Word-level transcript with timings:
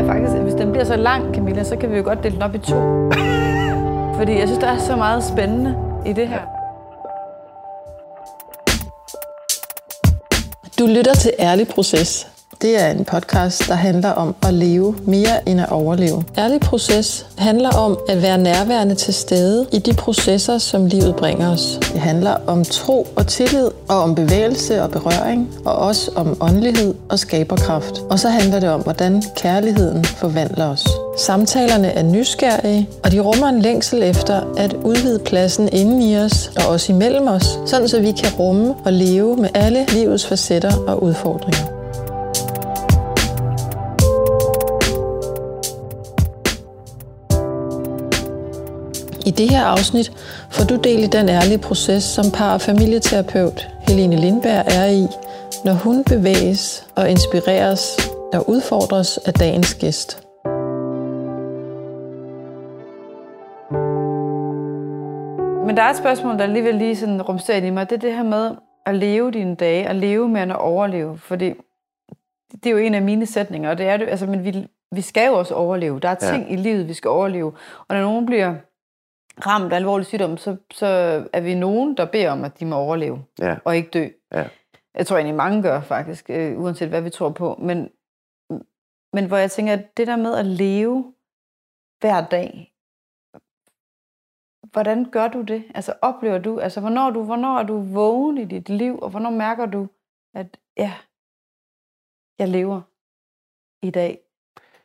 jeg 0.00 0.08
faktisk, 0.08 0.36
at 0.36 0.42
hvis 0.42 0.54
den 0.54 0.70
bliver 0.70 0.84
så 0.84 0.96
lang, 0.96 1.34
Camilla, 1.34 1.64
så 1.64 1.76
kan 1.76 1.90
vi 1.90 1.96
jo 1.96 2.02
godt 2.04 2.22
dele 2.22 2.34
den 2.34 2.42
op 2.42 2.54
i 2.54 2.58
to. 2.58 2.74
Fordi 4.18 4.32
jeg 4.32 4.48
synes, 4.48 4.58
der 4.58 4.66
er 4.66 4.78
så 4.78 4.96
meget 4.96 5.24
spændende 5.24 5.76
i 6.06 6.12
det 6.12 6.28
her. 6.28 6.40
Du 10.78 10.86
lytter 10.86 11.14
til 11.14 11.32
Ærlig 11.38 11.68
Proces. 11.68 12.26
Det 12.62 12.82
er 12.82 12.90
en 12.90 13.04
podcast, 13.04 13.68
der 13.68 13.74
handler 13.74 14.10
om 14.10 14.34
at 14.42 14.54
leve 14.54 14.96
mere 15.04 15.48
end 15.48 15.60
at 15.60 15.68
overleve. 15.70 16.24
Ærlig 16.38 16.60
Proces 16.60 17.26
handler 17.38 17.70
om 17.70 17.98
at 18.08 18.22
være 18.22 18.38
nærværende 18.38 18.94
til 18.94 19.14
stede 19.14 19.66
i 19.72 19.78
de 19.78 19.94
processer, 19.94 20.58
som 20.58 20.86
livet 20.86 21.16
bringer 21.16 21.52
os. 21.52 21.78
Det 21.92 22.00
handler 22.00 22.36
om 22.46 22.64
tro 22.64 23.06
og 23.16 23.26
tillid, 23.26 23.68
og 23.88 24.02
om 24.02 24.14
bevægelse 24.14 24.82
og 24.82 24.90
berøring, 24.90 25.48
og 25.64 25.76
også 25.76 26.10
om 26.16 26.36
åndelighed 26.40 26.94
og 27.08 27.18
skaberkraft. 27.18 27.98
Og 28.10 28.18
så 28.18 28.28
handler 28.28 28.60
det 28.60 28.68
om, 28.68 28.80
hvordan 28.80 29.22
kærligheden 29.36 30.04
forvandler 30.04 30.68
os. 30.68 30.88
Samtalerne 31.18 31.88
er 31.88 32.02
nysgerrige, 32.02 32.88
og 33.04 33.12
de 33.12 33.20
rummer 33.20 33.46
en 33.46 33.62
længsel 33.62 34.02
efter 34.02 34.40
at 34.56 34.72
udvide 34.72 35.18
pladsen 35.18 35.68
inden 35.72 36.02
i 36.02 36.16
os 36.16 36.52
og 36.56 36.72
også 36.72 36.92
imellem 36.92 37.28
os, 37.28 37.58
sådan 37.66 37.88
så 37.88 38.00
vi 38.00 38.12
kan 38.12 38.32
rumme 38.38 38.74
og 38.84 38.92
leve 38.92 39.36
med 39.36 39.48
alle 39.54 39.86
livets 39.92 40.26
facetter 40.26 40.76
og 40.86 41.02
udfordringer. 41.02 41.79
I 49.30 49.32
det 49.32 49.50
her 49.50 49.64
afsnit 49.64 50.12
får 50.50 50.64
du 50.64 50.76
del 50.76 51.02
i 51.02 51.06
den 51.06 51.28
ærlige 51.28 51.58
proces, 51.58 52.02
som 52.02 52.24
par- 52.34 52.54
og 52.54 52.60
familieterapeut 52.60 53.68
Helene 53.88 54.16
Lindberg 54.16 54.64
er 54.66 54.86
i, 54.86 55.06
når 55.64 55.72
hun 55.72 56.04
bevæges 56.04 56.86
og 56.96 57.10
inspireres 57.10 57.82
og 58.32 58.50
udfordres 58.50 59.18
af 59.18 59.32
dagens 59.32 59.74
gæst. 59.74 60.22
Men 65.66 65.76
der 65.76 65.82
er 65.82 65.90
et 65.90 65.96
spørgsmål, 65.96 66.38
der 66.38 66.44
alligevel 66.44 66.74
lige 66.74 66.96
sådan 66.96 67.22
rumsterer 67.22 67.56
ind 67.56 67.66
i 67.66 67.70
mig. 67.70 67.90
Det 67.90 67.96
er 67.96 68.00
det 68.00 68.14
her 68.14 68.22
med 68.22 68.50
at 68.86 68.94
leve 68.94 69.30
dine 69.30 69.54
dage, 69.54 69.88
at 69.88 69.96
leve 69.96 70.28
med 70.28 70.40
at 70.40 70.56
overleve. 70.56 71.18
Fordi 71.18 71.52
det 72.52 72.66
er 72.66 72.70
jo 72.70 72.78
en 72.78 72.94
af 72.94 73.02
mine 73.02 73.26
sætninger, 73.26 73.70
og 73.70 73.78
det 73.78 73.88
er 73.88 73.96
det, 73.96 74.08
altså, 74.08 74.26
men 74.26 74.44
vi, 74.44 74.66
vi 74.92 75.00
skal 75.00 75.26
jo 75.26 75.38
også 75.38 75.54
overleve. 75.54 76.00
Der 76.00 76.08
er 76.08 76.14
ting 76.14 76.46
ja. 76.48 76.52
i 76.52 76.56
livet, 76.56 76.88
vi 76.88 76.94
skal 76.94 77.08
overleve. 77.08 77.52
Og 77.88 77.96
når 77.96 78.00
nogen 78.00 78.26
bliver 78.26 78.54
ramt 79.46 79.72
af 79.72 79.76
alvorlig 79.76 80.06
sygdom, 80.06 80.36
så, 80.36 80.56
så 80.70 80.86
er 81.32 81.40
vi 81.40 81.54
nogen, 81.54 81.96
der 81.96 82.04
beder 82.04 82.30
om, 82.30 82.44
at 82.44 82.60
de 82.60 82.64
må 82.66 82.76
overleve 82.76 83.24
Ja. 83.38 83.56
og 83.64 83.76
ikke 83.76 83.90
dø. 83.90 84.08
Ja. 84.32 84.48
Jeg 84.94 85.06
tror 85.06 85.16
egentlig, 85.16 85.34
mange 85.36 85.62
gør 85.62 85.80
faktisk, 85.80 86.30
øh, 86.30 86.60
uanset 86.60 86.88
hvad 86.88 87.02
vi 87.02 87.10
tror 87.10 87.30
på. 87.30 87.54
Men, 87.58 87.90
men 89.12 89.26
hvor 89.26 89.36
jeg 89.36 89.50
tænker, 89.50 89.72
at 89.72 89.96
det 89.96 90.06
der 90.06 90.16
med 90.16 90.34
at 90.34 90.46
leve 90.46 91.14
hver 92.00 92.26
dag, 92.28 92.66
hvordan 94.72 95.10
gør 95.10 95.28
du 95.28 95.42
det? 95.42 95.64
Altså 95.74 95.94
oplever 96.02 96.38
du, 96.38 96.60
altså 96.60 96.80
hvornår 96.80 97.10
du, 97.10 97.24
hvornår 97.24 97.58
er 97.58 97.62
du 97.62 97.80
vågen 97.80 98.38
i 98.38 98.44
dit 98.44 98.68
liv, 98.68 98.98
og 99.02 99.10
hvornår 99.10 99.30
mærker 99.30 99.66
du, 99.66 99.88
at 100.34 100.56
ja, 100.76 100.92
jeg 102.38 102.48
lever 102.48 102.80
i 103.82 103.90
dag? 103.90 104.18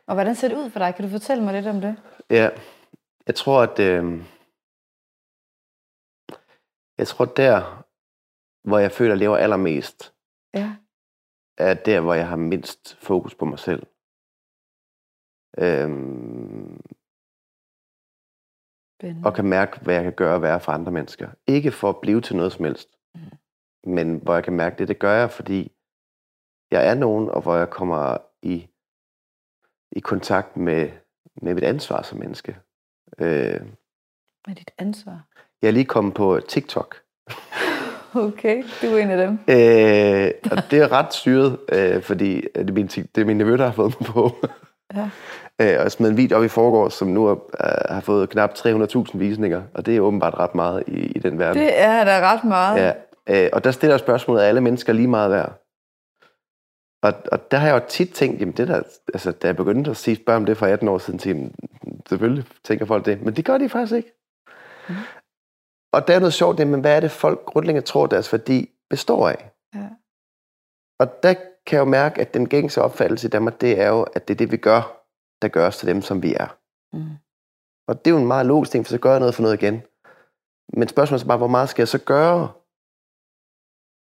Og 0.07 0.13
hvordan 0.13 0.35
ser 0.35 0.47
det 0.47 0.57
ud 0.57 0.69
for 0.69 0.79
dig? 0.79 0.95
Kan 0.95 1.05
du 1.05 1.11
fortælle 1.11 1.43
mig 1.43 1.53
lidt 1.53 1.67
om 1.67 1.81
det? 1.81 1.95
Ja, 2.29 2.49
jeg 3.27 3.35
tror, 3.35 3.61
at 3.61 3.79
øh, 3.79 4.21
jeg 6.97 7.07
tror 7.07 7.25
der, 7.25 7.83
hvor 8.69 8.77
jeg 8.79 8.91
føler, 8.91 9.11
at 9.11 9.15
jeg 9.15 9.19
lever 9.19 9.37
allermest, 9.37 10.13
Ja. 10.53 10.75
er 11.57 11.73
der, 11.73 12.01
hvor 12.01 12.13
jeg 12.13 12.27
har 12.29 12.35
mindst 12.35 12.95
fokus 12.95 13.35
på 13.35 13.45
mig 13.45 13.59
selv. 13.59 13.87
Øhm, 15.57 16.81
Spændende. 18.99 19.27
og 19.27 19.33
kan 19.33 19.45
mærke, 19.45 19.79
hvad 19.83 19.95
jeg 19.95 20.03
kan 20.03 20.13
gøre 20.15 20.35
og 20.35 20.41
være 20.41 20.59
for 20.61 20.71
andre 20.71 20.91
mennesker. 20.91 21.29
Ikke 21.47 21.71
for 21.71 21.89
at 21.89 22.01
blive 22.01 22.21
til 22.21 22.35
noget 22.35 22.51
som 22.53 22.65
helst, 22.65 22.89
men 23.83 24.17
hvor 24.23 24.33
jeg 24.33 24.43
kan 24.43 24.53
mærke 24.53 24.77
det, 24.77 24.87
det 24.87 24.99
gør 24.99 25.13
jeg, 25.13 25.31
fordi 25.31 25.71
jeg 26.71 26.87
er 26.89 26.93
nogen, 26.95 27.29
og 27.29 27.41
hvor 27.41 27.55
jeg 27.55 27.69
kommer 27.69 28.17
i, 28.41 28.69
i 29.91 29.99
kontakt 29.99 30.57
med, 30.57 30.91
med 31.41 31.53
mit 31.53 31.63
ansvar 31.63 32.01
som 32.01 32.19
menneske. 32.19 32.59
Øh, 33.19 33.61
Med 34.47 34.55
dit 34.55 34.71
ansvar. 34.77 35.27
Jeg 35.65 35.69
er 35.69 35.73
lige 35.73 35.85
kommet 35.85 36.13
på 36.13 36.39
TikTok, 36.47 36.95
Okay, 38.15 38.63
du 38.81 38.87
er 38.87 38.97
en 38.97 39.11
af 39.11 39.17
dem. 39.17 39.31
Øh, 39.31 40.31
og 40.51 40.71
det 40.71 40.79
er 40.79 40.91
ret 40.91 41.13
syret, 41.13 41.57
øh, 41.69 42.01
fordi 42.01 42.41
det 42.55 42.69
er, 42.69 42.73
min, 42.73 42.87
det 42.87 43.17
er 43.17 43.25
min 43.25 43.37
nevø, 43.37 43.57
der 43.57 43.65
har 43.65 43.71
fået 43.71 43.95
mig 43.99 44.09
på. 44.09 44.35
Ja. 44.95 45.09
øh, 45.61 45.77
og 45.77 45.83
jeg 45.83 45.91
smed 45.91 46.09
en 46.09 46.17
video 46.17 46.37
op 46.37 46.43
i 46.43 46.47
forgårs, 46.47 46.93
som 46.93 47.07
nu 47.07 47.27
er, 47.27 47.31
øh, 47.31 47.95
har 47.95 48.01
fået 48.01 48.29
knap 48.29 48.51
300.000 48.57 49.17
visninger, 49.17 49.61
og 49.73 49.85
det 49.85 49.95
er 49.95 50.01
åbenbart 50.01 50.33
ret 50.33 50.55
meget 50.55 50.83
i, 50.87 50.99
i 50.99 51.19
den 51.19 51.39
verden. 51.39 51.61
Det 51.61 51.81
er 51.81 52.03
da 52.03 52.33
ret 52.33 52.43
meget. 52.43 52.81
Ja, 53.27 53.43
øh, 53.45 53.49
og 53.53 53.63
der 53.63 53.71
stiller 53.71 53.97
spørgsmålet, 53.97 54.43
er 54.43 54.47
alle 54.47 54.61
mennesker 54.61 54.93
lige 54.93 55.07
meget 55.07 55.31
værd? 55.31 55.61
Og, 57.03 57.13
og 57.31 57.51
der 57.51 57.57
har 57.57 57.67
jeg 57.67 57.75
jo 57.75 57.81
tit 57.89 58.09
tænkt, 58.13 58.39
jamen 58.39 58.53
det 58.53 58.67
der, 58.67 58.81
altså 59.13 59.31
da 59.31 59.47
jeg 59.47 59.55
begyndte 59.55 59.91
at 59.91 59.97
sige, 59.97 60.15
spørge 60.15 60.37
om 60.37 60.45
det 60.45 60.57
for 60.57 60.65
18 60.65 60.87
år 60.87 60.97
siden, 60.97 61.19
tænkte, 61.19 61.51
jeg, 61.83 61.93
selvfølgelig 62.09 62.43
tænker 62.63 62.85
folk 62.85 63.05
det, 63.05 63.21
men 63.21 63.35
det 63.35 63.45
gør 63.45 63.57
de 63.57 63.69
faktisk 63.69 63.95
ikke. 63.95 64.11
Mm. 64.89 64.95
Og 65.95 66.07
der 66.07 66.15
er 66.15 66.19
noget 66.19 66.33
sjovt, 66.33 66.57
det, 66.57 66.67
men 66.67 66.81
hvad 66.81 66.95
er 66.95 66.99
det 66.99 67.11
folk 67.11 67.45
grundlæggende 67.45 67.87
tror, 67.87 68.07
deres 68.07 68.33
værdi 68.33 68.69
består 68.89 69.29
af? 69.29 69.51
Ja. 69.75 69.89
Og 70.99 71.23
der 71.23 71.33
kan 71.65 71.77
jeg 71.77 71.79
jo 71.79 71.85
mærke, 71.85 72.21
at 72.21 72.33
den 72.33 72.49
gængse 72.49 72.81
opfattelse 72.81 73.27
i 73.27 73.29
Danmark, 73.29 73.61
det 73.61 73.81
er 73.81 73.89
jo, 73.89 74.03
at 74.03 74.27
det 74.27 74.33
er 74.33 74.37
det, 74.37 74.51
vi 74.51 74.57
gør, 74.57 75.05
der 75.41 75.47
gør 75.47 75.67
os 75.67 75.77
til 75.77 75.87
dem, 75.87 76.01
som 76.01 76.23
vi 76.23 76.33
er. 76.33 76.57
Mm. 76.93 77.09
Og 77.87 78.05
det 78.05 78.11
er 78.11 78.15
jo 78.15 78.21
en 78.21 78.27
meget 78.27 78.45
logisk 78.45 78.71
ting, 78.71 78.85
for 78.85 78.89
så 78.89 78.97
gør 78.97 79.11
jeg 79.11 79.19
noget 79.19 79.35
for 79.35 79.41
noget 79.41 79.61
igen. 79.61 79.83
Men 80.73 80.87
spørgsmålet 80.87 81.23
er 81.23 81.27
bare, 81.27 81.37
hvor 81.37 81.47
meget 81.47 81.69
skal 81.69 81.81
jeg 81.81 81.87
så 81.87 81.97
gøre 81.97 82.49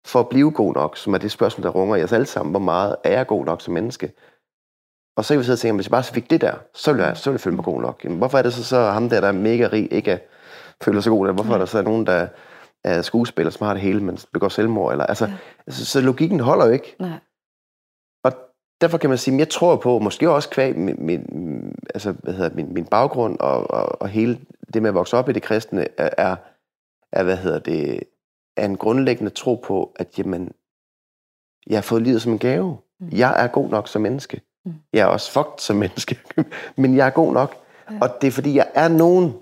for 0.06 0.20
at 0.20 0.28
blive 0.28 0.52
god 0.52 0.74
nok, 0.74 0.96
som 0.96 1.14
er 1.14 1.18
det 1.18 1.30
spørgsmål, 1.30 1.62
der 1.62 1.70
runger 1.70 1.96
i 1.96 2.02
os 2.02 2.12
alle 2.12 2.26
sammen. 2.26 2.52
Hvor 2.52 2.60
meget 2.60 2.96
er 3.04 3.12
jeg 3.12 3.26
god 3.26 3.44
nok 3.44 3.60
som 3.62 3.74
menneske? 3.74 4.12
Og 5.16 5.24
så 5.24 5.34
kan 5.34 5.38
vi 5.38 5.44
sidde 5.44 5.54
og 5.54 5.58
tænke, 5.58 5.74
hvis 5.74 5.86
jeg 5.86 5.90
bare 5.90 6.02
så 6.02 6.12
fik 6.12 6.30
det 6.30 6.40
der, 6.40 6.56
så 6.74 6.92
ville 6.92 7.06
jeg, 7.06 7.16
så 7.16 7.30
ville 7.30 7.34
jeg 7.34 7.40
føle 7.40 7.56
mig 7.56 7.64
god 7.64 7.80
nok. 7.80 8.04
Jamen, 8.04 8.18
hvorfor 8.18 8.38
er 8.38 8.42
det 8.42 8.52
så, 8.52 8.64
så 8.64 8.90
ham 8.90 9.08
der, 9.08 9.20
der 9.20 9.28
er 9.28 9.32
mega 9.32 9.68
rig, 9.72 9.92
ikke 9.92 10.10
er, 10.10 10.18
føler 10.84 11.00
sig 11.00 11.10
god? 11.10 11.26
Eller 11.26 11.34
hvorfor 11.34 11.54
er 11.54 11.58
der 11.58 11.66
så 11.66 11.82
nogen, 11.82 12.06
der 12.06 12.28
er 12.84 13.02
skuespiller, 13.02 13.50
som 13.50 13.66
har 13.66 13.74
det 13.74 13.82
hele, 13.82 14.00
men 14.02 14.18
begår 14.32 14.48
selvmord? 14.48 14.92
Eller, 14.92 15.06
altså, 15.06 15.24
Ja. 15.26 15.32
altså, 15.66 15.84
så 15.84 16.00
logikken 16.00 16.40
holder 16.40 16.66
jo 16.66 16.72
ikke. 16.72 16.96
Nej. 16.98 17.18
Og 18.24 18.32
derfor 18.80 18.98
kan 18.98 19.10
man 19.10 19.18
sige, 19.18 19.34
at 19.34 19.38
jeg 19.38 19.48
tror 19.48 19.76
på, 19.76 19.98
måske 19.98 20.30
også 20.30 20.50
kvæg 20.50 20.76
min, 20.76 20.96
min, 20.98 21.22
altså, 21.94 22.12
hvad 22.12 22.34
hedder, 22.34 22.54
min, 22.54 22.74
min 22.74 22.84
baggrund 22.84 23.38
og, 23.40 23.70
og, 23.70 24.02
og 24.02 24.08
hele 24.08 24.38
det 24.74 24.82
med 24.82 24.88
at 24.90 24.94
vokse 24.94 25.16
op 25.16 25.28
i 25.28 25.32
det 25.32 25.42
kristne, 25.42 25.86
er, 25.98 26.10
er, 26.18 26.36
er 27.12 27.22
hvad 27.22 27.36
hedder 27.36 27.58
det, 27.58 28.02
er 28.56 28.64
en 28.64 28.76
grundlæggende 28.76 29.30
tro 29.30 29.54
på, 29.54 29.92
at 29.96 30.18
jamen, 30.18 30.52
jeg 31.66 31.76
har 31.76 31.82
fået 31.82 32.02
livet 32.02 32.22
som 32.22 32.32
en 32.32 32.38
gave. 32.38 32.76
Mm. 33.00 33.08
Jeg 33.12 33.44
er 33.44 33.46
god 33.46 33.68
nok 33.68 33.88
som 33.88 34.02
menneske. 34.02 34.40
Mm. 34.64 34.74
Jeg 34.92 35.00
er 35.00 35.06
også 35.06 35.32
fucked 35.32 35.58
som 35.58 35.76
menneske, 35.76 36.18
men 36.76 36.96
jeg 36.96 37.06
er 37.06 37.10
god 37.10 37.32
nok. 37.32 37.56
Ja. 37.90 37.98
Og 38.00 38.08
det 38.20 38.26
er 38.26 38.30
fordi, 38.30 38.54
jeg 38.54 38.70
er 38.74 38.88
nogen, 38.88 39.34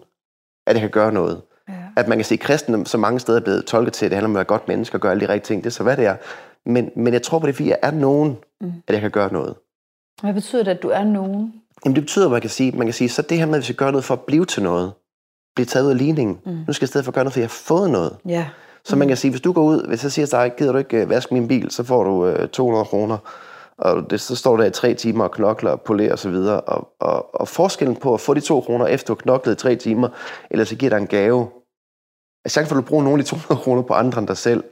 at 0.66 0.74
jeg 0.74 0.80
kan 0.80 0.90
gøre 0.90 1.12
noget. 1.12 1.42
Ja. 1.68 1.74
At 1.96 2.08
man 2.08 2.18
kan 2.18 2.24
se, 2.24 2.34
at 2.34 2.40
kristne 2.40 2.86
så 2.86 2.98
mange 2.98 3.20
steder 3.20 3.38
er 3.40 3.44
blevet 3.44 3.64
tolket 3.64 3.92
til, 3.92 4.06
at 4.06 4.10
det 4.10 4.16
handler 4.16 4.28
om 4.28 4.34
at 4.36 4.38
være 4.38 4.44
godt 4.44 4.68
menneske 4.68 4.96
og 4.96 5.00
gøre 5.00 5.12
alle 5.12 5.26
de 5.26 5.32
rigtige 5.32 5.54
ting. 5.54 5.64
Det 5.64 5.70
er 5.70 5.72
så, 5.74 5.82
hvad 5.82 5.96
det 5.96 6.06
er. 6.06 6.16
Men, 6.66 6.90
men 6.96 7.12
jeg 7.12 7.22
tror 7.22 7.38
på 7.38 7.46
det, 7.46 7.54
fordi 7.54 7.68
jeg 7.68 7.78
er 7.82 7.90
nogen, 7.90 8.36
Mm. 8.60 8.72
at 8.88 8.94
jeg 8.94 9.00
kan 9.00 9.10
gøre 9.10 9.32
noget. 9.32 9.54
Hvad 10.22 10.34
betyder 10.34 10.62
det, 10.62 10.70
at 10.70 10.82
du 10.82 10.88
er 10.88 11.04
nogen? 11.04 11.52
Jamen 11.84 11.94
det 11.96 12.02
betyder, 12.04 12.24
at 12.24 12.32
man 12.32 12.40
kan 12.40 12.50
sige, 12.50 12.72
man 12.72 12.86
kan 12.86 12.94
sige, 12.94 13.08
så 13.08 13.22
det 13.22 13.38
her 13.38 13.46
med, 13.46 13.54
at 13.54 13.58
vi 13.58 13.64
skal 13.64 13.76
gøre 13.76 13.92
noget 13.92 14.04
for 14.04 14.14
at 14.14 14.20
blive 14.20 14.44
til 14.44 14.62
noget, 14.62 14.92
blive 15.54 15.66
taget 15.66 15.84
ud 15.86 15.90
af 15.90 15.98
ligningen. 15.98 16.38
Mm. 16.46 16.52
Nu 16.66 16.72
skal 16.72 16.84
jeg 16.84 16.88
i 16.88 16.92
stedet 16.92 17.04
for 17.04 17.12
gøre 17.12 17.24
noget, 17.24 17.32
for 17.32 17.40
jeg 17.40 17.44
har 17.46 17.60
fået 17.66 17.90
noget. 17.90 18.16
Ja. 18.28 18.46
Så 18.84 18.96
man 18.96 19.08
kan 19.08 19.16
sige, 19.16 19.30
hvis 19.30 19.40
du 19.40 19.52
går 19.52 19.62
ud, 19.62 19.86
hvis 19.88 20.02
jeg 20.02 20.12
siger 20.12 20.26
til 20.26 20.38
dig, 20.38 20.52
gider 20.58 20.72
du 20.72 20.78
ikke 20.78 21.02
øh, 21.02 21.10
vaske 21.10 21.34
min 21.34 21.48
bil, 21.48 21.70
så 21.70 21.82
får 21.84 22.04
du 22.04 22.26
øh, 22.26 22.48
200 22.48 22.84
kroner. 22.84 23.18
Og 23.78 24.10
det, 24.10 24.20
så 24.20 24.36
står 24.36 24.56
du 24.56 24.62
der 24.62 24.68
i 24.68 24.72
tre 24.72 24.94
timer 24.94 25.24
og 25.24 25.30
knokler 25.30 25.70
og 25.70 25.80
polerer 25.80 26.12
og 26.12 26.18
så 26.18 26.30
videre. 26.30 26.60
Og, 26.60 26.88
og, 27.00 27.34
og 27.34 27.48
forskellen 27.48 27.96
på 27.96 28.14
at 28.14 28.20
få 28.20 28.34
de 28.34 28.40
to 28.40 28.60
kroner, 28.60 28.86
efter 28.86 29.06
du 29.06 29.12
har 29.18 29.22
knoklet 29.22 29.52
i 29.52 29.56
tre 29.56 29.76
timer, 29.76 30.08
eller 30.50 30.64
så 30.64 30.76
giver 30.76 30.90
dig 30.90 30.96
en 30.96 31.06
gave, 31.06 31.48
at 32.44 32.50
chancen 32.50 32.68
for, 32.68 32.76
at 32.80 32.84
du 32.84 32.88
bruger 32.88 33.04
nogle 33.04 33.18
af 33.18 33.24
de 33.24 33.30
200 33.30 33.62
kroner 33.62 33.82
på 33.82 33.94
andre 33.94 34.18
end 34.18 34.28
dig 34.28 34.36
selv, 34.36 34.64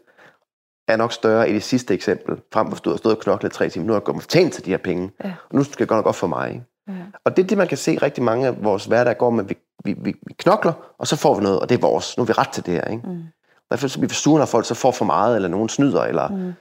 er 0.88 0.96
nok 0.96 1.12
større 1.12 1.50
i 1.50 1.52
det 1.52 1.62
sidste 1.62 1.94
eksempel, 1.94 2.40
frem 2.52 2.66
for 2.68 2.76
at 2.76 2.84
du 2.84 2.90
har 2.90 2.96
stået 2.96 3.16
og 3.16 3.22
knoklet 3.22 3.50
i 3.50 3.56
tre 3.56 3.68
timer. 3.68 3.86
Nu 3.86 3.92
har 3.92 4.00
jeg 4.00 4.04
gået 4.04 4.22
fortjent 4.22 4.52
til 4.52 4.64
de 4.64 4.70
her 4.70 4.76
penge, 4.78 5.10
Ja. 5.24 5.32
og 5.50 5.54
nu 5.56 5.64
skal 5.64 5.78
det 5.78 5.88
godt 5.88 5.98
nok 5.98 6.04
godt 6.04 6.16
for 6.16 6.26
mig. 6.26 6.50
Ikke? 6.50 6.64
Ja. 6.88 6.92
Og 7.24 7.36
det 7.36 7.42
er 7.42 7.46
det, 7.46 7.58
man 7.58 7.68
kan 7.68 7.78
se 7.78 7.98
rigtig 8.02 8.24
mange 8.24 8.46
af 8.46 8.64
vores 8.64 8.84
hverdag 8.84 9.18
går 9.18 9.30
med. 9.30 9.44
Vi, 9.44 9.56
vi, 9.84 9.92
vi, 9.92 10.14
vi 10.26 10.34
knokler, 10.38 10.72
og 10.98 11.06
så 11.06 11.16
får 11.16 11.34
vi 11.34 11.42
noget, 11.42 11.60
og 11.60 11.68
det 11.68 11.74
er 11.76 11.80
vores. 11.80 12.16
Nu 12.16 12.22
er 12.22 12.26
vi 12.26 12.32
ret 12.32 12.48
til 12.48 12.66
det 12.66 12.74
her. 12.74 12.84
Ikke? 12.84 13.08
Mm. 13.08 13.22
I 13.64 13.66
hvert 13.68 13.80
fald 13.80 13.90
så 13.90 13.98
bliver 13.98 14.38
når 14.38 14.44
folk 14.46 14.66
så 14.66 14.74
får 14.74 14.90
for 14.90 15.04
meget, 15.04 15.36
eller 15.36 15.48
nogen 15.48 15.68
snyder. 15.68 16.02
Eller, 16.02 16.28
Mm. 16.28 16.52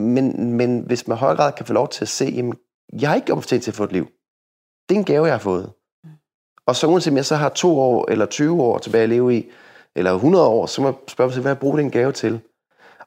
men, 0.00 0.52
men 0.52 0.80
hvis 0.80 1.08
man 1.08 1.16
i 1.16 1.18
høj 1.18 1.36
grad 1.36 1.52
kan 1.52 1.66
få 1.66 1.72
lov 1.72 1.88
til 1.88 2.04
at 2.04 2.08
se, 2.08 2.24
jamen, 2.24 2.54
jeg 3.00 3.08
har 3.08 3.14
ikke 3.16 3.26
gjort 3.26 3.36
mig 3.36 3.42
fortjent 3.42 3.64
til 3.64 3.70
at 3.70 3.74
få 3.74 3.84
et 3.84 3.92
liv. 3.92 4.06
Det 4.88 4.94
er 4.94 4.98
en 4.98 5.04
gave, 5.04 5.24
jeg 5.24 5.34
har 5.34 5.38
fået. 5.38 5.72
Og 6.66 6.76
så 6.76 6.86
uanset 6.86 7.10
om 7.10 7.16
jeg 7.16 7.24
så 7.24 7.36
har 7.36 7.48
to 7.48 7.80
år, 7.80 8.10
eller 8.10 8.26
20 8.26 8.62
år 8.62 8.78
tilbage 8.78 9.02
at 9.02 9.08
leve 9.08 9.36
i, 9.36 9.50
eller 9.96 10.12
100 10.12 10.46
år, 10.46 10.66
så 10.66 10.82
må 10.82 10.88
jeg 10.88 10.94
spørge 11.08 11.28
mig 11.28 11.34
selv, 11.34 11.42
hvad 11.42 11.52
jeg 11.52 11.58
bruger 11.58 11.76
den 11.76 11.90
gave 11.90 12.12
til. 12.12 12.40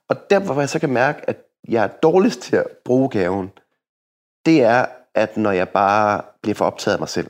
Og 0.09 0.29
der, 0.29 0.39
hvor 0.39 0.59
jeg 0.59 0.69
så 0.69 0.79
kan 0.79 0.89
mærke, 0.89 1.29
at 1.29 1.37
jeg 1.67 1.83
er 1.83 1.87
dårligst 1.87 2.39
til 2.41 2.55
at 2.55 2.67
bruge 2.85 3.09
gaven, 3.09 3.51
det 4.45 4.61
er 4.63 4.85
at 5.15 5.37
når 5.37 5.51
jeg 5.51 5.69
bare 5.69 6.21
bliver 6.41 6.55
for 6.55 6.65
optaget 6.65 6.95
af 6.95 6.99
mig 6.99 7.09
selv. 7.09 7.29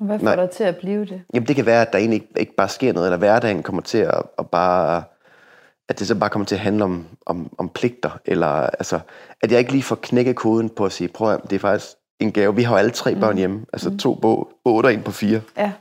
Hvad 0.00 0.18
får 0.18 0.24
Nej. 0.24 0.36
dig 0.36 0.50
til 0.50 0.64
at 0.64 0.76
blive 0.76 1.04
det? 1.04 1.22
Jamen 1.34 1.48
det 1.48 1.56
kan 1.56 1.66
være, 1.66 1.82
at 1.82 1.92
der 1.92 1.98
egentlig 1.98 2.14
ikke, 2.22 2.40
ikke 2.40 2.54
bare 2.56 2.68
sker 2.68 2.92
noget, 2.92 3.06
eller 3.06 3.18
hverdagen 3.18 3.62
kommer 3.62 3.82
til 3.82 3.98
at, 3.98 4.22
at 4.38 4.50
bare 4.50 5.02
at 5.90 5.98
det 5.98 6.06
så 6.06 6.14
bare 6.14 6.30
kommer 6.30 6.46
til 6.46 6.54
at 6.54 6.60
handle 6.60 6.84
om, 6.84 7.06
om, 7.26 7.54
om 7.58 7.68
pligter, 7.68 8.10
eller 8.24 8.46
altså, 8.46 9.00
at 9.42 9.50
jeg 9.52 9.58
ikke 9.58 9.72
lige 9.72 9.82
får 9.82 9.98
knækket 10.02 10.36
koden 10.36 10.68
på 10.68 10.84
at 10.84 10.92
sige, 10.92 11.08
prøv 11.08 11.32
at 11.34 11.40
det 11.50 11.52
er 11.52 11.60
faktisk 11.60 11.86
en 12.20 12.32
gave. 12.32 12.56
Vi 12.56 12.62
har 12.62 12.74
jo 12.74 12.78
alle 12.78 12.90
tre 12.90 13.14
børn 13.16 13.36
hjemme, 13.36 13.66
altså 13.72 13.96
to 13.96 14.12
på 14.22 14.52
otte 14.64 14.86
og 14.86 14.94
en 14.94 15.02
på 15.02 15.10
fire. 15.10 15.40
Ja. 15.56 15.72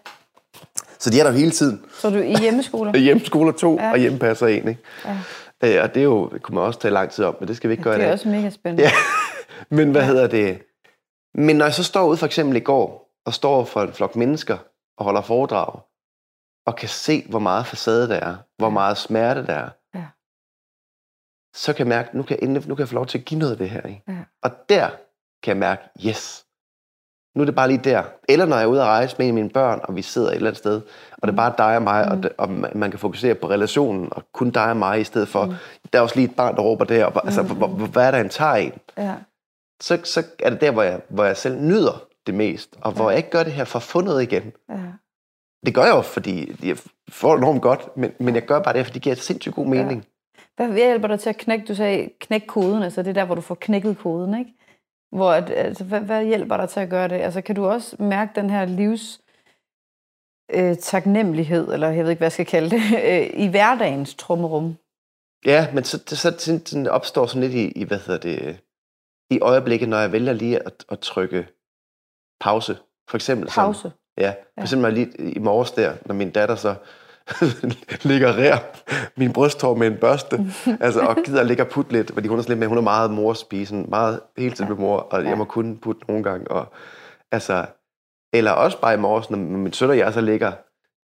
Så 0.99 1.09
de 1.09 1.19
er 1.19 1.23
der 1.23 1.31
hele 1.31 1.51
tiden. 1.51 1.81
Så 1.99 2.09
du 2.09 2.15
i 2.17 2.35
hjemmeskoler? 2.41 2.97
Hjemmeskoler 3.07 3.51
to, 3.51 3.75
Ja. 3.79 3.85
ja. 3.85 3.91
og 3.91 3.97
hjemmepasser 3.97 4.47
en, 4.47 4.67
ikke? 4.67 4.77
Ja. 5.05 5.17
Øh, 5.77 5.83
og 5.83 5.93
det 5.93 5.99
er 5.99 6.03
jo, 6.03 6.29
det 6.33 6.41
kunne 6.41 6.55
man 6.55 6.63
også 6.63 6.79
tage 6.79 6.93
lang 6.93 7.09
tid 7.11 7.25
om, 7.25 7.35
men 7.39 7.47
det 7.47 7.57
skal 7.57 7.67
vi 7.69 7.73
ikke 7.73 7.83
gøre 7.83 7.93
i 7.95 7.97
Det 7.97 8.03
er 8.03 8.07
dag. 8.07 8.13
også 8.13 8.27
mega 8.29 8.49
spændende. 8.49 8.83
Ja. 8.83 8.91
Men 9.75 9.91
hvad 9.91 10.03
hedder 10.03 10.27
det? 10.27 10.61
Men 11.35 11.55
når 11.55 11.65
jeg 11.65 11.73
så 11.73 11.83
står 11.83 12.05
ude 12.07 12.17
for 12.17 12.25
eksempel 12.25 12.57
i 12.57 12.59
går, 12.59 13.09
og 13.25 13.33
står 13.33 13.63
for 13.65 13.81
en 13.81 13.93
flok 13.93 14.15
mennesker 14.15 14.57
og 14.97 15.05
holder 15.05 15.21
foredrag, 15.21 15.79
og 16.67 16.75
kan 16.75 16.89
se, 16.89 17.25
hvor 17.29 17.39
meget 17.39 17.65
facade 17.65 18.09
der 18.09 18.15
er, 18.15 18.35
hvor 18.57 18.69
meget 18.69 18.97
smerte 18.97 19.45
der 19.45 19.53
er, 19.53 19.61
Ja. 19.63 19.69
Så 21.59 21.73
kan 21.73 21.79
jeg 21.79 21.87
mærke, 21.87 22.17
nu 22.17 22.23
kan 22.23 22.37
jeg, 22.39 22.47
endelig, 22.47 22.67
nu 22.67 22.75
kan 22.75 22.81
jeg 22.81 22.89
få 22.89 22.95
lov 22.95 23.05
til 23.05 23.17
at 23.17 23.25
give 23.25 23.39
noget 23.39 23.51
af 23.51 23.57
det 23.57 23.69
her. 23.69 23.81
Ikke? 23.81 24.03
Ja. 24.07 24.13
Og 24.43 24.51
der 24.69 24.89
kan 25.43 25.49
jeg 25.49 25.57
mærke, 25.57 25.81
yes, 26.05 26.45
nu 27.35 27.41
er 27.41 27.45
det 27.45 27.55
bare 27.55 27.67
lige 27.67 27.81
der. 27.83 28.03
Eller 28.29 28.45
når 28.45 28.55
jeg 28.55 28.63
er 28.63 28.67
ude 28.67 28.81
at 28.81 28.87
rejse 28.87 29.15
med 29.19 29.31
mine 29.31 29.49
børn, 29.49 29.79
og 29.83 29.95
vi 29.95 30.01
sidder 30.01 30.29
et 30.29 30.35
eller 30.35 30.49
andet 30.49 30.57
sted, 30.57 30.81
og 31.11 31.27
det 31.27 31.33
er 31.33 31.35
bare 31.35 31.53
dig 31.57 31.75
og 31.75 31.81
mig, 31.81 32.05
mm. 32.05 32.11
og, 32.11 32.23
det, 32.23 32.31
og 32.37 32.49
man 32.75 32.91
kan 32.91 32.99
fokusere 32.99 33.35
på 33.35 33.49
relationen, 33.49 34.07
og 34.11 34.23
kun 34.33 34.49
dig 34.49 34.69
og 34.69 34.77
mig, 34.77 35.01
i 35.01 35.03
stedet 35.03 35.27
for, 35.27 35.45
mm. 35.45 35.53
der 35.93 35.99
er 35.99 36.03
også 36.03 36.15
lige 36.15 36.29
et 36.29 36.35
barn, 36.35 36.55
der 36.55 36.61
råber 36.61 36.85
der, 36.85 37.05
og, 37.05 37.25
altså, 37.25 37.43
hvor, 37.43 37.67
hvor, 37.67 37.87
hvad 37.87 38.07
er 38.07 38.11
der 38.11 38.19
en 38.19 38.29
tager 38.29 38.55
en? 38.55 38.73
Ja. 38.97 39.15
så, 39.81 39.99
så 40.03 40.23
er 40.39 40.49
det 40.49 40.61
der, 40.61 40.71
hvor 40.71 40.83
jeg, 40.83 41.01
hvor 41.09 41.23
jeg 41.23 41.37
selv 41.37 41.61
nyder 41.61 42.03
det 42.27 42.35
mest, 42.35 42.75
og 42.81 42.91
hvor 42.91 43.09
jeg 43.09 43.17
ikke 43.17 43.29
gør 43.29 43.43
det 43.43 43.53
her 43.53 43.63
for 43.63 44.01
noget 44.01 44.23
igen. 44.23 44.51
ja. 44.69 44.75
Det 45.65 45.75
gør 45.75 45.83
jeg 45.83 45.95
jo, 45.95 46.01
fordi 46.01 46.65
jeg 46.67 46.77
får 47.09 47.37
enormt 47.37 47.61
godt, 47.61 47.97
men, 47.97 48.11
men 48.19 48.35
jeg 48.35 48.45
gør 48.45 48.59
bare 48.59 48.73
det, 48.73 48.85
fordi 48.85 48.93
det 48.93 49.01
giver 49.01 49.15
sindssygt 49.15 49.55
god 49.55 49.65
mening. 49.65 50.05
Hvad 50.67 50.75
hjælper 50.77 51.07
dig 51.07 51.19
til 51.19 51.29
at 51.29 51.37
knække? 51.37 51.65
Du 51.65 51.75
sagde, 51.75 52.09
knæk 52.19 52.43
koden, 52.47 52.83
altså 52.83 53.01
det 53.03 53.09
er 53.09 53.13
der, 53.13 53.25
hvor 53.25 53.35
du 53.35 53.41
får 53.41 53.55
knækket 53.61 53.97
koden, 53.97 54.39
ikke? 54.39 54.53
Hvor, 55.11 55.31
altså, 55.31 55.83
hvad, 55.83 55.99
hvad 56.01 56.25
hjælper 56.25 56.57
dig 56.57 56.69
til 56.69 56.79
at 56.79 56.89
gøre 56.89 57.07
det? 57.07 57.15
Altså, 57.15 57.41
kan 57.41 57.55
du 57.55 57.65
også 57.65 57.95
mærke 57.99 58.31
den 58.35 58.49
her 58.49 58.65
livs 58.65 59.21
øh, 60.53 60.77
taknemmelighed, 60.77 61.73
eller 61.73 61.89
jeg 61.89 62.03
ved 62.03 62.09
ikke, 62.11 62.19
hvad 62.19 62.25
jeg 62.25 62.31
skal 62.31 62.45
kalde 62.45 62.69
det, 62.69 62.81
øh, 63.09 63.29
i 63.43 63.47
hverdagens 63.47 64.15
trummerum? 64.15 64.75
Ja, 65.45 65.67
men 65.73 65.83
så, 65.83 66.03
så 66.07 66.15
sådan, 66.15 66.65
sådan 66.65 66.87
opstår 66.87 67.25
sådan 67.25 67.41
lidt 67.49 67.53
i, 67.53 67.81
i, 67.81 67.83
hvad 67.83 67.99
hedder 67.99 68.19
det, 68.19 68.59
i 69.31 69.39
øjeblikket, 69.39 69.89
når 69.89 69.97
jeg 69.97 70.11
vælger 70.11 70.33
lige 70.33 70.65
at, 70.65 70.85
at 70.91 70.99
trykke 70.99 71.47
pause. 72.39 72.77
For 73.09 73.17
eksempel 73.17 73.49
sådan- 73.49 73.65
Pause. 73.67 73.91
Ja, 74.17 74.33
for 74.57 74.61
eksempel 74.61 74.93
jeg 74.93 74.93
lige 74.93 75.31
i 75.31 75.39
morges 75.39 75.71
der, 75.71 75.95
når 76.05 76.15
min 76.15 76.31
datter 76.31 76.55
så 76.55 76.75
ligger 78.09 78.37
rær 78.37 78.57
min 79.17 79.33
brysthår 79.33 79.75
med 79.75 79.87
en 79.87 79.97
børste, 79.97 80.45
altså, 80.79 80.99
og 80.99 81.15
gider 81.25 81.43
ligge 81.43 81.63
og 81.63 81.69
putte 81.69 81.91
lidt, 81.91 82.11
fordi 82.13 82.27
hun 82.27 82.37
er 82.37 82.43
sådan 82.43 82.51
lidt 82.51 82.59
med, 82.59 82.67
hun 82.67 82.77
er 82.77 82.81
meget 82.81 83.11
morspisen, 83.11 83.85
meget 83.89 84.19
hele 84.37 84.55
tiden 84.55 84.69
med 84.69 84.77
mor, 84.77 84.97
og 84.97 85.25
jeg 85.25 85.37
må 85.37 85.45
kun 85.45 85.77
putte 85.77 86.01
nogle 86.07 86.23
gange, 86.23 86.51
og 86.51 86.73
altså, 87.31 87.65
eller 88.33 88.51
også 88.51 88.81
bare 88.81 88.93
i 88.93 88.97
morges, 88.97 89.29
når 89.29 89.37
min 89.37 89.73
søn 89.73 89.89
og 89.89 89.97
jeg 89.97 90.13
så 90.13 90.21
ligger 90.21 90.51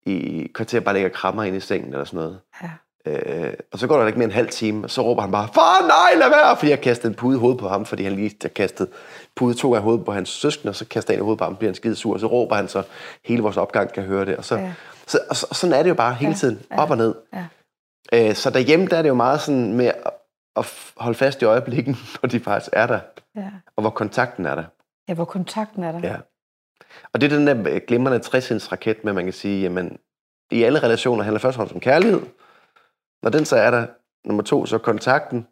i 0.07 0.49
kvarter, 0.55 0.81
bare 0.81 0.95
ligger 0.95 1.09
og 1.09 1.15
krammer 1.15 1.43
ind 1.43 1.57
i 1.57 1.61
sengen 1.61 1.93
eller 1.93 2.05
sådan 2.05 2.17
noget. 2.17 2.39
Ja. 2.63 2.71
Øh, 3.07 3.53
og 3.73 3.79
så 3.79 3.87
går 3.87 3.99
der 3.99 4.07
ikke 4.07 4.19
mere 4.19 4.29
en 4.29 4.35
halv 4.35 4.49
time, 4.49 4.85
og 4.85 4.91
så 4.91 5.03
råber 5.03 5.23
han 5.23 5.33
bare, 5.33 5.49
far 5.55 5.87
nej, 5.87 6.21
lad 6.21 6.29
være, 6.29 6.57
fordi 6.57 6.71
jeg 6.71 6.81
kastede 6.81 7.09
en 7.09 7.15
pude 7.15 7.37
i 7.37 7.41
hovedet 7.41 7.61
på 7.61 7.69
ham, 7.69 7.85
fordi 7.85 8.03
han 8.05 8.13
lige 8.13 8.37
har 8.43 8.49
kastet 8.49 8.89
pude 9.37 9.55
to 9.55 9.73
gange 9.73 9.83
i 9.83 9.85
hovedet 9.85 10.05
på 10.05 10.13
hans 10.13 10.29
søskende, 10.29 10.71
og 10.71 10.75
så 10.75 10.85
kaster 10.85 11.15
jeg 11.15 11.19
en 11.19 11.23
i 11.23 11.25
hovedet 11.25 11.39
på 11.39 11.45
ham, 11.45 11.57
bliver 11.57 11.71
han 11.71 11.75
skide 11.75 11.97
sur, 11.97 12.15
og 12.15 12.21
så 12.21 12.27
råber 12.27 12.57
han 12.57 12.69
så, 12.69 12.83
hele 13.25 13.43
vores 13.43 13.57
opgang 13.57 13.93
kan 13.93 14.03
høre 14.03 14.25
det, 14.25 14.37
og 14.37 14.45
så, 14.45 14.57
Ja. 14.57 14.73
Så, 15.07 15.19
og, 15.31 15.37
så- 15.37 15.47
og 15.51 15.57
sådan 15.57 15.75
er 15.79 15.83
det 15.83 15.91
jo 15.91 15.95
bare 15.95 16.15
hele 16.15 16.35
tiden, 16.35 16.63
ja, 16.71 16.83
op 16.83 16.91
og 16.91 16.97
ned. 16.97 17.15
ja. 17.33 17.47
Øh, 18.13 18.35
så 18.35 18.51
derhjemme, 18.51 18.87
der 18.87 18.97
er 18.97 19.03
det 19.03 19.09
jo 19.09 19.15
meget 19.15 19.41
sådan 19.41 19.73
med 19.73 19.93
at, 20.57 20.67
holde 20.97 21.19
fast 21.19 21.43
i 21.43 21.45
øjeblikken, 21.45 21.97
når 22.23 22.29
de 22.29 22.41
faktisk 22.41 22.71
er 22.73 22.87
der, 22.87 23.01
Ja. 23.37 23.51
og 23.77 23.81
hvor 23.81 23.91
kontakten 23.91 24.47
er 24.47 24.55
der. 24.55 24.65
ja, 25.09 25.15
hvor 25.15 25.25
kontakten 25.25 25.85
er 25.85 25.93
der. 25.93 26.09
Ja. 26.09 26.17
Og 27.13 27.21
det 27.21 27.33
er 27.33 27.37
den 27.37 27.47
der 27.47 27.79
glimrende 27.79 28.19
60 28.19 28.73
raket 28.73 29.05
med, 29.05 29.13
man 29.13 29.25
kan 29.25 29.33
sige, 29.33 29.63
jamen, 29.63 29.99
i 30.51 30.63
alle 30.63 30.83
relationer 30.83 31.23
handler 31.23 31.41
først 31.41 31.55
og 31.55 31.57
fremmest 31.57 31.75
om 31.75 31.81
kærlighed. 31.81 32.21
Når 33.23 33.31
den 33.31 33.45
så 33.45 33.57
er 33.57 33.71
der, 33.71 33.87
nummer 34.25 34.43
to, 34.43 34.67
så 34.67 34.79
kontakten. 34.79 35.47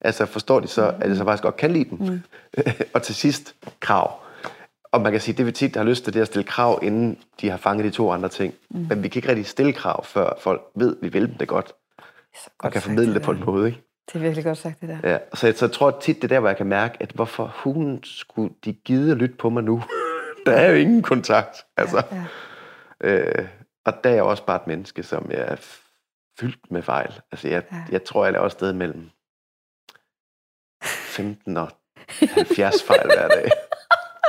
Altså 0.00 0.26
forstår 0.26 0.60
de 0.60 0.68
så, 0.68 0.94
at 1.00 1.08
jeg 1.08 1.16
så 1.16 1.24
faktisk 1.24 1.42
godt 1.42 1.56
kan 1.56 1.70
lide 1.70 1.90
dem. 1.90 1.98
Mm. 1.98 2.20
og 2.94 3.02
til 3.02 3.14
sidst, 3.14 3.54
krav. 3.80 4.20
Og 4.96 5.02
man 5.02 5.12
kan 5.12 5.20
sige, 5.20 5.36
det 5.36 5.46
vi 5.46 5.52
tit 5.52 5.76
har 5.76 5.84
lyst 5.84 6.04
til, 6.04 6.12
det 6.12 6.18
er 6.18 6.22
at 6.22 6.26
stille 6.26 6.44
krav, 6.44 6.78
inden 6.82 7.18
de 7.40 7.50
har 7.50 7.56
fanget 7.56 7.84
de 7.84 7.90
to 7.90 8.10
andre 8.12 8.28
ting. 8.28 8.54
Mm. 8.70 8.86
Men 8.88 9.02
vi 9.02 9.08
kan 9.08 9.18
ikke 9.18 9.28
rigtig 9.28 9.46
stille 9.46 9.72
krav, 9.72 10.04
før 10.04 10.38
folk 10.40 10.62
ved, 10.74 10.96
at 10.96 11.02
vi 11.02 11.08
vil 11.08 11.28
dem 11.28 11.34
det 11.34 11.48
godt, 11.48 11.72
og 11.96 12.02
godt 12.58 12.72
kan 12.72 12.82
sagt, 12.82 12.84
formidle 12.90 13.14
det 13.14 13.22
på 13.22 13.32
der. 13.32 13.38
en 13.38 13.44
måde. 13.46 13.66
Ikke? 13.66 13.82
Det 14.06 14.14
er 14.14 14.18
virkelig 14.18 14.44
godt 14.44 14.58
sagt, 14.58 14.80
det 14.80 14.88
der. 14.88 15.10
Ja, 15.10 15.18
så, 15.34 15.46
jeg, 15.46 15.56
så 15.56 15.64
jeg 15.66 15.72
tror 15.72 15.98
tit, 16.00 16.16
det 16.16 16.24
er 16.24 16.28
der, 16.28 16.40
hvor 16.40 16.48
jeg 16.48 16.56
kan 16.56 16.66
mærke, 16.66 16.96
at 17.00 17.10
hvorfor 17.10 17.54
hun 17.56 18.00
skulle 18.04 18.54
de 18.64 18.72
gide 18.72 19.10
at 19.12 19.16
lytte 19.16 19.34
på 19.36 19.50
mig 19.50 19.64
nu? 19.64 19.82
der 20.46 20.52
er 20.52 20.70
jo 20.70 20.76
ingen 20.76 21.02
kontakt. 21.02 21.56
Altså. 21.76 22.02
Ja. 23.02 23.08
Øh, 23.08 23.48
og 23.84 24.04
der 24.04 24.10
er 24.10 24.14
jeg 24.14 24.22
også 24.22 24.44
bare 24.46 24.56
et 24.56 24.66
menneske, 24.66 25.02
som 25.02 25.30
jeg 25.30 25.40
er 25.40 25.56
fyldt 26.40 26.70
med 26.70 26.82
fejl. 26.82 27.20
Altså, 27.32 27.48
jeg, 27.48 27.62
Ja. 27.72 27.76
ja. 27.76 27.82
jeg 27.92 28.04
tror, 28.04 28.24
jeg 28.24 28.32
laver 28.32 28.48
sted 28.48 28.72
mellem 28.72 29.10
15 30.82 31.56
og 31.56 31.68
70 32.20 32.82
fejl 32.82 33.02
hver 33.06 33.28
dag. 33.28 33.50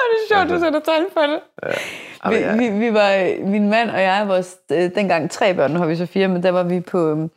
Det 0.09 0.35
er 0.35 0.35
sjovt, 0.35 0.49
du 0.49 0.63
sætter 0.63 0.79
tal 0.79 1.05
på 1.13 1.19
det. 1.21 1.39
Jamen, 2.25 2.39
Vi, 2.39 2.43
jeg, 2.43 2.73
vi, 2.73 2.79
vi 2.79 2.93
var, 2.93 3.43
min 3.47 3.69
mand 3.69 3.89
og 3.89 4.01
jeg, 4.01 4.27
vores, 4.27 4.57
øh, 4.71 4.95
dengang 4.95 5.31
tre 5.31 5.53
børn, 5.53 5.71
nu 5.71 5.79
har 5.79 5.85
vi 5.85 5.95
så 5.95 6.05
fire, 6.05 6.27
men 6.27 6.43
der 6.43 6.51
var 6.51 6.63
vi 6.63 6.79
på, 6.79 7.09
øhm, 7.09 7.31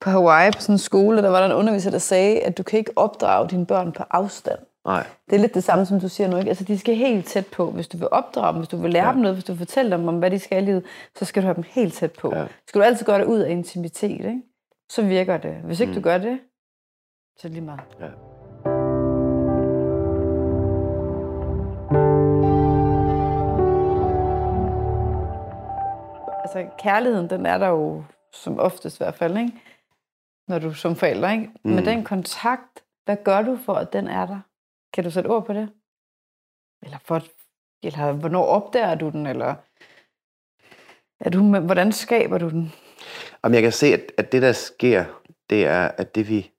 på 0.00 0.10
Hawaii 0.10 0.50
på 0.50 0.60
sådan 0.60 0.74
en 0.74 0.78
skole, 0.78 1.22
der 1.22 1.28
var 1.28 1.38
der 1.38 1.46
en 1.46 1.52
underviser, 1.52 1.90
der 1.90 1.98
sagde, 1.98 2.40
at 2.40 2.58
du 2.58 2.62
kan 2.62 2.78
ikke 2.78 2.92
opdrage 2.96 3.48
dine 3.48 3.66
børn 3.66 3.92
på 3.92 4.04
afstand. 4.10 4.58
nej, 4.86 5.06
Det 5.30 5.36
er 5.36 5.40
lidt 5.40 5.54
det 5.54 5.64
samme, 5.64 5.86
som 5.86 6.00
du 6.00 6.08
siger 6.08 6.28
nu. 6.28 6.36
Ikke? 6.36 6.48
Altså, 6.48 6.64
de 6.64 6.78
skal 6.78 6.94
helt 6.94 7.26
tæt 7.26 7.46
på. 7.46 7.70
Hvis 7.70 7.88
du 7.88 7.96
vil 7.98 8.08
opdrage 8.10 8.52
dem, 8.52 8.56
hvis 8.60 8.68
du 8.68 8.76
vil 8.76 8.90
lære 8.92 9.02
ja. 9.02 9.08
Ja. 9.08 9.12
dem 9.14 9.22
noget, 9.22 9.36
hvis 9.36 9.44
du 9.44 9.52
vil 9.52 9.58
fortælle 9.58 9.90
dem 9.90 10.08
om, 10.08 10.18
hvad 10.18 10.30
de 10.30 10.38
skal 10.38 10.62
i 10.62 10.66
livet, 10.66 10.84
så 11.18 11.24
skal 11.24 11.42
du 11.42 11.46
have 11.46 11.54
dem 11.54 11.64
helt 11.68 11.94
tæt 11.94 12.12
på. 12.12 12.30
Ja. 12.34 12.40
Ja. 12.40 12.46
Skal 12.68 12.80
du 12.80 12.84
altid 12.84 13.06
gøre 13.06 13.18
det 13.18 13.24
ud 13.26 13.38
af 13.38 13.50
intimitet, 13.50 14.10
ikke? 14.10 14.42
så 14.90 15.02
virker 15.02 15.36
det. 15.36 15.54
Hvis 15.64 15.80
ikke 15.80 15.90
mm. 15.90 15.94
du 15.94 16.00
gør 16.00 16.18
det, 16.18 16.38
så 17.36 17.40
er 17.48 17.48
det 17.48 17.52
lige 17.52 17.64
meget. 17.64 17.80
Ja. 18.00 18.06
Altså, 26.56 26.76
kærligheden, 26.78 27.30
den 27.30 27.46
er 27.46 27.58
der 27.58 27.68
jo 27.68 28.04
som 28.32 28.58
oftest 28.58 28.96
i 28.96 29.02
hvert 29.04 29.14
fald, 29.14 29.36
ikke? 29.38 29.52
Når 30.48 30.58
du 30.58 30.74
som 30.74 30.96
forælder, 30.96 31.30
ikke? 31.30 31.50
Mm. 31.64 31.70
Men 31.70 31.84
den 31.84 32.04
kontakt, 32.04 32.84
hvad 33.04 33.16
gør 33.24 33.42
du 33.42 33.56
for, 33.56 33.74
at 33.74 33.92
den 33.92 34.08
er 34.08 34.26
der? 34.26 34.40
Kan 34.92 35.04
du 35.04 35.10
sætte 35.10 35.28
ord 35.28 35.46
på 35.46 35.52
det? 35.52 35.72
Eller, 36.82 36.98
for, 36.98 37.22
eller 37.82 38.12
hvornår 38.12 38.44
opdager 38.44 38.94
du 38.94 39.10
den? 39.10 39.26
Eller 39.26 39.54
er 41.20 41.30
du, 41.30 41.58
hvordan 41.60 41.92
skaber 41.92 42.38
du 42.38 42.48
den? 42.48 42.72
Jamen, 43.44 43.54
jeg 43.54 43.62
kan 43.62 43.72
se, 43.72 43.86
at, 43.86 44.12
at 44.18 44.32
det, 44.32 44.42
der 44.42 44.52
sker, 44.52 45.04
det 45.50 45.66
er, 45.66 45.88
at 45.88 46.14
det 46.14 46.28
vi 46.28 46.52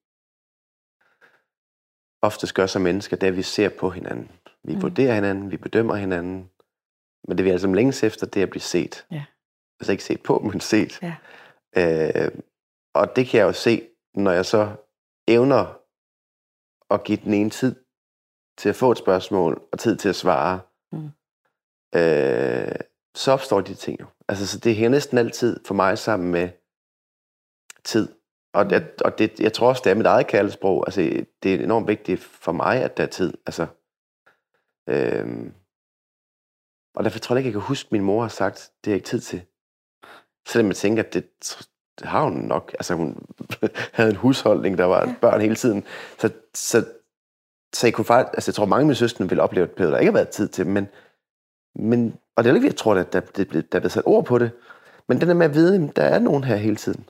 oftest 2.21 2.53
gør 2.53 2.65
som 2.65 2.81
mennesker, 2.81 3.17
det 3.17 3.27
er, 3.27 3.31
at 3.31 3.37
vi 3.37 3.41
ser 3.41 3.69
på 3.79 3.89
hinanden. 3.89 4.31
Vi 4.63 4.75
Mm. 4.75 4.81
vurderer 4.81 5.15
hinanden, 5.15 5.51
vi 5.51 5.57
bedømmer 5.57 5.95
hinanden. 5.95 6.49
Men 7.27 7.37
det 7.37 7.45
vi 7.45 7.49
altså 7.49 7.67
længes 7.73 8.03
efter, 8.03 8.25
det 8.25 8.39
er 8.39 8.43
at 8.43 8.49
blive 8.49 8.61
set. 8.61 9.05
Ja. 9.11 9.23
Altså 9.79 9.91
ikke 9.91 10.03
set 10.03 10.23
på, 10.23 10.39
men 10.51 10.59
set. 10.59 10.99
Ja. 11.01 11.15
Øh, 11.77 12.31
og 12.95 13.15
det 13.15 13.27
kan 13.27 13.39
jeg 13.39 13.45
jo 13.45 13.53
se, 13.53 13.87
når 14.13 14.31
jeg 14.31 14.45
så 14.45 14.75
evner 15.27 15.79
at 16.93 17.03
give 17.03 17.17
den 17.23 17.33
ene 17.33 17.49
tid 17.49 17.75
til 18.57 18.69
at 18.69 18.75
få 18.75 18.91
et 18.91 18.97
spørgsmål, 18.97 19.67
og 19.71 19.79
tid 19.79 19.97
til 19.97 20.09
at 20.09 20.15
svare. 20.15 20.59
Mm. 20.91 21.09
Øh, 21.95 22.75
så 23.15 23.31
opstår 23.31 23.61
de 23.61 23.73
ting 23.73 23.99
jo. 23.99 24.05
Altså, 24.27 24.47
så 24.47 24.59
det 24.59 24.75
hænger 24.75 24.89
næsten 24.89 25.17
altid 25.17 25.59
for 25.65 25.73
mig 25.73 25.97
sammen 25.97 26.31
med 26.31 26.49
tid. 27.83 28.13
Og, 28.53 28.71
jeg, 28.71 28.89
og 29.05 29.19
det, 29.19 29.39
jeg 29.39 29.53
tror 29.53 29.67
også, 29.69 29.81
det 29.85 29.91
er 29.91 29.95
mit 29.95 30.05
eget 30.05 30.27
kærlighedssprog. 30.27 30.83
Altså, 30.87 31.25
det 31.43 31.53
er 31.53 31.63
enormt 31.63 31.87
vigtigt 31.87 32.21
for 32.21 32.51
mig, 32.51 32.83
at 32.83 32.97
der 32.97 33.03
er 33.03 33.07
tid. 33.07 33.33
Altså, 33.45 33.67
øhm, 34.89 35.53
og 36.95 37.03
derfor 37.03 37.19
tror 37.19 37.35
jeg 37.35 37.39
ikke, 37.39 37.47
jeg 37.47 37.61
kan 37.61 37.67
huske, 37.67 37.87
at 37.87 37.91
min 37.91 38.01
mor 38.01 38.21
har 38.21 38.29
sagt, 38.29 38.71
det 38.85 38.91
er 38.91 38.95
ikke 38.95 39.07
tid 39.07 39.19
til. 39.19 39.45
Selvom 40.47 40.67
jeg 40.67 40.75
tænker, 40.75 41.03
at 41.03 41.13
det, 41.13 41.23
det 41.99 42.07
har 42.07 42.23
hun 42.23 42.33
nok. 42.33 42.71
Altså, 42.73 42.93
hun 42.93 43.17
havde 43.93 44.09
en 44.09 44.15
husholdning, 44.15 44.77
der 44.77 44.85
var 44.85 45.07
Ja. 45.07 45.13
børn 45.21 45.41
hele 45.41 45.55
tiden. 45.55 45.83
Så, 46.19 46.29
så, 46.53 46.85
så 47.73 47.87
jeg 47.87 47.93
kunne 47.93 48.05
faktisk, 48.05 48.33
altså 48.33 48.49
jeg 48.49 48.55
tror, 48.55 48.65
mange 48.65 48.81
af 48.81 48.85
mine 48.85 48.95
søstre 48.95 49.29
ville 49.29 49.41
opleve, 49.43 49.67
at 49.71 49.77
der 49.77 49.97
ikke 49.97 50.11
har 50.11 50.17
været 50.17 50.29
tid 50.29 50.47
til 50.47 50.65
dem, 50.65 50.73
men, 50.73 50.87
men 51.75 52.15
og 52.35 52.43
det 52.43 52.49
er 52.51 52.55
ikke, 52.55 52.67
jeg 52.67 52.75
tror, 52.75 52.95
at 52.95 53.13
der, 53.13 53.19
der, 53.19 53.43
der, 53.43 53.61
der 53.61 53.61
er 53.71 53.79
blevet 53.79 53.91
sat 53.91 54.03
ord 54.05 54.25
på 54.25 54.37
det, 54.37 54.51
men 55.07 55.19
den 55.21 55.27
der 55.27 55.33
med 55.33 55.45
at 55.45 55.53
vide, 55.53 55.75
at 55.89 55.95
der 55.95 56.03
er 56.03 56.19
nogen 56.19 56.43
her 56.43 56.55
hele 56.55 56.75
tiden. 56.75 57.05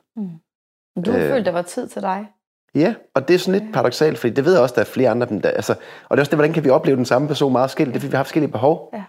Du 1.06 1.12
har 1.12 1.20
Øh. 1.20 1.30
følt, 1.30 1.46
der 1.46 1.52
var 1.52 1.62
tid 1.62 1.88
til 1.88 2.02
dig. 2.02 2.28
Ja, 2.76 2.96
og 3.14 3.28
det 3.28 3.34
er 3.34 3.38
sådan 3.40 3.62
lidt 3.62 3.74
paradoxalt, 3.74 4.18
fordi 4.18 4.34
det 4.34 4.46
ved 4.46 4.54
jeg 4.54 4.62
også, 4.62 4.76
der 4.76 4.82
er 4.82 4.86
flere 4.86 5.10
andre. 5.10 5.28
Der, 5.44 5.50
altså, 5.50 5.74
og 5.74 6.18
det 6.18 6.20
er 6.20 6.22
også 6.22 6.30
det, 6.30 6.38
hvordan 6.38 6.54
kan 6.54 6.64
vi 6.64 6.70
opleve 6.70 6.98
den 6.98 7.06
samme 7.06 7.28
person 7.28 7.52
meget 7.52 7.70
forskelligt? 7.70 7.94
Det 7.94 8.00
er, 8.00 8.02
fordi 8.02 8.12
vi 8.12 8.16
har 8.16 8.24
forskellige 8.24 8.52
behov. 8.52 8.90
Ja. 8.94 9.04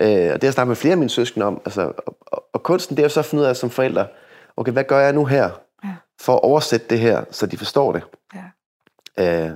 Øh, 0.00 0.06
og 0.08 0.12
det 0.12 0.28
har 0.30 0.38
jeg 0.42 0.52
snakket 0.52 0.68
med 0.68 0.76
flere 0.76 0.92
af 0.92 0.98
mine 0.98 1.10
søskende 1.10 1.46
om. 1.46 1.60
Altså, 1.64 1.92
og, 2.06 2.16
og, 2.26 2.44
og 2.52 2.62
kunsten, 2.62 2.96
det 2.96 3.02
er 3.02 3.04
jo 3.04 3.08
så 3.08 3.20
at 3.20 3.26
finde 3.26 3.42
ud 3.42 3.48
af 3.48 3.56
som 3.56 3.70
forældre, 3.70 4.06
okay, 4.56 4.72
hvad 4.72 4.84
gør 4.84 4.98
jeg 4.98 5.12
nu 5.12 5.24
her, 5.24 5.50
Ja. 5.84 5.94
for 6.20 6.32
at 6.34 6.40
oversætte 6.42 6.86
det 6.90 6.98
her, 6.98 7.24
så 7.30 7.46
de 7.46 7.56
forstår 7.58 7.92
det. 7.92 8.02
Ja. 9.18 9.44
Øh, 9.46 9.50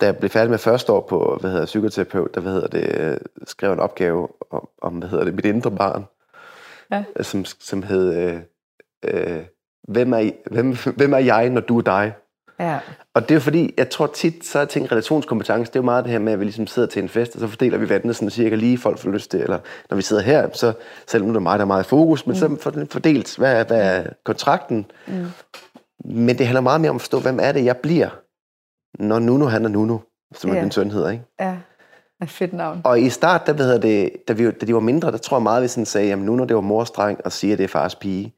da 0.00 0.06
jeg 0.06 0.16
blev 0.16 0.30
færdig 0.30 0.50
med 0.50 0.58
første 0.58 0.92
år 0.92 1.06
på, 1.08 1.38
hvad 1.40 1.50
hedder 1.50 1.66
psykoterapeut, 1.66 2.34
der 2.34 2.40
hvad 2.40 2.52
hedder 2.52 2.68
det, 2.68 3.00
øh, 3.00 3.16
skrev 3.46 3.72
en 3.72 3.80
opgave 3.80 4.28
om, 4.50 4.68
om, 4.82 4.94
hvad 4.94 5.08
hedder 5.08 5.24
det, 5.24 5.34
mit 5.34 5.44
indre 5.44 5.70
barn, 5.70 6.04
Ja. 6.90 7.04
øh, 7.16 7.24
som, 7.24 7.44
som 7.44 7.82
hed, 7.82 8.14
øh, 8.16 8.40
øh, 9.04 9.44
hvem, 9.88 10.12
er, 10.12 10.30
hvem, 10.50 10.76
hvem 10.96 11.12
er 11.14 11.18
jeg, 11.18 11.50
når 11.50 11.60
du 11.60 11.78
er 11.78 11.82
dig? 11.82 12.12
Ja. 12.60 12.78
Og 13.14 13.22
det 13.22 13.30
er 13.30 13.34
jo 13.34 13.40
fordi, 13.40 13.74
jeg 13.76 13.90
tror 13.90 14.06
tit, 14.06 14.46
så 14.46 14.58
er 14.58 14.64
tænkt 14.64 14.92
relationskompetence, 14.92 15.72
det 15.72 15.76
er 15.76 15.80
jo 15.80 15.84
meget 15.84 16.04
det 16.04 16.12
her 16.12 16.18
med, 16.18 16.32
at 16.32 16.40
vi 16.40 16.44
ligesom 16.44 16.66
sidder 16.66 16.88
til 16.88 17.02
en 17.02 17.08
fest, 17.08 17.34
og 17.34 17.40
så 17.40 17.48
fordeler 17.48 17.78
vi 17.78 17.88
vandet 17.88 18.16
sådan 18.16 18.30
cirka 18.30 18.54
lige, 18.54 18.78
folk 18.78 18.98
får 18.98 19.10
lyst 19.10 19.30
til, 19.30 19.40
eller 19.40 19.58
når 19.90 19.96
vi 19.96 20.02
sidder 20.02 20.22
her, 20.22 20.48
så 20.52 20.72
selvom 21.06 21.26
nu 21.26 21.32
er 21.32 21.34
det 21.34 21.42
mig, 21.42 21.58
der 21.58 21.64
er 21.64 21.66
meget 21.66 21.84
i 21.84 21.88
fokus, 21.88 22.26
men 22.26 22.36
mm. 22.48 22.58
så 22.58 22.70
det 22.70 22.92
fordelt, 22.92 23.36
hvad 23.36 23.60
er, 23.60 23.64
hvad 23.64 23.80
er 23.80 24.04
kontrakten? 24.24 24.86
Mm. 25.06 25.26
Men 26.04 26.38
det 26.38 26.46
handler 26.46 26.60
meget 26.60 26.80
mere 26.80 26.90
om 26.90 26.96
at 26.96 27.02
forstå, 27.02 27.20
hvem 27.20 27.38
er 27.42 27.52
det, 27.52 27.64
jeg 27.64 27.76
bliver, 27.76 28.08
når 28.98 29.18
Nuno 29.18 29.46
han 29.46 29.64
er 29.64 29.68
Nuno, 29.68 29.98
som 30.34 30.50
yeah. 30.50 30.62
min 30.62 30.70
søn 30.70 30.90
hedder, 30.90 31.10
ikke? 31.10 31.24
Ja. 31.40 31.56
Et 32.22 32.30
fedt 32.30 32.52
navn. 32.52 32.80
Og 32.84 33.00
i 33.00 33.08
start, 33.08 33.46
der, 33.46 33.52
hvad 33.52 33.64
hedder 33.64 33.80
det, 33.80 34.10
da, 34.28 34.32
vi, 34.32 34.50
da 34.50 34.66
de 34.66 34.74
var 34.74 34.80
mindre, 34.80 35.12
der 35.12 35.18
tror 35.18 35.36
jeg 35.36 35.42
meget, 35.42 35.62
vi 35.62 35.68
sådan 35.68 35.86
sagde, 35.86 36.08
jamen 36.08 36.26
Nuno, 36.26 36.44
det 36.44 36.56
var 36.56 36.62
mors 36.62 36.90
dreng, 36.90 37.20
og 37.24 37.32
siger, 37.32 37.56
det 37.56 37.64
er 37.64 37.68
fars 37.68 37.94
pige. 37.94 38.34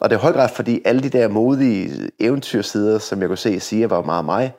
Og 0.00 0.10
det 0.10 0.16
er 0.16 0.20
i 0.20 0.22
høj 0.22 0.32
grad, 0.32 0.48
fordi 0.48 0.82
alle 0.84 1.02
de 1.02 1.08
der 1.10 1.28
modige 1.28 2.10
eventyrsider, 2.20 2.98
som 2.98 3.20
jeg 3.20 3.28
kunne 3.28 3.38
se, 3.38 3.60
siger, 3.60 3.86
var 3.86 4.02
meget 4.02 4.24
mig. 4.24 4.54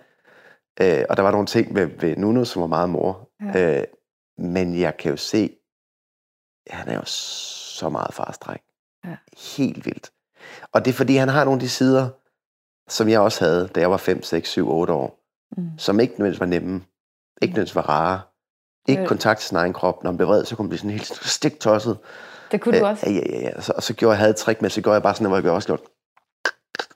Øh, 0.81 1.05
og 1.09 1.17
der 1.17 1.23
var 1.23 1.31
nogle 1.31 1.47
ting 1.47 1.75
ved, 1.75 1.85
ved 1.99 2.15
Nuno, 2.17 2.45
som 2.45 2.61
var 2.61 2.67
meget 2.67 2.89
mor. 2.89 3.29
Ja. 3.53 3.77
Øh, 3.79 3.83
men 4.37 4.79
jeg 4.79 4.97
kan 4.97 5.11
jo 5.11 5.17
se, 5.17 5.49
at 6.67 6.75
han 6.77 6.89
er 6.89 6.95
jo 6.95 7.05
så 7.05 7.89
meget 7.89 8.13
fars 8.13 8.37
dreng. 8.37 8.61
Ja. 9.05 9.17
Helt 9.57 9.85
vildt. 9.85 10.11
Og 10.71 10.85
det 10.85 10.91
er, 10.91 10.95
fordi 10.95 11.15
han 11.15 11.29
har 11.29 11.43
nogle 11.43 11.55
af 11.57 11.61
de 11.61 11.69
sider, 11.69 12.09
som 12.89 13.09
jeg 13.09 13.19
også 13.19 13.45
havde, 13.45 13.67
da 13.75 13.79
jeg 13.79 13.91
var 13.91 13.97
5, 13.97 14.23
6, 14.23 14.49
7, 14.49 14.69
8 14.71 14.93
år, 14.93 15.21
Mm. 15.57 15.69
som 15.77 15.99
ikke 15.99 16.13
nødvendigvis 16.13 16.39
var 16.39 16.45
nemme, 16.45 16.81
ikke 17.41 17.53
nødvendigvis 17.53 17.75
var 17.75 17.89
rare, 17.89 18.21
ikke 18.87 19.01
Øh. 19.01 19.07
kontakt 19.07 19.39
til 19.39 19.47
sin 19.47 19.57
egen 19.57 19.73
krop. 19.73 20.03
Når 20.03 20.11
man 20.11 20.17
blev 20.17 20.27
vred, 20.27 20.45
så 20.45 20.55
kunne 20.55 20.63
man 20.63 20.69
blive 20.69 20.79
sådan 20.79 20.91
helt 20.91 21.05
stiktosset. 21.25 21.97
Det 22.55 22.61
kunne 22.63 22.79
du 22.79 22.85
Øh, 22.85 22.91
også. 22.91 23.03
Ja, 23.09 23.11
ja, 23.11 23.39
ja. 23.41 23.49
Og 23.57 23.63
så, 23.63 23.73
og 23.75 23.83
så 23.83 23.93
gjorde 23.93 24.11
jeg, 24.11 24.17
havde 24.19 24.29
et 24.29 24.35
trick 24.35 24.61
med, 24.61 24.69
så 24.69 24.81
gjorde 24.81 24.93
jeg 24.93 25.03
bare 25.03 25.13
sådan, 25.15 25.27
hvor 25.27 25.37
jeg 25.37 25.45
også 25.51 25.67
gjorde, 25.67 25.81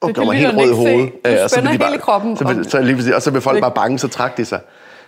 og 0.01 0.09
gjorde 0.13 0.25
mig 0.25 0.37
helt 0.37 0.57
rød 0.57 0.71
i 0.71 0.73
hovedet. 0.75 1.11
se. 1.25 1.37
Du 1.37 1.43
og 1.43 1.49
så 1.49 1.61
hele 1.61 1.97
kroppen 1.99 2.37
Så, 2.37 2.43
blev, 2.45 2.63
så 2.63 2.81
lige 2.81 3.15
og 3.15 3.21
så 3.21 3.31
blev 3.31 3.41
folk 3.41 3.61
bare 3.61 3.71
bange, 3.71 3.99
så 3.99 4.07
trak 4.07 4.37
de 4.37 4.45
sig. 4.45 4.59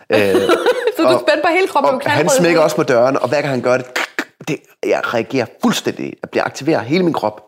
Øh, 0.09 0.19
Så 0.97 1.03
du 1.03 1.07
og- 1.07 1.19
spændte 1.27 1.41
på 1.43 1.49
hele 1.53 1.67
kroppen. 1.67 1.93
og 2.05 2.11
han 2.11 2.29
smækker 2.29 2.61
også 2.61 2.75
på 2.75 2.83
døren, 2.83 3.17
og 3.17 3.27
hver 3.29 3.41
gang 3.41 3.49
han 3.49 3.61
gør 3.61 3.77
det, 3.77 3.85
det 4.47 4.57
jeg 4.85 5.13
reagerer 5.13 5.45
fuldstændig. 5.61 6.13
Jeg 6.21 6.29
bliver 6.29 6.43
aktiveret 6.43 6.85
hele 6.85 7.03
min 7.03 7.13
krop. 7.13 7.41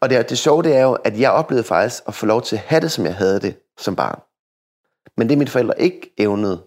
Og 0.00 0.10
det, 0.10 0.30
det 0.30 0.38
sjove 0.38 0.62
det 0.62 0.76
er 0.76 0.82
jo, 0.82 0.92
at 0.92 1.20
jeg 1.20 1.30
oplevede 1.30 1.64
faktisk 1.64 2.02
at 2.08 2.14
få 2.14 2.26
lov 2.26 2.42
til 2.42 2.56
at 2.56 2.62
have 2.66 2.80
det, 2.80 2.92
som 2.92 3.04
jeg 3.06 3.14
havde 3.14 3.40
det 3.40 3.54
som 3.78 3.96
barn. 3.96 4.18
Men 5.16 5.28
det 5.28 5.38
mine 5.38 5.50
forældre 5.50 5.80
ikke 5.80 6.14
evnede, 6.18 6.60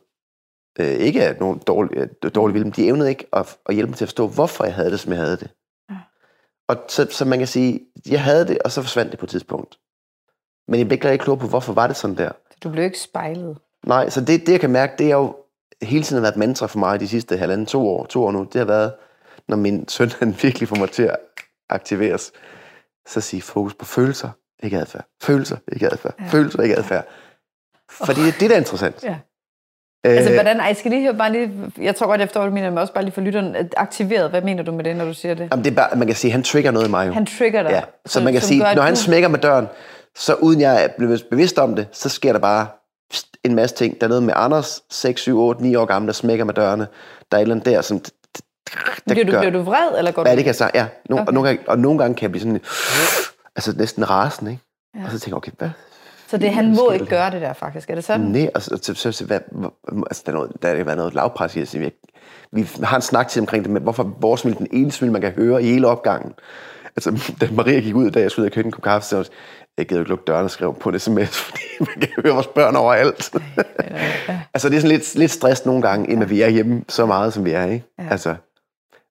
øh, 0.79 0.87
ikke 0.87 1.23
af 1.23 1.35
nogen 1.39 1.59
dårlig, 1.67 1.97
øh, 1.97 2.31
dårlig 2.35 2.53
vilje, 2.53 2.65
men 2.65 2.73
de 2.73 2.87
evnede 2.87 3.09
ikke 3.09 3.25
at, 3.33 3.57
at 3.65 3.75
hjælpe 3.75 3.89
mig 3.89 3.97
til 3.97 4.05
at 4.05 4.09
forstå, 4.09 4.27
hvorfor 4.27 4.63
jeg 4.63 4.73
havde 4.73 4.91
det, 4.91 4.99
som 4.99 5.11
jeg 5.11 5.21
havde 5.21 5.37
det. 5.37 5.49
Ja. 5.89 5.95
Og 6.67 6.77
så, 6.87 7.07
så 7.11 7.25
man 7.25 7.39
kan 7.39 7.47
sige, 7.47 7.79
jeg 8.09 8.23
havde 8.23 8.47
det, 8.47 8.59
og 8.59 8.71
så 8.71 8.81
forsvandt 8.81 9.11
det 9.11 9.19
på 9.19 9.25
et 9.25 9.29
tidspunkt. 9.29 9.79
Men 10.67 10.79
jeg 10.79 10.87
blev 10.87 10.95
ikke 10.95 11.09
rigtig 11.09 11.23
klog 11.23 11.39
på, 11.39 11.47
hvorfor 11.47 11.73
var 11.73 11.87
det 11.87 11.95
sådan 11.95 12.17
der. 12.17 12.31
Du 12.63 12.69
blev 12.69 12.83
ikke 12.83 12.99
spejlet. 12.99 13.57
Nej, 13.85 14.09
så 14.09 14.21
det, 14.21 14.45
det 14.45 14.51
jeg 14.51 14.59
kan 14.59 14.71
mærke, 14.71 14.93
det 14.97 15.11
er 15.11 15.15
jo 15.15 15.35
hele 15.81 16.03
tiden 16.03 16.15
har 16.15 16.21
været 16.21 16.33
et 16.33 16.39
mantra 16.39 16.67
for 16.67 16.79
mig 16.79 16.99
de 16.99 17.07
sidste 17.07 17.37
halvanden, 17.37 17.65
to 17.65 17.87
år, 17.87 18.05
to 18.05 18.23
år 18.23 18.31
nu. 18.31 18.43
Det 18.43 18.59
har 18.59 18.65
været, 18.65 18.93
når 19.47 19.57
min 19.57 19.87
søn 19.87 20.09
han 20.19 20.35
virkelig 20.41 20.69
får 20.69 20.75
mig 20.75 20.91
til 20.91 21.03
at 21.03 21.17
aktiveres, 21.69 22.31
så 23.07 23.21
sige 23.21 23.41
fokus 23.41 23.73
på 23.73 23.85
følelser, 23.85 24.29
ikke 24.63 24.77
adfærd. 24.77 25.05
Følelser, 25.21 25.57
ikke 25.71 25.91
adfærd. 25.91 26.15
Ja. 26.19 26.27
Følelser, 26.27 26.61
ikke 26.61 26.77
adfærd. 26.77 27.07
Fordi 28.05 28.21
det 28.21 28.27
er 28.27 28.39
det, 28.39 28.49
der 28.49 28.55
er 28.55 28.59
interessant. 28.59 29.03
Ja. 29.03 29.19
Øh, 30.05 30.11
Altså, 30.17 30.33
hvordan, 30.33 30.59
ej, 30.59 30.65
jeg 30.65 30.75
skal 30.75 30.91
lige 30.91 31.03
høre, 31.03 31.13
bare 31.13 31.31
lige, 31.31 31.51
jeg 31.81 31.95
tror 31.95 32.07
godt, 32.07 32.21
efter 32.21 32.39
hvad 32.39 32.49
du 32.49 32.53
mener, 32.53 32.69
men 32.69 32.77
også 32.77 32.93
bare 32.93 33.03
lige 33.03 33.13
for 33.13 33.21
lytteren, 33.21 33.55
aktiveret, 33.77 34.29
hvad 34.29 34.41
mener 34.41 34.63
du 34.63 34.71
med 34.71 34.83
det, 34.83 34.95
når 34.95 35.05
du 35.05 35.13
siger 35.13 35.33
det? 35.33 35.47
jamen, 35.51 35.65
det 35.65 35.71
er 35.71 35.75
bare, 35.75 35.95
man 35.95 36.07
kan 36.07 36.15
sige, 36.15 36.31
han 36.31 36.43
trigger 36.43 36.71
noget 36.71 36.87
i 36.87 36.89
mig 36.89 37.07
jo. 37.07 37.13
Han 37.13 37.25
trigger 37.25 37.63
dig. 37.63 37.71
Ja, 37.71 37.81
så 38.05 38.21
man 38.21 38.33
kan 38.33 38.41
sige, 38.41 38.59
når 38.75 38.81
han 38.81 38.95
smækker 38.95 39.29
med 39.29 39.39
døren, 39.39 39.67
så 40.15 40.33
uden 40.33 40.61
jeg 40.61 40.83
er 40.83 40.87
blevet 40.97 41.25
bevidst 41.31 41.59
om 41.59 41.75
det, 41.75 41.87
så 41.91 42.09
sker 42.09 42.31
der 42.33 42.39
bare 42.39 42.67
en 43.43 43.55
masse 43.55 43.75
ting. 43.75 44.01
Der 44.01 44.07
er 44.07 44.09
noget 44.09 44.23
med 44.23 44.33
Anders, 44.37 44.81
6, 44.91 45.21
7, 45.21 45.39
8, 45.39 45.61
9 45.63 45.75
år 45.75 45.85
gammel, 45.85 46.07
der 46.07 46.13
smækker 46.13 46.45
med 46.45 46.53
dørene. 46.53 46.87
Der 47.31 47.37
er 47.37 47.39
et 47.39 47.41
eller 47.41 47.55
andet 47.55 47.65
der, 47.65 47.81
som... 47.81 47.99
Der 47.99 48.09
Bliver 49.13 49.25
du, 49.25 49.31
gør- 49.31 49.39
bliver 49.39 49.51
du 49.51 49.61
vred, 49.61 49.97
eller 49.97 50.11
går 50.11 50.21
Ja, 50.25 50.31
du... 50.31 50.35
det 50.35 50.43
kan 50.43 50.47
jeg 50.47 50.55
sige. 50.55 50.69
Ja, 50.73 50.85
no, 51.09 51.15
Okay. 51.15 51.25
og, 51.27 51.33
nogle 51.33 51.49
gange, 51.49 51.63
og 51.69 51.79
nogle 51.79 51.99
gange 51.99 52.15
kan 52.15 52.21
jeg 52.23 52.31
blive 52.31 52.41
sådan... 52.41 52.59
Altså 53.55 53.73
næsten 53.77 54.09
rasende, 54.09 54.51
ikke? 54.51 54.63
Ja. 54.95 54.99
Ja. 54.99 55.05
Og 55.05 55.11
så 55.11 55.19
tænker 55.19 55.29
jeg, 55.35 55.37
okay, 55.37 55.51
hvad? 55.57 55.69
Så 56.31 56.37
det, 56.37 56.53
han 56.53 56.75
må 56.75 56.91
ikke 56.91 57.05
gøre 57.05 57.31
det 57.31 57.41
der, 57.41 57.53
faktisk. 57.53 57.89
Er 57.89 57.95
det 57.95 58.03
sådan? 58.03 58.25
Nej, 58.25 58.49
og 58.55 58.61
så, 58.61 58.79
så, 58.81 58.93
så, 58.93 59.11
så 59.11 59.25
hvad, 59.25 59.39
altså, 60.07 60.23
der, 60.25 60.31
er 60.31 60.35
noget, 60.35 60.51
der 60.61 60.69
er 60.69 60.83
været 60.83 60.97
noget 60.97 61.13
lavpres 61.13 61.55
i 61.55 61.61
at 61.61 61.67
sige, 61.67 61.91
vi 62.51 62.69
har 62.83 62.95
en 62.95 63.01
snak 63.01 63.27
til 63.27 63.39
omkring 63.39 63.63
det 63.63 63.71
med, 63.71 63.81
hvorfor 63.81 64.15
vores 64.19 64.41
smil, 64.41 64.57
den 64.57 64.67
ene 64.71 64.91
smil, 64.91 65.11
man 65.11 65.21
kan 65.21 65.31
høre 65.31 65.63
i 65.63 65.65
hele 65.65 65.87
opgangen. 65.87 66.33
Altså, 66.95 67.11
da 67.41 67.47
Maria 67.51 67.79
gik 67.79 67.95
ud, 67.95 68.11
da 68.11 68.19
jeg 68.19 68.31
skulle 68.31 68.43
ud 68.43 68.49
og 68.49 68.53
købe 68.53 68.65
en 68.65 68.71
kop 68.71 68.83
kaffe, 68.83 69.07
så 69.07 69.17
jeg, 69.17 69.25
jeg 69.77 69.85
gider 69.85 70.01
ikke 70.01 70.09
lukke 70.09 70.23
døren 70.27 70.43
og 70.43 70.51
skrive 70.51 70.73
på 70.73 70.89
en 70.89 70.99
sms, 70.99 71.37
fordi 71.45 71.63
man 71.79 71.99
kan 72.01 72.09
høre 72.25 72.33
vores 72.33 72.47
børn 72.47 72.75
overalt. 72.75 73.31
altså, 74.53 74.69
det 74.69 74.75
er 74.75 74.81
sådan 74.81 74.97
lidt, 74.97 75.15
lidt 75.15 75.31
stress 75.31 75.65
nogle 75.65 75.81
gange, 75.81 76.11
inden 76.11 76.29
vi 76.29 76.41
er 76.41 76.49
hjemme 76.49 76.83
så 76.87 77.05
meget, 77.05 77.33
som 77.33 77.45
vi 77.45 77.51
er, 77.51 77.65
ikke? 77.65 77.85
Ja. 77.99 78.07
Altså, 78.11 78.35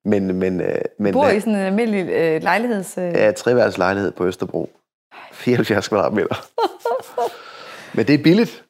men, 0.05 0.35
men, 0.35 0.61
øh, 0.61 0.75
men 0.99 1.13
Bor 1.13 1.25
øh, 1.25 1.37
i 1.37 1.41
sådan 1.41 1.55
en 1.55 1.61
almindelig 1.61 2.09
øh, 2.09 2.43
lejligheds... 2.43 2.99
Øh... 2.99 3.05
Ja, 3.05 3.33
treværelses 3.33 3.79
lejlighed 3.79 4.13
på 4.13 4.27
Østerbro. 4.27 4.71
74 5.41 5.89
kvadratmeter. 5.89 6.35
Men 7.97 8.07
det 8.07 8.15
er 8.15 8.23
billigt. 8.23 8.65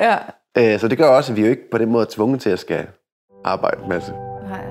ja. 0.00 0.16
Øh, 0.58 0.80
Så 0.80 0.88
det 0.88 0.98
gør 0.98 1.08
også, 1.08 1.32
at 1.32 1.36
vi 1.36 1.42
er 1.42 1.46
jo 1.46 1.50
ikke 1.50 1.70
på 1.70 1.78
den 1.78 1.90
måde 1.90 2.06
tvunget 2.10 2.40
til 2.40 2.50
at 2.50 2.58
skal 2.58 2.86
arbejde 3.44 3.82
en 3.82 3.88
masse. 3.88 4.12
Nej. 4.12 4.64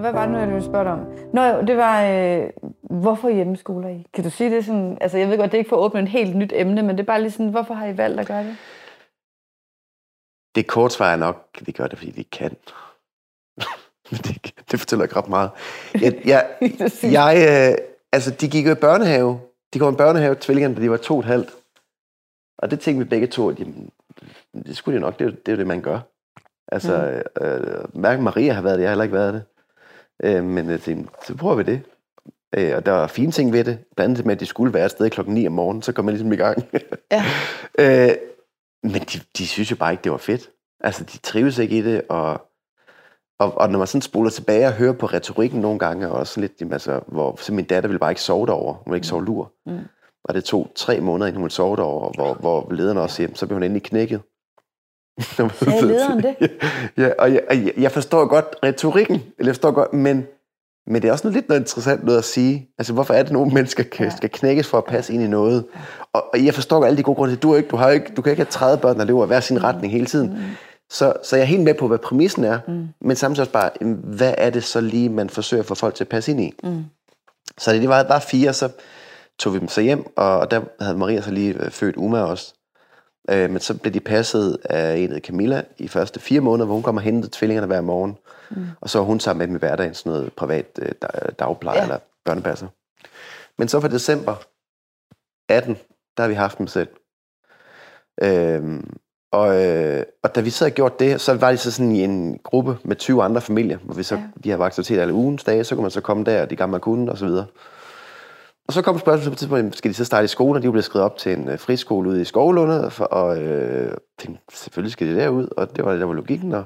Hvad 0.00 0.12
var 0.12 0.22
det 0.22 0.30
nu, 0.32 0.38
jeg 0.38 0.48
ville 0.48 0.64
spørge 0.64 0.84
dig 0.84 0.92
om? 0.92 1.06
Nå, 1.32 1.42
jo, 1.42 1.62
det 1.62 1.76
var, 1.76 2.04
øh, 2.04 2.50
hvorfor 2.82 3.28
hjemmeskoler 3.28 3.88
I? 3.88 4.06
Kan 4.14 4.24
du 4.24 4.30
sige 4.30 4.50
det 4.50 4.64
sådan? 4.64 4.98
Altså, 5.00 5.18
jeg 5.18 5.28
ved 5.28 5.38
godt, 5.38 5.50
det 5.52 5.56
er 5.56 5.58
ikke 5.58 5.68
for 5.68 5.76
at 5.76 5.80
åbne 5.84 6.00
et 6.02 6.08
helt 6.08 6.36
nyt 6.36 6.52
emne, 6.54 6.82
men 6.82 6.90
det 6.96 7.00
er 7.02 7.06
bare 7.06 7.20
lige 7.22 7.30
sådan, 7.30 7.48
hvorfor 7.48 7.74
har 7.74 7.86
I 7.86 7.96
valgt 7.96 8.20
at 8.20 8.26
gøre 8.26 8.44
det? 8.44 8.56
Det 10.54 10.66
kort 10.66 10.92
svar 10.92 11.12
er 11.12 11.16
nok, 11.16 11.46
at 11.60 11.66
vi 11.66 11.72
gør 11.72 11.86
det, 11.86 11.98
fordi 11.98 12.10
vi 12.10 12.22
kan. 12.22 12.56
Det, 14.10 14.54
det 14.70 14.80
fortæller 14.80 15.04
ikke 15.04 15.16
ret 15.16 15.28
meget. 15.28 15.50
Jeg, 15.94 16.20
jeg, 16.24 16.46
jeg, 17.18 17.34
øh, 17.48 17.84
altså, 18.12 18.30
de 18.30 18.48
gik 18.48 18.66
jo 18.66 18.72
i 18.72 18.74
børnehave. 18.74 19.40
De 19.74 19.78
kom 19.78 19.94
i 19.94 19.96
børnehave, 19.96 20.36
tvillingerne, 20.40 20.74
da 20.74 20.80
de 20.80 20.90
var 20.90 20.96
to 20.96 21.14
og 21.14 21.20
et 21.20 21.26
halvt. 21.26 21.50
Og 22.58 22.70
det 22.70 22.80
tænkte 22.80 23.04
vi 23.04 23.08
begge 23.08 23.26
to, 23.26 23.48
at 23.50 23.58
jamen, 23.58 23.90
det 24.66 24.76
skulle 24.76 24.96
de 24.96 25.00
nok, 25.00 25.18
det 25.18 25.26
er, 25.26 25.30
det 25.30 25.48
er 25.48 25.52
jo 25.52 25.58
det, 25.58 25.66
man 25.66 25.80
gør. 25.80 26.00
Altså, 26.68 27.22
mm. 27.40 27.46
øh, 27.46 27.84
hverken 27.94 28.24
Maria 28.24 28.52
har 28.52 28.62
været 28.62 28.78
det, 28.78 28.82
jeg 28.82 28.88
har 28.88 28.92
heller 28.92 29.04
ikke 29.04 29.16
været 29.16 29.34
det. 29.34 29.42
Øh, 30.22 30.44
men 30.44 30.70
jeg 30.70 30.80
tænkte, 30.80 31.12
så 31.26 31.36
prøver 31.36 31.54
vi 31.54 31.62
det. 31.62 31.82
Øh, 32.56 32.76
og 32.76 32.86
der 32.86 32.92
var 32.92 33.06
fine 33.06 33.32
ting 33.32 33.52
ved 33.52 33.64
det. 33.64 33.78
Blandt 33.96 34.10
andet 34.10 34.26
med, 34.26 34.34
at 34.34 34.40
de 34.40 34.46
skulle 34.46 34.74
være 34.74 34.84
et 34.84 34.90
sted 34.90 35.10
klokken 35.10 35.34
9 35.34 35.46
om 35.46 35.52
morgenen, 35.52 35.82
så 35.82 35.92
kom 35.92 36.04
man 36.04 36.14
ligesom 36.14 36.32
i 36.32 36.36
gang. 36.36 36.64
Ja. 37.12 37.24
øh, 37.78 38.16
men 38.82 39.02
de, 39.02 39.20
de 39.38 39.46
synes 39.46 39.70
jo 39.70 39.76
bare 39.76 39.92
ikke, 39.92 40.04
det 40.04 40.12
var 40.12 40.18
fedt. 40.18 40.50
Altså, 40.80 41.04
de 41.04 41.18
trives 41.18 41.58
ikke 41.58 41.78
i 41.78 41.82
det, 41.82 42.02
og, 42.08 42.46
og, 43.38 43.58
og 43.58 43.70
når 43.70 43.78
man 43.78 43.86
sådan 43.86 44.02
spoler 44.02 44.30
tilbage 44.30 44.66
og 44.66 44.72
hører 44.72 44.92
på 44.92 45.06
retorikken 45.06 45.60
nogle 45.60 45.78
gange, 45.78 46.08
og 46.08 46.26
sådan 46.26 46.40
lidt, 46.40 46.52
jamen, 46.60 46.72
altså, 46.72 47.00
hvor 47.06 47.36
så 47.40 47.52
min 47.52 47.64
datter 47.64 47.88
ville 47.88 47.98
bare 47.98 48.10
ikke 48.10 48.22
sove 48.22 48.46
derover. 48.46 48.72
Hun 48.72 48.90
ville 48.90 48.96
ikke 48.96 49.06
sove 49.06 49.24
lur. 49.24 49.52
Mm. 49.66 49.78
Og 50.24 50.34
det 50.34 50.44
tog 50.44 50.72
tre 50.74 51.00
måneder, 51.00 51.26
inden 51.26 51.36
hun 51.36 51.44
ville 51.44 51.54
sove 51.54 51.76
derover, 51.76 52.12
hvor, 52.14 52.34
hvor 52.34 52.72
lederen 52.72 52.98
også 52.98 53.22
hjem, 53.22 53.34
så 53.34 53.46
blev 53.46 53.56
hun 53.56 53.62
endelig 53.62 53.82
knækket. 53.82 54.20
Sagde 55.20 55.86
lederen 55.86 56.22
det? 56.22 56.36
Ja, 56.98 57.10
og 57.18 57.32
jeg, 57.32 57.42
og 57.50 57.56
jeg, 57.56 57.72
jeg 57.76 57.92
forstår 57.92 58.26
godt 58.26 58.56
retorikken, 58.62 59.14
eller 59.14 59.48
jeg 59.50 59.54
forstår 59.54 59.70
godt, 59.70 59.92
men, 59.92 60.26
men 60.86 61.02
det 61.02 61.08
er 61.08 61.12
også 61.12 61.26
noget 61.26 61.34
lidt 61.34 61.48
noget 61.48 61.60
interessant 61.60 62.04
noget 62.04 62.18
at 62.18 62.24
sige. 62.24 62.68
Altså, 62.78 62.92
hvorfor 62.92 63.14
er 63.14 63.18
det, 63.18 63.26
at 63.26 63.32
nogle 63.32 63.54
mennesker 63.54 63.82
kan, 63.82 64.10
skal 64.16 64.30
knækkes 64.30 64.68
for 64.68 64.78
at 64.78 64.84
passe 64.84 65.12
ind 65.12 65.22
i 65.22 65.26
noget? 65.26 65.64
Og, 66.12 66.24
og 66.32 66.44
jeg 66.44 66.54
forstår 66.54 66.76
godt 66.76 66.86
alle 66.86 66.96
de 66.96 67.02
gode 67.02 67.16
grunde 67.16 67.36
du, 67.36 67.54
ikke, 67.54 67.68
du, 67.68 67.76
har 67.76 67.90
ikke, 67.90 68.12
du 68.16 68.22
kan 68.22 68.30
ikke 68.30 68.40
have 68.40 68.50
30 68.50 68.80
børn, 68.80 68.98
der 68.98 69.04
lever 69.04 69.24
i 69.24 69.26
hver 69.26 69.40
sin 69.40 69.64
retning 69.64 69.92
hele 69.92 70.06
tiden. 70.06 70.30
Mm. 70.30 70.36
Så, 70.90 71.12
så 71.22 71.36
jeg 71.36 71.42
er 71.42 71.46
helt 71.46 71.62
med 71.62 71.74
på, 71.74 71.88
hvad 71.88 71.98
præmissen 71.98 72.44
er, 72.44 72.58
Mm. 72.68 72.88
men 73.00 73.16
samtidig 73.16 73.40
også 73.42 73.52
bare, 73.52 73.70
hvad 74.16 74.34
er 74.38 74.50
det 74.50 74.64
så 74.64 74.80
lige, 74.80 75.08
man 75.08 75.30
forsøger 75.30 75.62
at 75.62 75.66
få 75.66 75.74
folk 75.74 75.94
til 75.94 76.04
at 76.04 76.08
passe 76.08 76.30
ind 76.30 76.40
i? 76.40 76.54
Mm. 76.62 76.84
Så 77.58 77.72
det 77.72 77.88
var 77.88 78.02
bare 78.02 78.20
fire, 78.20 78.52
så 78.52 78.70
tog 79.38 79.54
vi 79.54 79.58
dem 79.58 79.68
så 79.68 79.80
hjem, 79.80 80.16
og 80.16 80.50
der 80.50 80.60
havde 80.80 80.96
Maria 80.98 81.20
så 81.20 81.30
lige 81.30 81.64
øh, 81.64 81.70
født 81.70 81.96
Uma 81.96 82.20
også. 82.22 82.54
Øh, 83.30 83.50
men 83.50 83.60
så 83.60 83.78
blev 83.78 83.92
de 83.94 84.00
passet 84.00 84.58
af 84.64 84.96
en, 84.96 85.12
hed 85.12 85.20
Camilla, 85.20 85.62
i 85.78 85.88
første 85.88 86.20
fire 86.20 86.40
måneder, 86.40 86.66
hvor 86.66 86.74
hun 86.74 86.82
kom 86.82 86.96
og 86.96 87.02
hentede 87.02 87.32
tvillingerne 87.32 87.66
hver 87.66 87.80
morgen. 87.80 88.16
Mm. 88.50 88.66
Og 88.80 88.90
så 88.90 88.98
var 88.98 89.04
hun 89.04 89.20
sammen 89.20 89.38
med 89.38 89.46
dem 89.46 89.56
i 89.56 89.58
hverdagen, 89.58 89.94
sådan 89.94 90.12
noget 90.12 90.32
privat 90.32 90.66
øh, 90.78 90.92
dag- 91.02 91.32
dagpleje 91.38 91.76
ja. 91.76 91.82
eller 91.82 91.98
børnepasser. 92.24 92.66
Men 93.58 93.68
så 93.68 93.80
fra 93.80 93.88
december 93.88 94.34
18, 95.48 95.76
der 96.16 96.22
har 96.22 96.28
vi 96.28 96.34
haft 96.34 96.58
dem 96.58 96.66
selv. 96.66 96.88
Øhm, 98.22 98.96
og, 99.32 99.64
øh, 99.64 100.02
og 100.22 100.34
da 100.34 100.40
vi 100.40 100.50
så 100.50 100.64
havde 100.64 100.74
gjort 100.74 101.00
det, 101.00 101.20
så 101.20 101.34
var 101.34 101.50
det 101.50 101.60
så 101.60 101.70
sådan 101.72 101.92
i 101.92 102.04
en 102.04 102.38
gruppe 102.44 102.78
med 102.84 102.96
20 102.96 103.22
andre 103.22 103.40
familier, 103.40 103.78
hvor 103.78 103.94
vi 103.94 104.02
så, 104.02 104.14
Ja. 104.14 104.22
de 104.44 104.50
havde 104.50 104.62
aktiviteter 104.64 105.02
alle 105.02 105.14
ugens 105.14 105.44
dage, 105.44 105.64
så 105.64 105.74
kunne 105.74 105.82
man 105.82 105.90
så 105.90 106.00
komme 106.00 106.24
der, 106.24 106.46
de 106.46 106.56
gamle 106.56 106.80
kunne, 106.80 107.12
og 107.12 107.18
så 107.18 107.26
videre. 107.26 107.46
Og 108.68 108.72
så 108.72 108.82
kom 108.82 108.98
spørgsmålet 108.98 109.24
på 109.30 109.32
et 109.32 109.38
tidspunkt, 109.38 109.76
skal 109.76 109.88
de 109.90 109.94
så 109.94 110.04
starte 110.04 110.24
i 110.24 110.28
skole, 110.28 110.58
og 110.58 110.62
de 110.62 110.70
blev 110.70 110.82
skrevet 110.82 111.04
op 111.04 111.16
til 111.16 111.32
en 111.32 111.48
øh, 111.48 111.58
friskole 111.58 112.08
ude 112.10 112.20
i 112.20 112.24
Skovlunde, 112.24 112.90
for, 112.90 113.04
og 113.04 113.42
øh, 113.42 113.96
tænkte, 114.18 114.56
selvfølgelig 114.56 114.92
skal 114.92 115.06
de 115.06 115.16
derud, 115.20 115.48
og 115.56 115.76
det 115.76 115.84
var 115.84 115.90
det, 115.90 116.00
der 116.00 116.06
var 116.06 116.14
logikken. 116.14 116.52
Og, 116.52 116.64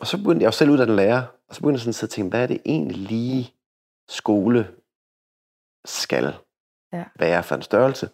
og 0.00 0.06
så 0.06 0.16
begyndte 0.16 0.42
jeg 0.42 0.46
jo 0.46 0.52
selv 0.52 0.70
ud 0.70 0.78
af 0.78 0.86
den 0.86 0.96
lærer, 0.96 1.22
og 1.48 1.54
så 1.54 1.60
begyndte 1.60 1.76
jeg 1.76 1.80
sådan 1.94 1.98
at 1.98 2.02
og 2.02 2.10
tænke, 2.10 2.30
hvad 2.30 2.42
er 2.42 2.46
det 2.46 2.60
egentlig 2.64 2.96
lige 2.96 3.54
skole 4.08 4.68
skal 5.84 6.34
Ja. 6.92 7.04
være 7.18 7.42
for 7.42 7.54
en 7.54 7.62
størrelse? 7.62 8.08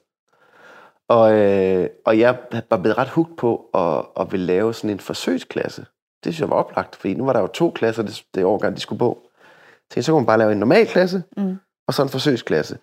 Og, 1.09 1.33
øh, 1.35 1.89
og 2.07 2.19
jeg 2.19 2.39
var 2.71 2.77
blevet 2.77 2.99
ret 2.99 3.09
hugt 3.09 3.37
på 3.37 3.71
at, 3.75 4.23
at 4.23 4.33
ville 4.33 4.47
lave 4.47 4.75
sådan 4.75 4.91
en 4.91 5.01
forsøgsklasse. 5.01 5.81
Det 6.25 6.33
synes 6.35 6.41
jeg 6.41 6.51
var 6.51 6.57
oplagt, 6.57 6.97
fordi 6.97 7.15
nu 7.15 7.25
var 7.25 7.33
der 7.33 7.41
jo 7.41 7.47
to 7.47 7.71
klasser, 7.71 8.03
det, 8.03 8.25
det 8.35 8.45
årgang, 8.45 8.77
de 8.77 8.81
skulle 8.81 8.99
på. 8.99 9.19
Så 9.93 10.03
så 10.03 10.13
kunne 10.13 10.21
man 10.21 10.27
bare 10.27 10.39
lave 10.39 10.53
en 10.53 10.59
normal 10.59 10.87
klasse, 10.87 11.23
Mm. 11.37 11.57
og 11.89 11.95
så 11.95 12.03
en 12.03 12.09
forsøgsklasse. 12.09 12.79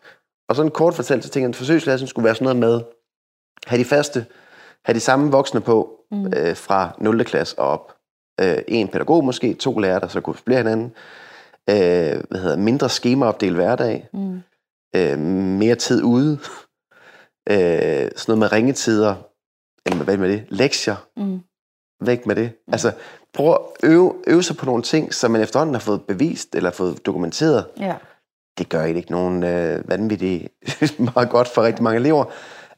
Og 0.49 0.55
sådan 0.55 0.71
kort 0.71 0.93
fortalt, 0.93 1.23
så 1.23 1.29
tænkte 1.29 1.43
jeg, 1.45 1.49
at 1.49 1.55
forsøgsklassen 1.55 2.07
skulle 2.07 2.25
være 2.25 2.35
sådan 2.35 2.57
noget 2.57 2.57
med, 2.59 2.81
have 3.67 3.79
de 3.79 3.85
faste, 3.85 4.25
have 4.85 4.93
de 4.93 4.99
samme 4.99 5.31
voksne 5.31 5.61
på 5.61 5.99
Mm. 6.11 6.25
øh, 6.37 6.55
fra 6.55 6.95
0. 6.99 7.23
klasse 7.25 7.59
og 7.59 7.67
op. 7.67 7.95
Øh, 8.41 8.57
en 8.67 8.87
pædagog 8.87 9.25
måske, 9.25 9.53
to 9.53 9.79
lærere, 9.79 9.99
der 9.99 10.07
så 10.07 10.21
kunne 10.21 10.35
supplere 10.35 10.57
hinanden. 10.57 10.91
Øh, 11.69 12.23
hvad 12.29 12.39
hedder, 12.39 12.57
mindre 12.57 12.89
skemaopdel 12.89 13.55
hverdag. 13.55 14.07
Mm. 14.13 14.41
Øh, 14.95 15.19
mere 15.59 15.75
tid 15.75 16.03
ude. 16.03 16.39
Øh, 17.49 17.57
sådan 17.57 18.11
noget 18.27 18.39
med 18.39 18.51
ringetider. 18.51 19.15
Eller 19.85 20.03
hvad 20.03 20.17
med 20.17 20.29
det? 20.29 20.45
Lektier. 20.49 20.95
Mm. 21.17 21.39
Væk 22.05 22.25
med 22.25 22.35
det. 22.35 22.51
Altså, 22.67 22.91
prøv 23.33 23.51
at 23.51 23.89
øve, 23.89 24.13
øve 24.27 24.43
sig 24.43 24.57
på 24.57 24.65
nogle 24.65 24.83
ting, 24.83 25.13
som 25.13 25.31
man 25.31 25.41
efterhånden 25.41 25.75
har 25.75 25.79
fået 25.79 26.01
bevist, 26.01 26.55
eller 26.55 26.71
fået 26.71 27.05
dokumenteret. 27.05 27.65
Ja. 27.79 27.95
Det 28.57 28.69
gør 28.69 28.83
ikke 28.83 29.11
nogen 29.11 29.43
øh, 29.43 29.89
vanvittigt 29.89 30.49
meget 31.15 31.29
godt 31.29 31.47
for 31.47 31.63
rigtig 31.63 31.83
mange 31.83 31.99
elever. 31.99 32.25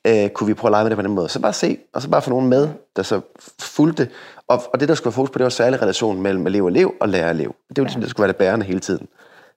Øh, 0.07 0.29
kunne 0.29 0.47
vi 0.47 0.53
prøve 0.53 0.69
at 0.69 0.71
lege 0.71 0.83
med 0.83 0.89
det 0.89 0.97
på 0.97 1.01
den 1.01 1.11
måde? 1.11 1.29
Så 1.29 1.39
bare 1.39 1.53
se, 1.53 1.77
og 1.93 2.01
så 2.01 2.09
bare 2.09 2.21
få 2.21 2.29
nogen 2.29 2.49
med, 2.49 2.69
der 2.95 3.03
så 3.03 3.21
fulgte. 3.59 4.09
Og, 4.47 4.61
og 4.73 4.79
det, 4.79 4.89
der 4.89 4.95
skulle 4.95 5.05
være 5.05 5.15
fokus 5.15 5.29
på, 5.29 5.37
det 5.37 5.43
var 5.43 5.49
særlig 5.49 5.81
relation 5.81 6.21
mellem 6.21 6.47
elev 6.47 6.63
og 6.63 6.69
elev 6.69 6.93
og 6.99 7.09
lærer 7.09 7.25
og 7.25 7.31
elev. 7.31 7.55
Det 7.69 7.77
var 7.77 7.83
ligesom, 7.83 8.01
det 8.01 8.09
skulle 8.09 8.23
være 8.23 8.31
det 8.33 8.37
bærende 8.37 8.65
hele 8.65 8.79
tiden. 8.79 9.07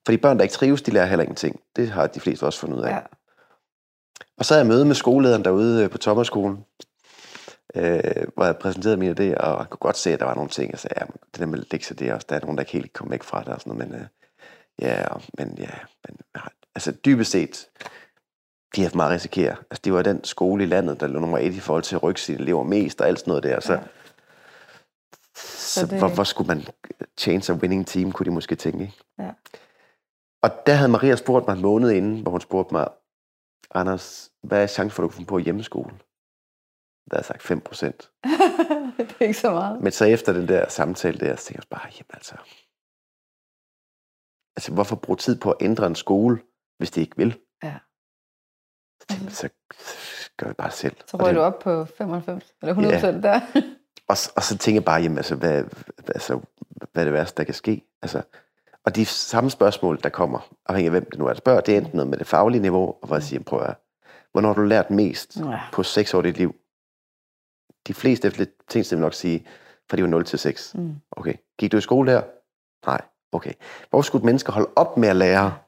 For 0.07 0.13
de 0.13 0.19
børn, 0.19 0.37
der 0.37 0.43
ikke 0.43 0.53
trives, 0.53 0.83
de 0.83 0.91
lærer 0.91 1.07
heller 1.07 1.23
ingenting. 1.23 1.61
Det 1.77 1.91
har 1.91 2.07
de 2.07 2.21
fleste 2.21 2.45
også 2.45 2.59
fundet 2.59 2.77
ud 2.77 2.83
af. 2.83 2.91
ja. 2.91 2.99
Og 4.39 4.45
så 4.45 4.55
havde 4.55 4.61
jeg 4.61 4.69
møde 4.69 4.85
med 4.85 4.95
skolelederen 4.95 5.45
derude 5.45 5.85
øh, 5.85 5.91
på 5.91 5.99
Thomasskolen, 5.99 6.65
øh, 7.75 8.01
hvor 8.35 8.45
jeg 8.45 8.57
præsenterede 8.57 8.97
mine 8.97 9.11
idéer, 9.13 9.39
og 9.41 9.59
jeg 9.59 9.67
kunne 9.71 9.79
godt 9.79 9.97
se, 9.97 10.13
at 10.13 10.21
der 10.21 10.27
var 10.27 10.35
nogle 10.35 10.51
ting, 10.51 10.71
jeg 10.71 10.79
sagde, 10.79 10.95
ja, 11.01 11.07
det 11.33 11.41
der 11.41 11.47
med 11.47 11.63
lektier, 11.71 11.97
det 11.97 12.09
er 12.09 12.15
også, 12.15 12.27
der 12.31 12.37
er 12.37 12.41
nogen, 12.41 12.57
der 12.57 12.63
ikke 12.63 12.73
helt 12.73 12.93
kom 12.93 13.11
væk 13.11 13.23
fra 13.23 13.41
det, 13.41 13.49
og 13.49 13.61
sådan 13.61 13.73
noget, 13.75 13.91
men 13.91 14.01
øh, 14.01 14.07
ja, 14.81 15.05
men 15.39 15.55
ja, 15.59 15.71
men, 16.09 16.17
altså 16.75 16.93
dybest 16.93 17.31
set, 17.31 17.67
de 18.77 18.83
har 18.83 18.91
meget 18.95 19.11
at 19.11 19.15
risikere. 19.15 19.57
Altså, 19.71 19.81
det 19.85 19.93
var 19.93 20.03
den 20.03 20.25
skole 20.25 20.65
i 20.65 20.67
landet, 20.67 21.01
der 21.01 21.07
lå 21.07 21.19
nummer 21.21 21.39
et 21.39 21.55
i 21.55 21.61
forhold 21.61 21.83
til 21.83 21.97
at 21.97 22.03
rykke 22.03 22.21
sine 22.21 22.39
elever 22.41 22.63
mest, 22.63 23.01
og 23.01 23.09
alt 23.09 23.19
sådan 23.19 23.31
noget 23.31 23.43
der, 23.43 23.61
så, 23.61 23.73
Ja. 23.73 23.79
så, 25.37 25.75
Så 25.75 25.81
det- 25.83 25.91
det... 25.91 25.99
hvor, 25.99 26.09
hvor 26.09 26.25
skulle 26.25 26.49
man 26.49 26.67
change 27.19 27.53
a 27.53 27.57
winning 27.57 27.87
team, 27.87 28.13
kunne 28.13 28.25
de 28.27 28.31
måske 28.31 28.55
tænke, 28.55 28.81
ikke? 28.81 28.95
Ja. 29.19 29.31
Og 30.43 30.51
der 30.67 30.75
havde 30.75 30.91
Maria 30.91 31.17
spurgt 31.17 31.47
mig 31.47 31.55
en 31.55 31.63
måned 31.63 31.91
inden, 31.91 32.21
hvor 32.23 32.31
hun 32.31 32.41
spurgte 32.41 32.75
mig, 32.75 32.89
Anders, 33.71 34.31
hvad 34.43 34.63
er 34.63 34.67
chancen 34.67 34.91
for, 34.97 35.03
at 35.03 35.11
du 35.11 35.17
kan 35.17 35.27
på 35.27 35.39
hjemmeskole? 35.39 35.91
Der 37.11 37.17
har 37.17 37.19
jeg 37.19 37.25
sagt 37.25 37.43
5 37.43 37.61
procent. 37.61 38.11
det 38.99 39.17
er 39.21 39.25
ikke 39.25 39.35
så 39.41 39.51
meget. 39.51 39.81
Men 39.83 39.93
så 39.93 40.05
efter 40.05 40.33
den 40.33 40.49
der 40.49 40.69
samtale 40.69 41.19
der, 41.19 41.37
så 41.37 41.45
tænkte 41.47 41.63
jeg 41.71 41.79
bare, 41.79 41.89
jamen 41.93 42.11
altså, 42.13 42.35
altså 44.57 44.73
hvorfor 44.73 44.97
bruge 44.97 45.17
tid 45.17 45.41
på 45.41 45.51
at 45.51 45.57
ændre 45.61 45.87
en 45.87 45.95
skole, 45.95 46.43
hvis 46.79 46.91
de 46.91 47.01
ikke 47.01 47.17
vil? 47.17 47.41
Ja. 47.63 47.79
Så 49.01 49.07
tænkte 49.09 49.25
jeg, 49.27 49.33
så 49.33 49.49
gør 50.37 50.47
jeg 50.47 50.57
bare 50.57 50.71
selv. 50.71 50.97
Så 51.07 51.17
røg 51.17 51.27
det- 51.29 51.35
du 51.37 51.41
op 51.41 51.59
på 51.59 51.85
95 51.85 52.55
eller 52.63 52.73
100 52.73 52.95
procent 52.95 53.23
der. 53.23 53.41
Og, 54.09 54.17
og 54.37 54.43
så 54.43 54.59
tænker 54.59 54.81
jeg 54.81 54.85
bare, 54.85 55.01
jamen 55.03 55.19
altså, 55.19 55.35
hvad, 55.37 55.65
altså, 56.09 56.41
hvad 56.93 57.03
er 57.03 57.05
det 57.05 57.13
værste, 57.13 57.37
der 57.37 57.45
kan 57.45 57.55
ske? 57.55 57.89
Altså, 58.03 58.23
og 58.89 58.97
de 58.97 59.07
samme 59.07 59.51
spørgsmål, 59.51 60.01
der 60.03 60.09
kommer, 60.09 60.55
afhængig 60.67 60.87
af 60.87 60.93
hvem 60.93 61.11
det 61.11 61.19
nu 61.19 61.25
er, 61.25 61.29
der 61.29 61.35
spørger, 61.39 61.61
det 61.61 61.75
er 61.75 61.79
enten 61.79 61.97
noget 61.97 62.11
med 62.11 62.19
det 62.19 62.27
faglige 62.27 62.63
niveau, 62.63 62.87
og 62.89 63.07
hvor 63.07 63.17
jeg 63.17 63.23
siger, 63.23 63.43
prøv 63.43 63.61
at 63.61 63.75
hvornår 64.33 64.49
har 64.49 64.55
du 64.55 64.63
lært 64.63 64.91
mest 64.91 65.37
Ja. 65.37 65.61
på 65.73 65.83
seks 65.83 66.15
år 66.15 66.21
i 66.23 66.27
dit 66.27 66.39
liv? 66.39 66.55
De 67.87 67.95
fleste 67.95 68.29
efter 68.29 68.45
ting, 68.69 68.87
vil 68.91 68.99
nok 68.99 69.15
sige, 69.15 69.47
fra 69.91 69.97
de 69.97 70.03
var 70.03 70.09
0 70.09 70.25
til 70.25 70.39
6. 70.39 70.75
Mm. 70.75 70.95
Okay. 71.11 71.35
Gik 71.59 71.73
du 71.73 71.77
i 71.77 71.81
skole 71.81 72.13
der? 72.13 72.23
Nej. 72.87 73.01
Okay. 73.33 73.53
Hvor 73.91 74.03
skulle 74.03 74.25
mennesker 74.25 74.53
holde 74.53 74.71
op 74.77 74.97
med 74.97 75.09
at 75.09 75.17
lære, 75.17 75.59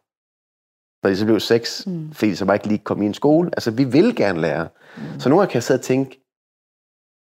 når 1.02 1.10
de 1.10 1.16
så 1.16 1.24
blev 1.24 1.40
6, 1.40 1.86
Mm. 1.86 2.12
fordi 2.12 2.30
de 2.30 2.36
så 2.36 2.44
bare 2.46 2.56
ikke 2.56 2.66
lige 2.68 2.78
kom 2.78 3.02
i 3.02 3.06
en 3.06 3.14
skole? 3.14 3.50
Altså, 3.52 3.70
vi 3.70 3.84
vil 3.84 4.16
gerne 4.16 4.40
lære. 4.40 4.68
Mm. 4.96 5.20
Så 5.20 5.28
nogle 5.28 5.40
gange 5.40 5.50
kan 5.50 5.56
jeg 5.56 5.62
sidde 5.62 5.78
og 5.78 5.84
tænke, 5.84 6.10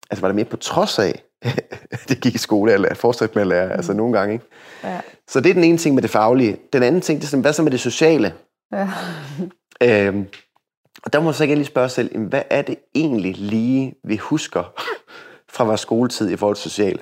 altså 0.09 0.21
var 0.21 0.27
det 0.27 0.35
mere 0.35 0.45
på 0.45 0.57
trods 0.57 0.99
af, 0.99 1.23
det 2.09 2.21
gik 2.21 2.35
i 2.35 2.37
skole, 2.37 2.73
eller 2.73 2.93
fortsat 2.93 3.35
med 3.35 3.41
at 3.41 3.47
lære, 3.47 3.71
altså 3.71 3.93
nogle 3.93 4.17
gange, 4.17 4.33
ikke? 4.33 4.45
Ja. 4.83 4.99
Så 5.27 5.39
det 5.39 5.49
er 5.49 5.53
den 5.53 5.63
ene 5.63 5.77
ting 5.77 5.95
med 5.95 6.01
det 6.01 6.11
faglige. 6.11 6.57
Den 6.73 6.83
anden 6.83 7.01
ting, 7.01 7.19
det 7.19 7.25
er 7.25 7.29
sådan, 7.29 7.41
hvad 7.41 7.53
så 7.53 7.63
med 7.63 7.71
det 7.71 7.79
sociale? 7.79 8.33
Ja. 8.73 8.87
Øhm, 9.83 10.27
og 11.03 11.13
der 11.13 11.19
må 11.19 11.25
man 11.25 11.33
så 11.33 11.43
igen 11.43 11.57
lige 11.57 11.67
spørge 11.67 11.89
selv, 11.89 12.09
jamen, 12.13 12.27
hvad 12.27 12.41
er 12.49 12.61
det 12.61 12.75
egentlig 12.95 13.35
lige, 13.37 13.95
vi 14.03 14.17
husker 14.17 14.73
fra 15.55 15.63
vores 15.63 15.81
skoletid 15.81 16.29
i 16.29 16.35
forhold 16.35 16.55
til 16.55 16.71
sociale? 16.71 16.99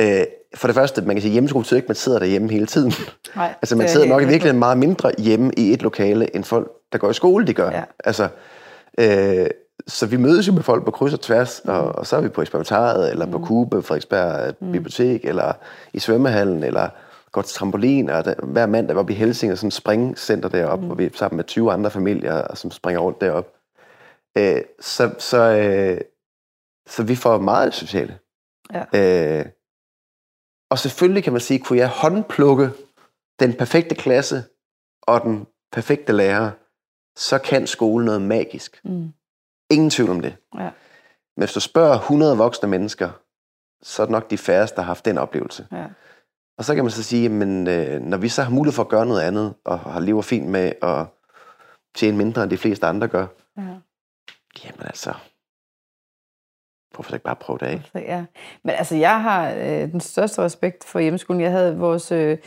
Øh, 0.00 0.24
for 0.54 0.68
det 0.68 0.74
første, 0.74 1.02
man 1.02 1.16
kan 1.16 1.22
sige, 1.22 1.32
hjemmeskole 1.32 1.62
betyder 1.62 1.76
ikke, 1.76 1.84
at 1.84 1.88
man 1.88 1.96
sidder 1.96 2.18
derhjemme 2.18 2.50
hele 2.50 2.66
tiden. 2.66 2.92
Nej, 3.36 3.54
Altså 3.62 3.76
man 3.76 3.86
er 3.86 3.90
sidder 3.90 4.06
nok 4.06 4.22
i 4.22 4.24
virkeligheden 4.24 4.58
meget 4.58 4.78
mindre 4.78 5.12
hjemme 5.18 5.52
i 5.56 5.72
et 5.72 5.82
lokale, 5.82 6.36
end 6.36 6.44
folk, 6.44 6.70
der 6.92 6.98
går 6.98 7.10
i 7.10 7.14
skole, 7.14 7.46
de 7.46 7.54
gør. 7.54 7.70
Ja. 7.70 7.82
Altså, 8.04 8.28
øh, 9.00 9.46
så 9.86 10.06
vi 10.06 10.16
mødes 10.16 10.48
jo 10.48 10.52
med 10.52 10.62
folk 10.62 10.84
på 10.84 10.90
kryds 10.90 11.12
og 11.14 11.20
tværs, 11.20 11.60
Mm. 11.64 11.70
og, 11.70 11.82
og 11.92 12.06
så 12.06 12.16
er 12.16 12.20
vi 12.20 12.28
på 12.28 12.42
eksperimentariet, 12.42 13.10
eller 13.10 13.26
på 13.26 13.38
Kube, 13.38 13.82
Frederiksberg 13.82 14.54
Mm. 14.60 14.72
Bibliotek, 14.72 15.24
eller 15.24 15.52
i 15.92 15.98
svømmehallen, 15.98 16.62
eller 16.64 16.88
går 17.32 17.42
til 17.42 17.54
trampolin, 17.54 18.08
og 18.10 18.24
der, 18.24 18.34
hver 18.42 18.66
mandag 18.66 18.96
var 18.96 19.02
vi 19.02 19.12
i 19.12 19.16
Helsing, 19.16 19.52
og 19.52 19.58
sådan 19.58 19.70
springcenter 19.70 20.48
deroppe, 20.48 20.82
mm. 20.82 20.86
hvor 20.86 20.94
vi 20.96 21.04
er 21.04 21.10
sammen 21.14 21.36
med 21.36 21.44
20 21.44 21.72
andre 21.72 21.90
familier, 21.90 22.54
som 22.54 22.70
springer 22.70 23.00
rundt 23.00 23.20
deroppe. 23.20 23.50
Øh, 24.38 24.60
så, 24.80 25.14
så, 25.18 25.38
øh, 25.42 26.00
så 26.88 27.02
vi 27.02 27.14
får 27.16 27.38
meget 27.38 27.66
det 27.66 27.74
sociale. 27.74 28.18
Ja. 28.74 29.38
Øh, 29.38 29.46
og 30.70 30.78
selvfølgelig 30.78 31.24
kan 31.24 31.32
man 31.32 31.40
sige, 31.40 31.58
kunne 31.60 31.78
jeg 31.78 31.88
håndplukke 31.88 32.70
den 33.40 33.52
perfekte 33.54 33.94
klasse 33.94 34.42
og 35.02 35.20
den 35.20 35.46
perfekte 35.72 36.12
lærer, 36.12 36.50
så 37.16 37.38
kan 37.38 37.66
skolen 37.66 38.04
noget 38.06 38.22
magisk. 38.22 38.80
Mm. 38.84 39.12
Ingen 39.70 39.90
tvivl 39.90 40.10
om 40.10 40.20
det. 40.20 40.36
Ja. 40.54 40.70
Men 41.36 41.42
hvis 41.44 41.52
du 41.52 41.60
spørger 41.60 41.94
100 41.98 42.36
voksne 42.36 42.68
mennesker, 42.68 43.10
så 43.82 44.02
er 44.02 44.06
det 44.06 44.12
nok 44.12 44.30
de 44.30 44.38
færreste, 44.38 44.76
der 44.76 44.82
har 44.82 44.86
haft 44.86 45.04
den 45.04 45.18
oplevelse. 45.18 45.66
Ja. 45.72 45.84
Og 46.58 46.64
så 46.64 46.74
kan 46.74 46.84
man 46.84 46.90
så 46.90 47.02
sige, 47.02 47.28
men 47.28 47.68
øh, 47.68 48.00
når 48.00 48.16
vi 48.16 48.28
så 48.28 48.42
har 48.42 48.50
mulighed 48.50 48.74
for 48.74 48.82
at 48.82 48.88
gøre 48.88 49.06
noget 49.06 49.20
andet, 49.20 49.54
og 49.64 49.78
har 49.78 50.00
lever 50.00 50.22
fint 50.22 50.48
med 50.48 50.72
at 50.82 51.06
tjene 51.94 52.16
mindre, 52.16 52.42
end 52.42 52.50
de 52.50 52.56
fleste 52.58 52.86
andre 52.86 53.08
gør, 53.08 53.26
Ja. 53.56 53.62
jamen 54.64 54.80
altså, 54.84 55.14
hvorfor 56.94 57.10
så 57.10 57.16
ikke 57.16 57.24
bare 57.24 57.36
prøve 57.36 57.58
det 57.58 57.66
af? 57.66 57.82
Så, 57.92 57.98
ja. 57.98 58.24
Men 58.64 58.74
altså, 58.74 58.96
jeg 58.96 59.22
har 59.22 59.50
øh, 59.50 59.92
den 59.92 60.00
største 60.00 60.42
respekt 60.42 60.84
for 60.84 60.98
hjemmeskolen. 61.00 61.42
Jeg 61.42 61.50
havde 61.50 61.78
vores 61.78 62.12
øh, 62.12 62.38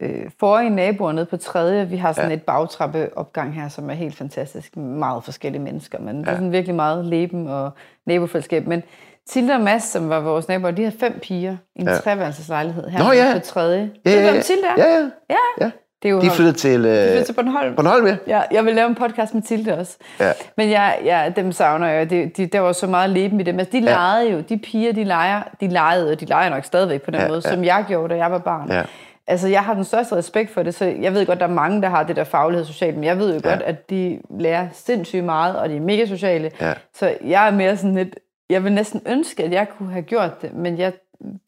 øh, 0.00 0.30
forrige 0.40 0.70
naboer 0.70 1.12
nede 1.12 1.26
på 1.26 1.36
tredje. 1.36 1.88
Vi 1.88 1.96
har 1.96 2.12
sådan 2.12 2.30
ja. 2.30 2.36
Et 2.36 2.42
bagtrappeopgang 2.42 3.54
her, 3.54 3.68
som 3.68 3.90
er 3.90 3.94
helt 3.94 4.16
fantastisk. 4.16 4.76
Meget 4.76 5.24
forskellige 5.24 5.62
mennesker, 5.62 5.98
men 6.00 6.16
ja. 6.16 6.20
det 6.20 6.28
er 6.28 6.34
sådan 6.34 6.52
virkelig 6.52 6.74
meget 6.74 7.04
leben 7.04 7.46
og 7.48 7.70
nabofællesskab. 8.06 8.66
Men 8.66 8.82
Tilde 9.28 9.54
og 9.54 9.60
Mads, 9.60 9.82
som 9.84 10.08
var 10.08 10.20
vores 10.20 10.48
naboer, 10.48 10.70
de 10.70 10.82
havde 10.82 10.96
fem 11.00 11.18
piger 11.22 11.56
i 11.76 11.80
en 11.80 11.88
ja. 11.88 11.94
Treværelseslejlighed 11.96 12.88
her 12.88 13.04
Nå, 13.04 13.12
ja. 13.12 13.32
på 13.34 13.40
tredje. 13.40 13.90
Ja, 14.04 14.10
Ved 14.10 14.18
du, 14.18 14.18
ja, 14.18 14.24
hvem 14.24 14.34
ja. 14.34 14.40
Tilde 14.40 14.62
er? 14.76 14.82
Ja, 14.84 14.94
ja. 14.94 15.08
ja. 15.30 15.36
ja. 15.64 15.70
Det 16.02 16.08
er 16.08 16.12
jo 16.12 16.20
De 16.20 16.30
flyttede 16.30 16.56
til, 16.56 16.84
de 16.84 16.88
øh, 16.88 16.94
flyttede 17.04 17.24
til 17.24 17.32
Bornholm. 17.32 17.74
Bornholm, 17.76 18.06
ja. 18.06 18.16
Ja, 18.26 18.40
jeg 18.50 18.64
vil 18.64 18.74
lave 18.74 18.88
en 18.88 18.94
podcast 18.94 19.34
med 19.34 19.42
Tilde 19.42 19.78
også. 19.78 19.96
ja. 20.20 20.32
Men 20.56 20.70
jeg, 20.70 20.98
jeg, 21.04 21.32
dem 21.36 21.52
savner 21.52 21.86
jeg. 21.88 22.10
Det, 22.10 22.36
de, 22.36 22.46
der 22.46 22.60
var 22.60 22.72
så 22.72 22.86
meget 22.86 23.10
leben 23.10 23.40
i 23.40 23.42
dem. 23.42 23.58
Altså, 23.58 23.72
de 23.72 23.78
Ja. 23.78 23.84
legede 23.84 24.32
jo, 24.32 24.40
de 24.48 24.58
piger, 24.58 24.92
de 24.92 25.04
leger, 25.04 25.42
de 25.60 25.68
legede, 25.68 26.12
og 26.12 26.20
de 26.20 26.24
leger 26.24 26.50
nok 26.50 26.64
stadigvæk 26.64 27.02
på 27.02 27.10
den 27.10 27.20
Ja, 27.20 27.28
måde, 27.28 27.42
ja. 27.44 27.50
som 27.50 27.64
jeg 27.64 27.84
gjorde, 27.88 28.14
da 28.14 28.18
jeg 28.18 28.30
var 28.30 28.38
barn. 28.38 28.70
Ja. 28.70 28.82
Altså, 29.26 29.48
jeg 29.48 29.60
har 29.60 29.74
den 29.74 29.84
største 29.84 30.16
respekt 30.16 30.50
for 30.50 30.62
det, 30.62 30.74
så 30.74 30.84
jeg 30.84 31.14
ved 31.14 31.26
godt, 31.26 31.38
der 31.38 31.46
er 31.46 31.50
mange, 31.50 31.82
der 31.82 31.88
har 31.88 32.02
det 32.02 32.16
der 32.16 32.24
faglighed 32.24 32.64
socialt, 32.66 32.94
men 32.94 33.04
jeg 33.04 33.18
ved 33.18 33.34
jo 33.34 33.40
Ja. 33.44 33.50
godt, 33.50 33.62
at 33.62 33.90
de 33.90 34.20
lærer 34.38 34.68
sindssygt 34.72 35.24
meget, 35.24 35.56
og 35.56 35.68
de 35.68 35.76
er 35.76 35.80
mega 35.80 36.06
sociale. 36.06 36.50
Ja. 36.60 36.74
Så 36.94 37.14
jeg 37.24 37.46
er 37.46 37.50
mere 37.50 37.76
sådan 37.76 37.94
lidt, 37.94 38.16
jeg 38.50 38.64
vil 38.64 38.72
næsten 38.72 39.02
ønske, 39.06 39.44
at 39.44 39.52
jeg 39.52 39.66
kunne 39.78 39.92
have 39.92 40.02
gjort 40.02 40.42
det, 40.42 40.54
men 40.54 40.78
jeg, 40.78 40.92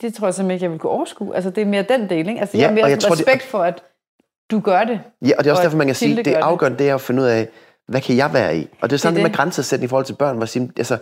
det 0.01 0.15
tror 0.15 0.27
jeg 0.27 0.35
simpelthen 0.35 0.51
ikke, 0.55 0.65
jeg 0.65 0.71
ville 0.71 0.79
kunne 0.81 0.93
overskue. 0.93 1.35
Altså, 1.35 1.51
det 1.51 1.63
er 1.63 1.67
mere 1.67 1.83
den 1.83 2.09
del, 2.09 2.29
ikke? 2.29 2.41
Altså, 2.41 2.57
jeg 2.59 2.63
Ja, 2.63 2.69
har 2.69 2.75
mere 2.75 2.87
jeg 2.87 2.99
tror, 3.01 3.15
det- 3.15 3.19
respekt 3.29 3.43
for, 3.43 3.59
at 3.59 3.83
du 4.51 4.61
gør 4.61 4.85
det. 4.85 5.01
Ja, 5.23 5.33
og 5.39 5.45
det 5.45 5.51
er 5.51 5.53
også 5.53 5.61
Og 5.61 5.65
derfor, 5.65 5.79
man 5.79 5.87
kan 5.87 5.97
sige, 5.97 6.09
Tilde 6.09 6.23
det 6.25 6.33
gør 6.35 6.41
det. 6.41 6.47
afgørende, 6.47 6.79
det 6.79 6.91
er 6.91 6.95
at 6.95 7.01
finde 7.01 7.23
ud 7.23 7.27
af, 7.27 7.49
hvad 7.89 8.01
kan 8.01 8.17
jeg 8.17 8.33
være 8.33 8.57
i? 8.57 8.69
Og 8.81 8.91
det 8.91 8.97
er 8.97 8.99
sådan 8.99 9.13
Det 9.15 9.17
det 9.17 9.23
med 9.23 9.31
det. 9.31 9.37
grænsesætning 9.37 9.85
i 9.85 9.89
forhold 9.89 10.05
til 10.07 10.15
børn, 10.15 10.37
hvor, 10.37 10.47
altså, 10.79 10.99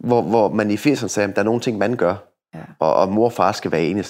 hvor, 0.00 0.22
hvor 0.22 0.48
man 0.48 0.70
i 0.70 0.74
80'erne 0.74 1.08
sagde, 1.08 1.28
at 1.28 1.36
der 1.36 1.42
er 1.42 1.46
nogle 1.46 1.60
ting, 1.60 1.78
man 1.78 1.96
gør, 1.96 2.14
Ja. 2.54 2.58
og, 2.78 2.94
og 2.94 3.08
mor 3.08 3.24
og 3.24 3.32
far 3.32 3.52
skal 3.52 3.72
være 3.72 3.82
enige. 3.84 4.04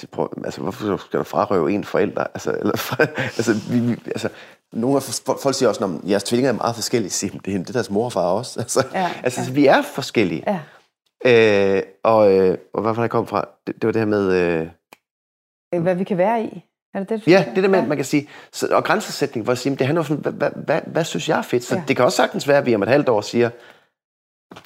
Altså, 0.45 0.61
hvorfor 0.61 0.97
skal 0.97 1.19
du 1.19 1.25
frarøve 1.25 1.73
en 1.73 1.85
forælder? 1.85 2.25
Altså, 2.25 2.51
eller, 2.61 2.95
altså, 3.39 3.53
vi, 3.71 3.81
vi, 3.81 3.93
altså, 4.07 4.29
nogle 4.73 4.97
af 4.97 5.03
folk 5.43 5.55
siger 5.55 5.69
også, 5.69 5.85
at 6.05 6.11
jeres 6.11 6.25
tvillinger 6.25 6.53
er 6.53 6.57
meget 6.57 6.75
forskellige. 6.75 7.11
Siger, 7.21 7.33
"Men 7.33 7.41
det 7.45 7.55
er 7.55 7.59
det 7.59 7.69
er 7.69 7.73
deres 7.73 7.91
mor 7.91 8.05
og 8.05 8.13
far 8.13 8.21
også. 8.27 8.61
Altså, 8.61 8.87
Ja, 8.95 9.11
altså 9.23 9.41
ja. 9.43 9.51
vi 9.53 9.67
er 9.67 9.83
forskellige. 9.83 10.45
Ja. 10.47 10.59
Øh, 11.77 11.83
og, 12.05 12.33
øh, 12.33 12.59
og 12.75 12.83
hvad 12.83 12.91
var 12.91 12.95
det, 12.95 13.03
jeg 13.03 13.11
kom 13.11 13.27
fra? 13.27 13.49
Det, 13.67 13.75
det 13.75 13.85
var 13.87 13.93
det 13.93 14.01
her 14.01 14.07
med... 14.07 14.33
Øh, 15.75 15.83
Hvad 15.83 15.95
vi 15.95 16.05
kan 16.05 16.19
være 16.19 16.45
i. 16.45 16.65
Er 16.95 16.99
det 16.99 17.09
det, 17.09 17.23
Ja, 17.27 17.43
siger? 17.43 17.55
det 17.55 17.63
der 17.63 17.69
med, 17.69 17.79
Ja. 17.81 17.87
man 17.87 17.97
kan 17.99 18.05
sige, 18.05 18.29
så, 18.53 18.69
og 18.71 18.85
grænsesætning, 18.85 19.45
hvor 19.45 19.53
at 19.53 19.59
sige, 19.59 19.77
det 19.77 19.87
handler 19.87 20.01
om 20.01 20.07
sådan, 20.07 20.23
hvad, 20.23 20.33
hvad, 20.33 20.51
hvad, 20.65 20.81
hvad 20.87 21.05
synes 21.05 21.29
jeg 21.29 21.39
er 21.39 21.43
fedt? 21.43 21.65
Så 21.65 21.75
ja. 21.77 21.83
det 21.89 21.97
kan 21.97 22.05
også 22.05 22.17
sagtens 22.17 22.49
være, 22.49 22.59
at 22.59 22.67
vi 22.67 22.75
om 22.75 22.83
et 22.83 22.89
halvt 22.89 23.09
år 23.09 23.21
siger, 23.21 23.51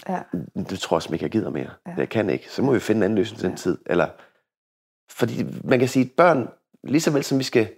Ja. 0.08 0.20
det 0.54 0.78
tror 0.78 0.96
jeg 0.96 1.02
simpelthen 1.02 1.14
ikke, 1.14 1.24
jeg 1.24 1.30
gider 1.30 1.50
mere. 1.50 1.70
Ja. 1.86 1.94
Jeg 1.96 2.08
kan 2.08 2.30
ikke. 2.30 2.50
Så 2.50 2.62
må 2.62 2.72
vi 2.72 2.80
finde 2.80 2.98
en 2.98 3.02
anden 3.02 3.16
løsning 3.18 3.40
til 3.40 3.48
den 3.48 3.56
tid. 3.56 3.78
Eller, 3.86 4.08
fordi 5.10 5.46
man 5.64 5.78
kan 5.78 5.88
sige, 5.88 6.04
at 6.04 6.10
børn, 6.16 6.48
lige 6.84 7.00
så 7.00 7.10
vel 7.10 7.24
som 7.24 7.38
vi 7.38 7.44
skal 7.44 7.68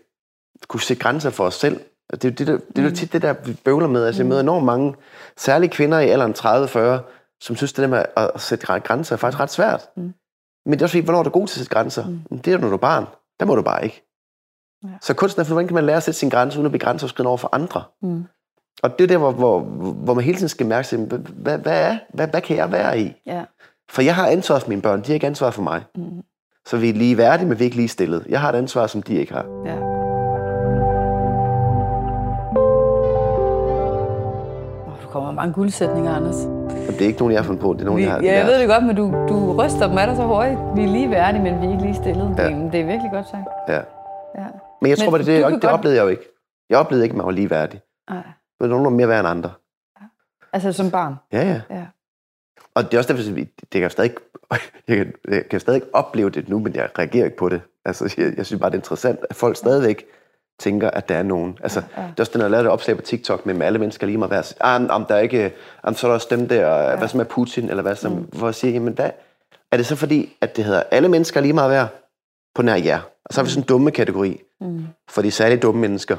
kunne 0.68 0.80
sætte 0.80 1.02
grænser 1.02 1.30
for 1.30 1.44
os 1.46 1.54
selv, 1.54 1.80
det 2.12 2.24
er 2.24 2.28
jo 2.28 2.34
det, 2.34 2.46
der, 2.46 2.58
det 2.58 2.78
er 2.78 2.82
jo 2.82 2.88
Mm. 2.88 2.94
tit 2.94 3.12
det, 3.12 3.22
der 3.22 3.32
vi 3.32 3.52
bøvler 3.64 3.86
med. 3.88 4.04
Altså, 4.06 4.22
jeg 4.22 4.24
Mm. 4.24 4.28
møder 4.28 4.40
enormt 4.40 4.64
mange, 4.66 4.94
særlige 5.36 5.70
kvinder 5.70 5.98
i 5.98 6.08
alderen 6.08 6.32
30-40, 6.34 7.00
som 7.40 7.56
synes, 7.56 7.72
det 7.72 7.82
der 7.82 7.88
med 7.88 8.04
at 8.16 8.40
sætte 8.40 8.66
grænser 8.66 9.14
er 9.14 9.18
faktisk 9.18 9.40
ret 9.40 9.50
svært. 9.50 9.88
Mm. 9.96 10.02
Men 10.64 10.72
det 10.72 10.80
er 10.80 10.84
også 10.84 10.92
fordi, 10.92 11.04
hvornår 11.04 11.18
er 11.18 11.22
du 11.22 11.30
god 11.30 11.46
til 11.46 11.54
at 11.54 11.58
sætte 11.58 11.70
grænser? 11.74 12.06
Mm. 12.08 12.20
Mm. 12.30 12.38
Det 12.38 12.52
er, 12.52 12.58
når 12.58 12.68
du 12.68 12.74
er 12.74 12.78
barn. 12.78 13.04
Der 13.40 13.46
må 13.46 13.54
du 13.54 13.62
bare 13.62 13.84
ikke. 13.84 14.04
Ja. 14.84 14.88
Så 15.02 15.14
kunsten 15.14 15.40
er, 15.42 15.46
hvordan 15.46 15.66
kan 15.66 15.74
man 15.74 15.84
lære 15.86 15.96
at 15.96 16.02
sætte 16.02 16.20
sin 16.20 16.28
grænse, 16.30 16.58
uden 16.58 16.66
at 16.66 16.72
blive 16.72 16.80
grænseoverskridende 16.80 17.28
over 17.28 17.38
for 17.38 17.48
andre? 17.52 17.84
Mm. 18.02 18.24
Og 18.82 18.98
det 18.98 19.04
er 19.04 19.08
der, 19.08 19.16
hvor, 19.18 19.30
hvor, 19.30 19.60
hvor 19.92 20.14
man 20.14 20.24
hele 20.24 20.36
tiden 20.36 20.48
skal 20.48 20.66
mærke 20.66 20.88
sig, 20.88 20.98
hvad, 20.98 21.18
hvad, 21.18 21.58
hvad, 21.58 21.82
er, 21.90 21.98
hvad, 22.14 22.28
hvad 22.28 22.40
kan 22.40 22.56
jeg 22.56 22.72
være 22.72 23.00
i? 23.00 23.12
Ja. 23.26 23.42
For 23.90 24.02
jeg 24.02 24.14
har 24.14 24.26
ansvar 24.26 24.58
for 24.58 24.68
mine 24.68 24.82
børn, 24.82 25.00
de 25.00 25.06
har 25.06 25.14
ikke 25.14 25.26
ansvar 25.26 25.50
for 25.50 25.62
mig. 25.62 25.82
Mm. 25.96 26.02
Så 26.66 26.76
vi 26.76 26.88
er 26.88 26.94
lige 26.94 27.16
værdige, 27.18 27.48
men 27.48 27.58
vi 27.58 27.64
er 27.64 27.66
ikke 27.66 27.76
lige 27.76 27.88
stillet. 27.88 28.26
Jeg 28.28 28.40
har 28.40 28.48
et 28.52 28.56
ansvar, 28.56 28.86
som 28.86 29.02
de 29.02 29.14
ikke 29.14 29.32
har. 29.32 29.44
ja. 29.66 29.76
Du 35.02 35.08
kommer 35.12 35.30
med 35.30 35.36
mange 35.36 35.52
guldsætninger, 35.54 36.14
Anders. 36.14 36.44
Og 36.88 36.92
det 36.94 37.02
er 37.02 37.06
ikke 37.06 37.18
nogen, 37.18 37.32
jeg 37.32 37.40
har 37.40 37.46
fundet 37.46 37.62
på. 37.62 37.72
Det 37.72 37.80
er 37.80 37.84
nogen, 37.84 37.98
Vi, 37.98 38.02
jeg 38.04 38.12
har 38.12 38.20
ja, 38.22 38.38
jeg 38.38 38.46
ved 38.46 38.60
det 38.60 38.68
godt, 38.68 38.84
men 38.86 38.96
du, 38.96 39.04
du 39.28 39.52
ryster 39.62 39.88
dem 39.88 39.98
af 39.98 40.06
dig 40.06 40.16
så 40.16 40.22
hurtigt. 40.22 40.58
Vi 40.76 40.82
er 40.84 40.88
lige 40.88 41.10
værdige, 41.10 41.42
men 41.42 41.60
vi 41.60 41.66
er 41.66 41.70
ikke 41.70 41.82
lige 41.82 41.94
stillet. 41.94 42.34
Ja. 42.38 42.44
Det, 42.48 42.72
det 42.72 42.80
er 42.80 42.86
virkelig 42.86 43.10
godt 43.12 43.28
sagt. 43.30 43.44
Ja. 43.68 43.74
Ja. 44.40 44.46
Men 44.82 44.90
jeg 44.90 44.98
tror, 44.98 45.10
Men 45.10 45.18
det, 45.20 45.26
det, 45.26 45.36
det 45.36 45.60
godt- 45.62 45.64
oplevede 45.64 45.96
jeg 45.98 46.04
jo 46.04 46.08
ikke. 46.08 46.22
Jeg 46.70 46.78
oplevede 46.78 47.04
ikke, 47.04 47.12
at 47.12 47.16
man 47.16 47.26
var 47.26 47.32
lige 47.32 47.50
værdig. 47.50 47.80
Nej. 48.10 48.22
Men 48.60 48.70
nogen 48.70 48.84
var 48.84 48.90
mere 48.90 49.08
værd 49.08 49.20
end 49.20 49.28
andre. 49.28 49.50
Altså 50.52 50.72
som 50.72 50.90
barn. 50.90 51.14
Ja, 51.32 51.42
ja. 51.48 51.60
Ja. 51.76 51.86
Og 52.74 52.84
det 52.84 52.94
er 52.94 52.98
også 52.98 53.12
derfor, 53.12 53.30
at 53.40 53.46
det 53.72 53.80
kan 53.80 53.90
stadig, 53.90 54.14
jeg 54.88 54.96
kan, 54.96 55.12
jeg 55.28 55.48
kan 55.48 55.60
stadig 55.60 55.82
opleve 55.92 56.30
det 56.30 56.48
nu, 56.48 56.58
men 56.58 56.74
jeg 56.74 56.88
reagerer 56.98 57.24
ikke 57.24 57.36
på 57.36 57.48
det. 57.48 57.60
Altså, 57.84 58.14
jeg, 58.18 58.32
jeg 58.36 58.46
synes 58.46 58.60
bare, 58.60 58.70
det 58.70 58.74
er 58.76 58.78
interessant, 58.80 59.18
at 59.30 59.36
folk 59.36 59.56
stadigvæk 59.56 60.04
tænker, 60.58 60.90
at 60.90 61.08
der 61.08 61.16
er 61.16 61.22
nogen. 61.22 61.58
Altså, 61.62 61.82
Ja. 61.96 62.02
det 62.02 62.08
er 62.08 62.22
også 62.22 62.32
den, 62.32 62.40
jeg 62.40 62.50
lavede 62.50 62.64
det 62.64 62.72
opslag 62.72 62.96
på 62.96 63.02
TikTok 63.02 63.46
med, 63.46 63.54
med 63.54 63.66
alle 63.66 63.78
mennesker 63.78 64.06
lige 64.06 64.18
meget 64.18 64.30
værd. 64.30 64.44
Ah, 64.60 64.86
om 64.90 65.04
der 65.06 65.14
er 65.14 65.18
ikke, 65.20 65.52
om 65.82 65.94
så 65.94 66.06
er 66.06 66.08
der 66.10 66.14
også 66.14 66.26
dem 66.30 66.48
der, 66.48 66.90
ja. 66.90 66.96
hvad 66.96 67.08
som 67.08 67.20
er 67.20 67.24
Putin, 67.24 67.68
eller 67.70 67.82
hvad 67.82 67.96
som, 67.96 68.12
mm. 68.12 68.18
hvor 68.22 68.46
jeg 68.46 68.54
siger, 68.54 68.72
jamen 68.72 68.92
hvad, 68.92 69.10
er 69.72 69.76
det 69.76 69.86
så 69.86 69.96
fordi, 69.96 70.36
at 70.40 70.56
det 70.56 70.64
hedder, 70.64 70.82
alle 70.90 71.08
mennesker 71.08 71.40
er 71.40 71.42
lige 71.42 71.52
meget 71.52 71.70
værd 71.70 71.88
på 72.54 72.62
nær 72.62 72.74
jer? 72.76 73.00
Og 73.24 73.34
så 73.34 73.40
har 73.40 73.44
vi 73.44 73.50
sådan 73.50 73.62
en 73.62 73.66
dumme 73.66 73.90
kategori, 73.90 74.40
Mm. 74.60 74.86
for 75.10 75.22
de 75.22 75.30
særligt 75.30 75.62
dumme 75.62 75.80
mennesker. 75.80 76.16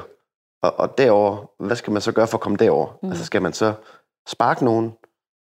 Og, 0.62 0.74
og 0.80 0.98
derover, 0.98 1.50
hvad 1.66 1.76
skal 1.76 1.92
man 1.92 2.02
så 2.02 2.12
gøre 2.12 2.26
for 2.26 2.38
at 2.38 2.42
komme 2.42 2.58
derover? 2.58 2.86
Mm. 2.86 2.98
Mm. 3.02 3.08
Altså 3.10 3.24
skal 3.24 3.42
man 3.42 3.52
så 3.52 3.72
sparke 4.28 4.64
nogen? 4.64 4.92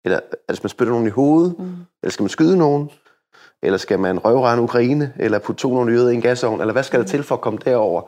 Eller 0.05 0.20
altså, 0.49 0.61
man 0.62 0.68
spytte 0.70 0.92
nogen 0.92 1.07
i 1.07 1.11
hovedet? 1.11 1.59
Mm. 1.59 1.64
Eller 2.03 2.12
skal 2.12 2.23
man 2.23 2.29
skyde 2.31 2.59
nogen? 2.59 2.90
Eller 3.62 3.79
skal 3.79 3.99
man 3.99 4.18
røvrende 4.18 4.62
Ukraine? 4.62 5.12
Eller 5.18 5.38
putte 5.38 5.62
to 5.62 5.88
jøder 5.88 6.11
i 6.11 6.14
en 6.14 6.20
gasovn? 6.20 6.61
Eller 6.61 6.73
hvad 6.73 6.83
skal 6.83 7.01
der 7.01 7.07
til 7.07 7.23
for 7.23 7.35
at 7.35 7.40
komme 7.40 7.59
derover? 7.64 8.03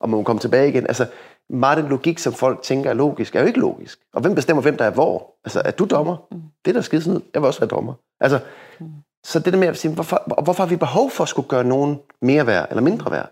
Og 0.00 0.08
man 0.10 0.16
må 0.16 0.22
komme 0.22 0.40
tilbage 0.40 0.68
igen? 0.68 0.86
Altså, 0.86 1.06
meget 1.50 1.78
den 1.78 1.86
logik, 1.88 2.18
som 2.18 2.32
folk 2.32 2.62
tænker 2.62 2.90
er 2.90 2.94
logisk, 2.94 3.36
er 3.36 3.40
jo 3.40 3.46
ikke 3.46 3.60
logisk. 3.60 3.98
Og 4.14 4.20
hvem 4.20 4.34
bestemmer, 4.34 4.62
hvem 4.62 4.76
der 4.76 4.84
er 4.84 4.90
hvor? 4.90 5.34
Altså, 5.44 5.62
er 5.64 5.70
du 5.70 5.84
dommer? 5.84 6.16
Mm. 6.32 6.40
Det 6.64 6.70
er 6.70 6.74
da 6.74 6.80
skide 6.80 7.02
sådan. 7.02 7.22
Jeg 7.34 7.42
vil 7.42 7.46
også 7.46 7.60
være 7.60 7.68
dommer. 7.68 7.94
Altså, 8.20 8.40
Mm. 8.80 8.86
så 9.24 9.38
det 9.38 9.52
der 9.52 9.58
med 9.58 9.68
at 9.68 9.76
sige, 9.76 9.94
hvorfor, 9.94 10.42
hvorfor 10.42 10.62
har 10.62 10.68
vi 10.68 10.76
behov 10.76 11.10
for 11.10 11.22
at 11.24 11.28
skulle 11.28 11.48
gøre 11.48 11.64
nogen 11.64 12.00
mere 12.22 12.46
værd 12.46 12.66
eller 12.70 12.82
mindre 12.82 13.10
værd? 13.10 13.30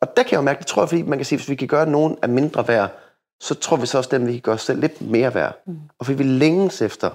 Og 0.00 0.08
der 0.16 0.22
kan 0.22 0.30
jeg 0.32 0.36
jo 0.36 0.42
mærke, 0.42 0.58
det 0.58 0.66
tror 0.66 0.82
jeg, 0.82 0.88
fordi 0.88 1.02
man 1.02 1.18
kan 1.18 1.24
sige, 1.26 1.38
hvis 1.38 1.48
vi 1.48 1.54
kan 1.54 1.68
gøre 1.68 1.86
nogen 1.90 2.18
af 2.22 2.28
mindre 2.28 2.68
værd, 2.68 2.90
så 3.40 3.54
tror 3.54 3.76
vi 3.76 3.86
så 3.86 3.98
også, 3.98 4.16
at 4.16 4.26
vi 4.26 4.32
kan 4.32 4.40
gøre 4.40 4.54
os 4.54 4.62
selv 4.62 4.80
lidt 4.80 5.00
mere 5.02 5.34
værd. 5.34 5.62
Mm. 5.66 5.78
Og 5.98 6.06
fordi 6.06 6.18
vi 6.18 6.24
længes 6.24 6.82
efter 6.82 7.10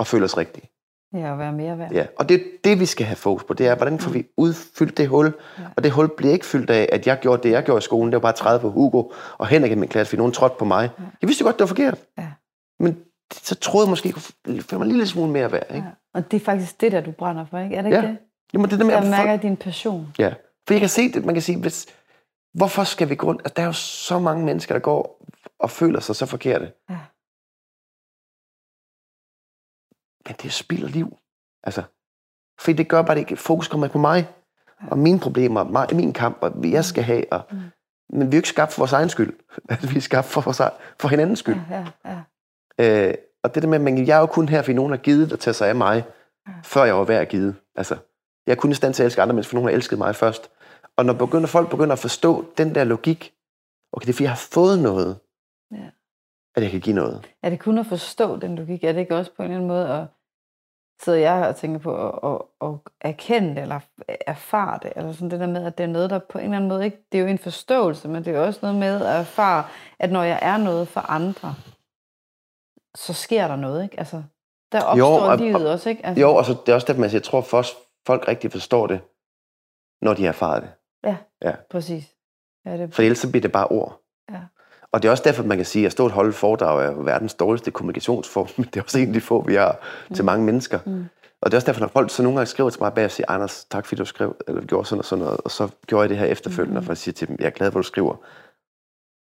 at 0.00 0.06
føle 0.06 0.24
os 0.24 0.36
rigtige. 0.38 0.68
Ja, 1.14 1.32
at 1.32 1.38
være 1.38 1.52
mere 1.52 1.78
værd. 1.78 1.92
Ja, 1.92 2.06
og 2.18 2.28
det 2.28 2.34
er 2.34 2.44
det, 2.64 2.80
vi 2.80 2.86
skal 2.86 3.06
have 3.06 3.16
fokus 3.16 3.44
på. 3.44 3.54
Det 3.54 3.66
er, 3.66 3.74
hvordan 3.74 3.98
får 3.98 4.10
vi 4.10 4.26
udfyldt 4.36 4.96
det 4.96 5.08
hul? 5.08 5.26
Ja. 5.58 5.62
Og 5.76 5.84
det 5.84 5.90
hul 5.92 6.08
bliver 6.16 6.32
ikke 6.32 6.46
fyldt 6.46 6.70
af, 6.70 6.88
at 6.92 7.06
jeg 7.06 7.18
gjorde 7.20 7.42
det, 7.42 7.50
jeg 7.50 7.62
gjorde 7.64 7.78
i 7.78 7.82
skolen. 7.82 8.06
Det 8.12 8.16
var 8.16 8.20
bare 8.20 8.32
30 8.32 8.60
på 8.60 8.70
Hugo, 8.70 9.02
og 9.38 9.46
Henrik 9.46 9.72
i 9.72 9.74
min 9.74 9.88
klasse, 9.88 10.08
fordi 10.10 10.18
nogen 10.18 10.32
trådte 10.32 10.54
på 10.58 10.64
mig. 10.64 10.90
Ja. 10.98 11.04
Jeg 11.22 11.28
vidste 11.28 11.44
godt, 11.44 11.56
det 11.56 11.60
var 11.60 11.66
forkert. 11.66 11.98
Ja. 12.18 12.26
Men 12.80 12.98
så 13.32 13.54
troede 13.54 13.86
jeg 13.86 13.90
måske, 13.90 14.14
jeg 14.46 14.62
kunne 14.68 14.78
mig 14.78 14.84
en 14.84 14.90
lille 14.90 15.06
smule 15.06 15.30
mere 15.32 15.52
værd. 15.52 15.66
Ikke? 15.74 15.86
Ja. 15.86 15.92
Og 16.14 16.30
det 16.30 16.40
er 16.40 16.44
faktisk 16.44 16.80
det, 16.80 16.92
der 16.92 17.00
du 17.00 17.10
brænder 17.10 17.44
for, 17.50 17.58
ikke? 17.58 17.76
Er 17.76 17.82
det 17.82 17.88
ikke 17.88 18.00
Ja. 18.00 18.06
det? 18.06 18.18
Jamen, 18.52 18.70
det 18.70 18.78
der 18.78 18.84
med, 18.84 18.94
Jeg 18.94 19.02
at 19.02 19.10
mærker 19.10 19.32
folk, 19.32 19.42
din 19.42 19.56
passion. 19.56 20.08
ja. 20.18 20.32
For 20.68 20.74
jeg 20.74 20.80
kan 20.80 20.88
se 20.88 21.12
det, 21.12 21.24
man 21.24 21.34
kan 21.34 21.42
sige, 21.42 21.60
hvis, 21.60 21.86
hvorfor 22.54 22.84
skal 22.84 23.08
vi 23.08 23.14
gå 23.14 23.26
rundt? 23.26 23.40
Altså, 23.40 23.54
der 23.56 23.62
er 23.62 23.66
jo 23.66 23.72
så 23.72 24.18
mange 24.18 24.44
mennesker, 24.44 24.74
der 24.74 24.80
går 24.80 25.26
og 25.58 25.70
føler 25.70 26.00
sig 26.00 26.16
så 26.16 26.26
forkerte. 26.26 26.72
Ja. 26.90 26.98
Men 30.26 30.34
det 30.36 30.44
er 30.44 30.50
spild 30.50 30.84
af 30.84 30.92
liv. 30.92 31.16
Altså, 31.62 31.82
fordi 32.60 32.76
det 32.76 32.88
gør 32.88 33.02
bare, 33.02 33.14
det 33.14 33.20
ikke. 33.20 33.36
Fokus 33.36 33.68
kommer 33.68 33.88
på 33.88 33.98
mig. 33.98 34.28
Og 34.90 34.98
mine 34.98 35.20
problemer, 35.20 35.64
mig, 35.64 35.88
min 35.92 36.12
kamp, 36.12 36.38
og 36.40 36.50
hvad 36.50 36.70
jeg 36.70 36.84
skal 36.84 37.04
have. 37.04 37.32
Og, 37.32 37.42
Mm. 37.50 37.58
Men 38.10 38.20
vi 38.20 38.26
er 38.26 38.36
jo 38.36 38.38
ikke 38.38 38.48
skabt 38.48 38.72
for 38.72 38.80
vores 38.80 38.92
egen 38.92 39.08
skyld. 39.08 39.38
Altså, 39.70 39.88
vi 39.88 39.96
er 39.96 40.00
skabt 40.00 40.26
for, 40.26 40.40
vores, 40.40 40.60
for 41.00 41.08
hinandens 41.08 41.38
skyld. 41.38 41.56
Ja, 41.70 41.86
ja, 42.04 42.22
ja. 42.78 43.08
Øh, 43.08 43.14
og 43.42 43.54
det 43.54 43.62
der 43.62 43.68
med, 43.78 43.92
at 44.00 44.08
jeg 44.08 44.16
er 44.16 44.20
jo 44.20 44.26
kun 44.26 44.48
her, 44.48 44.62
fordi 44.62 44.74
nogen 44.74 44.90
har 44.92 44.96
givet 44.98 45.32
at 45.32 45.40
tage 45.40 45.54
sig 45.54 45.68
af 45.68 45.74
mig, 45.74 46.04
Ja. 46.48 46.52
før 46.64 46.84
jeg 46.84 46.94
var 46.96 47.04
værd 47.04 47.20
at 47.20 47.28
give. 47.28 47.54
Altså, 47.76 47.96
jeg 48.46 48.52
er 48.52 48.56
kun 48.56 48.70
i 48.70 48.74
stand 48.74 48.94
til 48.94 49.02
at 49.02 49.04
elske 49.04 49.22
andre 49.22 49.34
mennesker, 49.34 49.50
for 49.50 49.54
nogen 49.56 49.68
har 49.68 49.74
elsket 49.76 49.98
mig 49.98 50.16
først. 50.16 50.50
Og 50.98 51.04
når 51.04 51.12
begynder, 51.12 51.46
folk 51.46 51.70
begynder 51.70 51.92
at 51.92 51.98
forstå 51.98 52.44
den 52.58 52.74
der 52.74 52.84
logik, 52.84 53.34
okay, 53.92 54.04
det 54.06 54.12
er 54.12 54.14
fordi, 54.14 54.22
jeg 54.24 54.30
har 54.30 54.48
fået 54.52 54.78
noget, 54.78 55.18
Ja. 55.72 55.90
at 56.56 56.62
jeg 56.62 56.70
kan 56.70 56.80
give 56.80 56.94
noget. 56.96 57.28
Er 57.42 57.50
det 57.50 57.60
kun 57.60 57.78
at 57.78 57.86
forstå 57.86 58.36
den 58.36 58.56
logik? 58.56 58.84
Er 58.84 58.92
det 58.92 59.00
ikke 59.00 59.16
også 59.16 59.30
på 59.36 59.42
en 59.42 59.44
eller 59.50 59.56
anden 59.56 59.68
måde 59.68 59.88
at 59.88 60.06
sidde 61.02 61.20
jeg 61.20 61.48
og 61.48 61.56
tænker 61.56 61.78
på 61.78 62.08
at, 62.08 62.38
at, 62.62 62.68
at 62.68 62.74
erkende 63.00 63.48
det, 63.54 63.62
eller 63.62 63.80
erfare 64.26 64.78
det, 64.82 64.92
eller 64.96 65.12
sådan 65.12 65.30
det 65.30 65.40
der 65.40 65.46
med, 65.46 65.64
at 65.66 65.78
det 65.78 65.84
er 65.84 65.88
noget, 65.88 66.10
der 66.10 66.18
på 66.18 66.38
en 66.38 66.44
eller 66.44 66.56
anden 66.56 66.68
måde 66.68 66.84
ikke, 66.84 66.98
det 67.12 67.18
er 67.18 67.22
jo 67.22 67.28
en 67.28 67.38
forståelse, 67.38 68.08
men 68.08 68.24
det 68.24 68.34
er 68.34 68.38
jo 68.40 68.44
også 68.46 68.58
noget 68.62 68.76
med 68.78 69.06
at 69.06 69.20
erfare, 69.20 69.64
at 69.98 70.12
når 70.12 70.22
jeg 70.22 70.38
er 70.42 70.56
noget 70.56 70.88
for 70.88 71.00
andre, 71.00 71.54
så 72.96 73.12
sker 73.12 73.48
der 73.48 73.56
noget, 73.56 73.82
ikke? 73.82 73.98
Altså, 73.98 74.22
der 74.72 74.82
opstår 74.82 75.20
og- 75.20 75.38
livet 75.38 75.70
også, 75.72 75.88
ikke? 75.90 76.06
Altså, 76.06 76.20
Jo, 76.20 76.34
og 76.34 76.44
så 76.44 76.52
det 76.66 76.68
er 76.68 76.74
også 76.74 76.86
derfor, 76.86 77.00
man 77.00 77.10
siger, 77.10 77.18
jeg 77.18 77.24
tror 77.24 77.40
folk 78.06 78.28
rigtig 78.28 78.52
forstår 78.52 78.86
det, 78.86 79.00
når 80.02 80.14
de 80.14 80.24
har 80.24 80.32
erfaret 81.02 81.18
det. 81.42 81.56
Præcis. 81.70 82.14
Ja, 82.66 82.76
det, 82.76 82.94
For 82.94 83.02
ellers 83.02 83.18
så 83.18 83.30
bliver 83.30 83.42
det 83.42 83.52
bare 83.52 83.66
ord. 83.66 84.00
Ja. 84.32 84.40
Og 84.92 85.02
det 85.02 85.08
er 85.08 85.12
også 85.12 85.22
derfor, 85.26 85.42
man 85.42 85.56
kan 85.58 85.66
sige, 85.66 85.86
at 85.86 85.92
stå 85.92 86.04
og 86.04 86.10
holde 86.10 86.32
foredrag 86.32 86.84
er 86.86 86.90
verdens 87.02 87.34
dårligste 87.34 87.70
kommunikationsform, 87.70 88.48
men 88.56 88.64
det 88.66 88.76
er 88.76 88.82
også 88.82 88.98
en 88.98 89.08
af 89.08 89.14
de 89.14 89.20
få, 89.20 89.42
vi 89.42 89.54
har 89.54 89.80
til 90.14 90.22
Mm. 90.22 90.26
mange 90.26 90.44
mennesker. 90.46 90.78
Mm. 90.86 91.04
Og 91.40 91.50
det 91.50 91.54
er 91.54 91.58
også 91.58 91.66
derfor, 91.66 91.80
når 91.80 91.88
folk 91.88 92.10
så 92.10 92.22
nogle 92.22 92.38
gange 92.38 92.46
skriver 92.46 92.70
til 92.70 92.82
mig 92.82 92.94
bag 92.94 93.04
og 93.04 93.10
siger, 93.10 93.30
Anders, 93.30 93.64
tak 93.64 93.86
fordi 93.86 93.98
du 93.98 94.04
skrev, 94.04 94.36
eller 94.48 94.62
gjorde 94.64 94.88
sådan 94.88 94.98
og 94.98 95.04
sådan 95.04 95.24
noget, 95.24 95.40
og 95.44 95.50
så 95.50 95.68
gjorde 95.86 96.02
jeg 96.02 96.08
det 96.08 96.18
her 96.18 96.26
efterfølgende, 96.26 96.80
Mhm. 96.80 96.84
for 96.84 96.92
at 96.92 96.98
sige 96.98 97.14
til 97.14 97.28
dem, 97.28 97.36
jeg 97.40 97.46
er 97.46 97.50
glad, 97.50 97.70
hvor 97.70 97.80
du 97.80 97.86
skriver. 97.86 98.16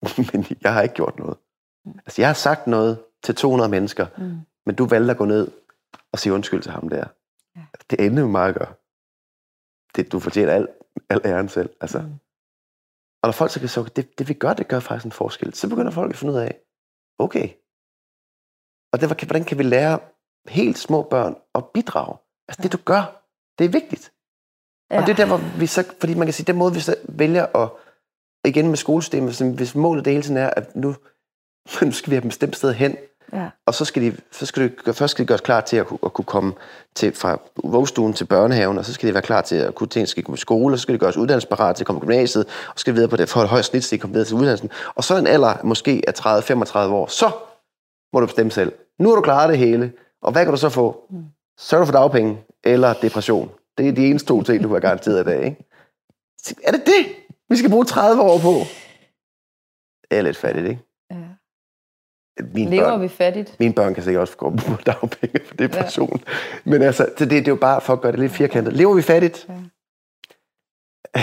men 0.33 0.45
jeg 0.61 0.73
har 0.73 0.81
ikke 0.81 0.95
gjort 0.95 1.19
noget. 1.19 1.37
Mm. 1.85 1.91
Altså, 2.05 2.21
jeg 2.21 2.29
har 2.29 2.33
sagt 2.33 2.67
noget 2.67 2.99
til 3.23 3.35
200 3.35 3.69
mennesker, 3.69 4.07
mm, 4.17 4.35
men 4.65 4.75
du 4.75 4.85
valgte 4.85 5.11
at 5.11 5.17
gå 5.17 5.25
ned 5.25 5.47
og 6.11 6.19
sige 6.19 6.33
undskyld 6.33 6.61
til 6.61 6.71
ham 6.71 6.89
der. 6.89 7.05
Ja. 7.55 7.61
Det 7.89 8.05
ender 8.05 8.21
jo 8.21 8.27
meget 8.27 8.49
at 8.49 8.55
gøre. 8.55 8.73
Det, 9.95 10.11
du 10.11 10.19
fortjener 10.19 10.51
al, 10.53 10.67
al 11.09 11.21
æren 11.25 11.49
selv. 11.49 11.69
Altså. 11.81 11.99
mm. 11.99 12.13
Og 13.21 13.27
når 13.27 13.31
folk 13.31 13.51
så 13.51 13.59
kan 13.59 13.69
sige, 13.69 13.85
det, 13.95 14.19
det 14.19 14.29
vi 14.29 14.33
gør, 14.33 14.53
det 14.53 14.67
gør 14.67 14.79
faktisk 14.79 15.05
en 15.05 15.11
forskel, 15.11 15.53
så 15.53 15.69
begynder 15.69 15.91
folk 15.91 16.11
at 16.11 16.17
finde 16.17 16.33
ud 16.33 16.39
af, 16.39 16.59
okay. 17.19 17.49
Og 18.93 19.01
det, 19.01 19.25
hvordan 19.27 19.43
kan 19.43 19.57
vi 19.57 19.63
lære 19.63 19.99
helt 20.47 20.77
små 20.77 21.01
børn 21.01 21.35
at 21.55 21.65
bidrage? 21.73 22.17
Altså 22.47 22.61
det 22.63 22.71
du 22.71 22.77
gør, 22.85 23.25
det 23.59 23.65
er 23.65 23.69
vigtigt. 23.69 24.13
Ja. 24.91 25.01
Og 25.01 25.07
det 25.07 25.11
er 25.11 25.15
der, 25.15 25.25
hvor 25.25 25.59
vi 25.59 25.67
så, 25.67 25.93
fordi 25.99 26.13
man 26.13 26.27
kan 26.27 26.33
sige, 26.33 26.45
den 26.45 26.55
måde 26.55 26.73
vi 26.73 26.79
så 26.79 26.95
vælger 27.03 27.45
at, 27.45 27.69
igen 28.45 28.67
med 28.67 28.77
skolesystemet, 28.77 29.35
så 29.35 29.49
hvis 29.49 29.75
målet 29.75 30.05
det 30.05 30.13
hele 30.13 30.23
tiden 30.23 30.37
er, 30.37 30.49
at 30.49 30.75
nu, 30.75 30.95
nu 31.81 31.91
skal 31.91 32.09
vi 32.11 32.15
have 32.15 32.21
dem 32.21 32.29
bestemt 32.29 32.55
sted 32.55 32.73
hen, 32.73 32.97
Ja. 33.33 33.49
Og 33.65 33.73
så 33.73 33.85
skal 33.85 34.01
de, 34.01 34.17
så 34.31 34.45
skal 34.45 34.71
de, 34.85 34.93
først 34.93 35.11
skal 35.11 35.23
de 35.25 35.27
gøres 35.27 35.41
klar 35.41 35.61
til 35.61 35.77
at, 35.77 35.87
kunne- 35.87 35.99
at 36.05 36.13
kunne 36.13 36.25
komme 36.25 36.53
til, 36.95 37.15
fra 37.15 37.39
vugstuen 37.63 38.13
til 38.13 38.25
børnehaven, 38.25 38.77
og 38.77 38.85
så 38.85 38.93
skal 38.93 39.09
de 39.09 39.13
være 39.13 39.23
klar 39.23 39.41
til 39.41 39.55
at 39.55 39.75
kunne 39.75 39.87
til, 39.87 40.07
skal 40.07 40.23
komme 40.23 40.35
i 40.35 40.37
skole, 40.37 40.73
og 40.75 40.79
så 40.79 40.81
skal 40.81 40.93
de 40.93 40.99
gøres 40.99 41.17
uddannelsesparat 41.17 41.75
til 41.75 41.83
at 41.83 41.87
komme 41.87 41.99
på 42.01 42.05
gymnasiet, 42.05 42.45
og 42.45 42.51
så 42.75 42.79
skal 42.81 42.93
de 42.93 42.95
videre 42.95 43.09
på 43.09 43.15
det 43.15 43.29
for 43.29 43.41
et 43.41 43.49
højt 43.49 43.65
snit, 43.65 43.83
så 43.83 43.95
de 43.95 43.99
kommer 43.99 44.13
videre 44.13 44.27
til 44.27 44.35
uddannelsen. 44.35 44.69
Og 44.95 45.03
så 45.03 45.17
en 45.17 45.27
alder 45.27 45.53
måske 45.63 46.01
af 46.07 46.13
30-35 46.19 46.77
år, 46.77 47.07
så 47.07 47.31
må 48.13 48.19
du 48.19 48.25
bestemme 48.25 48.51
selv. 48.51 48.71
Nu 48.99 49.09
har 49.09 49.15
du 49.15 49.21
klaret 49.21 49.49
det 49.49 49.57
hele, 49.57 49.91
og 50.21 50.31
hvad 50.31 50.43
kan 50.45 50.51
du 50.53 50.57
så 50.59 50.69
få? 50.69 51.03
Så 51.57 51.75
kan 51.75 51.79
du 51.79 51.85
få 51.85 51.91
dagpenge 51.91 52.37
eller 52.63 52.93
depression. 52.93 53.51
Det 53.77 53.87
er 53.87 53.91
de 53.91 54.07
eneste 54.07 54.27
to 54.27 54.41
ting, 54.43 54.63
du 54.63 54.73
har 54.73 54.79
garanteret 54.79 55.21
i 55.21 55.23
dag. 55.23 55.45
Ikke? 55.45 55.65
Er 56.63 56.71
det 56.71 56.85
det, 56.85 57.05
vi 57.49 57.55
skal 57.55 57.69
bruge 57.69 57.85
30 57.85 58.21
år 58.21 58.39
på? 58.39 58.53
Det 60.11 60.17
er 60.17 60.21
lidt 60.21 60.37
fattigt, 60.37 60.67
ikke? 60.67 60.81
Mine 62.53 62.69
Lever 62.71 62.83
børn, 62.89 63.01
vi 63.01 63.07
fattigt? 63.07 63.59
mine 63.59 63.73
børn 63.73 63.93
kan 63.93 64.03
sikkert 64.03 64.21
også 64.21 64.37
gå 64.37 64.49
på 64.49 64.75
dagpenge 64.85 65.39
for 65.45 65.55
depression. 65.55 66.21
Ja. 66.27 66.31
Men 66.71 66.81
altså, 66.81 67.09
så 67.17 67.25
det, 67.25 67.31
det 67.31 67.47
er 67.47 67.51
jo 67.51 67.55
bare 67.55 67.81
for 67.81 67.93
at 67.93 68.01
gøre 68.01 68.11
det 68.11 68.19
lidt 68.19 68.31
firkantet. 68.31 68.73
Lever 68.73 68.93
vi 68.93 69.01
fattigt? 69.01 69.47
Ja. 69.49 69.61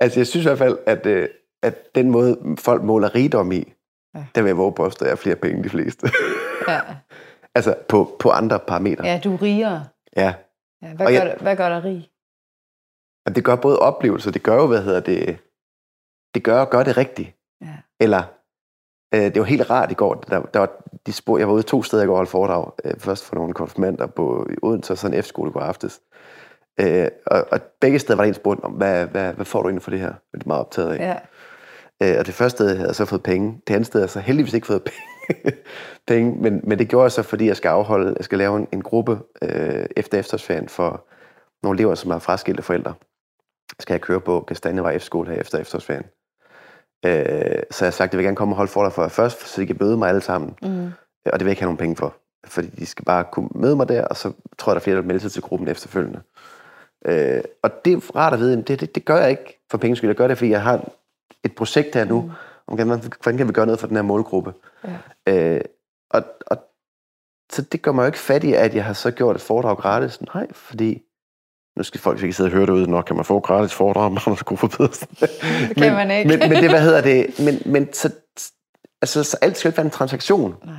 altså, 0.00 0.20
jeg 0.20 0.26
synes 0.26 0.44
i 0.46 0.48
hvert 0.48 0.58
fald, 0.58 0.78
at, 0.86 1.06
øh, 1.06 1.28
at 1.62 1.94
den 1.94 2.10
måde, 2.10 2.56
folk 2.58 2.82
måler 2.82 3.14
rigdom 3.14 3.52
i, 3.52 3.72
Ja. 4.14 4.24
der 4.34 4.42
vil 4.42 4.48
jeg 4.48 4.56
våge 4.58 4.72
påstå, 4.72 5.04
at 5.04 5.06
jeg 5.08 5.12
er 5.12 5.16
flere 5.16 5.36
penge 5.36 5.56
end 5.56 5.64
de 5.64 5.68
fleste. 5.70 6.10
Ja. 6.68 6.80
altså, 7.54 7.74
på, 7.88 8.16
på 8.18 8.30
andre 8.30 8.58
parametre. 8.58 9.04
ja, 9.06 9.20
du 9.24 9.34
er 9.34 9.42
rigere. 9.42 9.84
ja. 10.16 10.34
Ja. 10.82 10.94
Hvad, 10.94 11.06
Og 11.06 11.12
gør, 11.12 11.18
jeg- 11.20 11.36
hvad 11.40 11.56
gør 11.56 11.68
dig 11.68 11.84
rig? 11.84 12.10
Det 13.34 13.44
gør 13.44 13.56
både 13.56 13.78
oplevelser, 13.78 14.30
det 14.30 14.42
gør 14.42 14.54
jo, 14.54 14.66
hvad 14.66 14.82
hedder 14.82 15.00
det, 15.00 15.38
det 16.34 16.42
gør, 16.44 16.64
gør 16.64 16.82
det 16.82 16.96
rigtigt. 16.96 17.36
Ja. 17.60 17.76
Eller, 18.00 18.22
det 19.20 19.38
var 19.38 19.44
helt 19.44 19.70
rart 19.70 19.90
i 19.90 19.94
går, 19.94 20.14
der, 20.14 20.42
der 20.42 20.58
var 20.58 20.70
de 21.06 21.12
spor, 21.12 21.38
jeg 21.38 21.48
var 21.48 21.54
ude 21.54 21.62
to 21.62 21.82
steder 21.82 22.02
i 22.02 22.06
går 22.06 22.12
og 22.12 22.16
holde 22.16 22.30
foredrag. 22.30 22.72
Øh, 22.84 22.94
først 22.98 23.24
for 23.24 23.34
nogle 23.36 23.54
konfirmander 23.54 24.06
på 24.06 24.46
i 24.50 24.54
Odense, 24.62 24.92
og 24.92 24.98
så 24.98 25.06
en 25.06 25.22
F-skole 25.22 25.52
går 25.52 25.60
aftes. 25.60 26.00
Øh, 26.80 27.08
og, 27.26 27.46
og, 27.50 27.60
begge 27.80 27.98
steder 27.98 28.16
var 28.16 28.24
der 28.24 28.28
en 28.28 28.34
spurgt 28.34 28.64
om, 28.64 28.72
hvad, 28.72 29.06
hvad, 29.06 29.32
hvad 29.32 29.44
får 29.44 29.62
du 29.62 29.68
egentlig 29.68 29.82
for 29.82 29.90
det 29.90 30.00
her? 30.00 30.12
Det 30.32 30.42
er 30.42 30.46
meget 30.46 30.60
optaget 30.60 30.92
af. 30.94 30.98
Ja. 30.98 31.16
Øh, 32.02 32.18
og 32.18 32.26
det 32.26 32.34
første 32.34 32.56
sted 32.56 32.76
havde 32.76 32.88
jeg 32.88 32.94
så 32.94 33.04
fået 33.04 33.22
penge. 33.22 33.60
Det 33.66 33.74
andet 33.74 33.86
sted 33.86 34.00
havde 34.00 34.04
jeg 34.04 34.10
så 34.10 34.20
heldigvis 34.20 34.54
ikke 34.54 34.66
fået 34.66 34.82
penge. 34.90 35.56
penge 36.06 36.42
men, 36.42 36.60
men 36.64 36.78
det 36.78 36.88
gjorde 36.88 37.02
jeg 37.02 37.12
så, 37.12 37.22
fordi 37.22 37.46
jeg 37.46 37.56
skal 37.56 37.68
afholde, 37.68 38.14
jeg 38.16 38.24
skal 38.24 38.38
lave 38.38 38.56
en, 38.56 38.68
en 38.72 38.82
gruppe 38.82 39.18
øh, 39.42 39.86
efter 39.96 40.18
efterårsferien 40.18 40.68
for 40.68 41.06
nogle 41.62 41.76
elever, 41.76 41.94
som 41.94 42.10
har 42.10 42.18
fraskilte 42.18 42.62
forældre. 42.62 42.94
Skal 43.80 43.94
jeg 43.94 44.00
køre 44.00 44.20
på 44.20 44.40
Kastanjevej 44.40 44.98
F-skole 44.98 45.30
her 45.30 45.40
efter 45.40 45.58
efterårsferien. 45.58 46.04
Øh, 47.04 47.62
så 47.70 47.84
jeg 47.84 47.86
har 47.86 47.90
sagt, 47.90 48.08
at 48.08 48.12
jeg 48.12 48.18
vil 48.18 48.24
gerne 48.24 48.36
komme 48.36 48.52
og 48.52 48.56
holde 48.56 48.72
for 48.72 48.82
dig 48.82 48.92
for 48.92 49.08
først, 49.08 49.46
så 49.46 49.60
de 49.60 49.66
kan 49.66 49.76
møde 49.80 49.96
mig 49.96 50.08
alle 50.08 50.20
sammen. 50.20 50.56
Mm. 50.62 50.92
Og 51.26 51.32
det 51.32 51.40
vil 51.40 51.46
jeg 51.46 51.50
ikke 51.50 51.62
have 51.62 51.66
nogen 51.66 51.76
penge 51.76 51.96
for. 51.96 52.14
Fordi 52.46 52.68
de 52.68 52.86
skal 52.86 53.04
bare 53.04 53.24
kunne 53.32 53.48
møde 53.54 53.76
mig 53.76 53.88
der, 53.88 54.04
og 54.04 54.16
så 54.16 54.32
tror 54.58 54.72
jeg, 54.72 54.74
der 54.74 54.80
er 54.80 54.84
flere, 54.84 54.96
der 54.96 55.02
vil 55.02 55.08
melde 55.08 55.20
sig 55.20 55.32
til 55.32 55.42
gruppen 55.42 55.68
efterfølgende. 55.68 56.20
Øh, 57.06 57.42
og 57.62 57.84
det 57.84 57.92
er 57.92 58.16
rart 58.16 58.32
at 58.32 58.38
vide, 58.38 58.62
det, 58.62 58.80
det, 58.80 58.94
det 58.94 59.04
gør 59.04 59.16
jeg 59.16 59.30
ikke 59.30 59.60
for 59.70 59.78
penges 59.78 59.98
skyld. 59.98 60.10
Jeg 60.10 60.16
gør 60.16 60.28
det, 60.28 60.38
fordi 60.38 60.50
jeg 60.50 60.62
har 60.62 60.88
et 61.44 61.54
projekt 61.54 61.94
her 61.94 62.04
nu, 62.04 62.20
mm. 62.20 62.30
om 62.66 62.74
hvordan, 62.74 62.98
hvordan 63.22 63.36
kan 63.36 63.48
vi 63.48 63.52
gøre 63.52 63.66
noget 63.66 63.80
for 63.80 63.86
den 63.86 63.96
her 63.96 64.02
målgruppe. 64.02 64.52
Ja. 65.26 65.54
Øh, 65.56 65.60
og, 66.10 66.22
og, 66.46 66.56
så 67.52 67.62
det 67.62 67.82
gør 67.82 67.92
mig 67.92 68.02
jo 68.02 68.06
ikke 68.06 68.18
fattig, 68.18 68.56
at 68.56 68.74
jeg 68.74 68.84
har 68.84 68.92
så 68.92 69.10
gjort 69.10 69.36
et 69.36 69.42
foredrag 69.42 69.76
gratis. 69.76 70.20
Nej, 70.34 70.52
fordi 70.52 71.02
nu 71.76 71.82
skal 71.82 72.00
folk 72.00 72.22
ikke 72.22 72.32
sidde 72.34 72.48
og 72.48 72.52
høre 72.52 72.66
derude, 72.66 72.90
nok 72.90 73.04
kan 73.04 73.16
man 73.16 73.24
få 73.24 73.40
gratis 73.40 73.74
foredrag, 73.74 74.04
om 74.06 74.12
Magnus 74.12 74.42
Kofod 74.42 74.68
Pedersen. 74.68 75.08
Det 75.68 75.76
kan 75.76 75.92
man 75.92 76.10
ikke. 76.10 76.28
Men, 76.28 76.38
men 76.38 76.50
det, 76.62 76.70
hvad 76.70 76.82
hedder 76.82 77.00
det? 77.00 77.26
Men, 77.38 77.72
men 77.72 77.92
så, 77.92 78.10
altså, 79.02 79.22
så 79.24 79.36
alt 79.42 79.56
skal 79.56 79.68
jo 79.68 79.70
ikke 79.70 79.76
være 79.76 79.84
en 79.86 79.90
transaktion. 79.90 80.54
Nej, 80.64 80.74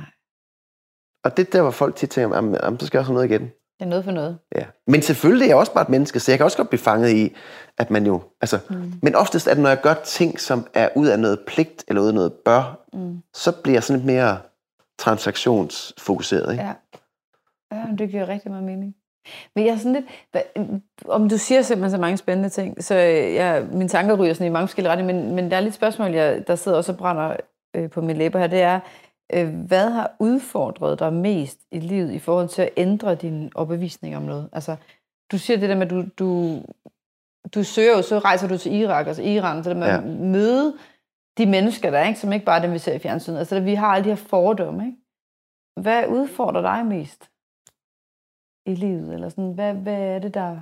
Og 1.24 1.36
det 1.36 1.46
er 1.46 1.50
der, 1.50 1.62
hvor 1.62 1.70
folk 1.70 1.96
tit 1.96 2.10
tænker, 2.10 2.36
jamen, 2.36 2.56
jamen, 2.62 2.80
så 2.80 2.86
skal 2.86 2.98
jeg 2.98 3.00
også 3.00 3.12
have 3.12 3.14
noget 3.14 3.30
igen. 3.30 3.42
det 3.78 3.84
er 3.84 3.86
noget 3.86 4.04
for 4.04 4.12
noget. 4.12 4.38
Ja. 4.56 4.64
Men 4.86 5.02
selvfølgelig 5.02 5.44
er 5.44 5.48
jeg 5.48 5.56
også 5.56 5.72
bare 5.72 5.82
et 5.82 5.88
menneske, 5.88 6.20
så 6.20 6.30
jeg 6.32 6.38
kan 6.38 6.44
også 6.44 6.56
godt 6.56 6.68
blive 6.68 6.80
fanget 6.80 7.10
i, 7.10 7.34
at 7.78 7.90
man 7.90 8.06
jo... 8.06 8.22
Altså, 8.40 8.58
mm. 8.70 8.92
Men 9.02 9.14
oftest 9.14 9.46
er 9.46 9.54
det, 9.54 9.62
når 9.62 9.68
jeg 9.70 9.80
gør 9.80 9.94
ting, 9.94 10.40
som 10.40 10.66
er 10.74 10.88
ud 10.96 11.06
af 11.06 11.18
noget 11.18 11.38
pligt, 11.46 11.84
eller 11.88 12.02
ud 12.02 12.08
af 12.08 12.14
noget 12.14 12.32
bør, 12.44 12.82
Mm. 12.92 13.18
så 13.34 13.52
bliver 13.52 13.74
jeg 13.76 13.82
sådan 13.82 14.00
lidt 14.00 14.06
mere 14.06 14.38
transaktionsfokuseret. 14.98 16.52
Ikke? 16.52 16.64
Ja. 16.64 16.72
Ja, 17.72 17.86
men 17.86 17.98
det 17.98 18.10
giver 18.10 18.28
rigtig 18.28 18.50
meget 18.50 18.64
mening. 18.64 18.94
Men 19.54 19.66
jeg 19.66 19.72
er 19.72 19.76
sådan 19.76 19.92
lidt... 19.92 20.06
Hvad, 20.30 20.42
om 21.08 21.28
du 21.28 21.38
siger 21.38 21.62
simpelthen 21.62 21.90
så 21.90 22.00
mange 22.00 22.16
spændende 22.16 22.48
ting, 22.48 22.84
så 22.84 22.94
øh, 22.94 23.34
jeg, 23.34 23.66
mine 23.72 23.88
tanker 23.88 24.16
ryger 24.16 24.34
sådan 24.34 24.46
i 24.46 24.50
mange 24.50 24.68
forskellige 24.68 24.92
retninger, 24.92 25.14
men, 25.14 25.34
men 25.34 25.50
der 25.50 25.56
er 25.56 25.60
lidt 25.60 25.74
spørgsmål, 25.74 26.10
jeg, 26.10 26.46
der 26.46 26.54
sidder 26.54 26.78
også 26.78 26.92
og 26.92 26.98
brænder 26.98 27.36
øh, 27.76 27.90
på 27.90 28.00
mine 28.00 28.18
læber 28.18 28.38
her, 28.38 28.46
det 28.46 28.62
er, 28.62 28.80
øh, 29.32 29.48
hvad 29.48 29.90
har 29.90 30.16
udfordret 30.18 30.98
dig 30.98 31.12
mest 31.12 31.58
i 31.70 31.80
livet 31.80 32.12
i 32.12 32.18
forhold 32.18 32.48
til 32.48 32.62
at 32.62 32.70
ændre 32.76 33.14
din 33.14 33.52
overbevisning 33.54 34.16
om 34.16 34.22
noget? 34.22 34.48
Altså, 34.52 34.76
du 35.32 35.38
siger 35.38 35.56
det 35.56 35.68
der 35.68 35.76
med, 35.76 35.86
at 35.86 35.90
du, 35.90 36.04
du, 36.18 36.62
du 37.54 37.64
søger 37.64 37.96
jo, 37.96 38.02
så 38.02 38.18
rejser 38.18 38.48
du 38.48 38.58
til 38.58 38.74
Irak, 38.74 39.06
altså 39.06 39.22
Iran, 39.22 39.64
så 39.64 39.70
der 39.70 39.76
med. 39.76 39.86
Ja. 39.86 39.96
at 39.96 40.04
møde 40.04 40.74
de 41.38 41.46
mennesker 41.46 41.90
der, 41.90 42.06
ikke, 42.06 42.20
som 42.20 42.32
ikke 42.32 42.46
bare 42.46 42.58
er 42.58 42.62
dem, 42.62 42.72
vi 42.72 42.78
ser 42.78 42.92
i 42.92 42.98
fjernsynet. 42.98 43.38
Altså, 43.38 43.60
vi 43.60 43.74
har 43.74 43.86
alle 43.86 44.04
de 44.04 44.08
her 44.08 44.16
fordomme, 44.16 44.86
ikke? 44.86 44.98
Hvad 45.80 46.06
udfordrer 46.08 46.60
dig 46.60 46.86
mest 46.86 47.30
i 48.66 48.74
livet? 48.74 49.14
Eller 49.14 49.28
sådan, 49.28 49.52
hvad, 49.52 49.74
hvad 49.74 50.00
er 50.00 50.18
det, 50.18 50.34
der 50.34 50.60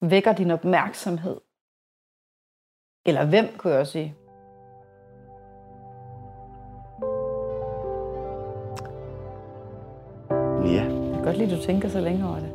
vækker 0.00 0.32
din 0.32 0.50
opmærksomhed? 0.50 1.40
Eller 3.06 3.26
hvem, 3.26 3.58
kunne 3.58 3.72
jeg 3.72 3.80
også 3.80 3.92
sige. 3.92 4.14
Ja. 10.74 10.84
Jeg 10.84 11.14
kan 11.14 11.24
godt 11.24 11.36
lide, 11.36 11.52
at 11.52 11.58
du 11.58 11.62
tænker 11.62 11.88
så 11.88 12.00
længe 12.00 12.28
over 12.28 12.38
det. 12.38 12.52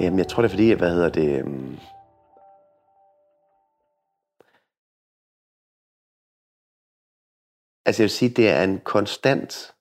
Jamen, 0.00 0.18
jeg 0.18 0.28
tror, 0.28 0.42
det 0.42 0.48
er 0.48 0.50
fordi, 0.50 0.72
hvad 0.72 0.90
hedder 0.94 1.10
det... 1.10 1.38
øhm, 1.40 1.78
Altså, 7.86 8.02
jeg 8.02 8.04
vil 8.04 8.10
sige, 8.10 8.28
det 8.28 8.50
er 8.50 8.64
en 8.64 8.80
konstant 8.80 9.74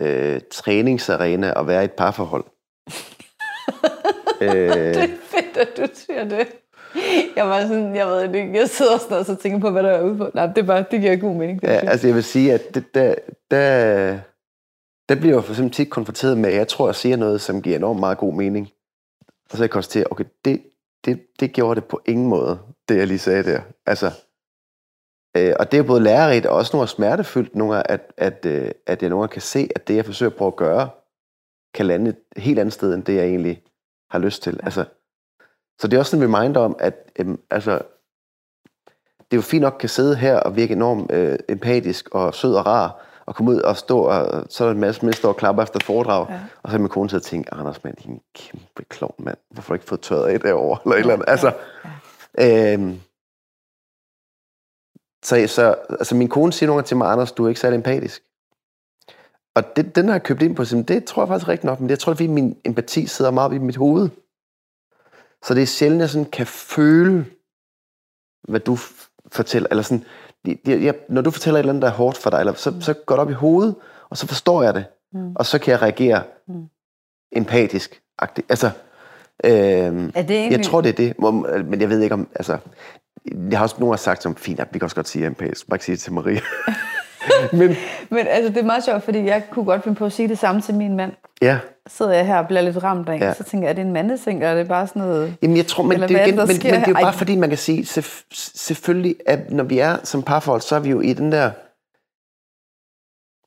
øh, 0.00 0.40
træningsarena 0.50 1.52
at 1.60 1.66
være 1.66 1.82
i 1.82 1.84
et 1.84 1.92
parforhold. 1.92 2.44
øh, 4.40 4.48
Det 4.50 4.96
er 4.96 5.08
fedt, 5.22 5.56
at 5.56 5.76
du 5.76 5.86
siger 5.94 6.24
det. 6.24 6.46
Jeg 7.36 7.48
var 7.48 7.60
sådan, 7.60 7.96
jeg 7.96 8.06
ved 8.06 8.34
ikke, 8.34 8.58
jeg 8.58 8.68
sidder 8.68 8.98
sådan 8.98 9.16
og 9.16 9.24
så 9.24 9.34
tænker 9.34 9.58
på, 9.58 9.70
hvad 9.70 9.82
der 9.82 9.90
er 9.90 10.02
ude 10.02 10.16
på. 10.16 10.30
Nej, 10.34 10.46
det, 10.46 10.58
er 10.58 10.62
bare, 10.62 10.84
det 10.90 11.00
giver 11.00 11.16
god 11.16 11.34
mening. 11.34 11.62
Det 11.62 11.68
Ja, 11.68 11.72
altså 11.72 12.06
jeg 12.06 12.14
vil 12.14 12.24
sige, 12.24 12.52
at 12.52 12.74
det, 12.74 12.94
der, 12.94 13.14
der, 13.50 14.18
der 15.08 15.14
bliver 15.14 15.34
jeg 15.36 15.44
for 15.44 15.52
eksempel 15.52 15.74
tit 15.74 15.90
konfronteret 15.90 16.38
med, 16.38 16.50
at 16.50 16.56
jeg 16.56 16.68
tror, 16.68 16.88
jeg 16.88 16.94
siger 16.94 17.16
noget, 17.16 17.40
som 17.40 17.62
giver 17.62 17.76
enormt 17.76 18.00
meget 18.00 18.18
god 18.18 18.34
mening. 18.34 18.70
Og 19.50 19.56
så 19.56 19.62
jeg 19.62 19.70
konstatere, 19.70 20.06
okay, 20.10 20.24
det, 20.44 20.62
det, 21.04 21.20
det 21.40 21.52
gjorde 21.52 21.80
det 21.80 21.88
på 21.88 22.00
ingen 22.06 22.26
måde, 22.26 22.58
det 22.88 22.96
jeg 22.96 23.06
lige 23.06 23.18
sagde 23.18 23.42
der. 23.42 23.60
Altså, 23.86 24.10
øh, 25.36 25.54
og 25.58 25.72
det 25.72 25.78
er 25.78 25.82
både 25.82 26.00
lærerigt 26.02 26.46
og 26.46 26.56
også 26.56 26.76
nogle 26.76 26.88
smertefyldt, 26.88 27.56
nogle 27.56 27.74
gange, 27.74 27.90
at, 27.90 28.12
at, 28.16 28.46
øh, 28.46 28.70
at 28.86 29.02
jeg 29.02 29.10
nogle 29.10 29.22
gange 29.22 29.32
kan 29.32 29.42
se, 29.42 29.68
at 29.74 29.88
det, 29.88 29.96
jeg 29.96 30.04
forsøger 30.04 30.30
på 30.30 30.46
at 30.46 30.56
gøre, 30.56 30.88
kan 31.74 31.86
lande 31.86 32.10
et 32.10 32.16
helt 32.42 32.58
andet 32.58 32.72
sted, 32.72 32.94
end 32.94 33.04
det, 33.04 33.14
jeg 33.14 33.24
egentlig 33.24 33.62
har 34.10 34.18
lyst 34.18 34.42
til. 34.42 34.54
Ja. 34.60 34.64
Altså, 34.64 34.84
så 35.80 35.88
det 35.88 35.96
er 35.96 36.00
også 36.00 36.16
en 36.16 36.22
reminder 36.22 36.60
om, 36.60 36.76
at 36.78 37.10
øhm, 37.18 37.40
altså, 37.50 37.72
det 39.18 39.32
er 39.32 39.36
jo 39.36 39.42
fint 39.42 39.62
nok 39.62 39.76
kan 39.80 39.88
sidde 39.88 40.16
her 40.16 40.36
og 40.36 40.56
virke 40.56 40.72
enormt 40.72 41.12
øh, 41.12 41.38
empatisk 41.48 42.08
og 42.12 42.34
sød 42.34 42.54
og 42.54 42.66
rar, 42.66 43.00
og 43.26 43.34
komme 43.34 43.50
ud 43.50 43.60
og 43.60 43.76
stå, 43.76 43.98
og 43.98 44.44
så 44.48 44.64
er 44.64 44.68
der 44.68 44.74
en 44.74 44.80
masse 44.80 45.02
mennesker, 45.02 45.20
der 45.20 45.22
står 45.22 45.28
og 45.28 45.36
klapper 45.36 45.62
efter 45.62 45.80
foredrag, 45.84 46.26
Ja. 46.28 46.34
ja. 46.34 46.40
og 46.62 46.70
så 46.70 46.76
er 46.76 46.80
min 46.80 46.88
kone 46.88 47.08
til 47.08 47.16
at 47.16 47.22
tænke, 47.22 47.54
Anders 47.54 47.84
mand, 47.84 47.96
din 47.96 48.20
kæmpe 48.34 48.84
klovn 48.88 49.14
mand, 49.18 49.36
hvorfor 49.50 49.68
har 49.68 49.76
du 49.76 49.80
ikke 49.80 49.86
fået 49.88 50.00
tørret 50.00 50.26
af 50.26 50.40
derovre, 50.40 50.78
eller 50.84 50.96
et 50.96 51.00
eller 51.00 51.14
andet. 51.14 51.28
Altså, 51.28 51.52
øhm, 52.40 53.00
så, 55.24 55.46
så 55.46 55.74
altså, 55.90 56.14
min 56.14 56.28
kone 56.28 56.52
siger 56.52 56.66
nogle 56.66 56.78
gange 56.78 56.86
til 56.86 56.96
mig, 56.96 57.10
Anders, 57.12 57.32
du 57.32 57.44
er 57.44 57.48
ikke 57.48 57.60
særlig 57.60 57.76
empatisk. 57.76 58.22
Og 59.54 59.76
det, 59.76 59.96
den 59.96 60.06
har 60.08 60.14
jeg 60.14 60.22
købt 60.22 60.42
ind 60.42 60.56
på, 60.56 60.64
det 60.64 61.04
tror 61.04 61.22
jeg 61.22 61.28
faktisk 61.28 61.48
rigtig 61.48 61.66
nok, 61.66 61.80
men 61.80 61.90
jeg 61.90 61.98
tror, 61.98 62.12
fordi 62.12 62.26
min 62.26 62.56
empati 62.64 63.06
sidder 63.06 63.30
meget 63.30 63.54
i 63.54 63.58
mit 63.58 63.76
hoved. 63.76 64.08
Så 65.44 65.54
det 65.54 65.62
er 65.62 65.66
sjældent, 65.66 66.00
jeg 66.00 66.10
sådan 66.10 66.30
kan 66.30 66.46
føle, 66.46 67.26
hvad 68.48 68.60
du 68.60 68.76
fortæller, 69.32 69.68
eller 69.70 69.82
sådan, 69.82 70.04
jeg, 70.46 70.82
jeg, 70.82 70.94
når 71.08 71.22
du 71.22 71.30
fortæller 71.30 71.58
et 71.58 71.62
eller 71.62 71.72
andet, 71.72 71.82
der 71.82 71.88
er 71.88 71.92
hårdt 71.92 72.16
for 72.18 72.30
dig, 72.30 72.38
eller, 72.40 72.52
så, 72.54 72.74
så 72.80 72.92
går 72.94 73.14
det 73.14 73.20
op 73.20 73.30
i 73.30 73.34
hovedet, 73.34 73.74
og 74.10 74.16
så 74.16 74.26
forstår 74.26 74.62
jeg 74.62 74.74
det, 74.74 74.84
Mm. 75.12 75.32
og 75.36 75.46
så 75.46 75.58
kan 75.58 75.72
jeg 75.72 75.82
reagere 75.82 76.22
Mm. 76.46 76.64
empatisk. 77.32 78.02
-agtigt. 78.22 78.46
Altså, 78.48 78.70
øhm, 79.44 80.12
Er 80.14 80.22
det 80.22 80.36
egentlig... 80.36 80.58
jeg 80.58 80.66
tror, 80.66 80.80
det 80.80 80.88
er 80.88 80.92
det, 80.96 81.18
men 81.66 81.80
jeg 81.80 81.88
ved 81.90 82.00
ikke 82.00 82.14
om, 82.14 82.28
altså, 82.34 82.58
jeg 83.50 83.58
har 83.58 83.62
også 83.62 83.76
nogen, 83.78 83.92
har 83.92 83.96
sagt 83.96 84.22
som, 84.22 84.36
fint, 84.36 84.60
at 84.60 84.68
vi 84.72 84.78
kan 84.78 84.86
også 84.86 84.96
godt 84.96 85.08
sige 85.08 85.26
empatisk, 85.26 85.68
bare 85.68 85.76
ikke 85.76 85.84
sige 85.84 85.96
det 85.96 86.02
til 86.02 86.12
Maria. 86.12 86.40
men, 87.58 87.76
Men 88.10 88.26
altså, 88.26 88.48
det 88.48 88.58
er 88.58 88.64
meget 88.64 88.84
sjovt, 88.84 89.02
fordi 89.02 89.24
jeg 89.24 89.44
kunne 89.50 89.64
godt 89.64 89.82
finde 89.82 89.96
på 89.96 90.06
at 90.06 90.12
sige 90.12 90.28
det 90.28 90.38
samme 90.38 90.60
til 90.60 90.74
min 90.74 90.96
mand. 90.96 91.12
Ja. 91.42 91.58
sidder 91.86 92.12
jeg 92.12 92.26
her 92.26 92.38
og 92.38 92.46
bliver 92.46 92.60
lidt 92.60 92.82
ramt 92.82 93.08
af. 93.08 93.18
Ja. 93.20 93.34
Så 93.34 93.44
tænker 93.44 93.66
jeg, 93.66 93.70
er 93.70 93.74
det 93.74 93.84
en 93.84 93.92
mandeseng, 93.92 94.38
eller 94.38 94.50
er 94.50 94.54
det 94.54 94.68
bare 94.68 94.86
sådan 94.86 95.02
noget... 95.02 95.36
Jamen, 95.42 95.56
jeg 95.56 95.66
tror, 95.66 95.82
men, 95.82 96.00
det, 96.00 96.10
igen, 96.10 96.36
men, 96.36 96.46
men 96.46 96.56
det 96.56 96.72
er 96.72 96.88
jo 96.88 96.94
bare 96.94 97.12
fordi, 97.12 97.36
man 97.36 97.48
kan 97.48 97.58
sige, 97.58 97.82
selvf- 97.82 98.26
selvfølgelig, 98.54 99.16
at 99.26 99.50
når 99.50 99.64
vi 99.64 99.78
er 99.78 99.96
som 100.02 100.22
parforhold, 100.22 100.60
så 100.60 100.76
er 100.76 100.80
vi 100.80 100.90
jo 100.90 101.00
i 101.00 101.12
den 101.12 101.32
der 101.32 101.50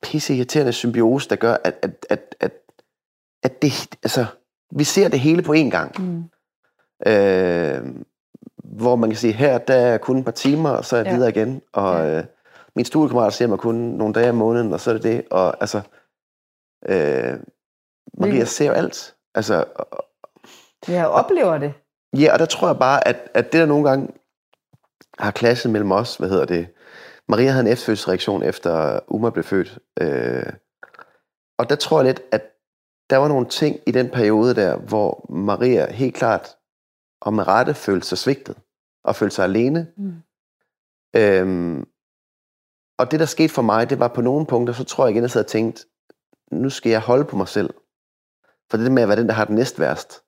pisse 0.02 0.34
irriterende 0.34 0.72
symbiose, 0.72 1.28
der 1.28 1.36
gør, 1.36 1.56
at, 1.64 1.74
at, 1.82 2.06
at, 2.10 2.34
at, 2.40 2.52
at 3.42 3.62
det, 3.62 3.72
altså, 4.02 4.26
vi 4.70 4.84
ser 4.84 5.08
det 5.08 5.20
hele 5.20 5.42
på 5.42 5.52
én 5.52 5.70
gang. 5.70 6.02
Mm. 6.02 6.24
Øh, 7.06 7.80
hvor 8.76 8.96
man 8.96 9.10
kan 9.10 9.16
sige, 9.16 9.32
her 9.32 9.58
der 9.58 9.74
er 9.74 9.98
kun 9.98 10.18
et 10.18 10.24
par 10.24 10.32
timer, 10.32 10.70
og 10.70 10.84
så 10.84 10.96
er 10.96 11.00
jeg 11.00 11.06
Ja. 11.06 11.14
videre 11.14 11.30
igen. 11.30 11.62
Og 11.72 11.98
Ja. 11.98 12.18
øh, 12.18 12.24
min 12.76 12.84
studiekammerat 12.84 13.32
ser 13.32 13.46
mig 13.46 13.58
kun 13.58 13.74
nogle 13.74 14.14
dage 14.14 14.30
om 14.30 14.34
måneden, 14.36 14.72
og 14.72 14.80
så 14.80 14.90
er 14.90 14.94
det 14.94 15.02
det. 15.02 15.24
Og 15.30 15.56
altså, 15.60 15.78
øh, 16.88 16.94
Maria 16.94 17.38
Hvilket- 18.14 18.48
ser 18.48 18.66
jo 18.66 18.72
alt. 18.72 19.14
Altså, 19.34 19.64
og- 19.74 20.04
Jeg 20.88 21.08
oplever 21.08 21.58
det. 21.58 21.72
Ja, 22.16 22.32
og 22.32 22.38
der 22.38 22.46
tror 22.46 22.68
jeg 22.68 22.78
bare, 22.78 23.08
at, 23.08 23.16
at 23.34 23.44
det 23.52 23.60
der 23.60 23.66
nogle 23.66 23.88
gange 23.88 24.08
har 25.18 25.30
klasset 25.30 25.72
mellem 25.72 25.92
os, 25.92 26.16
hvad 26.16 26.28
hedder 26.28 26.44
det, 26.44 26.68
Maria 27.28 27.50
havde 27.50 27.66
en 27.66 27.72
efterfødselsreaktion 27.72 28.42
efter 28.42 29.00
Uma 29.08 29.30
blev 29.30 29.44
født. 29.44 29.78
Øh, 30.00 30.52
og 31.58 31.70
der 31.70 31.76
tror 31.76 31.98
jeg 31.98 32.04
lidt, 32.06 32.22
at 32.32 32.42
der 33.10 33.16
var 33.16 33.28
nogle 33.28 33.46
ting 33.48 33.80
i 33.86 33.90
den 33.90 34.10
periode 34.10 34.54
der, 34.54 34.76
hvor 34.76 35.26
Maria 35.32 35.92
helt 35.92 36.14
klart 36.14 36.56
og 37.20 37.34
med 37.34 37.48
rette 37.48 37.74
følte 37.74 38.06
sig 38.06 38.18
svigtet 38.18 38.56
og 39.04 39.16
følte 39.16 39.34
sig 39.34 39.44
alene. 39.44 39.92
Mm. 39.96 40.14
Øhm, 41.16 41.86
og 42.98 43.10
det, 43.10 43.20
der 43.20 43.26
skete 43.26 43.52
for 43.54 43.62
mig, 43.62 43.90
det 43.90 44.00
var 44.00 44.08
på 44.08 44.20
nogle 44.20 44.46
punkter, 44.46 44.74
så 44.74 44.84
tror 44.84 45.04
jeg 45.04 45.10
igen, 45.10 45.18
at 45.18 45.22
jeg 45.22 45.30
sad 45.30 45.44
og 45.44 45.46
tænkte, 45.50 45.86
nu 46.52 46.70
skal 46.70 46.90
jeg 46.90 47.00
holde 47.00 47.24
på 47.24 47.36
mig 47.36 47.48
selv. 47.48 47.74
For 48.70 48.76
det 48.76 48.92
med 48.92 49.02
at 49.02 49.08
være 49.08 49.18
den, 49.18 49.26
der 49.26 49.34
har 49.34 49.44
det 49.44 49.54
næst 49.54 49.80
værst, 49.80 50.22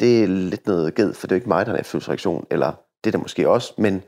det 0.00 0.22
er 0.22 0.26
lidt 0.26 0.66
noget 0.66 0.94
ged, 0.94 1.14
for 1.14 1.26
det 1.26 1.32
er 1.32 1.36
jo 1.36 1.40
ikke 1.40 1.48
mig, 1.48 1.66
der 1.66 1.70
har 1.72 1.76
en 1.76 1.80
efterfødselsreaktion, 1.80 2.46
eller 2.50 2.72
det 3.04 3.10
er 3.10 3.18
der 3.18 3.18
måske 3.18 3.48
også, 3.48 3.74
men, 3.78 4.02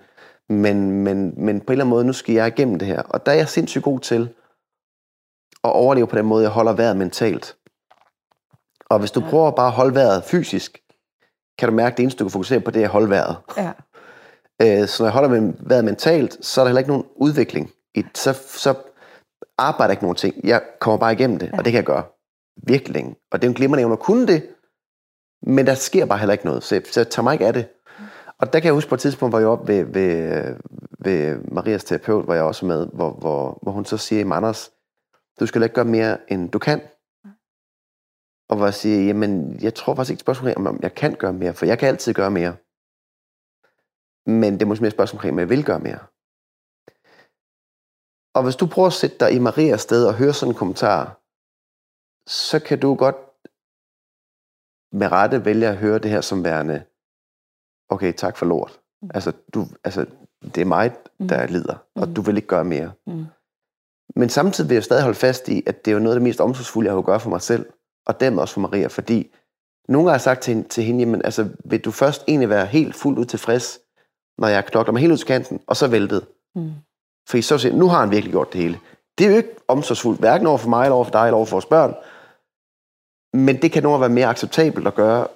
men, 0.49 0.91
men, 0.91 1.45
men 1.45 1.61
på 1.61 1.65
en 1.67 1.73
eller 1.73 1.85
anden 1.85 1.89
måde, 1.89 2.05
nu 2.05 2.13
skal 2.13 2.35
jeg 2.35 2.49
igennem 2.49 2.79
det 2.79 2.89
her. 2.89 3.03
Og 3.03 3.27
der 3.27 3.33
er 3.33 3.37
jeg 3.37 3.49
sindssygt 3.49 3.85
god 3.85 4.01
til 4.01 4.35
at 5.65 5.73
overleve 5.73 6.07
på 6.07 6.17
den 6.17 6.27
måde, 6.27 6.43
jeg 6.43 6.51
holder 6.51 6.73
vejret 6.73 6.97
mentalt. 6.97 7.57
Og 8.91 8.99
hvis 8.99 9.11
du 9.11 9.21
Ja. 9.21 9.31
prøver 9.31 9.51
bare 9.51 9.67
at 9.67 9.73
holde 9.73 9.95
vejret 9.95 10.25
fysisk, 10.25 10.84
kan 11.59 11.69
du 11.69 11.75
mærke, 11.75 11.93
at 11.93 11.97
det 11.97 12.03
eneste, 12.03 12.19
du 12.19 12.25
kan 12.25 12.33
fokusere 12.33 12.61
på, 12.61 12.71
det 12.71 12.81
er 12.81 12.87
at 12.87 12.93
holde 12.93 13.11
vejret. 13.11 13.37
Ja. 13.57 13.73
Øh, 14.63 14.89
så 14.89 15.03
når 15.03 15.07
jeg 15.07 15.13
holder 15.13 15.29
med 15.29 15.53
vejret 15.61 15.85
mentalt, 15.85 16.47
så 16.47 16.61
er 16.61 16.65
der 16.65 16.69
heller 16.69 16.79
ikke 16.79 16.91
nogen 16.91 17.05
udvikling. 17.17 17.71
I, 17.95 18.05
så, 18.15 18.33
så 18.47 18.75
arbejder 19.59 19.91
jeg 19.91 19.93
ikke 19.93 20.05
nogen 20.05 20.17
ting. 20.17 20.35
Jeg 20.45 20.63
kommer 20.81 20.99
bare 20.99 21.13
igennem 21.13 21.39
det, 21.39 21.47
ja. 21.47 21.59
og 21.59 21.65
det 21.65 21.73
kan 21.73 21.77
jeg 21.77 21.85
gøre 21.85 22.03
virkelig 22.67 22.95
længe. 22.95 23.15
Og 23.31 23.43
det 23.43 23.47
er 23.47 23.49
jo 23.49 23.51
en 23.51 23.57
glimrende 23.57 23.83
evne 23.83 23.93
at 23.93 23.99
kunne 23.99 24.27
det, 24.27 24.47
men 25.43 25.67
der 25.67 25.75
sker 25.75 26.07
bare 26.07 26.19
heller 26.19 26.33
ikke 26.33 26.47
noget, 26.47 26.63
så, 26.63 26.81
så 26.91 27.01
jeg 27.01 27.09
tager 27.09 27.23
mig 27.23 27.33
ikke 27.33 27.47
af 27.47 27.53
det. 27.53 27.67
Og 28.39 28.53
der 28.53 28.61
kan 28.61 28.65
jeg 28.65 28.75
huske 28.75 28.89
på 28.89 28.95
et 28.95 29.01
tidspunkt, 29.01 29.33
hvor 29.33 29.39
jeg 29.39 29.49
var 29.49 29.53
oppe 29.53 29.73
ved, 29.73 29.85
ved, 29.85 30.57
ved 30.99 31.39
Marias 31.53 31.85
terapeut, 31.85 32.25
hvor 32.25 32.35
jeg 32.35 32.43
også 32.43 32.67
er 32.67 32.69
med, 32.69 32.87
hvor, 32.93 33.11
hvor, 33.11 33.59
hvor 33.63 33.73
hun 33.73 33.85
så 33.85 33.97
siger, 33.97 34.33
Anders, 34.33 34.71
du 35.41 35.47
skal 35.47 35.63
ikke 35.63 35.75
gøre 35.75 35.85
mere, 35.85 36.17
end 36.29 36.51
du 36.51 36.59
kan. 36.59 36.81
Og 38.49 38.57
hvor 38.57 38.67
jeg 38.67 38.75
siger, 38.75 39.07
jamen, 39.07 39.61
jeg 39.61 39.75
tror 39.75 39.95
faktisk 39.95 40.11
ikke 40.11 40.19
et 40.19 40.25
spørgsmål 40.25 40.53
om, 40.57 40.67
om 40.67 40.79
jeg 40.83 40.95
kan 40.95 41.15
gøre 41.15 41.33
mere, 41.33 41.55
for 41.55 41.67
jeg 41.67 41.79
kan 41.79 41.89
altid 41.89 42.15
gøre 42.15 42.31
mere. 42.31 42.57
Men 44.27 44.53
det 44.53 44.63
er 44.63 44.67
måske 44.67 44.83
mere 44.83 44.89
et 44.89 44.93
spørgsmål 44.95 45.33
om 45.33 45.39
jeg 45.39 45.49
vil 45.49 45.65
gøre 45.65 45.81
mere. 45.81 45.99
Og 48.35 48.43
hvis 48.43 48.57
du 48.57 48.67
prøver 48.67 48.87
at 48.87 48.93
sætte 48.93 49.17
dig 49.21 49.33
i 49.33 49.39
Marias 49.39 49.81
sted 49.81 50.07
og 50.07 50.15
høre 50.15 50.33
sådan 50.33 50.53
en 50.53 50.59
kommentar, 50.59 51.21
så 52.27 52.61
kan 52.67 52.81
du 52.81 52.95
godt 52.95 53.17
med 54.93 55.13
rette 55.13 55.45
vælge 55.45 55.69
at 55.69 55.77
høre 55.77 55.99
det 55.99 56.11
her 56.11 56.21
som 56.21 56.45
værende, 56.45 56.85
okay, 57.89 58.13
tak 58.13 58.37
for 58.37 58.47
lort. 58.47 58.81
Mm. 59.03 59.11
Altså, 59.15 59.33
du, 59.55 59.67
altså 59.85 60.07
det 60.55 60.59
er 60.59 60.65
mig, 60.65 60.97
der 61.19 61.47
lider, 61.47 61.77
og 61.95 62.09
Mm. 62.09 62.15
du 62.15 62.23
vil 62.23 62.37
ikke 62.37 62.49
gøre 62.49 62.65
mere. 62.65 62.93
Mm. 63.07 63.25
Men 64.17 64.29
samtidig 64.29 64.71
vil 64.71 64.75
jeg 64.75 64.85
stadig 64.85 65.03
holde 65.03 65.19
fast 65.19 65.49
i, 65.49 65.63
at 65.67 65.85
det 65.85 65.91
er 65.91 65.95
jo 65.95 66.03
noget 66.03 66.15
af 66.15 66.21
det 66.21 66.29
mest 66.29 66.41
omsorgsfulde, 66.41 66.89
jeg 66.91 66.97
kan 66.97 67.05
gøre 67.05 67.21
for 67.21 67.31
mig 67.31 67.43
selv, 67.43 67.73
og 68.07 68.21
dermed 68.21 68.39
også 68.39 68.55
for 68.55 68.61
Maria, 68.61 68.87
fordi 68.87 69.35
nogle 69.89 70.11
har 70.11 70.19
sagt 70.19 70.43
til 70.43 70.65
til 70.65 70.85
hende 70.85 71.01
jamen, 71.01 71.23
altså, 71.25 71.49
vil 71.65 71.81
du 71.81 71.91
først 71.91 72.25
egentlig 72.29 72.49
være 72.49 72.67
helt 72.67 72.95
fuldt 72.95 73.19
ud 73.19 73.25
tilfreds, 73.25 73.79
når 74.39 74.49
jeg 74.49 74.67
knokler 74.67 74.93
mig 74.93 75.01
helt 75.01 75.13
ud 75.13 75.17
til 75.17 75.27
kanten, 75.27 75.61
og 75.67 75.77
så 75.77 75.89
væltet. 75.89 76.27
Mm. 76.55 76.71
Fordi 77.29 77.43
så 77.43 77.59
siger 77.59 77.75
nu 77.75 77.89
har 77.89 78.01
han 78.01 78.11
virkelig 78.11 78.33
gjort 78.33 78.53
det 78.53 78.61
hele. 78.61 78.79
Det 79.19 79.27
er 79.27 79.31
jo 79.31 79.37
ikke 79.37 79.57
omsorgsfuldt, 79.69 80.21
hverken 80.21 80.47
over 80.47 80.59
for 80.59 80.69
mig, 80.69 80.85
eller 80.85 80.95
over 80.95 81.05
for 81.05 81.13
dig, 81.13 81.25
eller 81.25 81.37
over 81.37 81.47
for 81.47 81.57
vores 81.57 81.67
børn. 81.67 81.95
Men 83.33 83.63
det 83.63 83.73
kan 83.73 83.83
nogle 83.83 83.95
gange 83.95 84.01
være 84.01 84.15
mere 84.15 84.27
acceptabelt 84.27 84.87
at 84.87 84.95
gøre 84.95 85.27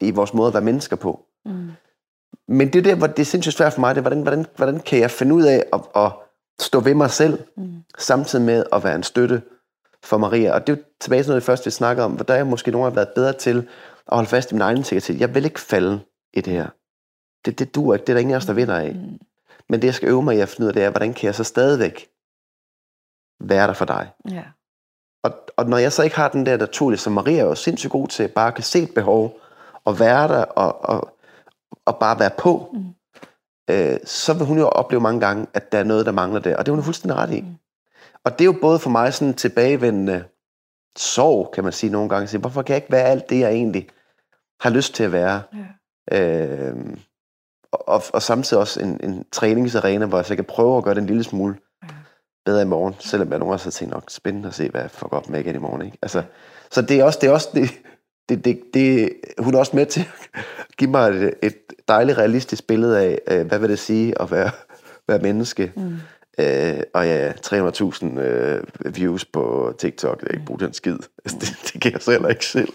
i 0.00 0.10
vores 0.10 0.34
måde 0.34 0.48
at 0.48 0.54
være 0.54 0.62
mennesker 0.64 0.96
på. 0.96 1.26
Mm. 1.44 1.70
Men 2.48 2.72
det 2.72 2.78
er 2.78 2.82
der, 2.82 2.94
hvor 2.94 3.06
det 3.06 3.18
er 3.18 3.24
sindssygt 3.24 3.56
svært 3.56 3.72
for 3.72 3.80
mig, 3.80 3.94
det 3.94 4.00
er, 4.00 4.02
hvordan, 4.02 4.22
hvordan, 4.22 4.46
hvordan 4.56 4.80
kan 4.80 4.98
jeg 4.98 5.10
finde 5.10 5.34
ud 5.34 5.42
af 5.42 5.64
at, 5.72 5.80
at 5.96 6.12
stå 6.60 6.80
ved 6.80 6.94
mig 6.94 7.10
selv, 7.10 7.44
Mm. 7.56 7.72
samtidig 7.98 8.44
med 8.44 8.64
at 8.72 8.84
være 8.84 8.94
en 8.94 9.02
støtte 9.02 9.42
for 10.06 10.18
Maria. 10.18 10.54
Og 10.54 10.66
det 10.66 10.72
er 10.72 10.76
jo 10.76 10.82
tilbage 11.00 11.22
til 11.22 11.28
noget, 11.30 11.40
det 11.40 11.46
første, 11.46 11.64
vi 11.64 11.70
snakkede 11.70 12.04
om, 12.04 12.12
hvor 12.12 12.24
der 12.24 12.34
er 12.34 12.38
jeg 12.38 12.46
måske 12.46 12.70
nogen, 12.70 12.84
der 12.84 12.90
har 12.90 12.94
været 12.94 13.14
bedre 13.14 13.32
til 13.32 13.58
at 14.08 14.16
holde 14.16 14.28
fast 14.28 14.50
i 14.50 14.54
min 14.54 14.62
egen 14.62 14.76
integritet. 14.76 15.20
Jeg 15.20 15.34
vil 15.34 15.44
ikke 15.44 15.60
falde 15.60 16.00
i 16.34 16.40
det 16.40 16.52
her. 16.52 16.68
Det, 17.44 17.58
det 17.58 17.74
duer 17.74 17.94
ikke. 17.94 18.04
Det 18.04 18.08
er 18.12 18.14
der 18.14 18.20
ingen 18.20 18.34
af 18.34 18.38
os, 18.38 18.46
der 18.46 18.52
vinder 18.52 18.76
af. 18.76 18.94
Mm. 18.94 19.18
Men 19.68 19.82
det, 19.82 19.86
jeg 19.86 19.94
skal 19.94 20.08
øve 20.08 20.22
mig 20.22 20.36
i 20.36 20.40
at 20.40 20.48
finde 20.48 20.64
ud 20.64 20.68
af, 20.68 20.74
det 20.74 20.82
er, 20.84 20.90
hvordan 20.90 21.14
kan 21.14 21.26
jeg 21.26 21.34
så 21.34 21.44
stadigvæk 21.44 22.08
være 23.40 23.66
der 23.66 23.72
for 23.72 23.84
dig? 23.84 24.10
Ja. 24.30 24.42
Og, 25.24 25.32
og 25.56 25.66
når 25.66 25.78
jeg 25.78 25.92
så 25.92 26.02
ikke 26.02 26.16
har 26.16 26.28
den 26.28 26.46
der 26.46 26.56
naturlige, 26.56 26.98
som 26.98 27.12
Maria 27.12 27.38
er 27.38 27.44
jo 27.44 27.54
sindssygt 27.54 27.92
god 27.92 28.08
til, 28.08 28.28
bare 28.28 28.52
kan 28.52 28.64
se 28.64 28.82
et 28.82 28.94
behov, 28.94 29.40
og 29.84 30.00
være 30.00 30.28
der, 30.28 30.44
og, 30.44 30.84
og, 30.84 31.16
og 31.84 31.98
bare 31.98 32.18
være 32.18 32.30
på, 32.38 32.70
Mm. 32.72 32.84
øh, 33.70 33.98
så 34.04 34.34
vil 34.34 34.46
hun 34.46 34.58
jo 34.58 34.68
opleve 34.68 35.00
mange 35.00 35.20
gange, 35.20 35.46
at 35.54 35.72
der 35.72 35.78
er 35.78 35.84
noget, 35.84 36.06
der 36.06 36.12
mangler 36.12 36.40
der. 36.40 36.56
Og 36.56 36.66
det 36.66 36.70
er 36.70 36.72
hun 36.72 36.80
jo 36.80 36.84
fuldstændig 36.84 37.16
ret 37.16 37.32
i. 37.32 37.40
Mm. 37.40 37.54
Og 38.26 38.32
det 38.32 38.40
er 38.40 38.44
jo 38.44 38.58
både 38.60 38.78
for 38.78 38.90
mig 38.90 39.14
sådan 39.14 39.34
tilbagevendende 39.34 40.24
sorg, 40.96 41.52
kan 41.54 41.64
man 41.64 41.72
sige 41.72 41.92
nogle 41.92 42.08
gange. 42.08 42.26
Sige, 42.26 42.40
Hvorfor 42.40 42.62
kan 42.62 42.72
jeg 42.72 42.82
ikke 42.82 42.92
være 42.92 43.04
alt 43.04 43.30
det, 43.30 43.40
jeg 43.40 43.52
egentlig 43.52 43.88
har 44.60 44.70
lyst 44.70 44.94
til 44.94 45.04
at 45.04 45.12
være? 45.12 45.42
Ja. 46.10 46.18
Øh, 46.18 46.76
og, 47.72 47.88
og, 47.88 48.02
og 48.12 48.22
samtidig 48.22 48.60
også 48.60 48.80
en, 48.82 49.00
en 49.02 49.24
træningsarena, 49.32 50.06
hvor 50.06 50.18
jeg 50.18 50.24
så 50.24 50.36
kan 50.36 50.44
prøve 50.44 50.78
at 50.78 50.84
gøre 50.84 50.94
det 50.94 51.00
en 51.00 51.06
lille 51.06 51.24
smule 51.24 51.56
Ja. 51.82 51.88
bedre 52.46 52.62
i 52.62 52.64
morgen, 52.64 52.94
selvom 52.98 53.30
jeg 53.30 53.38
nogle 53.38 53.52
gange 53.52 53.64
har 53.64 53.70
tænkt 53.70 53.94
nok 53.94 54.04
spændende 54.10 54.48
at 54.48 54.54
se, 54.54 54.70
hvad 54.70 54.80
jeg 54.80 54.90
får 54.90 55.08
godt 55.08 55.30
med 55.30 55.40
igen 55.40 55.54
i 55.54 55.58
morgen. 55.58 55.82
Ikke? 55.82 55.98
Altså, 56.02 56.22
så 56.70 56.82
det 56.82 57.00
er 57.00 57.04
også, 57.04 57.18
det 57.22 57.28
er 57.28 57.32
også 57.32 57.48
det, 57.54 57.70
det, 58.28 58.44
det, 58.44 58.60
det, 58.74 59.12
hun 59.38 59.54
er 59.54 59.58
også 59.58 59.76
med 59.76 59.86
til 59.86 60.00
at 60.34 60.76
give 60.78 60.90
mig 60.90 61.08
et, 61.08 61.34
et 61.42 61.56
dejligt 61.88 62.18
realistisk 62.18 62.66
billede 62.66 63.00
af, 63.00 63.18
øh, 63.28 63.46
hvad 63.46 63.58
vil 63.58 63.70
det 63.70 63.78
sige 63.78 64.22
at 64.22 64.30
være, 64.30 64.50
være 65.08 65.18
menneske. 65.18 65.72
Mm. 65.76 65.96
Øh, 66.40 66.82
og 66.94 67.06
ja, 67.06 67.32
300.000 67.32 68.18
øh, 68.20 68.62
views 68.96 69.24
på 69.24 69.74
TikTok, 69.78 70.20
det 70.20 70.28
er 70.28 70.32
ikke 70.32 70.46
brugt 70.46 70.60
den 70.60 70.72
skid. 70.72 70.98
Altså, 71.24 71.38
det, 71.40 71.72
det 71.72 71.82
kan 71.82 71.92
jeg 71.92 72.02
så 72.02 72.10
heller 72.10 72.28
ikke 72.28 72.46
selv. 72.46 72.68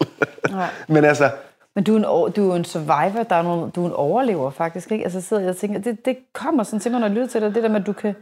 Nej. 0.50 0.68
Men 0.94 1.04
altså, 1.04 1.30
Men 1.74 1.84
du 1.84 1.94
er, 1.96 2.26
en, 2.26 2.32
du 2.32 2.50
er 2.50 2.56
en 2.56 2.64
survivor, 2.64 3.22
der 3.22 3.36
er 3.36 3.42
nogle, 3.42 3.70
du 3.70 3.82
er 3.82 3.86
en 3.86 3.92
overlever 3.92 4.50
faktisk, 4.50 4.92
ikke? 4.92 5.04
Altså 5.04 5.20
sidder 5.20 5.42
jeg 5.42 5.50
og 5.50 5.56
tænker, 5.56 5.80
det, 5.80 6.04
det 6.04 6.18
kommer 6.32 6.62
sådan 6.62 6.80
til 6.80 6.90
mig, 6.90 7.00
når 7.00 7.06
jeg 7.06 7.14
lytter 7.14 7.28
til 7.28 7.40
dig, 7.40 7.54
det 7.54 7.62
der 7.62 7.68
med, 7.68 7.80
at 7.80 7.86
du 7.86 7.92
kan, 7.92 8.14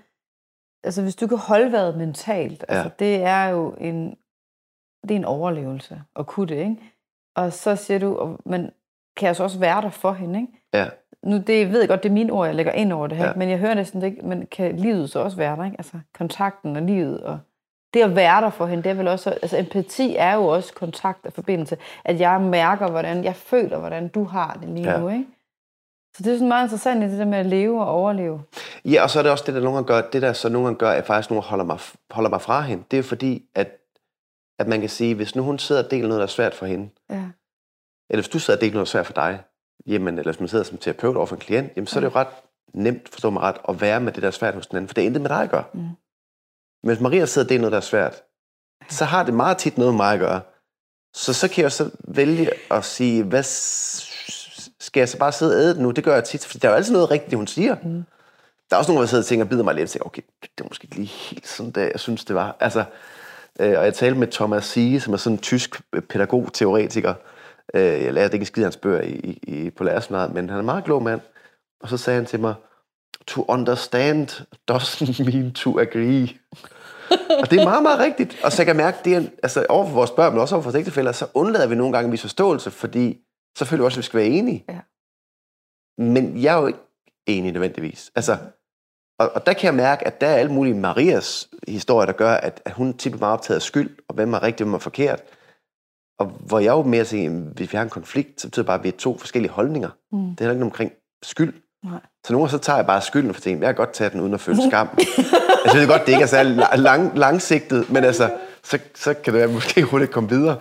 altså 0.85 1.03
hvis 1.03 1.17
du 1.17 1.27
kan 1.27 1.39
holde 1.39 1.73
vejret 1.73 1.97
mentalt, 1.97 2.65
Ja. 2.69 2.75
altså 2.75 2.91
det 2.99 3.17
er 3.23 3.45
jo 3.49 3.75
en, 3.79 4.17
det 5.03 5.11
er 5.11 5.17
en 5.17 5.25
overlevelse 5.25 6.03
at 6.19 6.27
kunne 6.27 6.47
det, 6.49 6.57
ikke? 6.59 6.77
Og 7.37 7.53
så 7.53 7.77
siger 7.77 7.99
du, 7.99 8.37
men 8.47 8.71
kan 9.17 9.27
jeg 9.27 9.37
så 9.37 9.43
også 9.43 9.59
være 9.59 9.83
der 9.83 9.91
for 9.91 10.13
hende, 10.13 10.41
ikke? 10.41 10.53
ja, 10.75 10.89
Nu 11.23 11.39
det, 11.47 11.73
ved 11.73 11.81
jeg 11.81 11.89
godt, 11.89 12.03
det 12.03 12.09
er 12.09 12.13
mine 12.13 12.33
ord, 12.33 12.47
jeg 12.47 12.55
lægger 12.55 12.73
ind 12.73 12.93
over 12.93 13.07
det 13.07 13.17
her, 13.19 13.27
Ja. 13.27 13.33
men 13.37 13.49
jeg 13.51 13.59
hører 13.59 13.75
næsten 13.75 14.01
det 14.01 14.07
ikke, 14.07 14.23
men 14.27 14.47
kan 14.47 14.77
livet 14.77 15.11
så 15.11 15.19
også 15.19 15.37
være 15.37 15.57
der, 15.57 15.65
ikke? 15.65 15.77
Altså 15.79 15.93
kontakten 16.15 16.77
og 16.77 16.83
livet 16.83 17.21
og 17.21 17.39
det 17.95 18.03
at 18.03 18.17
være 18.17 18.41
der 18.43 18.51
for 18.51 18.67
hende, 18.67 18.83
det 18.85 18.91
er 18.91 18.95
vel 18.95 19.09
også, 19.09 19.31
altså 19.31 19.59
empati 19.59 20.17
er 20.17 20.35
jo 20.35 20.47
også 20.47 20.75
kontakt 20.75 21.27
og 21.27 21.33
forbindelse, 21.33 21.77
at 22.05 22.21
jeg 22.21 22.41
mærker, 22.41 22.89
hvordan, 22.91 23.25
jeg 23.25 23.37
føler, 23.37 23.79
hvordan 23.79 24.09
du 24.09 24.25
har 24.25 24.59
det 24.61 24.69
lige 24.69 24.91
Ja. 24.93 24.99
nu, 24.99 25.09
ikke? 25.09 25.27
Så 26.17 26.23
det 26.23 26.33
er 26.33 26.35
sådan 26.37 26.49
meget 26.49 26.65
interessant, 26.65 27.03
det 27.03 27.19
der 27.19 27.25
med 27.25 27.39
at 27.39 27.47
leve 27.47 27.81
og 27.85 27.89
overleve. 27.89 28.43
Ja, 28.85 29.03
og 29.03 29.11
så 29.11 29.19
er 29.19 29.23
det 29.23 29.33
også 29.33 29.45
det, 29.47 29.55
der 29.55 29.61
nogle 29.61 29.77
gange 29.77 29.87
gør, 29.89 30.11
det 30.11 30.23
der 30.23 30.33
så 30.33 30.49
nogle 30.49 30.67
gange 30.67 30.79
gør, 30.79 30.91
at 30.91 31.07
faktisk 31.07 31.31
nogle 31.31 31.43
holder 31.43 31.65
mig, 31.65 31.79
holder 32.11 32.31
mig 32.31 32.41
fra 32.43 32.61
hende. 32.61 32.85
Det 32.91 32.97
er 32.97 32.99
jo 32.99 33.03
fordi, 33.09 33.45
at, 33.55 33.69
at 34.59 34.69
man 34.69 34.81
kan 34.81 34.89
sige, 34.89 35.15
hvis 35.15 35.37
nu 35.37 35.43
hun 35.43 35.59
sidder 35.59 35.85
og 35.85 35.91
deler 35.91 36.09
noget, 36.09 36.19
der 36.19 36.27
er 36.27 36.31
svært 36.31 36.55
for 36.55 36.67
hende, 36.67 36.89
Ja. 37.11 37.15
eller 38.11 38.23
hvis 38.23 38.29
du 38.29 38.39
sidder 38.39 38.59
og 38.59 38.61
deler 38.61 38.73
noget, 38.75 38.87
der 38.87 38.99
er 38.99 39.03
svært 39.03 39.07
for 39.07 39.13
dig, 39.13 39.39
jamen, 39.87 40.19
eller 40.19 40.33
hvis 40.33 40.41
man 40.41 40.49
sidder 40.49 40.65
som 40.65 40.79
terapeut 40.79 41.17
over 41.17 41.27
for 41.27 41.37
en 41.37 41.41
klient, 41.41 41.73
jamen, 41.77 41.87
så 41.87 41.99
er 41.99 42.01
det 42.01 42.11
jo 42.11 42.19
ret 42.19 42.29
nemt, 42.75 43.09
forstå 43.09 43.31
mig 43.31 43.43
ret, 43.43 43.57
at 43.69 43.81
være 43.81 44.01
med 44.01 44.13
det, 44.13 44.23
der 44.23 44.29
er 44.29 44.33
svært 44.33 44.55
hos 44.55 44.67
den 44.67 44.77
anden, 44.77 44.89
for 44.89 44.95
det 44.95 45.03
er 45.03 45.07
intet 45.07 45.23
med 45.23 45.29
dig 45.29 45.43
at 45.43 45.51
gøre. 45.51 45.65
Mm. 45.75 45.81
Men 45.81 45.97
hvis 46.83 47.01
Maria 47.01 47.27
sidder 47.27 47.47
og 47.47 47.49
deler 47.49 47.61
noget, 47.61 47.73
der 47.73 47.79
er 47.79 47.83
svært, 47.83 48.23
så 48.89 49.05
har 49.05 49.25
det 49.25 49.35
meget 49.35 49.59
tit 49.59 49.79
noget 49.79 49.95
med 49.95 49.97
mig 49.97 50.15
at 50.15 50.21
gøre. 50.21 50.41
Så 51.15 51.33
så 51.33 51.49
kan 51.49 51.63
jeg 51.63 51.73
så 51.73 51.91
vælge 52.09 52.51
at 52.71 52.85
sige, 52.85 53.23
hvad 53.23 53.43
skal 54.81 55.01
jeg 55.01 55.09
så 55.09 55.19
bare 55.19 55.33
sidde 55.33 55.57
og 55.57 55.61
æde 55.61 55.75
det 55.75 55.83
nu? 55.83 55.91
Det 55.91 56.05
gør 56.05 56.15
jeg 56.15 56.25
tit, 56.25 56.47
for 56.47 56.59
der 56.59 56.69
er 56.69 56.73
jo 56.73 56.77
altid 56.77 56.93
noget 56.93 57.11
rigtigt, 57.11 57.31
det 57.31 57.37
hun 57.37 57.47
siger. 57.47 57.77
Mm. 57.83 58.05
Der 58.71 58.77
er 58.77 58.79
også 58.79 58.91
nogen, 58.91 59.01
der 59.01 59.09
sidder 59.09 59.23
og 59.23 59.27
tænker, 59.27 59.45
bider 59.45 59.65
mig 59.65 59.75
lidt 59.75 59.85
og 59.85 59.91
tænker, 59.91 60.07
okay, 60.07 60.23
det 60.43 60.65
er 60.65 60.69
måske 60.69 60.85
ikke 60.85 60.97
lige 60.97 61.07
helt 61.07 61.49
sådan, 61.49 61.73
det 61.73 61.91
jeg 61.93 62.01
synes, 62.01 62.25
det 62.25 62.37
var. 62.37 62.57
Altså, 62.61 62.85
Øh, 63.61 63.79
og 63.79 63.85
jeg 63.85 63.95
talte 63.95 64.19
med 64.19 64.27
Thomas 64.29 64.65
Sige, 64.65 65.01
som 65.01 65.13
er 65.13 65.17
sådan 65.17 65.37
en 65.37 65.43
tysk 65.43 65.83
pædagog-teoretiker. 66.09 67.15
Øh, 67.75 67.83
jeg 67.83 68.15
lærte 68.15 68.35
ikke 68.35 68.43
en 68.43 68.47
skid 68.47 68.63
af 68.63 68.67
hans 68.67 68.77
bøger 68.77 69.03
i, 69.03 69.39
i, 69.43 69.71
på 69.71 69.85
lærerseminaret, 69.85 70.35
men 70.35 70.49
han 70.49 70.57
er 70.57 70.61
en 70.61 70.67
meget 70.67 70.85
klog 70.85 71.03
mand. 71.03 71.21
Og 71.81 71.89
så 71.89 71.97
sagde 71.97 72.17
han 72.17 72.27
til 72.27 72.41
mig, 72.41 72.55
to 73.27 73.45
understand 73.49 74.29
doesn't 74.71 75.25
mean 75.31 75.53
to 75.53 75.81
agree. 75.81 76.29
og 77.41 77.51
det 77.51 77.61
er 77.61 77.65
meget, 77.65 77.83
meget 77.83 77.99
rigtigt. 77.99 78.41
Og 78.45 78.53
så 78.53 78.63
jeg 78.63 78.67
kan 78.67 78.77
mærke, 78.77 78.99
det 79.05 79.15
er, 79.15 79.23
altså 79.43 79.67
over 79.69 79.87
for 79.87 79.95
vores 79.95 80.11
børn, 80.11 80.33
men 80.33 80.41
også 80.41 80.55
over 80.55 80.63
for 80.63 80.71
vores 80.71 80.81
ægtefælder, 80.81 81.13
så 81.13 81.27
undlader 81.35 81.67
vi 81.67 81.75
nogle 81.75 81.93
gange 81.93 82.07
en 82.07 82.13
vis 82.13 82.21
forståelse, 82.21 82.71
fordi 82.71 83.19
selvfølgelig 83.59 83.85
også, 83.85 83.97
at 83.97 83.99
vi 83.99 84.05
skal 84.05 84.21
være 84.21 84.29
enige. 84.29 84.65
Ja. 84.69 84.81
Men 85.99 86.43
jeg 86.43 86.55
er 86.55 86.61
jo 86.61 86.67
ikke 86.67 86.79
enig 87.27 87.53
nødvendigvis. 87.53 88.11
Altså, 88.15 88.39
og, 89.19 89.31
og 89.35 89.47
der 89.47 89.53
kan 89.53 89.67
jeg 89.67 89.75
mærke, 89.75 90.07
at 90.07 90.21
der 90.21 90.27
er 90.27 90.37
alle 90.37 90.53
mulige 90.53 90.75
Marias 90.75 91.49
historier, 91.69 92.07
der 92.07 92.13
gør, 92.13 92.33
at, 92.33 92.63
at 92.65 92.73
hun 92.73 92.97
tit 92.97 93.15
er 93.15 93.19
meget 93.19 93.33
optaget 93.33 93.57
af 93.57 93.63
skyld, 93.63 93.99
og 94.09 94.15
hvem 94.15 94.33
er 94.33 94.43
rigtigt, 94.43 94.67
hvem 94.67 94.75
er 94.75 94.79
forkert. 94.79 95.23
Og 96.21 96.27
hvor 96.27 96.59
jeg 96.59 96.71
jo 96.71 96.83
mere 96.83 97.05
siger, 97.05 97.31
at 97.31 97.37
hvis 97.37 97.73
vi 97.73 97.77
har 97.77 97.83
en 97.83 97.91
konflikt, 97.91 98.41
så 98.41 98.47
betyder 98.47 98.63
det 98.63 98.67
bare, 98.67 98.79
at 98.79 98.85
vi 98.85 98.89
er 98.89 98.97
to 98.99 99.19
forskellige 99.19 99.53
holdninger. 99.53 99.89
Mm. 100.13 100.19
Det 100.19 100.41
er 100.41 100.45
heller 100.45 100.53
ikke 100.53 100.65
omkring 100.65 100.93
skyld. 101.23 101.55
Nej. 101.85 102.01
Så 102.27 102.33
nogle 102.33 102.45
gange 102.45 102.51
så 102.51 102.59
tager 102.59 102.77
jeg 102.77 102.87
bare 102.87 103.01
skylden 103.01 103.35
for 103.35 103.41
ting. 103.41 103.61
Jeg 103.61 103.69
kan 103.69 103.75
godt 103.75 103.93
tage 103.93 104.11
den 104.11 104.21
uden 104.21 104.35
at 104.35 104.41
føle 104.41 104.59
skam. 104.71 104.89
jeg 105.65 105.71
synes 105.71 105.87
godt, 105.87 106.07
det 106.07 106.13
ikke 106.13 106.23
er 106.23 106.27
særlig 106.27 106.67
lang, 106.77 107.19
langsigtet, 107.19 107.91
men 107.91 108.05
altså, 108.05 108.31
så, 108.63 108.79
så 108.95 109.15
kan 109.15 109.33
det 109.33 109.41
være, 109.41 109.49
måske 109.49 109.83
hurtigt 109.83 110.11
komme 110.11 110.29
videre. 110.29 110.57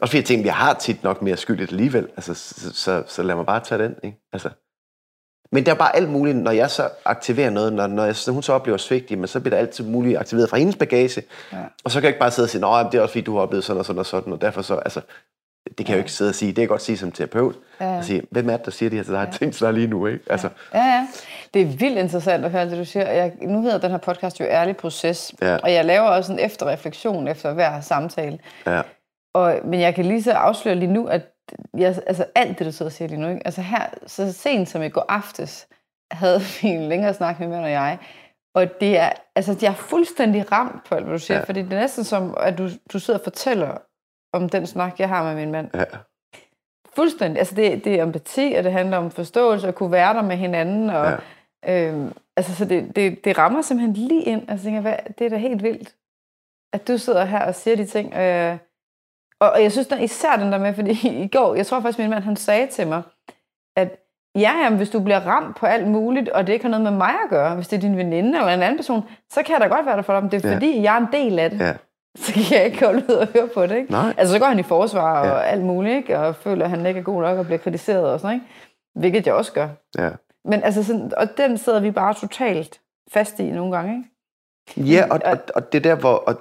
Og 0.00 0.08
fordi 0.08 0.16
jeg 0.16 0.24
tænker, 0.24 0.44
jeg 0.44 0.54
har 0.54 0.74
tit 0.74 1.02
nok 1.02 1.22
mere 1.22 1.36
skyld 1.36 1.60
alligevel. 1.60 2.08
Altså, 2.16 2.34
så, 2.34 2.72
så, 2.72 3.02
så 3.06 3.22
lad 3.22 3.34
mig 3.34 3.46
bare 3.46 3.60
tage 3.60 3.82
den. 3.82 3.94
Ikke? 4.02 4.18
Altså. 4.32 4.50
Men 5.54 5.66
der 5.66 5.72
er 5.72 5.76
bare 5.76 5.96
alt 5.96 6.08
muligt, 6.08 6.36
når 6.36 6.50
jeg 6.50 6.70
så 6.70 6.88
aktiverer 7.04 7.50
noget, 7.50 7.72
når, 7.72 7.86
når, 7.86 8.04
jeg, 8.04 8.14
når 8.26 8.32
hun 8.32 8.42
så 8.42 8.52
oplever 8.52 8.78
svigt, 8.78 9.10
men 9.18 9.26
så 9.26 9.40
bliver 9.40 9.54
der 9.56 9.60
altid 9.62 9.84
muligt 9.84 10.18
aktiveret 10.18 10.50
fra 10.50 10.56
hendes 10.56 10.76
bagage. 10.76 11.22
Ja. 11.52 11.56
Og 11.84 11.90
så 11.90 11.98
kan 12.00 12.02
jeg 12.04 12.08
ikke 12.08 12.20
bare 12.20 12.30
sidde 12.30 12.46
og 12.46 12.50
sige, 12.50 12.66
at 12.66 12.86
det 12.92 12.98
er 12.98 13.02
også 13.02 13.12
fordi, 13.12 13.24
du 13.24 13.34
har 13.34 13.42
oplevet 13.42 13.64
sådan 13.64 13.78
og 13.80 13.86
sådan 13.86 13.98
og 13.98 14.06
sådan, 14.06 14.32
og 14.32 14.40
derfor 14.40 14.62
så, 14.62 14.74
altså, 14.74 15.00
det 15.78 15.86
kan 15.86 15.88
jeg 15.88 15.94
jo 15.94 15.98
ikke 15.98 16.12
sidde 16.12 16.28
og 16.28 16.34
sige. 16.34 16.48
Det 16.48 16.54
kan 16.54 16.60
jeg 16.62 16.68
godt 16.68 16.82
sige 16.82 16.98
som 16.98 17.12
terapeut. 17.12 17.54
Ja. 17.80 17.96
Og 17.96 18.04
sige, 18.04 18.22
hvem 18.30 18.48
er 18.50 18.56
det, 18.56 18.64
der 18.64 18.70
siger 18.70 18.90
det 18.90 18.98
her 18.98 19.04
til 19.04 19.12
dig? 19.14 19.28
Ja. 19.32 19.38
Tænk 19.38 19.60
dig 19.60 19.72
lige 19.72 19.86
nu, 19.86 20.06
ikke? 20.06 20.20
Altså, 20.30 20.48
Ja, 20.74 20.84
ja. 20.84 21.06
Det 21.54 21.62
er 21.62 21.66
vildt 21.66 21.98
interessant 21.98 22.44
at 22.44 22.50
høre 22.50 22.70
det, 22.70 22.78
du 22.78 22.84
siger. 22.84 23.10
Jeg, 23.10 23.32
nu 23.42 23.62
hedder 23.62 23.78
den 23.78 23.90
her 23.90 23.98
podcast 23.98 24.40
jo 24.40 24.44
Ærlig 24.44 24.76
Proces, 24.76 25.34
Ja. 25.42 25.56
og 25.56 25.72
jeg 25.72 25.84
laver 25.84 26.08
også 26.08 26.32
en 26.32 26.38
efterreflektion 26.38 27.28
efter 27.28 27.52
hver 27.52 27.80
samtale. 27.80 28.38
ja. 28.66 28.82
Og, 29.34 29.54
men 29.64 29.80
jeg 29.80 29.94
kan 29.94 30.04
lige 30.04 30.22
så 30.22 30.32
afsløre 30.32 30.74
lige 30.74 30.92
nu, 30.92 31.06
at 31.06 31.22
jeg, 31.76 32.02
altså 32.06 32.26
alt 32.34 32.58
det, 32.58 32.66
du 32.66 32.72
sidder 32.72 32.88
og 32.88 32.92
siger 32.92 33.08
lige 33.08 33.20
nu, 33.20 33.28
ikke? 33.28 33.42
altså 33.46 33.62
her, 33.62 33.86
så 34.06 34.32
sent 34.32 34.68
som 34.68 34.82
i 34.82 34.88
går 34.88 35.04
aftes, 35.08 35.68
havde 36.10 36.40
vi 36.62 36.68
en 36.68 36.88
længere 36.88 37.14
snak 37.14 37.40
med 37.40 37.48
mand 37.48 37.64
og 37.64 37.70
jeg, 37.70 37.98
og 38.54 38.80
det 38.80 38.98
er, 38.98 39.12
altså, 39.36 39.58
jeg 39.62 39.70
er 39.70 39.74
fuldstændig 39.74 40.52
ramt 40.52 40.84
på 40.84 40.94
alt, 40.94 41.04
hvad 41.04 41.18
du 41.18 41.24
siger, 41.24 41.38
Ja. 41.38 41.44
fordi 41.44 41.62
det 41.62 41.72
er 41.72 41.80
næsten 41.80 42.04
som, 42.04 42.34
at 42.40 42.58
du, 42.58 42.68
du 42.92 42.98
sidder 42.98 43.18
og 43.20 43.24
fortæller 43.24 43.78
om 44.32 44.48
den 44.48 44.66
snak, 44.66 45.00
jeg 45.00 45.08
har 45.08 45.24
med 45.24 45.34
min 45.34 45.52
mand. 45.52 45.70
ja. 45.74 45.84
Fuldstændig. 46.94 47.38
Altså 47.38 47.54
det, 47.54 47.84
det 47.84 47.94
er 47.94 48.02
empati, 48.02 48.54
og 48.58 48.64
det 48.64 48.72
handler 48.72 48.96
om 48.96 49.10
forståelse, 49.10 49.68
og 49.68 49.74
kunne 49.74 49.92
være 49.92 50.14
der 50.14 50.22
med 50.22 50.36
hinanden. 50.36 50.90
Og, 50.90 51.18
ja. 51.66 51.88
øhm, 51.88 52.12
altså, 52.36 52.54
så 52.54 52.64
det, 52.64 52.96
det, 52.96 53.24
det 53.24 53.38
rammer 53.38 53.62
simpelthen 53.62 53.94
lige 54.08 54.22
ind. 54.22 54.40
Altså, 54.40 54.52
jeg 54.52 54.60
tænker, 54.62 54.80
hvad, 54.80 54.96
det 55.18 55.24
er 55.24 55.30
da 55.30 55.36
helt 55.36 55.62
vildt, 55.62 55.94
at 56.72 56.88
du 56.88 56.98
sidder 56.98 57.24
her 57.24 57.46
og 57.46 57.54
siger 57.54 57.76
de 57.76 57.86
ting. 57.86 58.14
Øh, 58.14 58.56
og, 59.40 59.50
og 59.50 59.62
jeg 59.62 59.72
synes 59.72 59.86
der, 59.86 59.98
især 59.98 60.36
den 60.36 60.52
der 60.52 60.58
med, 60.58 60.74
fordi 60.74 61.08
i 61.24 61.28
går, 61.28 61.54
jeg 61.54 61.66
tror 61.66 61.80
faktisk, 61.80 61.98
min 61.98 62.10
mand 62.10 62.24
han 62.24 62.36
sagde 62.36 62.66
til 62.66 62.86
mig, 62.86 63.02
at 63.76 64.00
ja, 64.34 64.52
jamen, 64.64 64.76
hvis 64.76 64.90
du 64.90 65.00
bliver 65.00 65.20
ramt 65.20 65.56
på 65.56 65.66
alt 65.66 65.88
muligt, 65.88 66.28
og 66.28 66.46
det 66.46 66.52
ikke 66.52 66.64
har 66.64 66.70
noget 66.70 66.82
med 66.82 66.90
mig 66.98 67.10
at 67.24 67.30
gøre, 67.30 67.54
hvis 67.54 67.68
det 67.68 67.76
er 67.76 67.80
din 67.80 67.96
veninde 67.96 68.38
eller 68.38 68.52
en 68.54 68.62
anden 68.62 68.78
person, 68.78 69.02
så 69.32 69.42
kan 69.42 69.52
jeg 69.52 69.60
da 69.70 69.74
godt 69.76 69.86
være 69.86 69.96
der 69.96 70.02
for 70.02 70.20
dig, 70.20 70.32
det 70.32 70.44
er 70.44 70.48
Ja. 70.48 70.54
fordi, 70.54 70.82
jeg 70.82 70.94
er 70.94 71.00
en 71.00 71.08
del 71.12 71.38
af 71.38 71.50
det. 71.50 71.60
ja. 71.60 71.74
Så 72.16 72.32
kan 72.32 72.42
jeg 72.58 72.64
ikke 72.66 72.84
holde 72.84 73.04
ud 73.08 73.14
og 73.14 73.26
høre 73.26 73.48
på 73.54 73.66
det, 73.66 73.76
ikke? 73.76 73.92
Nej. 73.92 74.14
Altså, 74.18 74.34
så 74.34 74.38
går 74.40 74.46
han 74.46 74.58
i 74.58 74.62
forsvar 74.62 75.20
og 75.20 75.26
Ja. 75.26 75.40
alt 75.42 75.62
muligt, 75.64 75.96
ikke? 75.96 76.18
Og 76.18 76.36
føler, 76.36 76.64
at 76.64 76.70
han 76.70 76.86
ikke 76.86 77.00
er 77.00 77.04
god 77.04 77.22
nok 77.22 77.38
og 77.38 77.44
bliver 77.44 77.58
kritiseret 77.58 78.12
og 78.12 78.20
sådan, 78.20 78.34
ikke? 78.34 78.46
Hvilket 78.94 79.26
jeg 79.26 79.34
også 79.34 79.52
gør. 79.52 79.68
Ja. 79.98 80.10
Men 80.44 80.62
altså, 80.62 80.84
sådan, 80.84 81.12
og 81.16 81.28
den 81.36 81.58
sidder 81.58 81.80
vi 81.80 81.90
bare 81.90 82.14
totalt 82.14 82.80
fast 83.12 83.38
i 83.40 83.50
nogle 83.50 83.76
gange, 83.76 84.04
ikke? 84.76 84.90
Ja, 84.90 85.04
og, 85.10 85.20
og, 85.24 85.38
og 85.54 85.72
det 85.72 85.78
er 85.86 85.94
der, 85.94 86.00
hvor... 86.00 86.14
Og 86.14 86.34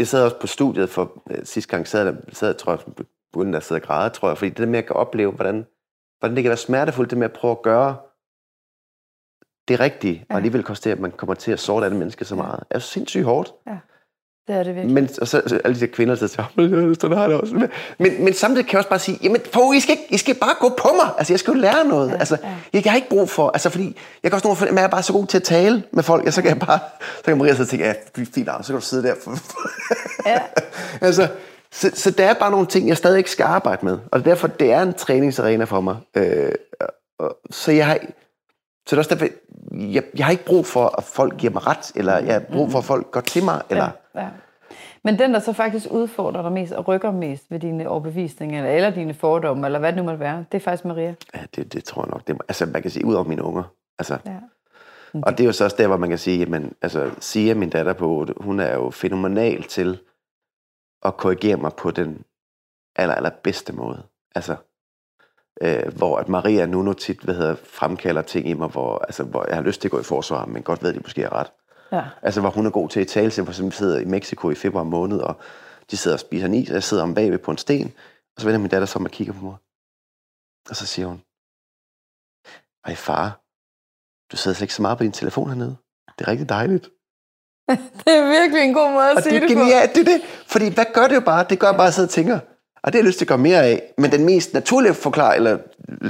jeg 0.00 0.08
sad 0.08 0.24
også 0.24 0.36
på 0.40 0.46
studiet 0.46 0.90
for 0.90 1.22
øh, 1.30 1.38
sidste 1.44 1.70
gang, 1.70 1.88
sad 1.88 2.06
der, 2.06 2.14
sad, 2.32 2.54
tror 2.54 2.72
jeg, 2.72 3.06
uden 3.36 3.54
at 3.54 3.62
sidde 3.64 3.78
og 3.78 3.82
græde, 3.82 4.10
tror 4.10 4.28
jeg, 4.28 4.38
fordi 4.38 4.48
det 4.48 4.58
der 4.58 4.66
med, 4.66 4.78
at 4.78 4.82
jeg 4.82 4.86
kan 4.86 4.96
opleve, 4.96 5.32
hvordan, 5.32 5.66
hvordan 6.18 6.36
det 6.36 6.42
kan 6.44 6.48
være 6.50 6.56
smertefuldt, 6.56 7.10
det 7.10 7.18
med 7.18 7.24
at 7.24 7.32
prøve 7.32 7.50
at 7.50 7.62
gøre 7.62 7.96
det 9.68 9.80
rigtige, 9.80 10.14
ja. 10.14 10.18
Ja. 10.20 10.24
og 10.30 10.36
alligevel 10.36 10.62
konstere, 10.62 10.92
at 10.92 11.00
man 11.00 11.10
kommer 11.10 11.34
til 11.34 11.52
at 11.52 11.60
såre 11.60 11.84
andet 11.86 11.98
menneske 11.98 12.24
så 12.24 12.34
Ja. 12.34 12.42
meget. 12.42 12.64
Er 12.70 12.78
sindssygt 12.78 13.24
hårdt. 13.24 13.52
Det 14.50 14.58
er 14.58 14.62
det 14.62 14.74
virkelig. 14.74 14.94
Men 14.94 15.08
og 15.20 15.28
så, 15.28 15.42
så 15.46 15.60
alle 15.64 15.74
de 15.74 15.80
der 15.80 15.86
kvinder, 15.86 16.14
der 16.14 16.26
siger, 16.26 16.52
"Men, 16.56 16.94
sådan 16.94 17.16
har 17.16 17.28
det 17.28 17.36
også. 17.36 17.54
Men, 17.54 17.68
men, 17.98 18.24
men 18.24 18.34
samtidig 18.34 18.66
kan 18.66 18.72
jeg 18.72 18.78
også 18.78 18.88
bare 18.88 18.98
sige, 18.98 19.18
jamen, 19.22 19.40
for, 19.52 19.72
I, 19.72 19.80
skal, 19.80 19.90
ikke- 19.92 20.06
I 20.14 20.16
skal 20.16 20.34
bare 20.34 20.54
gå 20.60 20.68
på 20.68 20.88
mig. 20.96 21.10
Altså, 21.18 21.32
jeg 21.32 21.40
skal 21.40 21.52
jo 21.54 21.60
lære 21.60 21.84
noget. 21.88 22.08
Ja, 22.10 22.14
altså, 22.14 22.36
ja. 22.42 22.48
jeg, 22.72 22.84
jeg 22.84 22.92
har 22.92 22.96
ikke 22.96 23.08
brug 23.08 23.30
for, 23.30 23.50
altså, 23.50 23.70
fordi 23.70 23.96
jeg 24.22 24.30
kan 24.30 24.36
også 24.36 24.46
nogle 24.46 24.58
gange, 24.58 24.72
at 24.72 24.76
jeg 24.76 24.84
er 24.84 24.88
bare 24.90 25.02
så 25.02 25.12
god 25.12 25.26
til 25.26 25.36
at 25.38 25.42
tale 25.42 25.82
med 25.92 26.02
folk, 26.02 26.26
og 26.26 26.32
så 26.32 26.42
kan 26.42 26.50
jeg 26.50 26.58
bare, 26.58 26.78
så 27.18 27.24
kan 27.24 27.38
Maria 27.38 27.52
og 27.60 27.68
tænke, 27.68 27.84
ja, 27.84 27.92
det 28.16 28.22
er 28.28 28.32
fint, 28.34 28.48
så 28.62 28.66
kan 28.72 28.74
du 28.80 28.86
sidde 28.86 29.02
der. 29.08 29.14
Ja. 30.26 30.38
altså, 31.06 31.28
så, 31.72 31.90
så 31.94 32.10
der 32.10 32.24
er 32.26 32.34
bare 32.34 32.50
nogle 32.50 32.66
ting, 32.66 32.88
jeg 32.88 32.96
stadig 32.96 33.18
ikke 33.18 33.30
skal 33.30 33.44
arbejde 33.44 33.84
med. 33.86 33.98
Og 34.12 34.18
er 34.18 34.22
derfor, 34.22 34.46
det 34.46 34.72
er 34.72 34.82
en 34.82 34.94
træningsarena 34.94 35.64
for 35.64 35.80
mig. 35.80 35.96
Øh, 36.16 36.52
og, 37.18 37.36
så 37.50 37.72
jeg 37.72 37.86
har, 37.86 37.98
så 38.86 38.90
det 38.90 38.92
er 38.92 38.98
også 38.98 39.14
derfor, 39.14 39.26
jeg, 39.92 40.02
jeg 40.16 40.26
har 40.26 40.30
ikke 40.30 40.44
brug 40.44 40.66
for, 40.66 40.98
at 40.98 41.04
folk 41.04 41.36
giver 41.36 41.52
mig 41.52 41.66
ret, 41.66 41.92
eller 41.94 42.18
jeg 42.18 42.32
har 42.34 42.40
brug 42.52 42.70
for, 42.70 42.78
at 42.78 42.84
folk 42.84 43.10
går 43.10 43.20
til 43.20 43.44
mig, 43.44 43.62
eller... 43.70 43.90
Ja, 44.14 44.20
ja. 44.20 44.28
Men 45.04 45.18
den, 45.18 45.34
der 45.34 45.40
så 45.40 45.52
faktisk 45.52 45.86
udfordrer 45.90 46.42
dig 46.42 46.52
mest 46.52 46.72
og 46.72 46.88
rykker 46.88 47.10
mest 47.10 47.50
ved 47.50 47.60
dine 47.60 47.88
overbevisninger, 47.88 48.58
eller, 48.58 48.70
eller 48.70 48.90
dine 48.90 49.14
fordomme, 49.14 49.66
eller 49.66 49.78
hvad 49.78 49.88
det 49.92 49.96
nu 49.96 50.02
måtte 50.02 50.20
være, 50.20 50.44
det 50.52 50.58
er 50.58 50.62
faktisk 50.62 50.84
Maria. 50.84 51.14
Ja, 51.34 51.40
det, 51.56 51.72
det 51.72 51.84
tror 51.84 52.02
jeg 52.02 52.10
nok. 52.10 52.26
Det, 52.26 52.36
altså, 52.48 52.66
man 52.66 52.82
kan 52.82 52.90
sige, 52.90 53.04
ud 53.04 53.14
over 53.14 53.24
mine 53.24 53.42
unger. 53.42 53.62
Altså, 53.98 54.18
Ja. 54.26 54.36
og 55.22 55.32
det 55.38 55.40
er 55.40 55.46
jo 55.46 55.52
så 55.52 55.64
også 55.64 55.76
der, 55.76 55.86
hvor 55.86 55.96
man 55.96 56.08
kan 56.08 56.18
sige, 56.18 56.38
jamen, 56.38 56.72
altså, 56.82 57.10
Sia, 57.20 57.54
min 57.54 57.70
datter 57.70 57.92
på 57.92 58.08
8, 58.08 58.34
hun 58.36 58.60
er 58.60 58.74
jo 58.74 58.90
fænomenal 58.90 59.62
til 59.62 59.98
at 61.02 61.16
korrigere 61.16 61.56
mig 61.56 61.72
på 61.74 61.90
den 61.90 62.24
aller, 62.96 63.14
aller 63.14 63.30
bedste 63.42 63.72
måde. 63.72 64.02
Altså, 64.34 64.56
øh, 65.62 65.96
hvor 65.96 66.18
at 66.18 66.28
Maria 66.28 66.66
nu 66.66 66.82
nu 66.82 66.92
tit 66.92 67.20
hvad 67.20 67.34
hedder, 67.34 67.54
fremkalder 67.64 68.22
ting 68.22 68.48
i 68.48 68.54
mig, 68.54 68.68
hvor, 68.68 68.98
altså, 68.98 69.22
hvor 69.24 69.44
jeg 69.48 69.56
har 69.56 69.62
lyst 69.62 69.80
til 69.80 69.88
at 69.88 69.92
gå 69.92 70.00
i 70.00 70.02
forsvar, 70.02 70.44
men 70.46 70.62
godt 70.62 70.82
ved, 70.82 70.88
at 70.88 70.94
de 70.94 71.00
måske 71.00 71.22
er 71.22 71.32
ret. 71.32 71.52
Ja. 71.92 72.04
Altså, 72.22 72.40
hvor 72.40 72.50
hun 72.50 72.66
er 72.66 72.70
god 72.70 72.88
til 72.88 73.00
at 73.00 73.08
tale, 73.08 73.30
for 73.30 73.48
eksempel 73.48 73.72
sidder 73.72 73.98
i 73.98 74.04
Mexico 74.04 74.50
i 74.50 74.54
februar 74.54 74.82
måned, 74.84 75.18
og 75.18 75.36
de 75.90 75.96
sidder 75.96 76.16
og 76.16 76.20
spiser 76.20 76.46
en 76.46 76.54
is, 76.54 76.68
og 76.68 76.74
jeg 76.74 76.82
sidder 76.82 77.02
om 77.02 77.14
bagved 77.14 77.38
på 77.38 77.50
en 77.50 77.58
sten, 77.58 77.92
og 78.36 78.40
så 78.40 78.46
vender 78.46 78.60
min 78.60 78.70
datter 78.70 78.86
så 78.86 78.98
om 78.98 79.04
og 79.04 79.10
kigger 79.10 79.32
på 79.32 79.44
mig. 79.44 79.54
Og 80.70 80.76
så 80.76 80.86
siger 80.86 81.06
hun, 81.06 81.22
ej 82.84 82.94
far, 82.94 83.40
du 84.32 84.36
sidder 84.36 84.54
slet 84.54 84.64
ikke 84.64 84.74
så 84.74 84.82
meget 84.82 84.98
på 84.98 85.04
din 85.04 85.12
telefon 85.12 85.48
hernede. 85.48 85.76
Det 86.18 86.24
er 86.24 86.30
rigtig 86.30 86.48
dejligt. 86.48 86.84
Det 88.04 88.12
er 88.18 88.28
virkelig 88.40 88.62
en 88.62 88.74
god 88.74 88.92
måde 88.92 89.10
at 89.10 89.16
Og 89.16 89.22
sige 89.22 89.34
det 89.34 89.42
er 89.42 89.48
det, 89.48 89.56
på. 89.56 89.60
genialt, 89.60 89.94
det 89.94 90.00
er 90.00 90.12
det. 90.12 90.20
Fordi 90.46 90.74
hvad 90.74 90.84
gør 90.94 91.08
det 91.08 91.14
jo 91.14 91.20
bare? 91.20 91.46
Det 91.50 91.58
gør 91.58 91.72
bare 91.72 91.86
at 91.86 91.94
sidde 91.94 92.06
og 92.06 92.10
tænker, 92.10 92.40
og 92.82 92.92
det 92.92 92.94
har 92.94 92.98
jeg 92.98 93.06
lyst 93.06 93.18
til 93.18 93.24
at 93.24 93.28
gøre 93.28 93.38
mere 93.38 93.64
af. 93.64 93.82
Men 93.98 94.12
den 94.12 94.24
mest 94.24 94.54
naturlige 94.54 94.94
forklar, 94.94 95.32
eller 95.32 95.58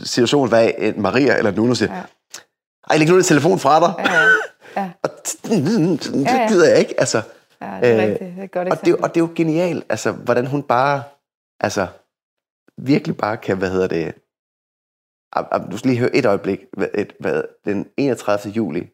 situation, 0.05 0.49
hvad 0.49 0.65
er, 0.67 0.89
at 0.89 0.97
Maria 0.97 1.37
eller 1.37 1.51
Nuno 1.51 1.75
siger, 1.75 1.95
Ja. 1.95 2.03
ej, 2.91 2.97
læg 2.97 3.09
nu 3.09 3.15
din 3.15 3.25
telefon 3.25 3.59
fra 3.59 3.81
dig. 3.81 3.95
Ja, 4.77 4.81
ja. 4.83 4.91
Og 5.03 5.11
det 5.45 6.49
gider 6.49 6.69
jeg 6.69 6.79
ikke. 6.79 7.01
Altså, 7.01 7.23
ja 7.61 7.79
det 7.83 7.91
er 7.91 7.97
Øh, 7.97 8.03
rigtigt. 8.03 8.21
Det 8.21 8.35
er 8.39 8.43
et 8.45 8.51
godt 8.53 8.69
og, 8.69 8.85
det, 8.85 8.97
og 8.97 9.09
det 9.15 9.17
er 9.21 9.25
jo 9.25 9.33
genialt, 9.37 9.87
altså, 9.89 10.13
hvordan 10.13 10.47
hun 10.47 10.63
bare, 10.63 11.03
altså, 11.61 11.87
virkelig 12.79 13.17
bare 13.17 13.37
kan, 13.37 13.57
hvad 13.59 13.71
hedder 13.71 13.87
det, 13.87 14.15
du 15.73 15.79
skal 15.79 15.89
lige 15.91 15.99
høre 16.01 16.17
et 16.17 16.27
øjeblik, 16.27 16.61
hvad, 16.73 16.89
et, 16.95 17.13
hvad, 17.21 17.43
den 17.65 17.87
31. 17.97 18.53
juli 18.53 18.91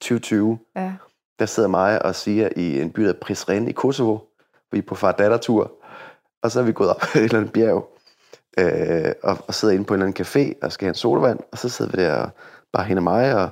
2020, 0.00 0.58
Ja. 0.76 0.92
der 1.38 1.46
sidder 1.46 1.68
mig 1.68 2.02
og 2.02 2.14
siger 2.14 2.48
i 2.56 2.80
en 2.80 2.90
by, 2.90 3.02
der 3.02 3.12
Prizren 3.12 3.68
i 3.68 3.72
Kosovo, 3.72 4.18
vi 4.72 4.78
er 4.78 4.82
på 4.82 4.94
far 4.94 5.12
dattertur 5.12 5.72
og 6.42 6.50
så 6.50 6.60
er 6.60 6.64
vi 6.64 6.72
gået 6.72 6.90
op 6.90 7.02
ad 7.14 7.20
et 7.20 7.24
eller 7.24 7.38
andet 7.38 7.52
bjerg, 7.52 7.98
øh, 8.58 9.12
og, 9.22 9.38
og 9.46 9.54
sidder 9.54 9.74
inde 9.74 9.84
på 9.84 9.94
en 9.94 10.02
eller 10.02 10.06
anden 10.06 10.26
café, 10.26 10.58
og 10.62 10.72
skal 10.72 10.84
have 10.84 10.90
en 10.90 10.94
sodavand, 10.94 11.40
og 11.52 11.58
så 11.58 11.68
sidder 11.68 11.96
vi 11.96 12.02
der, 12.02 12.14
og 12.14 12.30
bare 12.72 12.84
hende 12.84 13.00
og 13.00 13.04
mig, 13.04 13.34
og 13.34 13.50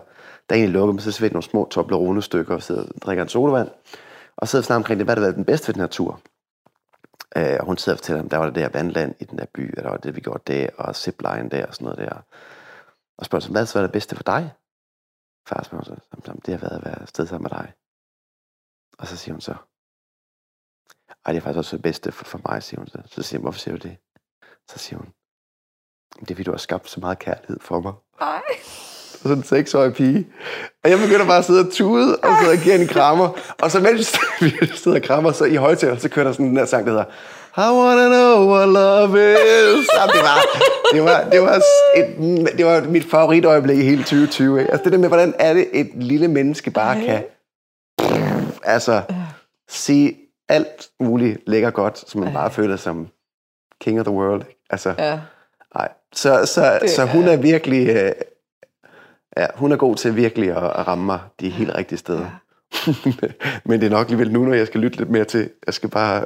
der 0.48 0.54
er 0.54 0.58
egentlig 0.58 0.72
lukket, 0.72 0.94
men 0.94 1.00
så 1.00 1.12
sidder 1.12 1.30
vi 1.30 1.32
nogle 1.32 1.42
små 1.42 1.68
Toblerone-stykker, 1.70 2.54
og 2.54 2.62
sidder 2.62 2.82
og 2.82 3.02
drikker 3.02 3.22
en 3.22 3.28
sodavand, 3.28 3.70
og 4.36 4.48
sidder 4.48 4.64
snart 4.64 4.76
omkring 4.76 4.98
det, 4.98 5.06
hvad 5.06 5.16
der 5.16 5.20
har 5.20 5.26
været 5.26 5.36
den 5.36 5.44
bedste 5.44 5.68
ved 5.68 5.74
den 5.74 5.80
her 5.80 5.88
tur. 5.88 6.20
Øh, 7.36 7.56
og 7.60 7.66
hun 7.66 7.76
sidder 7.76 7.96
og 7.96 7.98
fortæller, 7.98 8.22
ham, 8.22 8.28
der 8.28 8.36
var 8.36 8.46
det 8.46 8.54
der 8.54 8.68
vandland 8.68 9.14
i 9.20 9.24
den 9.24 9.38
der 9.38 9.46
by, 9.54 9.76
og 9.76 9.82
der 9.82 9.90
var 9.90 9.96
det, 9.96 10.16
vi 10.16 10.20
gjorde 10.20 10.52
der, 10.52 10.68
og 10.78 10.96
zipline 10.96 11.48
der, 11.50 11.66
og 11.66 11.74
sådan 11.74 11.84
noget 11.84 11.98
der. 11.98 12.22
Og 13.18 13.24
spørger 13.24 13.40
så, 13.40 13.50
hvad 13.50 13.66
så 13.66 13.78
var 13.78 13.86
det 13.86 13.92
bedste 13.92 14.16
for 14.16 14.22
dig? 14.22 14.52
Far 15.48 15.62
spørger 15.62 15.84
så, 15.84 15.96
det 16.46 16.54
har 16.54 16.68
været 16.68 16.76
at 16.76 16.84
være 16.84 17.02
afsted 17.02 17.26
sammen 17.26 17.48
med 17.50 17.58
dig. 17.58 17.72
Og 18.98 19.06
så 19.06 19.16
siger 19.16 19.34
hun 19.34 19.40
så, 19.40 19.54
ej, 21.26 21.32
det 21.32 21.36
er 21.36 21.42
faktisk 21.42 21.58
også 21.58 21.76
det 21.76 21.82
bedste 21.82 22.12
for, 22.12 22.24
for 22.24 22.40
mig, 22.48 22.62
siger 22.62 22.80
hun 22.80 22.88
så. 22.88 22.98
Så 23.06 23.22
siger 23.22 23.38
hun, 23.38 23.44
hvorfor 23.44 23.58
siger 23.58 23.76
du 23.76 23.88
det? 23.88 23.96
Så 24.68 24.78
siger 24.78 24.98
hun, 24.98 25.08
det 26.20 26.30
er 26.30 26.34
fordi, 26.34 26.42
du 26.42 26.50
har 26.50 26.58
skabt 26.58 26.90
så 26.90 27.00
meget 27.00 27.18
kærlighed 27.18 27.58
for 27.60 27.80
mig. 27.80 27.92
Ej. 28.20 28.42
sådan 29.22 29.36
en 29.36 29.44
seksårig 29.44 29.94
pige. 29.94 30.26
Og 30.84 30.90
jeg 30.90 30.98
begynder 30.98 31.26
bare 31.26 31.38
at 31.38 31.44
sidde 31.44 31.66
og 31.66 31.72
tude, 31.72 32.16
og 32.16 32.30
så 32.42 32.50
og 32.50 32.56
give 32.56 32.80
en 32.80 32.88
krammer. 32.88 33.38
Og 33.62 33.70
så 33.70 33.80
mens 33.80 34.18
vi 34.40 34.50
sidder 34.82 34.98
og 34.98 35.02
krammer, 35.02 35.32
så 35.32 35.44
i 35.44 35.54
højtaler, 35.54 35.96
så 35.96 36.08
kører 36.08 36.26
der 36.26 36.32
sådan 36.32 36.46
den 36.46 36.56
der 36.56 36.64
sang, 36.64 36.86
der 36.86 36.92
hedder 36.92 37.04
I 37.58 37.72
wanna 37.72 38.08
know 38.08 38.54
what 38.54 38.68
love 38.68 39.32
is. 39.32 39.88
Ja, 39.96 40.06
det 40.06 40.22
var, 40.22 40.38
det 40.92 41.02
var, 41.02 41.30
det 41.30 41.42
var, 41.42 41.60
et, 41.96 42.58
det 42.58 42.66
var 42.66 42.80
mit 42.80 43.04
favoritøjeblik 43.10 43.78
i 43.78 43.82
hele 43.82 44.02
2020. 44.02 44.60
Ikke? 44.60 44.72
Altså 44.72 44.84
det 44.84 44.92
der 44.92 44.98
med, 44.98 45.08
hvordan 45.08 45.34
er 45.38 45.54
det, 45.54 45.68
et 45.72 45.90
lille 45.94 46.28
menneske 46.28 46.70
bare 46.70 47.04
kan 47.04 47.24
altså 48.62 49.02
sige 49.68 50.25
alt 50.48 50.88
muligt 51.00 51.38
lækker 51.46 51.70
godt, 51.70 52.10
som 52.10 52.20
man 52.20 52.32
bare 52.32 52.50
føler 52.50 52.76
som 52.76 53.08
king 53.80 54.00
of 54.00 54.06
the 54.06 54.14
world. 54.14 54.42
Altså, 54.70 54.94
Ja. 54.98 55.20
nej. 55.74 55.88
Så, 56.12 56.46
så, 56.46 56.78
Det 56.82 56.90
så 56.90 57.04
hun 57.06 57.24
er 57.24 57.36
virkelig... 57.36 57.88
Øh, 57.88 58.12
ja, 59.36 59.46
hun 59.54 59.72
er 59.72 59.76
god 59.76 59.96
til 59.96 60.16
virkelig 60.16 60.50
at, 60.50 60.64
at 60.64 60.88
ramme 60.88 61.04
mig 61.04 61.18
de 61.40 61.48
helt 61.50 61.74
rigtige 61.74 61.98
steder. 61.98 62.26
Men 63.68 63.80
det 63.80 63.86
er 63.86 63.90
nok 63.90 64.06
alligevel 64.06 64.32
nu, 64.32 64.44
når 64.44 64.54
jeg 64.54 64.66
skal 64.66 64.80
lytte 64.80 64.98
lidt 64.98 65.10
mere 65.10 65.24
til. 65.24 65.50
Jeg 65.66 65.74
skal 65.74 65.88
bare... 65.88 66.22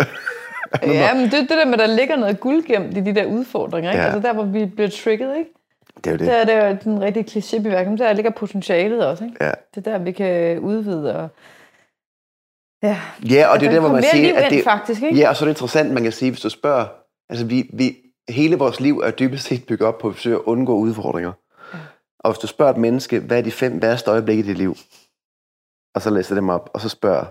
Ja, 0.83 1.15
men 1.19 1.25
det 1.25 1.35
er 1.35 1.41
det 1.41 1.51
der 1.51 1.65
med, 1.65 1.73
at 1.73 1.79
der 1.79 1.87
ligger 1.97 2.17
noget 2.17 2.41
guld 2.41 2.65
gemt 2.65 2.97
i 2.97 3.01
de 3.01 3.15
der 3.15 3.25
udfordringer. 3.25 3.91
Ikke? 3.91 4.03
Ja. 4.05 4.11
Altså 4.13 4.29
der, 4.29 4.35
hvor 4.35 4.45
vi 4.45 4.67
bliver 4.67 4.91
trigget, 4.91 5.37
ikke? 5.39 5.51
det 5.97 6.07
er 6.07 6.11
jo 6.11 6.17
det. 6.17 6.27
Der 6.27 6.33
er 6.33 6.45
det 6.45 6.87
jo 6.87 6.93
den 6.93 7.01
rigtige 7.03 7.25
klichébeværkning. 7.25 7.99
Der 7.99 8.13
ligger 8.13 8.31
potentialet 8.31 9.07
også, 9.07 9.25
ikke? 9.25 9.45
Ja. 9.45 9.51
Det 9.75 9.87
er 9.87 9.91
der, 9.93 9.99
vi 9.99 10.13
kan 10.13 10.59
udvide 10.59 11.17
og... 11.17 11.29
Ja, 12.83 13.01
Ja, 13.31 13.47
og 13.49 13.61
det 13.61 13.67
er 13.67 13.73
der, 13.73 13.81
hvor 13.81 13.93
man 13.93 14.05
siger, 14.13 14.39
at 14.39 14.51
det, 14.51 14.65
faktisk, 14.65 15.03
ikke? 15.03 15.19
Ja, 15.19 15.29
og 15.29 15.37
så 15.37 15.45
er 15.45 15.47
det 15.47 15.53
interessant, 15.53 15.93
man 15.93 16.03
kan 16.03 16.13
sige, 16.13 16.31
hvis 16.31 16.41
du 16.41 16.49
spørger, 16.49 16.87
altså 17.29 17.47
vi, 17.47 17.71
vi, 17.73 17.97
hele 18.29 18.57
vores 18.57 18.81
liv 18.81 18.99
er 18.99 19.11
dybest 19.11 19.45
set 19.45 19.67
bygget 19.67 19.89
op 19.89 19.99
på 19.99 20.09
at 20.09 20.15
forsøge 20.15 20.37
at 20.37 20.43
undgå 20.43 20.77
udfordringer. 20.77 21.33
Ja. 21.75 21.79
Og 22.21 22.33
hvis 22.33 22.39
du 22.39 22.47
spørger 22.47 22.73
et 22.73 22.79
menneske, 22.79 23.21
hvad 23.21 23.39
er 23.39 23.43
de 23.43 23.51
fem 23.51 23.83
værste 23.83 24.11
øjeblikke 24.11 24.43
i 24.43 24.47
dit 24.47 24.59
liv? 24.59 24.77
Og 25.95 26.03
så 26.03 26.11
læser 26.11 26.35
dem 26.35 26.49
op, 26.49 26.71
og 26.75 26.81
så 26.81 26.89
spørger, 26.89 27.25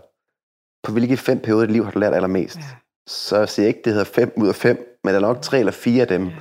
på 0.83 0.91
hvilke 0.91 1.17
fem 1.17 1.39
perioder 1.39 1.63
i 1.63 1.67
dit 1.67 1.73
liv 1.73 1.83
har 1.85 1.91
du 1.91 1.99
lært 1.99 2.13
allermest? 2.13 2.57
Ja. 2.57 2.61
Så 3.07 3.45
siger 3.45 3.63
jeg 3.63 3.67
ikke, 3.67 3.81
det 3.85 3.93
hedder 3.93 4.05
fem 4.05 4.33
ud 4.37 4.47
af 4.47 4.55
fem, 4.55 4.99
men 5.03 5.13
der 5.13 5.19
er 5.19 5.21
nok 5.21 5.41
tre 5.41 5.59
eller 5.59 5.71
fire 5.71 6.01
af 6.01 6.07
dem. 6.07 6.25
Ja. 6.25 6.31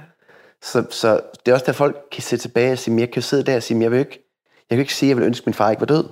Så, 0.63 0.85
så 0.91 1.21
det 1.47 1.51
er 1.51 1.55
også 1.55 1.67
der, 1.67 1.73
folk 1.73 1.97
kan 2.13 2.23
se 2.23 2.37
tilbage 2.37 2.73
og 2.73 2.79
sige, 2.79 2.95
"Men 2.95 2.99
jeg 3.01 3.11
kan 3.11 3.23
sidde 3.23 3.43
der 3.43 3.57
og 3.57 3.63
sige, 3.63 3.77
"Men 3.77 3.83
jeg 3.83 3.91
vil 3.91 3.99
ikke, 3.99 4.29
jeg 4.71 4.77
kan 4.77 4.81
ikke 4.81 4.95
sige, 4.95 5.07
at 5.07 5.09
jeg 5.09 5.17
vil 5.17 5.27
ønske, 5.27 5.43
at 5.43 5.47
min 5.47 5.55
far 5.55 5.71
ikke 5.71 5.81
var 5.81 5.87
død. 5.87 6.05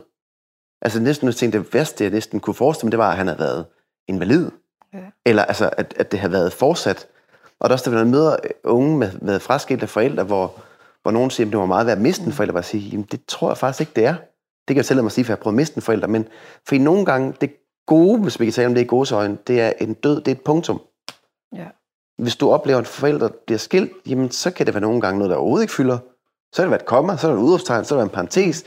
Altså 0.82 1.00
næsten, 1.00 1.26
jeg 1.26 1.34
tænkte, 1.34 1.58
det 1.58 1.74
værste, 1.74 2.04
jeg 2.04 2.12
næsten 2.12 2.40
kunne 2.40 2.54
forestille 2.54 2.86
mig, 2.86 2.92
det 2.92 2.98
var, 2.98 3.10
at 3.10 3.16
han 3.16 3.26
havde 3.26 3.38
været 3.38 3.66
invalid. 4.08 4.50
Ja. 4.94 4.98
Eller 5.24 5.44
altså, 5.44 5.70
at, 5.76 5.94
at 5.96 6.12
det 6.12 6.20
havde 6.20 6.32
været 6.32 6.52
fortsat. 6.52 7.08
Og 7.60 7.68
der 7.68 7.72
er 7.72 7.76
også, 7.76 7.90
når 7.90 7.98
man 7.98 8.10
møder 8.10 8.36
unge 8.64 8.98
med, 8.98 9.12
med 9.22 9.40
fraskilte 9.40 9.86
forældre, 9.86 10.24
hvor, 10.24 10.54
hvor 11.02 11.10
nogen 11.10 11.30
siger, 11.30 11.46
at 11.46 11.52
det 11.52 11.60
var 11.60 11.66
meget 11.66 11.86
værd 11.86 11.96
at 11.96 12.02
miste 12.02 12.26
en 12.26 12.32
forælder, 12.32 12.52
bare 12.52 12.62
sige, 12.62 12.88
jamen 12.88 13.06
det 13.12 13.20
tror 13.28 13.50
jeg 13.50 13.58
faktisk 13.58 13.80
ikke, 13.80 13.92
det 13.96 14.04
er. 14.06 14.14
Det 14.68 14.74
kan 14.74 14.76
jeg 14.76 14.84
selv 14.84 15.02
mig 15.02 15.12
sige, 15.12 15.24
for 15.24 15.32
jeg 15.32 15.36
har 15.36 15.42
prøvet 15.42 15.54
at 15.54 15.56
miste 15.56 15.76
en 15.76 15.82
forælder. 15.82 16.06
Men 16.06 16.28
for 16.68 16.74
nogle 16.74 17.04
gange, 17.04 17.34
det 17.40 17.50
gode, 17.86 18.22
hvis 18.22 18.40
vi 18.40 18.44
kan 18.44 18.52
tale 18.52 18.66
om 18.66 18.74
det 18.74 18.80
i 18.80 18.86
godsøjne, 18.86 19.38
det 19.46 19.60
er 19.60 19.72
en 19.80 19.94
død, 19.94 20.16
det 20.16 20.28
er 20.28 20.32
et 20.32 20.40
punktum. 20.40 20.80
Ja. 21.54 21.66
Hvis 22.18 22.36
du 22.36 22.50
oplever, 22.50 22.78
at 22.78 22.82
en 22.82 22.86
forælder 22.86 23.28
bliver 23.46 23.58
skilt, 23.58 23.92
jamen 24.06 24.30
så 24.30 24.50
kan 24.50 24.66
det 24.66 24.74
være 24.74 24.80
nogle 24.80 25.00
gange 25.00 25.18
noget, 25.18 25.30
der 25.30 25.36
overhovedet 25.36 25.64
ikke 25.64 25.74
fylder. 25.74 25.98
Så 26.52 26.56
kan 26.56 26.62
det 26.62 26.70
være 26.70 26.80
et 26.80 26.86
komma, 26.86 27.16
så 27.16 27.26
er 27.26 27.32
det 27.32 27.38
et 27.38 27.44
udråbstegn, 27.44 27.84
så 27.84 27.94
er 27.94 27.98
det 27.98 28.04
en 28.04 28.10
parentes. 28.10 28.64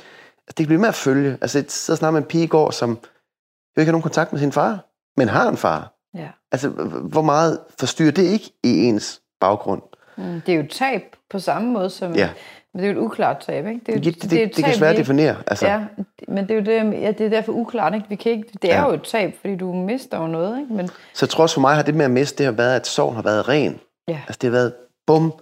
Altså, 0.50 0.56
det 0.58 0.64
kan 0.64 0.68
blive 0.68 0.80
med 0.82 0.88
at 0.90 0.96
følge. 0.96 1.38
Altså, 1.42 1.58
jeg 1.60 1.66
sidder 1.70 1.98
snart 1.98 2.14
med 2.14 2.22
en 2.22 2.28
pige 2.28 2.44
i 2.44 2.48
går, 2.48 2.72
som 2.72 2.90
jo 2.90 3.82
ikke 3.82 3.86
har 3.90 3.92
nogen 3.92 4.02
kontakt 4.02 4.32
med 4.34 4.40
sin 4.40 4.52
far, 4.52 4.86
men 5.18 5.28
har 5.28 5.50
en 5.50 5.58
far. 5.58 5.94
ja. 6.16 6.30
Altså, 6.52 6.70
hvor 6.70 7.22
meget 7.22 7.60
forstyrrer 7.80 8.12
det 8.12 8.24
ikke 8.24 8.52
i 8.64 8.84
ens 8.84 9.22
baggrund? 9.40 9.82
Mm, 10.18 10.42
det 10.42 10.50
er 10.52 10.56
jo 10.56 10.64
et 10.64 10.70
tab 10.70 11.02
på 11.30 11.40
samme 11.40 11.72
måde 11.72 11.90
som... 11.90 12.14
Ja. 12.16 12.30
Men 12.74 12.82
det 12.84 12.90
er 12.90 12.94
jo 12.94 13.00
et 13.00 13.04
uklart 13.06 13.38
tab, 13.40 13.68
ikke? 13.68 13.82
Det, 13.86 13.96
er, 13.96 14.00
Det, 14.00 14.06
jo- 14.06 14.12
det, 14.12 14.22
det, 14.22 14.24
er 14.24 14.30
det, 14.38 14.42
et 14.44 14.56
det 14.56 14.64
kan 14.64 14.74
tab, 14.74 14.78
svært 14.80 14.98
definere. 14.98 15.36
Altså, 15.48 15.68
Ja, 15.68 15.86
men 16.28 16.48
det 16.48 16.52
er 16.52 16.56
jo 16.56 16.62
det, 16.92 17.02
ja, 17.02 17.12
det 17.12 17.22
er 17.26 17.30
derfor 17.30 17.54
uklart, 17.54 17.94
ikke? 17.96 18.06
Vi 18.10 18.16
kan 18.16 18.32
ikke, 18.32 18.50
det 18.62 18.72
er 18.74 18.76
Ja. 18.82 18.88
jo 18.88 18.94
et 18.94 19.04
tab, 19.04 19.34
fordi 19.42 19.56
du 19.56 19.74
mister 19.74 20.18
jo 20.22 20.28
noget, 20.28 20.60
ikke? 20.62 20.74
Men 20.74 20.88
Så 20.88 21.26
jeg 21.26 21.30
tror 21.30 21.42
også 21.44 21.54
for 21.54 21.62
mig 21.62 21.76
har 21.76 21.84
det 21.84 21.96
med 21.96 22.06
at 22.06 22.12
miste, 22.12 22.38
det 22.38 22.46
har 22.46 22.52
været, 22.54 22.76
at 22.76 22.88
sorgen 22.88 23.16
har 23.16 23.24
været 23.24 23.50
ren. 23.50 23.80
ja, 24.08 24.22
Altså, 24.28 24.40
det 24.42 24.44
har 24.50 24.58
været, 24.58 24.74
bum, 25.08 25.34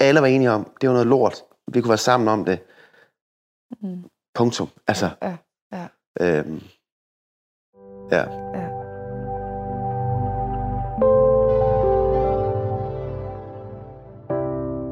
alle 0.00 0.20
var 0.20 0.26
enige 0.26 0.50
om, 0.50 0.70
det 0.80 0.88
var 0.88 0.92
noget 0.94 1.06
lort. 1.08 1.34
Vi 1.72 1.80
kunne 1.80 1.88
være 1.88 1.98
sammen 1.98 2.28
om 2.28 2.44
det. 2.44 2.58
Mm. 3.82 4.04
Punktum. 4.36 4.68
Altså, 4.88 5.10
ja, 5.22 5.36
ja. 5.72 5.86
øhm, 6.20 6.62
ja. 8.10 8.24
Ja. 8.54 8.68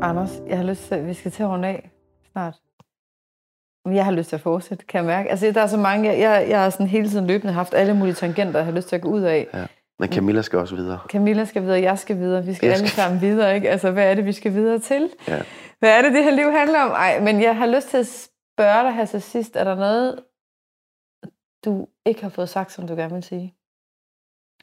Anders, 0.03 0.31
jeg 0.49 0.57
har 0.57 0.65
lyst 0.65 0.87
til, 0.87 0.95
at 0.95 1.07
vi 1.07 1.15
skal 1.15 1.31
til 1.31 1.43
at 1.43 1.49
runde 1.49 1.69
af 1.69 1.91
snart. 2.33 2.55
Jeg 3.87 4.05
har 4.05 4.13
lyst 4.13 4.29
til 4.29 4.37
at 4.37 4.41
fortsætte, 4.43 4.85
kan 4.87 4.99
jeg 4.99 5.07
mærke. 5.07 5.31
Altså, 5.31 5.53
der 5.55 5.61
er 5.61 5.67
så 5.67 5.77
mange, 5.77 6.09
jeg, 6.11 6.19
jeg, 6.21 6.47
jeg 6.49 6.63
har 6.63 6.71
sådan 6.71 6.87
hele 6.87 7.09
tiden 7.09 7.27
løbende 7.27 7.53
haft 7.53 7.75
alle 7.75 7.95
mulige 7.95 8.15
tangenter, 8.15 8.59
jeg 8.59 8.65
har 8.67 8.73
lyst 8.73 8.89
til 8.89 8.97
at 8.97 9.03
gå 9.03 9.09
ud 9.09 9.21
af. 9.23 9.49
Men 9.99 10.13
Camilla 10.13 10.43
skal 10.43 10.59
også 10.59 10.75
videre. 10.77 10.99
Camilla 11.09 11.45
skal 11.45 11.63
videre, 11.63 11.81
jeg 11.81 11.99
skal 11.99 12.19
videre, 12.19 12.45
vi 12.45 12.55
skal 12.55 12.67
Jeg 12.67 12.75
alle 12.75 12.89
skal- 12.89 13.03
sammen 13.03 13.21
videre, 13.21 13.55
ikke? 13.55 13.71
Altså, 13.71 13.91
hvad 13.91 14.11
er 14.11 14.15
det, 14.15 14.25
vi 14.25 14.33
skal 14.33 14.55
videre 14.55 14.79
til? 14.79 15.11
Ja. 15.29 15.43
Hvad 15.79 15.91
er 15.99 16.03
det, 16.03 16.13
det 16.13 16.25
her 16.25 16.31
liv 16.37 16.51
handler 16.53 16.81
om? 16.81 16.91
Ej, 16.91 17.21
men 17.21 17.43
jeg 17.43 17.57
har 17.57 17.67
lyst 17.67 17.89
til 17.89 17.97
at 17.97 18.29
spørge 18.55 18.83
dig 18.85 18.95
her 18.95 19.05
til 19.07 19.23
sidst. 19.23 19.57
Er 19.57 19.65
der 19.65 19.75
noget, 19.75 20.25
du 21.65 21.89
ikke 22.05 22.23
har 22.23 22.29
fået 22.29 22.49
sagt, 22.49 22.73
som 22.73 22.87
du 22.87 22.95
gerne 22.95 23.15
vil 23.15 23.23
sige? 23.23 23.55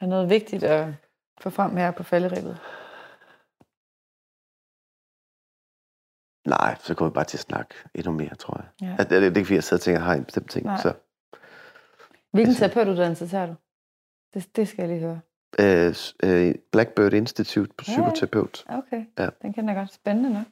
Er 0.01 0.05
noget 0.05 0.29
vigtigt 0.29 0.63
at 0.63 0.93
få 1.41 1.49
frem 1.49 1.75
her 1.77 1.91
på 1.91 2.03
falderibet? 2.03 2.57
Nej, 6.49 6.75
så 6.79 6.95
går 6.95 7.05
vi 7.05 7.13
bare 7.13 7.25
til 7.25 7.37
at 7.37 7.41
snakke 7.41 7.75
endnu 7.95 8.11
mere, 8.11 8.35
tror 8.35 8.57
jeg. 8.61 8.87
Ja. 8.87 8.95
At, 8.99 9.09
det, 9.09 9.21
det 9.21 9.23
er 9.23 9.37
ikke, 9.37 9.45
fordi 9.45 9.55
jeg 9.55 9.63
sidder 9.63 9.81
og 9.81 9.83
tænker, 9.83 9.99
at 9.99 10.01
jeg 10.01 10.11
har 10.11 10.15
en 10.19 10.25
bestemt 10.25 10.51
ting. 10.51 10.65
Nej. 10.65 10.77
Så, 10.81 10.93
Hvilken 12.31 12.49
Altså- 12.51 12.67
terapeutuddannelse 12.67 13.27
tager 13.27 13.45
du? 13.45 13.55
Det, 14.33 14.55
det 14.55 14.67
skal 14.67 14.81
jeg 14.81 14.89
lige 14.89 15.07
høre. 15.07 15.19
øh, 15.59 15.95
øh, 16.23 16.55
Blackbird 16.71 17.13
Institute 17.13 17.71
på 17.77 17.83
ja. 17.87 17.91
psykoterapeut. 17.91 18.65
Okay, 18.69 19.05
Ja. 19.19 19.29
den 19.41 19.53
kender 19.53 19.73
jeg 19.73 19.81
godt. 19.81 19.93
Spændende 19.93 20.33
nok. 20.33 20.45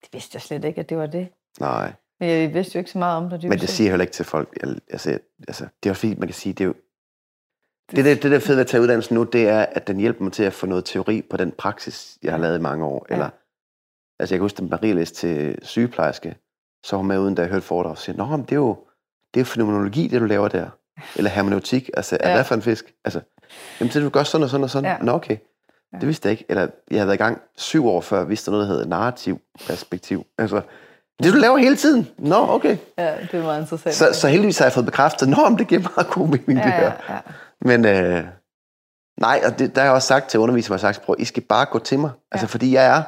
Det 0.00 0.08
vidste 0.12 0.36
jeg 0.36 0.42
slet 0.42 0.64
ikke, 0.64 0.80
at 0.80 0.88
det 0.88 0.96
var 0.98 1.06
det. 1.06 1.28
Nej, 1.60 1.92
Men 2.24 2.40
jeg 2.42 2.54
vidste 2.54 2.76
jo 2.76 2.78
ikke 2.78 2.90
så 2.90 2.98
meget 2.98 3.16
om 3.16 3.30
det. 3.30 3.44
men 3.44 3.58
det 3.58 3.68
siger 3.68 3.86
jeg 3.86 3.92
heller 3.92 4.02
ikke 4.02 4.12
til 4.12 4.24
folk. 4.24 4.58
Jeg, 4.62 4.76
altså, 4.90 5.18
altså, 5.48 5.64
det 5.82 5.88
er 5.88 5.90
også 5.90 6.00
fordi, 6.00 6.14
man 6.14 6.28
kan 6.28 6.34
sige, 6.34 6.52
det 6.52 6.60
er 6.60 6.68
jo... 6.68 6.74
Det, 7.90 8.04
det, 8.04 8.22
det 8.22 8.30
der 8.30 8.36
er 8.36 8.40
fedt 8.40 8.56
ved 8.56 8.60
at 8.60 8.66
tage 8.66 8.80
uddannelsen 8.82 9.14
nu, 9.14 9.22
det 9.22 9.48
er, 9.48 9.60
at 9.60 9.86
den 9.86 9.96
hjælper 9.96 10.22
mig 10.22 10.32
til 10.32 10.42
at 10.42 10.52
få 10.52 10.66
noget 10.66 10.84
teori 10.84 11.22
på 11.30 11.36
den 11.36 11.52
praksis, 11.58 12.18
jeg 12.22 12.32
har 12.32 12.38
lavet 12.38 12.58
i 12.58 12.62
mange 12.62 12.84
år. 12.84 13.06
Ja. 13.10 13.14
Eller, 13.14 13.30
altså 14.18 14.34
jeg 14.34 14.38
kan 14.38 14.40
huske, 14.40 14.62
at 14.62 14.70
Marie 14.70 14.94
læste 14.94 15.16
til 15.16 15.58
sygeplejerske, 15.62 16.36
så 16.84 16.96
var 16.96 16.98
hun 16.98 17.08
med 17.08 17.18
uden, 17.18 17.34
da 17.34 17.42
jeg 17.42 17.50
hørte 17.50 17.66
foredrag, 17.66 17.90
og 17.90 17.98
siger, 17.98 18.16
Nå, 18.16 18.26
men 18.26 18.42
det 18.42 18.52
er 18.52 18.56
jo, 18.56 18.76
det 19.34 19.40
er 19.40 19.44
fenomenologi, 19.44 20.08
det 20.08 20.20
du 20.20 20.26
laver 20.26 20.48
der. 20.48 20.70
Eller 21.16 21.30
hermeneutik, 21.30 21.90
altså, 21.94 22.18
ja. 22.20 22.28
Ja. 22.28 22.34
hvad 22.34 22.44
for 22.44 22.54
en 22.54 22.62
fisk? 22.62 22.94
Altså, 23.04 23.20
jamen, 23.80 23.92
det 23.92 24.02
du 24.02 24.08
gør 24.08 24.22
sådan 24.22 24.42
og 24.42 24.50
sådan 24.50 24.64
og 24.64 24.70
sådan. 24.70 24.90
Ja. 24.90 25.04
Nå, 25.04 25.12
okay. 25.12 25.36
Ja. 25.92 25.98
Det 25.98 26.06
vidste 26.06 26.26
jeg 26.26 26.30
ikke. 26.30 26.44
Eller 26.48 26.68
jeg 26.90 26.98
havde 26.98 27.06
været 27.06 27.16
i 27.16 27.22
gang 27.22 27.40
syv 27.56 27.86
år 27.86 28.00
før, 28.00 28.24
vidste 28.24 28.50
noget, 28.50 28.68
der 28.68 28.72
hedder 28.72 28.86
narrativ 28.86 29.40
perspektiv. 29.66 30.26
Altså, 30.38 30.62
det 31.22 31.32
du 31.32 31.38
laver 31.38 31.56
hele 31.56 31.76
tiden. 31.76 32.08
Nå, 32.18 32.48
okay. 32.48 32.76
Ja, 32.98 33.16
det 33.32 33.34
er 33.34 33.42
meget 33.42 33.60
interessant. 33.60 33.94
Så, 33.94 34.20
så 34.20 34.28
heldigvis 34.28 34.58
har 34.58 34.64
jeg 34.64 34.72
fået 34.72 34.86
bekræftet, 34.86 35.28
Nå, 35.28 35.48
men 35.48 35.58
det 35.58 35.68
giver 35.68 35.80
meget 35.80 36.12
god 36.12 36.28
mening, 36.28 36.46
det 36.46 36.70
ja, 36.70 36.70
her. 36.70 36.92
ja, 37.08 37.14
ja. 37.14 37.20
Men 37.60 37.84
øh, 37.84 38.24
nej, 39.20 39.42
og 39.46 39.58
det, 39.58 39.74
der 39.74 39.80
har 39.80 39.86
jeg 39.86 39.94
også 39.94 40.08
sagt 40.08 40.28
til 40.30 40.40
undervisere, 40.40 40.72
jeg 40.72 40.86
har 40.86 40.92
sagt, 40.92 41.04
prøv, 41.06 41.16
I 41.18 41.24
skal 41.24 41.42
bare 41.42 41.66
gå 41.66 41.78
til 41.78 41.98
mig. 41.98 42.10
Ja. 42.14 42.36
Altså, 42.36 42.46
fordi 42.46 42.74
jeg 42.74 42.86
er, 42.86 43.02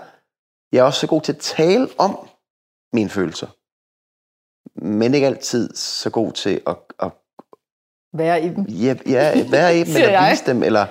jeg 0.73 0.79
er 0.79 0.83
også 0.83 1.01
så 1.01 1.07
god 1.07 1.23
til 1.23 1.33
at 1.33 1.39
tale 1.39 1.89
om 1.99 2.29
mine 2.93 3.11
følelser. 3.11 3.47
Men 4.87 5.15
ikke 5.15 5.27
altid 5.27 5.75
så 5.75 6.11
god 6.11 6.33
til 6.33 6.61
at, 6.67 6.77
at 7.03 7.11
Være 8.15 8.43
i 8.43 8.49
dem. 8.49 8.65
ja, 8.65 8.95
ja, 9.07 9.51
være 9.51 9.79
i 9.79 9.85
dem, 9.85 9.97
eller 10.03 10.31
vise 10.31 10.47
dem, 10.47 10.63
eller... 10.63 10.87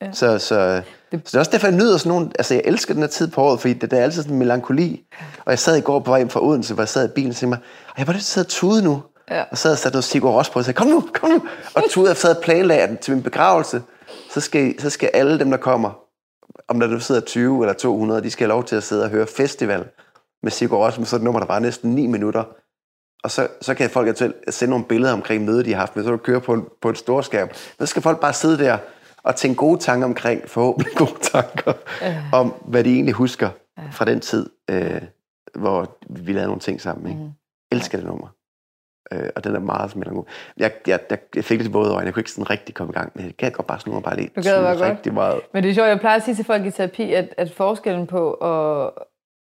Ja. 0.00 0.12
Så, 0.12 0.38
så, 0.38 0.82
Det- 1.12 1.20
så 1.24 1.30
det 1.30 1.34
er 1.34 1.38
også 1.38 1.50
derfor, 1.50 1.66
jeg 1.66 1.76
nyder 1.76 1.96
sådan 1.96 2.10
nogle... 2.12 2.30
Altså, 2.38 2.54
jeg 2.54 2.62
elsker 2.66 2.94
den 2.94 3.02
her 3.02 3.08
tid 3.08 3.28
på 3.28 3.42
året, 3.42 3.60
fordi 3.60 3.74
det, 3.74 3.90
det 3.90 3.98
er 3.98 4.02
altid 4.02 4.22
sådan 4.22 4.32
en 4.32 4.38
melankoli. 4.38 5.04
Og 5.44 5.50
jeg 5.50 5.58
sad 5.58 5.76
i 5.76 5.80
går 5.80 6.00
på 6.00 6.10
vej 6.10 6.18
hjem 6.18 6.28
fra 6.28 6.44
Odense, 6.44 6.74
hvor 6.74 6.82
jeg 6.82 6.88
sad 6.88 7.08
i 7.08 7.12
bilen 7.14 7.30
og 7.30 7.36
tænkte 7.36 7.46
mig, 7.46 7.58
"Ej, 7.88 7.94
jeg 7.98 8.06
var 8.06 8.12
at 8.14 8.22
sidde 8.22 8.44
og 8.44 8.48
tude 8.48 8.82
nu. 8.84 9.02
Ja. 9.30 9.44
Og 9.50 9.58
sad 9.58 9.72
og 9.72 9.78
satte 9.78 9.96
noget 9.96 10.04
Sigur 10.04 10.30
Ros 10.30 10.50
på 10.50 10.58
og 10.58 10.64
sagde, 10.64 10.76
kom 10.76 10.86
nu, 10.86 11.00
kom 11.14 11.30
nu. 11.30 11.42
Og 11.74 11.82
tude, 11.90 12.08
jeg 12.08 12.16
sad 12.16 12.36
og 12.36 12.42
planlagde 12.42 12.82
at 12.82 12.98
til 13.00 13.14
min 13.14 13.22
begravelse. 13.22 13.82
Så 14.30 14.40
skal, 14.40 14.80
så 14.80 14.90
skal 14.90 15.10
alle 15.14 15.38
dem, 15.38 15.50
der 15.50 15.58
kommer, 15.58 15.90
om 16.68 16.80
der 16.80 16.86
nu 16.86 17.00
sidder 17.00 17.20
20 17.20 17.62
eller 17.62 17.72
200, 17.74 18.22
de 18.22 18.30
skal 18.30 18.44
have 18.46 18.48
lov 18.54 18.64
til 18.64 18.76
at 18.76 18.82
sidde 18.82 19.04
og 19.04 19.10
høre 19.10 19.26
festival 19.26 19.84
med 20.42 20.50
Sigur 20.50 20.86
Ros, 20.86 20.98
med 20.98 21.06
sådan 21.06 21.20
et 21.20 21.24
nummer, 21.24 21.40
der 21.40 21.46
var 21.46 21.58
næsten 21.58 21.90
9 21.94 22.06
minutter. 22.06 22.44
Og 23.24 23.30
så, 23.30 23.48
så 23.60 23.74
kan 23.74 23.90
folk 23.90 24.06
eventuelt 24.06 24.34
sende 24.54 24.70
nogle 24.70 24.84
billeder 24.84 25.12
omkring 25.12 25.44
mødet, 25.44 25.64
de 25.66 25.72
har 25.72 25.78
haft 25.80 25.96
med, 25.96 26.04
så 26.04 26.10
du 26.10 26.16
kører 26.16 26.40
på 26.40 26.52
en, 26.54 26.64
på 26.82 26.88
en 26.88 26.94
stor 26.94 27.20
skærm. 27.20 27.48
Så 27.80 27.86
skal 27.86 28.02
folk 28.02 28.20
bare 28.20 28.32
sidde 28.32 28.58
der 28.58 28.78
og 29.28 29.36
tænke 29.36 29.56
gode 29.56 29.78
tanker 29.80 30.06
omkring, 30.06 30.48
forhåbentlig 30.48 30.94
gode 30.96 31.18
tanker, 31.22 31.72
Øh. 32.02 32.32
om 32.32 32.54
hvad 32.64 32.84
de 32.84 32.94
egentlig 32.94 33.14
husker 33.14 33.50
fra 33.92 34.04
den 34.04 34.20
tid, 34.20 34.50
øh, 34.70 35.02
hvor 35.54 35.96
vi 36.10 36.32
lavede 36.32 36.46
nogle 36.46 36.60
ting 36.60 36.80
sammen. 36.80 37.06
Ikke? 37.10 37.20
Mhm. 37.22 37.32
Elsker 37.72 37.98
det 37.98 38.06
nummer. 38.06 38.28
Øh, 39.12 39.28
og 39.36 39.44
den 39.44 39.54
er 39.54 39.58
meget 39.60 39.96
melankol. 39.96 40.26
Jeg, 40.56 40.72
jeg, 40.86 41.00
jeg, 41.10 41.18
jeg 41.34 41.44
fik 41.44 41.58
det 41.58 41.64
til 41.64 41.72
både 41.72 41.92
øjne. 41.92 42.04
Jeg 42.06 42.14
kunne 42.14 42.20
ikke 42.20 42.30
sådan 42.30 42.50
rigtig 42.50 42.74
komme 42.74 42.90
i 42.90 42.94
gang 42.98 43.12
med 43.14 43.22
det. 43.22 43.28
Jeg 43.28 43.36
kan 43.36 43.52
godt 43.52 43.66
bare 43.66 43.80
sådan 43.80 43.90
nummer 43.90 44.02
bare 44.10 44.16
lige 44.16 44.30
godt. 44.34 44.80
rigtig 44.80 45.14
meget. 45.14 45.40
Men 45.52 45.62
det 45.62 45.70
er 45.70 45.74
sjovt, 45.74 45.88
jeg 45.88 46.00
plejer 46.00 46.16
at 46.16 46.22
sige 46.22 46.34
til 46.34 46.44
folk 46.44 46.66
i 46.66 46.70
terapi, 46.70 47.12
at, 47.12 47.34
at 47.36 47.52
forskellen 47.52 48.06
på 48.06 48.32
at, 48.32 48.90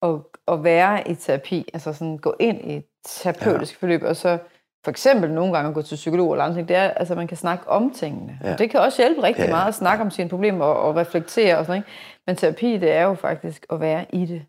at, 0.01 0.15
at 0.47 0.63
være 0.63 1.07
i 1.11 1.15
terapi, 1.15 1.69
altså 1.73 1.93
sådan 1.93 2.17
gå 2.17 2.35
ind 2.39 2.71
i 2.71 2.75
et 2.75 2.85
terapeutisk 3.05 3.73
ja. 3.73 3.77
forløb, 3.85 4.03
og 4.03 4.15
så 4.15 4.37
for 4.83 4.91
eksempel 4.91 5.31
nogle 5.31 5.53
gange 5.53 5.69
at 5.69 5.73
gå 5.73 5.81
til 5.81 5.95
psykolog 5.95 6.31
eller 6.31 6.45
andet, 6.45 6.67
det 6.67 6.75
er, 6.75 6.89
altså 6.89 7.15
man 7.15 7.27
kan 7.27 7.37
snakke 7.37 7.69
om 7.69 7.91
tingene. 7.91 8.39
Ja. 8.43 8.53
Og 8.53 8.59
det 8.59 8.69
kan 8.69 8.79
også 8.79 9.01
hjælpe 9.01 9.23
rigtig 9.23 9.45
ja. 9.45 9.49
meget 9.49 9.67
at 9.67 9.75
snakke 9.75 10.03
om 10.03 10.11
sine 10.11 10.29
problemer 10.29 10.65
og, 10.65 10.81
og 10.81 10.95
reflektere 10.95 11.57
og 11.57 11.65
sådan 11.65 11.79
noget. 11.79 11.85
Men 12.27 12.35
terapi, 12.35 12.77
det 12.77 12.91
er 12.91 13.03
jo 13.03 13.13
faktisk 13.13 13.65
at 13.69 13.79
være 13.79 14.05
i 14.09 14.25
det. 14.25 14.45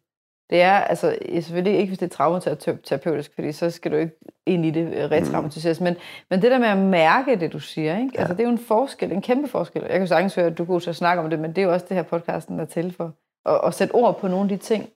Det 0.50 0.62
er 0.62 0.72
altså 0.72 1.18
selvfølgelig 1.40 1.78
ikke, 1.78 1.90
hvis 1.90 1.98
det 1.98 2.06
er 2.06 2.16
traumaterapeutisk, 2.16 3.34
fordi 3.34 3.52
så 3.52 3.70
skal 3.70 3.92
du 3.92 3.96
ikke 3.96 4.16
ind 4.46 4.66
i 4.66 4.70
det 4.70 4.94
øh, 4.94 5.10
retraumatiseres, 5.10 5.80
mm. 5.80 5.84
men, 5.84 5.96
men 6.30 6.42
det 6.42 6.50
der 6.50 6.58
med 6.58 6.68
at 6.68 6.78
mærke 6.78 7.36
det, 7.36 7.52
du 7.52 7.58
siger, 7.58 7.98
ikke? 7.98 8.10
Ja. 8.14 8.20
Altså, 8.20 8.34
det 8.34 8.40
er 8.40 8.44
jo 8.44 8.50
en 8.50 8.58
forskel, 8.58 9.12
en 9.12 9.22
kæmpe 9.22 9.48
forskel. 9.48 9.82
Jeg 9.82 9.90
kan 9.90 10.00
jo 10.00 10.06
sagtens 10.06 10.34
høre, 10.34 10.46
at 10.46 10.58
du 10.58 10.62
er 10.62 10.66
god 10.66 10.80
til 10.80 10.90
at 10.90 10.96
snakke 10.96 11.22
om 11.22 11.30
det, 11.30 11.38
men 11.38 11.50
det 11.50 11.58
er 11.58 11.62
jo 11.62 11.72
også 11.72 11.86
det 11.88 11.96
her 11.96 12.02
podcasten, 12.02 12.58
der 12.58 12.64
er 12.64 12.68
til 12.68 12.94
for. 12.96 13.12
At, 13.46 13.60
at 13.66 13.74
sætte 13.74 13.92
ord 13.92 14.20
på 14.20 14.28
nogle 14.28 14.42
af 14.42 14.48
de 14.48 14.56
ting, 14.56 14.88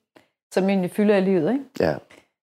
som 0.53 0.69
egentlig 0.69 0.91
fylder 0.91 1.17
i 1.17 1.21
livet. 1.21 1.51
Ikke? 1.51 1.65
Ja. 1.79 1.95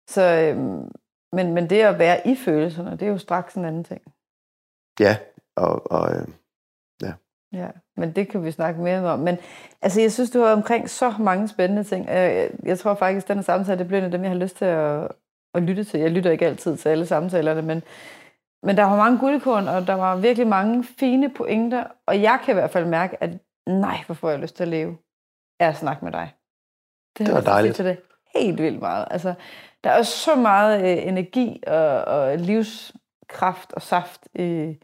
Så, 0.08 0.22
øhm, 0.22 0.90
men, 1.32 1.54
men 1.54 1.70
det 1.70 1.80
at 1.80 1.98
være 1.98 2.26
i 2.26 2.36
følelserne, 2.36 2.90
det 2.90 3.02
er 3.02 3.10
jo 3.10 3.18
straks 3.18 3.54
en 3.54 3.64
anden 3.64 3.84
ting. 3.84 4.02
Ja, 5.00 5.16
og, 5.56 5.92
og 5.92 6.14
øh, 6.14 6.28
ja. 7.02 7.12
Ja, 7.52 7.68
men 7.96 8.12
det 8.12 8.28
kan 8.28 8.44
vi 8.44 8.50
snakke 8.50 8.80
mere 8.80 9.12
om. 9.12 9.18
Men 9.18 9.38
altså, 9.82 10.00
jeg 10.00 10.12
synes, 10.12 10.30
du 10.30 10.40
har 10.40 10.52
omkring 10.52 10.90
så 10.90 11.14
mange 11.18 11.48
spændende 11.48 11.84
ting. 11.84 12.06
Jeg, 12.06 12.50
jeg 12.62 12.78
tror 12.78 12.94
faktisk, 12.94 13.24
at 13.24 13.28
denne 13.28 13.42
samtale, 13.42 13.78
det 13.78 13.86
bliver 13.86 13.98
en 13.98 14.04
af 14.04 14.10
dem, 14.10 14.22
jeg 14.22 14.30
har 14.30 14.38
lyst 14.38 14.56
til 14.56 14.64
at, 14.64 15.08
at 15.54 15.62
lytte 15.62 15.84
til. 15.84 16.00
Jeg 16.00 16.10
lytter 16.10 16.30
ikke 16.30 16.46
altid 16.46 16.76
til 16.76 16.88
alle 16.88 17.06
samtalerne, 17.06 17.62
men, 17.62 17.82
men 18.62 18.76
der 18.76 18.84
var 18.84 18.96
mange 18.96 19.18
guldkorn, 19.18 19.68
og 19.68 19.86
der 19.86 19.94
var 19.94 20.16
virkelig 20.16 20.46
mange 20.46 20.84
fine 20.84 21.30
pointer, 21.30 21.84
og 22.06 22.22
jeg 22.22 22.40
kan 22.44 22.52
i 22.52 22.54
hvert 22.54 22.70
fald 22.70 22.86
mærke, 22.86 23.22
at 23.22 23.30
nej, 23.66 23.96
hvor 24.06 24.14
får 24.14 24.30
jeg 24.30 24.38
lyst 24.38 24.56
til 24.56 24.62
at 24.62 24.68
leve, 24.68 24.96
er 25.60 25.68
at 25.68 25.76
snakke 25.76 26.04
med 26.04 26.12
dig. 26.12 26.34
Det, 27.18 27.26
det 27.26 27.34
var 27.34 27.40
dejligt. 27.40 27.76
Til 27.76 27.84
det 27.84 28.00
helt 28.36 28.62
vildt 28.62 28.80
meget. 28.80 29.06
Altså, 29.10 29.34
der 29.84 29.90
er 29.90 30.02
så 30.02 30.34
meget 30.34 30.80
øh, 30.80 31.08
energi 31.08 31.62
og, 31.66 32.04
og 32.04 32.38
livskraft 32.38 33.72
og 33.72 33.82
saft 33.82 34.20
i, 34.34 34.76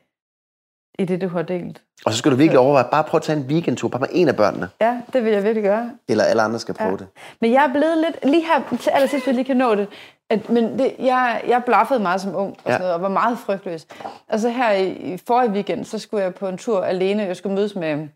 i 0.99 1.05
det, 1.05 1.21
du 1.21 1.29
har 1.29 1.43
delt. 1.43 1.83
Og 2.07 2.13
så 2.13 2.19
skal 2.19 2.31
du 2.33 2.37
virkelig 2.37 2.59
overveje, 2.59 2.85
bare 2.91 3.05
prøve 3.05 3.19
at 3.19 3.23
tage 3.23 3.39
en 3.39 3.47
weekendtur, 3.47 3.89
bare 3.89 4.01
med 4.01 4.09
en 4.13 4.29
af 4.29 4.37
børnene. 4.37 4.69
Ja, 4.81 5.01
det 5.13 5.25
vil 5.25 5.33
jeg 5.33 5.43
virkelig 5.43 5.63
gøre. 5.63 5.91
Eller 6.09 6.25
alle 6.25 6.43
andre 6.43 6.59
skal 6.59 6.75
prøve 6.75 6.91
ja. 6.91 6.97
det. 6.97 7.07
Men 7.41 7.53
jeg 7.53 7.65
er 7.65 7.73
blevet 7.73 7.99
lidt, 7.99 8.33
lige 8.33 8.47
her 8.47 8.77
til 8.81 8.91
allersidst, 8.91 9.27
jeg 9.27 9.35
lige 9.35 9.45
kan 9.45 9.57
nå 9.57 9.75
det, 9.75 9.89
at, 10.31 10.51
men 10.51 10.79
det, 10.79 10.95
jeg, 10.99 11.43
jeg 11.49 11.63
blaffede 11.67 12.01
meget 12.01 12.21
som 12.21 12.35
ung 12.35 12.51
og, 12.51 12.57
sådan 12.63 12.73
ja. 12.73 12.79
noget, 12.79 12.95
og 12.95 13.03
var 13.03 13.09
meget 13.09 13.39
frygtløs. 13.39 13.87
Altså 14.29 14.49
her 14.49 14.73
i, 14.73 14.89
i 14.93 15.19
forrige 15.27 15.51
weekend, 15.51 15.85
så 15.85 15.99
skulle 15.99 16.25
jeg 16.25 16.35
på 16.35 16.49
en 16.49 16.59
tur 16.59 16.85
alene. 16.85 17.23
Jeg 17.23 17.37
skulle 17.37 17.55
mødes 17.55 17.75
med, 17.75 18.09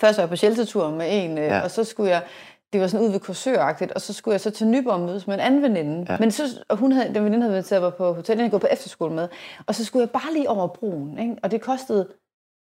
først 0.00 0.18
var 0.18 0.22
jeg 0.22 0.28
på 0.28 0.36
sheltertur 0.36 0.90
med 0.90 1.06
en, 1.10 1.38
øh, 1.38 1.44
ja. 1.44 1.60
og 1.60 1.70
så 1.70 1.84
skulle 1.84 2.10
jeg 2.10 2.22
det 2.72 2.80
var 2.80 2.86
sådan 2.86 3.06
ud 3.06 3.12
ved 3.12 3.20
Korsøragtigt, 3.20 3.92
og 3.92 4.00
så 4.00 4.12
skulle 4.12 4.32
jeg 4.32 4.40
så 4.40 4.50
til 4.50 4.66
Nyborg 4.66 5.00
mødes 5.00 5.26
med 5.26 5.34
en 5.34 5.40
anden 5.40 5.62
veninde. 5.62 6.06
Ja. 6.12 6.16
Men 6.20 6.30
så, 6.30 6.42
og 6.68 6.76
hun 6.76 6.92
havde, 6.92 7.14
den 7.14 7.24
veninde 7.24 7.46
havde 7.46 7.58
at 7.58 7.82
være 7.82 7.92
på 7.92 8.12
hotel, 8.12 8.38
jeg 8.38 8.50
gå 8.50 8.58
på 8.58 8.66
efterskole 8.70 9.14
med, 9.14 9.28
og 9.66 9.74
så 9.74 9.84
skulle 9.84 10.00
jeg 10.00 10.10
bare 10.10 10.32
lige 10.32 10.50
over 10.50 10.66
broen, 10.68 11.18
ikke? 11.18 11.36
og 11.42 11.50
det 11.50 11.60
kostede, 11.60 12.08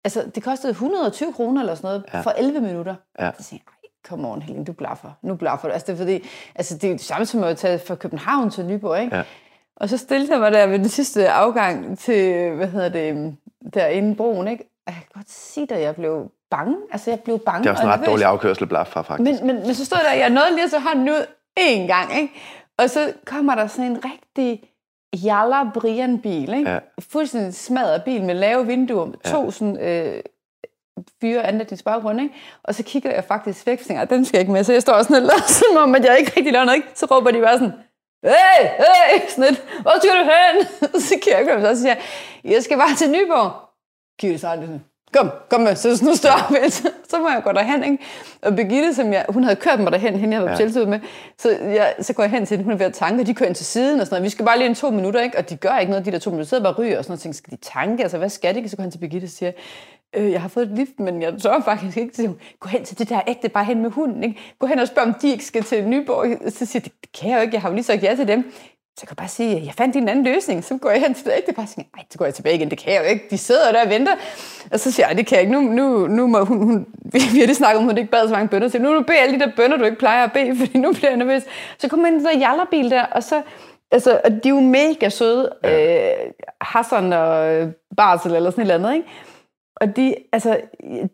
altså, 0.05 0.31
det 0.35 0.43
kostede 0.43 0.71
120 0.71 1.33
kroner 1.33 1.61
eller 1.61 1.75
sådan 1.75 1.89
noget 1.89 2.05
ja. 2.15 2.21
for 2.21 2.31
11 2.31 2.61
minutter. 2.61 2.95
Ja. 3.21 3.31
Så 3.39 3.43
sagde 3.43 3.63
jeg, 3.83 3.91
come 4.07 4.29
on 4.29 4.43
Helene, 4.43 4.65
du 4.65 4.73
blaffer, 4.73 5.11
nu 5.23 5.35
blaffer 5.35 5.69
du. 5.69 5.73
Altså 5.73 5.87
det 5.87 5.93
er 5.93 5.97
fordi, 5.97 6.29
altså 6.55 6.79
det 6.79 6.91
er 6.91 6.95
det 6.95 7.01
samme 7.01 7.27
som 7.27 7.43
at 7.43 7.57
tage 7.57 7.79
fra 7.79 7.95
København 7.95 8.51
til 8.51 8.67
Nyborg, 8.67 9.01
ikke? 9.03 9.17
Ja. 9.17 9.23
Og 9.77 9.89
så 9.89 9.97
stillede 9.97 10.33
jeg 10.33 10.41
mig 10.41 10.53
der 10.53 10.67
ved 10.67 10.79
den 10.79 10.89
sidste 10.89 11.29
afgang 11.29 11.99
til, 11.99 12.51
hvad 12.55 12.67
hedder 12.67 12.89
det, 12.89 13.37
derinde 13.75 14.17
broen, 14.17 14.49
ikke? 14.49 14.71
Jeg 14.87 14.95
kan 14.95 15.05
godt 15.15 15.31
sige 15.31 15.75
at 15.75 15.83
jeg 15.83 15.95
blev 15.95 16.31
bange. 16.51 16.77
Altså, 16.93 17.11
jeg 17.11 17.21
blev 17.21 17.39
bange. 17.39 17.63
Det 17.63 17.67
er 17.67 17.71
også 17.71 17.83
en 17.83 17.89
ret 17.89 18.07
dårlig 18.07 18.27
afkørsel 18.27 18.67
blaf 18.67 18.87
fra, 18.87 19.03
faktisk. 19.03 19.43
Men, 19.43 19.55
men, 19.55 19.67
men 19.67 19.75
så 19.75 19.85
stod 19.85 19.99
der, 19.99 20.13
jeg 20.13 20.31
nåede 20.31 20.51
lige 20.51 20.65
at 20.65 20.71
så 20.71 20.79
hånden 20.79 21.09
ud 21.09 21.27
én 21.61 21.87
gang, 21.87 22.17
ikke? 22.21 22.35
Og 22.79 22.91
så 22.91 23.13
kommer 23.25 23.55
der 23.55 23.67
sådan 23.67 23.91
en 23.91 24.05
rigtig 24.05 24.71
Jalla 25.25 25.71
Brian 25.75 26.21
bil, 26.21 26.53
ikke? 26.55 26.71
Ja. 26.71 26.79
Fuldstændig 27.01 27.55
smadret 27.55 28.05
bil 28.05 28.23
med 28.23 28.35
lave 28.35 28.67
vinduer, 28.67 29.05
med 29.05 29.15
ja. 29.25 29.31
to 29.31 29.51
sådan, 29.51 29.81
øh, 29.81 30.23
fyre 31.21 31.43
anlægningsbaggrund, 31.43 32.21
ikke? 32.21 32.35
Og 32.65 32.75
så 32.75 32.83
kigger 32.83 33.11
jeg 33.11 33.25
faktisk 33.25 33.67
væk, 33.67 33.81
og 33.81 33.87
tænker, 33.87 34.05
den 34.05 34.25
skal 34.25 34.37
jeg 34.37 34.41
ikke 34.41 34.53
med. 34.53 34.65
Så 34.65 34.73
jeg 34.73 34.83
står 34.83 35.03
sådan 35.03 35.23
lidt 35.23 35.51
som 35.59 35.77
om, 35.77 35.95
at 35.95 36.05
jeg 36.05 36.19
ikke 36.19 36.33
rigtig 36.37 36.53
laver 36.53 36.65
noget, 36.65 36.77
ikke? 36.77 36.89
Så 36.95 37.07
råber 37.07 37.31
de 37.31 37.41
bare 37.41 37.59
sådan, 37.59 37.73
hey, 38.25 38.67
hey, 38.67 39.29
sådan 39.29 39.45
lidt, 39.45 39.65
hvor 39.83 39.93
skal 39.99 40.11
du 40.11 40.31
hen? 40.33 40.67
så 41.09 41.15
kigger 41.23 41.55
jeg, 41.55 41.69
og 41.69 41.77
så 41.77 41.83
siger 41.83 41.95
jeg, 41.95 42.03
jeg 42.53 42.63
skal 42.63 42.77
bare 42.79 42.95
til 42.95 43.11
Nyborg. 43.11 43.53
Kigger 44.19 44.35
det 44.35 44.41
sådan, 44.41 44.85
kom, 45.13 45.31
kom 45.49 45.61
med, 45.61 45.75
så 45.77 46.05
nu 46.05 46.15
står 46.15 46.57
jeg 46.63 46.73
så, 46.73 46.91
så 47.09 47.19
må 47.19 47.29
jeg 47.29 47.43
gå 47.45 47.53
derhen, 47.53 47.85
ikke? 47.85 47.99
Og 48.43 48.57
Birgitte, 48.57 48.95
som 48.95 49.13
jeg, 49.13 49.25
hun 49.29 49.43
havde 49.43 49.57
kørt 49.57 49.81
mig 49.81 49.93
derhen, 49.93 50.17
hende 50.17 50.37
jeg 50.37 50.49
havde 50.49 50.81
ja. 50.81 50.87
med, 50.87 51.01
så, 51.39 51.51
jeg, 51.51 51.95
så 52.01 52.13
går 52.13 52.23
jeg 52.23 52.31
hen 52.31 52.47
til 52.47 52.57
hende, 52.57 52.65
hun 52.65 52.73
er 52.73 52.77
ved 52.77 52.87
at 52.87 52.93
tanke, 52.93 53.23
og 53.23 53.27
de 53.27 53.35
kører 53.35 53.49
ind 53.49 53.57
til 53.57 53.67
siden 53.67 54.01
og 54.01 54.07
sådan 54.07 54.15
noget. 54.15 54.25
Vi 54.25 54.31
skal 54.31 54.45
bare 54.45 54.59
lige 54.59 54.69
en 54.69 54.75
to 54.75 54.91
minutter, 54.91 55.21
ikke? 55.21 55.39
Og 55.39 55.51
de 55.51 55.57
gør 55.57 55.79
ikke 55.79 55.91
noget, 55.91 56.07
de 56.07 56.13
der 56.13 56.19
to 56.19 56.31
minutter, 56.31 56.49
sidder 56.49 56.65
bare 56.65 56.73
og 56.73 56.79
ryger 56.79 56.99
og 56.99 57.05
sådan 57.05 57.13
noget, 57.13 57.21
tænker, 57.21 57.37
skal 57.37 57.51
de 57.51 57.57
tanke, 57.57 58.03
altså 58.03 58.19
hvad 58.19 58.29
skal 58.29 58.55
de? 58.55 58.69
Så 58.69 58.77
går 58.77 58.83
han 58.83 58.91
til 58.91 58.99
Birgitte 58.99 59.25
og 59.25 59.29
siger, 59.29 59.53
øh, 60.17 60.33
jeg 60.33 60.41
har 60.41 60.49
fået 60.49 60.67
et 60.67 60.77
lift, 60.77 61.01
men 61.01 61.23
jeg 61.23 61.35
tør 61.43 61.61
faktisk 61.65 61.97
ikke 61.97 62.15
til 62.15 62.35
Gå 62.61 62.69
hen 62.69 62.85
til 62.85 62.99
det 62.99 63.09
der 63.09 63.21
ægte, 63.27 63.49
bare 63.49 63.65
hen 63.65 63.83
med 63.83 63.91
hunden. 63.91 64.25
Ikke? 64.25 64.41
Gå 64.59 64.67
hen 64.67 64.79
og 64.79 64.89
spørg, 64.89 65.05
om 65.05 65.15
de 65.15 65.31
ikke 65.31 65.45
skal 65.45 65.63
til 65.63 65.89
Nyborg. 65.89 66.53
Så 66.53 66.67
siger 66.67 66.83
de, 66.83 66.91
det 67.01 67.13
kan 67.21 67.31
jeg 67.31 67.37
jo 67.37 67.43
ikke, 67.43 67.55
jeg 67.55 67.63
har 67.63 67.69
jo 67.69 67.75
lige 67.75 67.85
sagt 67.85 68.03
ja 68.03 68.15
til 68.15 68.29
dem. 68.29 68.53
Så 68.97 69.01
jeg 69.03 69.09
kan 69.09 69.16
bare 69.16 69.28
sige, 69.28 69.57
at 69.57 69.66
jeg 69.66 69.74
fandt 69.74 69.97
en 69.97 70.09
anden 70.09 70.24
løsning. 70.24 70.64
Så 70.64 70.78
går 70.78 70.91
jeg 70.91 71.01
hen 71.01 71.14
til 71.14 71.24
det 71.24 71.32
ægte 71.36 71.53
par 71.53 71.62
og 71.62 71.68
siger, 71.68 71.84
nej, 71.97 72.05
så 72.11 72.18
går 72.18 72.24
jeg 72.24 72.34
tilbage 72.34 72.57
igen. 72.57 72.70
Det 72.70 72.78
kan 72.78 72.93
jeg 72.93 73.03
jo 73.03 73.09
ikke. 73.09 73.24
De 73.30 73.38
sidder 73.38 73.72
der 73.72 73.84
og 73.84 73.91
venter. 73.91 74.12
Og 74.72 74.80
så 74.80 74.93
siger 74.93 75.09
jeg, 75.09 75.16
det 75.16 75.26
kan 75.26 75.36
jeg 75.36 75.43
ikke. 75.43 75.53
Nu, 75.53 75.61
nu, 75.61 76.07
nu 76.07 76.26
må 76.26 76.45
hun, 76.45 76.62
hun, 76.62 76.86
vi 77.12 77.18
har 77.18 77.47
lige 77.47 77.55
snakket 77.55 77.78
om, 77.78 77.84
at 77.84 77.91
hun 77.93 77.99
ikke 77.99 78.11
bad 78.11 78.28
så 78.28 78.34
mange 78.34 78.49
bønder. 78.49 78.68
Så 78.68 78.78
nu, 78.78 78.95
nu 78.95 79.03
beder 79.03 79.20
alle 79.20 79.34
de 79.34 79.41
der 79.41 79.53
bønder, 79.57 79.76
du 79.76 79.84
ikke 79.84 79.99
plejer 79.99 80.24
at 80.24 80.32
bede, 80.32 80.57
fordi 80.61 80.78
nu 80.78 80.93
bliver 80.93 81.11
jeg 81.11 81.18
nervøs. 81.18 81.43
Så 81.78 81.88
kommer 81.88 82.07
ind 82.07 82.16
i 82.16 82.18
den 82.18 82.26
der 82.26 82.38
jallerbil 82.38 82.91
der, 82.91 83.03
og 83.03 83.22
så 83.22 83.43
Altså, 83.93 84.20
og 84.24 84.30
de 84.30 84.49
er 84.49 84.55
jo 84.55 84.61
mega 84.61 85.09
søde. 85.09 85.53
Ja. 85.64 86.12
Øh, 86.12 86.32
Hassan 86.61 87.12
og 87.12 87.68
Barsel 87.97 88.34
eller 88.34 88.51
sådan 88.51 88.62
et 88.62 88.72
eller 88.72 88.88
andet, 88.88 88.95
ikke? 88.95 89.09
Og 89.81 89.97
de, 89.97 90.14
altså, 90.33 90.61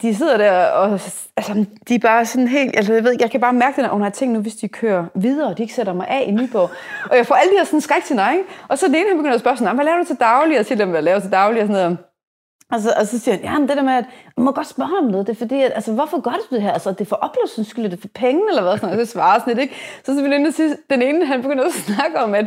de 0.02 0.14
sidder 0.14 0.36
der, 0.36 0.66
og 0.66 1.00
altså, 1.36 1.64
de 1.88 1.94
er 1.94 1.98
bare 1.98 2.26
sådan 2.26 2.48
helt... 2.48 2.76
Altså, 2.76 2.94
jeg, 2.94 3.04
ved, 3.04 3.16
jeg 3.20 3.30
kan 3.30 3.40
bare 3.40 3.52
mærke 3.52 3.76
det, 3.76 3.82
når 3.82 3.92
hun 3.92 4.02
har 4.02 4.10
tænkt 4.10 4.34
nu, 4.34 4.40
hvis 4.40 4.54
de 4.54 4.68
kører 4.68 5.04
videre, 5.14 5.48
og 5.48 5.58
de 5.58 5.62
ikke 5.62 5.74
sætter 5.74 5.92
mig 5.92 6.08
af 6.08 6.24
i 6.26 6.30
Nyborg. 6.30 6.70
Og 7.10 7.16
jeg 7.16 7.26
får 7.26 7.34
alle 7.34 7.50
de 7.52 7.56
her 7.56 7.64
sådan 7.64 7.80
skræk 7.80 8.04
til 8.04 8.16
nej. 8.16 8.36
Og 8.68 8.78
så 8.78 8.86
det 8.88 8.96
ene, 8.96 9.08
han 9.08 9.16
begynder 9.16 9.34
at 9.34 9.40
spørge 9.40 9.56
sådan, 9.56 9.74
hvad 9.74 9.84
laver 9.84 9.98
du 9.98 10.04
til 10.04 10.16
daglig? 10.20 10.58
Og 10.58 10.66
siger 10.66 10.78
dem, 10.78 10.90
hvad 10.90 11.02
laver 11.02 11.18
du 11.18 11.22
til 11.24 11.32
daglig? 11.32 11.62
Og 11.62 11.68
sådan 11.68 11.82
noget. 11.82 11.98
Og 12.72 12.80
så, 12.80 12.92
og 13.00 13.06
så 13.06 13.18
siger 13.18 13.34
han, 13.34 13.44
ja, 13.44 13.58
men 13.58 13.68
det 13.68 13.76
der 13.76 13.82
med, 13.82 13.92
at 13.92 14.04
man 14.36 14.44
må 14.44 14.52
godt 14.52 14.66
spørge 14.66 14.98
om 14.98 15.04
noget. 15.04 15.26
Det 15.26 15.32
er 15.32 15.38
fordi, 15.38 15.62
at, 15.62 15.72
altså, 15.74 15.92
hvorfor 15.92 16.20
gør 16.20 16.30
du 16.30 16.54
det 16.54 16.62
her? 16.62 16.72
Altså, 16.72 16.90
det 16.90 17.00
er 17.00 17.04
for 17.04 17.16
oplevelsens 17.16 17.68
skyld, 17.68 17.90
det 17.90 18.00
for 18.00 18.08
penge, 18.14 18.42
eller 18.48 18.62
hvad? 18.62 18.78
Sådan, 18.78 18.90
og 18.90 18.98
det 18.98 19.08
svarer 19.08 19.38
sådan 19.38 19.56
lidt, 19.56 19.62
ikke? 19.62 19.74
Så, 20.04 20.14
så 20.56 20.76
den 20.90 21.02
ene, 21.02 21.26
han 21.26 21.42
begynder 21.42 21.64
at 21.64 21.72
snakke 21.86 22.20
om, 22.20 22.34
at 22.34 22.46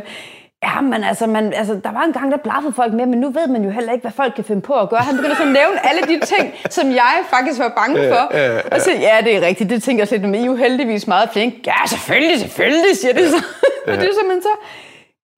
Ja, 0.62 0.80
men 0.80 1.04
altså, 1.04 1.26
man, 1.26 1.52
altså, 1.52 1.80
der 1.84 1.92
var 1.92 2.02
en 2.02 2.12
gang, 2.12 2.32
der 2.32 2.36
blaffede 2.36 2.72
folk 2.72 2.92
med, 2.92 3.06
men 3.06 3.20
nu 3.20 3.30
ved 3.30 3.46
man 3.46 3.64
jo 3.64 3.70
heller 3.70 3.92
ikke, 3.92 4.02
hvad 4.02 4.12
folk 4.12 4.34
kan 4.34 4.44
finde 4.44 4.62
på 4.62 4.74
at 4.74 4.88
gøre. 4.90 5.00
Han 5.00 5.16
begynder 5.16 5.36
så 5.36 5.42
at 5.42 5.48
nævne 5.48 5.86
alle 5.88 6.02
de 6.02 6.26
ting, 6.26 6.54
som 6.70 6.90
jeg 6.90 7.14
faktisk 7.30 7.60
var 7.60 7.72
bange 7.76 7.96
for. 7.96 8.36
Ja, 8.36 8.46
ja, 8.46 8.54
ja. 8.54 8.60
Og 8.72 8.80
så, 8.80 8.90
ja, 8.92 9.16
det 9.24 9.36
er 9.36 9.46
rigtigt, 9.46 9.70
det 9.70 9.82
tænker 9.82 10.00
jeg 10.00 10.08
slet, 10.08 10.20
men 10.22 10.34
I 10.34 10.38
er 10.38 10.44
jo 10.46 10.54
heldigvis 10.54 11.06
meget 11.06 11.30
flink. 11.30 11.66
Ja, 11.66 11.86
selvfølgelig, 11.86 12.40
selvfølgelig, 12.40 12.96
siger 12.96 13.14
det 13.14 13.30
så. 13.30 13.44
Ja. 13.86 13.92
det 14.00 14.08
er 14.08 14.14
simpelthen 14.14 14.42
så, 14.42 14.54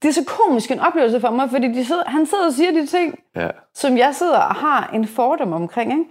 det 0.03 0.09
er 0.09 0.13
så 0.13 0.25
komisk 0.25 0.71
en 0.71 0.81
oplevelse 0.81 1.21
for 1.21 1.31
mig, 1.31 1.51
fordi 1.51 1.69
de 1.69 1.85
sidder, 1.85 2.03
han 2.07 2.27
sidder 2.27 2.47
og 2.47 2.53
siger 2.53 2.71
de 2.71 2.87
ting, 2.87 3.19
ja. 3.37 3.49
som 3.75 3.99
jeg 3.99 4.15
sidder 4.15 4.39
og 4.39 4.55
har 4.55 4.91
en 4.95 5.09
fordom 5.09 5.53
omkring, 5.53 5.93
ikke? 5.93 6.05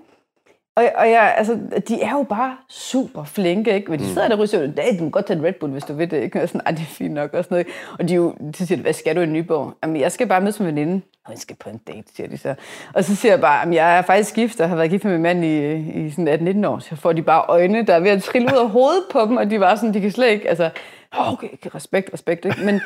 Og, 0.75 0.83
og 0.95 1.09
jeg, 1.09 1.33
altså, 1.37 1.59
de 1.87 2.01
er 2.01 2.11
jo 2.11 2.23
bare 2.23 2.57
super 2.69 3.23
flinke, 3.23 3.75
ikke? 3.75 3.91
Men 3.91 3.99
de 3.99 4.03
mm. 4.03 4.09
sidder 4.09 4.27
der 4.27 4.35
og 4.35 4.39
ryger, 4.39 4.81
hey, 4.81 4.99
du 4.99 5.03
må 5.03 5.09
godt 5.09 5.25
tage 5.25 5.39
en 5.39 5.45
Red 5.45 5.53
Bull, 5.53 5.71
hvis 5.71 5.83
du 5.83 5.93
vil 5.93 6.11
det, 6.11 6.23
ikke? 6.23 6.41
Og 6.41 6.49
sådan, 6.49 6.75
det 6.75 6.81
er 6.81 6.85
fint 6.85 7.13
nok, 7.13 7.33
og 7.33 7.43
sådan 7.43 7.55
noget. 7.55 7.67
Og 7.99 8.09
de, 8.09 8.13
jo, 8.13 8.35
de 8.57 8.67
siger, 8.67 8.81
hvad 8.81 8.93
skal 8.93 9.15
du 9.15 9.21
i 9.21 9.25
Nyborg? 9.25 9.73
Jamen, 9.83 10.01
jeg 10.01 10.11
skal 10.11 10.27
bare 10.27 10.41
med 10.41 10.63
veninde. 10.63 11.01
Og 11.25 11.31
jeg 11.31 11.39
skal 11.39 11.55
på 11.55 11.69
en 11.69 11.77
date, 11.87 12.15
siger 12.15 12.27
de 12.27 12.37
så. 12.37 12.55
Og 12.93 13.03
så 13.03 13.15
siger 13.15 13.31
jeg 13.31 13.41
bare, 13.41 13.67
at 13.67 13.73
jeg 13.73 13.97
er 13.97 14.01
faktisk 14.01 14.35
gift, 14.35 14.59
og 14.59 14.69
har 14.69 14.75
været 14.75 14.89
gift 14.89 15.03
med 15.03 15.13
min 15.13 15.21
mand 15.21 15.45
i, 15.45 15.75
i 16.05 16.09
sådan 16.09 16.63
18-19 16.63 16.67
år. 16.67 16.79
Så 16.79 16.95
får 16.95 17.13
de 17.13 17.21
bare 17.21 17.45
øjne, 17.47 17.85
der 17.85 17.93
er 17.93 17.99
ved 17.99 18.11
at 18.11 18.23
trille 18.23 18.47
ud 18.53 18.59
af 18.59 18.69
hovedet 18.69 19.03
på 19.11 19.21
dem, 19.21 19.37
og 19.37 19.49
de 19.49 19.59
var 19.59 19.75
sådan, 19.75 19.93
de 19.93 20.01
kan 20.01 20.11
slet 20.11 20.29
ikke, 20.29 20.49
altså, 20.49 20.69
okay, 21.11 21.49
respekt, 21.75 22.13
respekt, 22.13 22.45
ikke? 22.45 22.65
Men, 22.65 22.81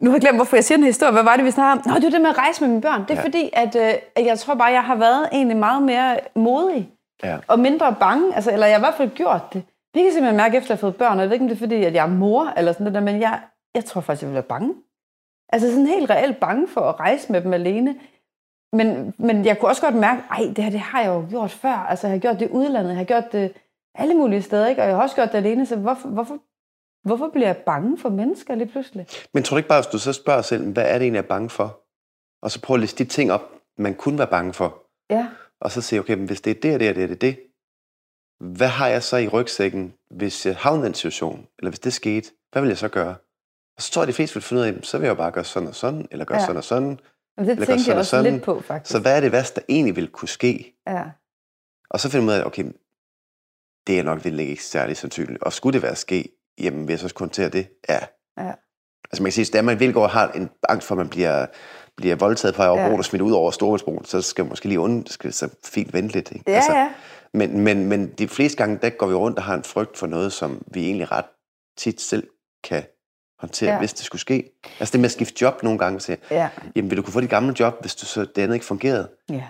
nu 0.00 0.10
har 0.10 0.16
jeg 0.16 0.20
glemt, 0.20 0.36
hvorfor 0.36 0.56
jeg 0.56 0.64
siger 0.64 0.78
den 0.78 0.86
historie. 0.86 1.12
Hvad 1.12 1.22
var 1.22 1.36
det, 1.36 1.44
vi 1.44 1.50
snakkede 1.50 1.72
om? 1.72 1.92
Nå, 1.92 1.94
det 1.94 2.04
var 2.04 2.10
det 2.10 2.20
med 2.20 2.30
at 2.30 2.38
rejse 2.38 2.60
med 2.60 2.68
mine 2.68 2.80
børn. 2.80 3.00
Det 3.00 3.10
er 3.10 3.14
ja. 3.14 3.22
fordi, 3.22 3.50
at, 3.52 3.76
øh, 3.76 4.26
jeg 4.26 4.38
tror 4.38 4.54
bare, 4.54 4.72
jeg 4.72 4.84
har 4.84 4.96
været 4.96 5.28
egentlig 5.32 5.56
meget 5.56 5.82
mere 5.82 6.18
modig. 6.34 6.90
Ja. 7.24 7.38
Og 7.46 7.58
mindre 7.58 7.96
bange. 8.00 8.34
Altså, 8.34 8.52
eller 8.52 8.66
jeg 8.66 8.74
har 8.74 8.80
i 8.80 8.86
hvert 8.86 8.94
fald 8.94 9.10
gjort 9.10 9.42
det. 9.52 9.62
Det 9.94 10.02
kan 10.02 10.12
simpelthen 10.12 10.36
mærke, 10.36 10.56
efter 10.56 10.66
at 10.66 10.70
jeg 10.70 10.76
har 10.76 10.80
fået 10.80 10.96
børn. 10.96 11.12
Og 11.12 11.20
jeg 11.20 11.28
ved 11.28 11.34
ikke, 11.34 11.44
om 11.44 11.48
det 11.48 11.54
er 11.54 11.58
fordi, 11.58 11.84
at 11.84 11.94
jeg 11.94 12.02
er 12.04 12.08
mor, 12.08 12.52
eller 12.56 12.72
sådan 12.72 12.92
noget, 12.92 13.02
men 13.02 13.20
jeg, 13.20 13.40
jeg 13.74 13.84
tror 13.84 14.00
faktisk, 14.00 14.22
jeg 14.22 14.28
vil 14.28 14.34
være 14.34 14.42
bange. 14.42 14.74
Altså 15.52 15.70
sådan 15.70 15.86
helt 15.86 16.10
reelt 16.10 16.40
bange 16.40 16.68
for 16.68 16.80
at 16.80 17.00
rejse 17.00 17.32
med 17.32 17.40
dem 17.40 17.52
alene. 17.52 17.96
Men, 18.72 19.14
men 19.18 19.44
jeg 19.44 19.58
kunne 19.58 19.68
også 19.68 19.82
godt 19.82 19.94
mærke, 19.94 20.22
ej, 20.30 20.52
det 20.56 20.64
her 20.64 20.70
det 20.70 20.80
har 20.80 21.00
jeg 21.00 21.08
jo 21.08 21.26
gjort 21.30 21.50
før. 21.50 21.86
Altså, 21.90 22.06
jeg 22.06 22.14
har 22.14 22.20
gjort 22.20 22.40
det 22.40 22.46
i 22.46 22.52
udlandet, 22.52 22.90
jeg 22.90 22.98
har 22.98 23.04
gjort 23.04 23.32
det 23.32 23.52
alle 23.94 24.14
mulige 24.14 24.42
steder, 24.42 24.66
ikke? 24.66 24.82
og 24.82 24.88
jeg 24.88 24.96
har 24.96 25.02
også 25.02 25.14
gjort 25.14 25.32
det 25.32 25.38
alene, 25.38 25.66
så 25.66 25.76
hvorfor, 25.76 26.08
hvorfor 26.08 26.38
Hvorfor 27.02 27.28
bliver 27.32 27.46
jeg 27.46 27.56
bange 27.66 27.98
for 27.98 28.08
mennesker 28.08 28.54
lige 28.54 28.68
pludselig? 28.68 29.06
Men 29.34 29.42
tror 29.42 29.54
du 29.54 29.58
ikke 29.58 29.68
bare, 29.68 29.80
hvis 29.82 29.92
du 29.92 29.98
så 29.98 30.12
spørger 30.12 30.42
selv, 30.42 30.72
hvad 30.72 30.84
er 30.84 30.92
det 30.92 31.02
egentlig, 31.02 31.16
jeg 31.18 31.24
er 31.24 31.28
bange 31.28 31.50
for? 31.50 31.80
Og 32.42 32.50
så 32.50 32.60
prøv 32.60 32.74
at 32.74 32.80
liste 32.80 33.04
de 33.04 33.08
ting 33.08 33.32
op, 33.32 33.42
man 33.78 33.94
kunne 33.94 34.18
være 34.18 34.26
bange 34.26 34.52
for. 34.52 34.82
Ja. 35.10 35.28
Og 35.60 35.70
så 35.70 35.80
sige, 35.80 36.00
okay, 36.00 36.14
men 36.14 36.26
hvis 36.26 36.40
det 36.40 36.50
er 36.50 36.60
det, 36.60 36.74
og 36.74 36.80
det, 36.80 36.88
og 36.88 36.94
det, 36.96 37.08
det, 37.08 37.20
det, 37.20 37.38
hvad 38.40 38.68
har 38.68 38.88
jeg 38.88 39.02
så 39.02 39.16
i 39.16 39.28
rygsækken, 39.28 39.94
hvis 40.10 40.46
jeg 40.46 40.56
havner 40.56 40.82
i 40.82 40.86
den 40.86 40.94
situation, 40.94 41.46
eller 41.58 41.70
hvis 41.70 41.78
det 41.80 41.92
skete, 41.92 42.30
hvad 42.52 42.62
vil 42.62 42.68
jeg 42.68 42.78
så 42.78 42.88
gøre? 42.88 43.14
Og 43.76 43.82
så 43.82 43.92
tror 43.92 44.02
jeg, 44.02 44.04
at 44.04 44.08
de 44.08 44.12
fleste 44.16 44.34
vil 44.34 44.42
finde 44.42 44.62
ud 44.62 44.66
af, 44.66 44.74
så 44.82 44.98
vil 44.98 45.06
jeg 45.06 45.16
bare 45.16 45.30
gøre 45.30 45.44
sådan 45.44 45.68
og 45.68 45.74
sådan, 45.74 46.08
eller 46.10 46.24
gøre 46.24 46.38
Ja. 46.38 46.44
sådan 46.44 46.56
og 46.56 46.64
sådan. 46.64 46.88
Men 46.88 46.98
det 47.46 47.50
Eller 47.52 47.66
tænker 47.66 47.84
jeg 47.86 47.98
også 47.98 48.10
sådan. 48.10 48.32
lidt 48.32 48.44
på, 48.44 48.60
faktisk. 48.60 48.92
Så 48.92 49.00
hvad 49.00 49.16
er 49.16 49.20
det 49.20 49.32
værste, 49.32 49.60
der 49.60 49.66
egentlig 49.68 49.96
vil 49.96 50.08
kunne 50.08 50.28
ske? 50.28 50.76
Ja. 50.86 51.04
Og 51.90 52.00
så 52.00 52.10
finder 52.10 52.26
man 52.26 52.34
ud 52.34 52.40
af, 52.40 52.44
okay, 52.46 52.64
det 53.86 53.98
er 53.98 54.02
nok 54.02 54.24
virkelig 54.24 54.48
ikke 54.48 54.64
særlig 54.64 54.96
sandsynligt. 54.96 55.42
Og 55.42 55.52
skulle 55.52 55.72
det 55.74 55.82
være 55.82 55.96
ske, 55.96 56.28
jamen 56.58 56.86
vil 56.86 56.92
jeg 56.92 56.98
så 56.98 57.06
også 57.06 57.14
kontere 57.14 57.48
det? 57.48 57.68
Ja. 57.88 57.98
Ja. 58.38 58.52
Altså 59.12 59.22
man 59.22 59.32
kan 59.32 59.44
sige, 59.44 59.58
at 59.58 59.64
man 59.64 59.80
vil 59.80 59.92
gå 59.92 60.02
og 60.02 60.10
har 60.10 60.28
en 60.32 60.50
angst 60.68 60.86
for, 60.86 60.94
at 60.94 60.98
man 60.98 61.08
bliver, 61.08 61.46
bliver 61.96 62.14
voldtaget 62.16 62.54
på 62.54 62.62
over 62.62 62.80
Ja. 62.80 62.96
og 62.96 63.04
smidt 63.04 63.22
ud 63.22 63.32
over 63.32 63.50
Storebæltsbroen, 63.50 64.04
så 64.04 64.22
skal 64.22 64.44
man 64.44 64.48
måske 64.48 64.68
lige 64.68 64.80
und, 64.80 65.06
skal 65.06 65.32
så 65.32 65.48
fint 65.64 65.92
vente 65.92 66.14
lidt. 66.14 66.32
Ikke? 66.32 66.50
Ja, 66.50 66.62
ja. 66.80 66.92
Men, 67.34 67.60
men, 67.60 67.86
men 67.86 68.06
de 68.18 68.28
fleste 68.28 68.58
gange, 68.58 68.78
der 68.82 68.90
går 68.90 69.06
vi 69.06 69.14
rundt 69.14 69.38
og 69.38 69.44
har 69.44 69.54
en 69.54 69.62
frygt 69.64 69.98
for 69.98 70.06
noget, 70.06 70.32
som 70.32 70.62
vi 70.74 70.84
egentlig 70.84 71.12
ret 71.12 71.24
tit 71.78 72.00
selv 72.00 72.28
kan 72.64 72.82
håndtere, 73.38 73.72
Ja. 73.72 73.78
hvis 73.78 73.92
det 73.92 74.04
skulle 74.04 74.20
ske. 74.20 74.50
Altså 74.80 74.92
det 74.92 75.00
med 75.00 75.04
at 75.08 75.12
skifte 75.12 75.34
job 75.42 75.62
nogle 75.62 75.78
gange, 75.78 75.96
og 75.96 76.02
sige, 76.02 76.18
Ja. 76.30 76.48
jamen 76.76 76.90
vil 76.90 76.96
du 76.96 77.02
kunne 77.02 77.12
få 77.12 77.20
dit 77.20 77.30
gamle 77.30 77.54
job, 77.60 77.74
hvis 77.80 77.94
du 77.94 78.06
så 78.06 78.20
det 78.20 78.38
andet 78.42 78.54
ikke 78.54 78.66
fungerede? 78.66 79.10
ja. 79.28 79.42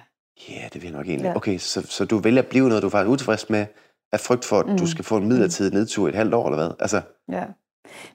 Ja, 0.48 0.54
yeah, 0.54 0.64
det 0.72 0.74
vil 0.74 0.82
jeg 0.82 0.96
nok 0.96 1.06
egentlig. 1.06 1.28
Ja. 1.28 1.36
Okay, 1.36 1.58
så, 1.58 1.86
så 1.88 2.04
du 2.04 2.18
vælger 2.18 2.42
at 2.42 2.48
blive 2.48 2.68
noget, 2.68 2.82
du 2.82 2.86
er 2.86 2.90
faktisk 2.90 3.08
utilfreds 3.10 3.50
med, 3.50 3.66
af 4.12 4.20
frygt 4.20 4.44
for, 4.44 4.58
at 4.60 4.66
mm. 4.66 4.72
Mm. 4.72 4.78
du 4.78 4.86
skal 4.86 5.04
få 5.04 5.16
en 5.16 5.28
midlertidig 5.28 5.74
nedtur 5.74 6.06
i 6.06 6.10
et 6.10 6.14
halvt 6.16 6.34
år, 6.34 6.46
eller 6.46 6.58
hvad? 6.58 6.70
Altså, 6.80 7.00
Ja. 7.32 7.44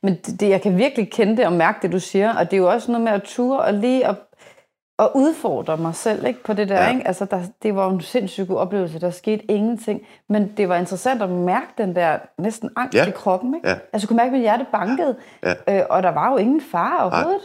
Men 0.04 0.16
det, 0.16 0.50
jeg 0.50 0.62
kan 0.62 0.78
virkelig 0.78 1.12
kende 1.12 1.38
det 1.38 1.46
og 1.46 1.54
mærke 1.54 1.80
det, 1.82 1.92
du 1.92 2.00
siger, 2.00 2.36
og 2.38 2.52
det 2.52 2.58
er 2.58 2.62
jo 2.62 2.70
også 2.70 2.92
noget 2.92 3.04
med 3.04 3.12
at 3.12 3.24
ture 3.24 3.60
og 3.60 3.74
lige 3.74 4.08
at, 4.08 4.16
at 5.00 5.10
udfordre 5.16 5.78
mig 5.78 5.96
selv 5.96 6.26
ikke, 6.26 6.44
på 6.44 6.54
det 6.54 6.70
der. 6.70 6.84
Ja. 6.84 6.90
Ikke? 6.90 7.08
Altså, 7.08 7.26
der, 7.26 7.42
det 7.64 7.76
var 7.76 7.90
en 7.90 8.02
sindssygt 8.02 8.48
god 8.48 8.58
oplevelse, 8.58 9.00
der 9.00 9.10
skete 9.10 9.52
ingenting, 9.52 10.02
men 10.30 10.52
det 10.58 10.70
var 10.70 10.76
interessant 10.76 11.22
at 11.22 11.30
mærke 11.30 11.68
den 11.78 11.96
der 11.96 12.18
næsten 12.40 12.70
angst 12.76 12.96
Ja. 12.96 13.06
i 13.06 13.12
kroppen. 13.12 13.56
Ikke? 13.56 13.68
Ja. 13.70 13.74
Altså, 13.94 14.06
jeg 14.06 14.08
kunne 14.08 14.18
mærke, 14.18 14.28
at 14.28 14.34
mit 14.34 14.42
hjerte 14.42 14.66
bankede, 14.72 15.16
Ja. 15.44 15.54
øh, 15.80 15.84
og 15.90 16.04
der 16.04 16.10
var 16.12 16.32
jo 16.32 16.38
ingen 16.38 16.62
fare 16.62 17.04
overhovedet. 17.04 17.42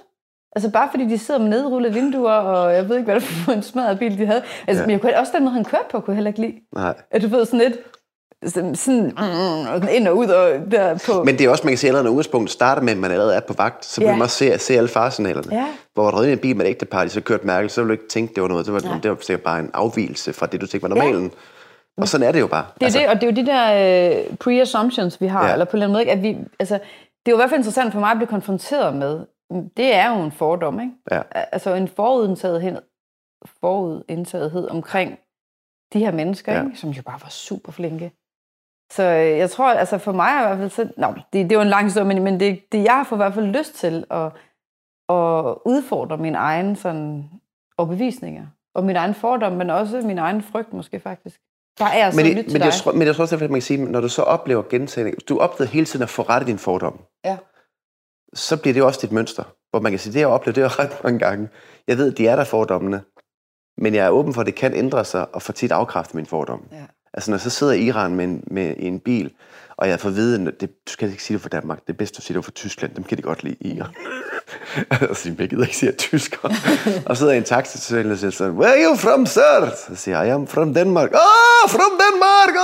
Altså 0.57 0.71
bare 0.71 0.89
fordi 0.91 1.05
de 1.05 1.19
sidder 1.19 1.41
med 1.41 1.49
nedrullede 1.49 1.95
vinduer, 1.95 2.33
og 2.33 2.75
jeg 2.75 2.89
ved 2.89 2.97
ikke, 2.97 3.05
hvad 3.05 3.15
det 3.15 3.23
var 3.23 3.45
for 3.45 3.53
en 3.53 3.63
smadret 3.63 3.99
bil, 3.99 4.19
de 4.19 4.27
havde. 4.27 4.43
Altså, 4.67 4.83
Ja. 4.83 4.87
men 4.87 4.91
jeg 4.93 5.01
kunne 5.01 5.19
også 5.19 5.33
den 5.35 5.45
måde, 5.45 5.55
han 5.55 5.65
kørte 5.65 5.85
på, 5.91 6.01
kunne 6.01 6.13
jeg 6.13 6.17
heller 6.17 6.29
ikke 6.31 6.41
lide. 6.41 6.55
nej. 6.75 6.95
At 7.11 7.23
du 7.23 7.29
ved, 7.29 7.45
sådan 7.45 7.59
lidt 7.59 7.79
sådan, 8.47 8.71
mm, 8.71 9.89
ind 9.93 10.09
og 10.09 10.17
ud 10.17 10.27
og 10.27 10.71
der 10.71 10.99
på. 11.07 11.25
Men 11.25 11.39
det 11.39 11.47
er 11.47 11.51
også, 11.51 11.65
man 11.65 11.71
kan 11.73 11.79
se, 11.79 11.89
at 11.89 12.05
når 12.05 12.11
udgangspunkt 12.11 12.51
starter 12.51 12.83
med, 12.83 12.93
at 12.93 12.99
man 12.99 13.11
allerede 13.11 13.35
er 13.37 13.41
på 13.41 13.53
vagt, 13.59 13.85
så 13.85 14.01
vil 14.01 14.07
Ja. 14.07 14.13
man 14.13 14.23
også 14.23 14.37
se, 14.37 14.59
se 14.59 14.75
alle 14.77 14.89
faresignalerne. 14.89 15.57
Ja. 15.57 15.67
Hvor 15.95 16.11
der 16.11 16.23
en 16.23 16.39
bil 16.39 16.57
med 16.57 16.67
et 16.67 16.71
ægtepar, 16.71 17.05
de 17.05 17.11
så 17.11 17.21
kørte 17.21 17.47
Merkel, 17.47 17.71
så 17.71 17.81
ville 17.81 17.89
du 17.89 17.93
ikke 18.01 18.09
tænke, 18.09 18.35
det 18.35 18.43
var 18.43 18.49
noget. 18.49 18.67
Det 18.67 18.75
var, 18.75 18.81
Nej. 18.81 18.99
det 19.03 19.11
var 19.11 19.17
sikkert 19.21 19.43
bare 19.45 19.61
en 19.61 19.71
afvielse 19.75 20.33
fra 20.33 20.47
det, 20.47 20.61
du 20.61 20.67
tænkte 20.67 20.83
var 20.91 20.95
normalen. 20.95 21.31
Og 21.97 22.09
sådan 22.09 22.27
er 22.29 22.33
det 22.33 22.41
jo 22.41 22.47
bare. 22.47 22.65
Det 22.75 22.83
er 22.83 22.87
altså, 22.87 22.99
det, 22.99 23.09
og 23.09 23.15
det 23.15 23.23
er 23.23 23.27
jo 23.27 23.37
de 23.37 23.47
der 23.47 23.65
øh, 24.11 24.25
pre-assumptions, 24.45 25.17
vi 25.21 25.27
har, 25.27 25.41
ja. 25.43 25.47
Ja. 25.47 25.53
eller 25.53 25.65
på 25.65 25.77
en 25.77 25.83
eller 25.83 25.99
anden 25.99 26.07
måde? 26.07 26.11
At 26.17 26.23
vi, 26.23 26.37
altså, 26.59 26.75
det 26.75 27.27
er 27.27 27.31
jo 27.33 27.37
i 27.37 27.41
hvert 27.41 27.51
fald 27.51 27.59
interessant 27.61 27.93
for 27.93 28.01
mig 28.01 28.11
at 28.11 28.17
blive 28.17 28.27
konfronteret 28.29 28.97
med. 28.97 29.21
Det 29.77 29.95
er 29.95 30.17
jo 30.17 30.23
en 30.25 30.33
fordom, 30.33 30.81
ikke? 30.81 30.93
Ja. 31.11 31.21
Altså 31.53 31.75
en 31.75 31.89
forudindtagethed, 31.89 32.77
forudindtagethed 33.61 34.69
omkring 34.71 35.19
de 35.93 35.99
her 35.99 36.13
mennesker, 36.13 36.53
ja. 36.53 36.59
Ja. 36.59 36.65
ikke? 36.67 36.79
som 36.79 36.91
jo 36.91 37.03
bare 37.03 37.19
var 37.23 37.29
super 37.31 37.73
flinke. 37.73 38.13
Så 38.93 39.03
øh, 39.03 39.39
jeg 39.39 39.51
tror, 39.51 39.71
altså 39.71 39.99
for 39.99 40.13
mig 40.13 40.31
er 40.31 40.43
i 40.43 40.47
hvert 40.47 40.59
fald 40.59 40.71
så... 40.71 40.93
Nå, 40.97 41.07
det, 41.33 41.33
det 41.33 41.53
er 41.53 41.57
jo 41.57 41.61
en 41.63 41.69
lang 41.69 41.85
historie, 41.85 42.07
men, 42.07 42.23
men 42.23 42.41
det, 42.41 42.73
det, 42.73 42.85
jeg 42.85 43.05
får 43.09 43.17
i 43.17 43.23
hvert 43.23 43.35
fald 43.35 43.47
lyst 43.47 43.75
til 43.75 44.05
at, 44.11 44.25
at 45.09 45.55
udfordre 45.67 46.17
min 46.17 46.35
egen 46.35 46.77
sådan, 46.77 47.31
overbevisninger. 47.79 48.47
Og 48.75 48.85
min 48.85 48.97
egen 48.97 49.15
fordom, 49.15 49.53
men 49.53 49.71
også 49.71 50.01
min 50.01 50.19
egen 50.19 50.43
frygt 50.43 50.73
måske 50.73 51.01
faktisk. 51.01 51.41
Bare 51.79 51.97
er 51.97 52.07
at 52.07 52.17
Men, 52.17 52.25
det, 52.25 52.35
til 52.37 52.45
men, 52.53 52.61
dig. 52.61 52.65
jeg 52.65 52.73
tror, 52.75 52.93
men 52.93 53.07
jeg 53.07 53.15
tror 53.15 53.23
også, 53.23 53.35
at 53.35 53.41
man 53.41 53.51
kan 53.51 53.63
sige, 53.63 53.85
når 53.85 54.01
du 54.01 54.09
så 54.09 54.23
oplever 54.23 54.63
gentagning, 54.71 55.17
du 55.29 55.39
oplever 55.39 55.69
hele 55.71 55.87
tiden 55.87 56.03
at 56.03 56.09
få 56.09 56.23
ret 56.23 56.43
i 56.43 56.47
din 56.47 56.59
fordom, 56.59 57.01
Ja. 57.25 57.37
så 58.35 58.61
bliver 58.61 58.73
det 58.75 58.81
jo 58.81 58.87
også 58.87 58.99
dit 59.03 59.13
mønster. 59.13 59.43
Hvor 59.71 59.81
man 59.81 59.93
kan 59.93 59.99
sige, 59.99 60.13
det 60.13 60.21
jeg 60.21 60.29
oplevet, 60.29 60.57
det 60.57 60.65
er 60.65 60.79
ret 60.79 61.05
mange 61.05 61.19
gange. 61.19 61.49
Jeg 61.89 61.97
ved, 61.99 62.13
de 62.13 62.27
er 62.27 62.37
der 62.37 62.45
fordommene, 62.45 63.03
men 63.79 63.95
jeg 63.95 64.07
er 64.07 64.11
åben 64.11 64.35
for, 64.35 64.41
at 64.41 64.47
det 64.47 64.55
kan 64.55 64.75
ændre 64.75 65.05
sig 65.05 65.27
og 65.35 65.43
for 65.43 65.53
tit 65.53 65.73
afkræfte 65.73 66.17
min 66.17 66.27
fordom. 66.27 66.69
Ja. 66.73 66.85
Altså 67.15 67.31
når 67.31 67.37
jeg 67.37 67.41
så 67.41 67.51
sidder 67.51 67.73
i 67.73 67.83
Iran 67.83 68.15
med 68.15 68.25
en, 68.25 68.45
med, 68.47 68.75
en 68.79 69.01
bil, 69.01 69.33
og 69.81 69.89
jeg 69.89 70.01
får 70.01 70.09
at 70.09 70.17
vide, 70.17 70.49
at 70.49 70.61
det, 70.61 70.71
du 70.71 70.93
skal 70.93 71.11
ikke 71.11 71.23
sige 71.23 71.35
det 71.35 71.43
for 71.43 71.49
Danmark, 71.49 71.81
det 71.87 71.93
er 71.93 71.97
bedst, 71.97 72.17
du 72.17 72.23
siger 72.23 72.39
det 72.39 72.45
for 72.45 72.53
Tyskland, 72.53 72.95
dem 72.95 73.05
kan 73.05 73.17
de 73.19 73.23
godt 73.23 73.45
lide 73.45 73.57
i 73.61 73.81
og 75.01 75.17
så 75.17 75.23
siger 75.23 75.35
jeg, 75.39 75.49
gider 75.49 75.63
ikke 75.63 75.77
sige, 75.77 75.89
at 75.89 75.95
er 75.95 75.99
tysker. 75.99 76.39
og 77.07 77.17
så 77.17 77.21
sidder 77.21 77.33
jeg 77.33 77.39
i 77.39 77.43
en 77.43 77.45
taxi, 77.45 77.79
så 77.79 77.85
siger 77.85 78.19
jeg 78.23 78.33
sådan, 78.33 78.53
where 78.53 78.73
are 78.73 78.85
you 78.85 78.97
from, 78.97 79.27
sir? 79.27 79.71
Så 79.89 79.97
siger 79.97 80.19
jeg, 80.19 80.29
I 80.29 80.31
am 80.31 80.47
from 80.47 80.75
Denmark. 80.75 81.11
Oh, 81.15 81.71
from 81.71 81.91
Denmark! 82.03 82.55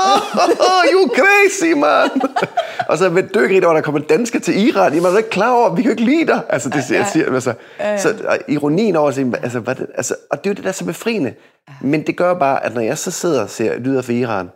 Oh, 0.61 0.85
you 0.93 1.11
crazy, 1.15 1.73
man! 1.73 2.23
og 2.89 2.99
så 2.99 3.07
er 3.07 3.15
jeg 3.15 3.35
døgrig 3.35 3.67
over, 3.67 3.75
at 3.75 3.77
der 3.77 3.83
kommer 3.83 4.01
dansker 4.01 4.41
til 4.41 4.69
Iran. 4.69 4.93
Jamen, 4.95 5.07
er 5.07 5.11
du 5.11 5.17
ikke 5.17 5.31
klar 5.31 5.53
over, 5.53 5.75
vi 5.75 5.83
kan 5.83 5.85
jo 5.85 5.91
ikke 5.91 6.05
lide 6.05 6.27
dig. 6.27 6.43
Altså, 6.49 6.69
det 6.69 6.85
siger 6.85 6.99
jeg. 6.99 7.09
Siger, 7.13 7.35
altså, 7.35 7.55
så 7.99 8.15
og 8.29 8.39
ironien 8.49 8.97
over, 8.97 9.09
at 9.09 9.15
sige, 9.15 9.35
altså, 9.43 9.61
hvad 9.61 9.75
det, 9.75 9.87
altså, 9.95 10.15
og 10.31 10.45
det 10.45 10.47
er 10.47 10.51
jo 10.51 10.55
det, 10.55 10.65
der 10.65 10.71
er 10.71 10.75
så 10.75 10.85
befriende. 10.85 11.35
Men 11.81 12.07
det 12.07 12.17
gør 12.17 12.35
bare, 12.35 12.65
at 12.65 12.75
når 12.75 12.81
jeg 12.81 12.99
så 12.99 13.11
sidder 13.11 13.43
og 13.43 13.51
ser 13.51 13.79
lyder 13.79 14.03
fra 14.03 14.13
Iran, 14.13 14.49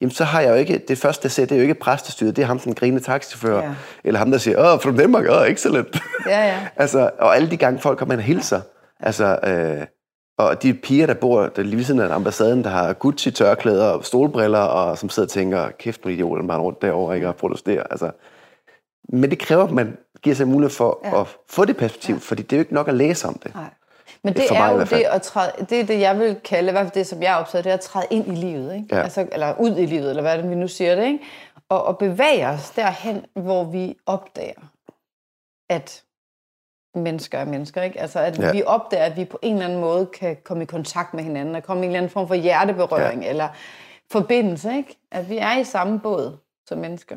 jamen 0.00 0.10
så 0.10 0.24
har 0.24 0.40
jeg 0.40 0.50
jo 0.50 0.54
ikke, 0.54 0.78
det 0.88 0.98
første 0.98 1.20
jeg 1.24 1.30
ser, 1.32 1.42
det 1.46 1.52
er 1.52 1.56
jo 1.56 1.62
ikke 1.62 1.74
præstestyret, 1.74 2.36
det 2.36 2.42
er 2.42 2.46
ham, 2.46 2.58
den 2.58 2.74
grine 2.74 3.00
taxichauffør, 3.00 3.62
Ja. 3.62 3.74
eller 4.04 4.18
ham, 4.18 4.30
der 4.30 4.38
siger, 4.38 4.72
åh, 4.74 4.80
from 4.80 4.96
Denmark, 4.96 5.24
åh, 5.30 5.48
excellent. 5.48 6.02
Ja, 6.26 6.46
ja. 6.46 6.58
altså, 6.76 7.10
og 7.18 7.36
alle 7.36 7.50
de 7.50 7.56
gange 7.56 7.80
folk 7.80 7.98
kommer 7.98 8.16
og 8.16 8.22
hilser, 8.22 8.60
altså, 9.00 9.38
øh, 9.44 9.86
og 10.38 10.62
de 10.62 10.74
piger, 10.74 11.06
der 11.06 11.14
bor 11.14 11.46
der 11.46 11.62
lige 11.62 11.76
ved 11.76 11.84
siden 11.84 12.00
af 12.00 12.14
ambassaden, 12.14 12.64
der 12.64 12.70
har 12.70 12.92
Gucci-tørklæder 12.92 13.88
og 13.88 14.04
stolbriller, 14.04 14.58
og 14.58 14.98
som 14.98 15.08
sidder 15.08 15.26
og 15.26 15.30
tænker, 15.30 15.68
kæft 15.78 16.04
nu 16.04 16.10
idioten 16.10 16.48
bare 16.48 16.58
rundt 16.60 16.82
derovre, 16.82 17.14
ikke, 17.14 17.28
og 17.28 17.36
protesterer, 17.36 17.82
altså. 17.82 18.10
Men 19.08 19.30
det 19.30 19.38
kræver, 19.38 19.64
at 19.64 19.70
man 19.70 19.96
giver 20.22 20.36
sig 20.36 20.48
mulighed 20.48 20.70
for 20.76 21.00
ja. 21.04 21.20
at 21.20 21.26
få 21.48 21.64
det 21.64 21.76
perspektiv, 21.76 22.14
ja. 22.14 22.20
fordi 22.22 22.42
det 22.42 22.52
er 22.52 22.56
jo 22.56 22.60
ikke 22.60 22.74
nok 22.74 22.88
at 22.88 22.94
læse 22.94 23.28
om 23.28 23.34
det. 23.42 23.54
Nej. 23.54 23.64
Men 24.22 24.34
det 24.34 24.44
For 24.48 24.54
er 24.54 24.72
jo 24.72 24.80
det 24.80 25.04
at 25.10 25.22
træde, 25.22 25.52
det 25.70 25.80
er 25.80 25.84
det, 25.84 26.00
jeg 26.00 26.18
vil 26.18 26.36
kalde, 26.44 26.68
i 26.68 26.72
hvert 26.72 26.84
fald 26.84 26.94
det, 26.94 27.06
som 27.06 27.22
jeg 27.22 27.32
er 27.32 27.36
optaget, 27.36 27.64
det 27.64 27.70
er 27.70 27.74
at 27.74 27.80
træde 27.80 28.06
ind 28.10 28.28
i 28.28 28.34
livet, 28.34 28.74
ikke? 28.74 28.96
Ja. 28.96 29.02
Altså, 29.02 29.26
eller 29.32 29.54
ud 29.60 29.76
i 29.76 29.86
livet, 29.86 30.10
eller 30.10 30.22
hvad 30.22 30.38
det, 30.38 30.50
vi 30.50 30.54
nu 30.54 30.68
siger 30.68 30.94
det, 30.94 31.04
ikke? 31.04 31.18
Og, 31.68 31.84
og 31.84 31.98
bevæge 31.98 32.48
os 32.48 32.70
derhen, 32.70 33.26
hvor 33.34 33.64
vi 33.64 33.96
opdager, 34.06 34.60
at 35.70 36.02
mennesker 36.94 37.38
er 37.38 37.44
mennesker, 37.44 37.82
ikke? 37.82 38.00
Altså, 38.00 38.20
at. 38.20 38.38
Ja. 38.38 38.52
vi 38.52 38.62
opdager, 38.66 39.04
at 39.04 39.16
vi 39.16 39.24
på 39.24 39.38
en 39.42 39.52
eller 39.52 39.66
anden 39.66 39.80
måde 39.80 40.06
kan 40.06 40.36
komme 40.44 40.62
i 40.62 40.66
kontakt 40.66 41.14
med 41.14 41.24
hinanden, 41.24 41.54
og 41.54 41.62
komme 41.62 41.82
i 41.82 41.84
en 41.84 41.90
eller 41.90 41.98
anden 41.98 42.10
form 42.10 42.28
for 42.28 42.34
hjerteberøring, 42.34 43.22
ja. 43.22 43.28
eller 43.28 43.48
forbindelse, 44.12 44.76
ikke? 44.76 44.96
At 45.10 45.30
vi 45.30 45.38
er 45.38 45.58
i 45.58 45.64
samme 45.64 46.00
båd 46.00 46.38
som 46.68 46.78
mennesker. 46.78 47.16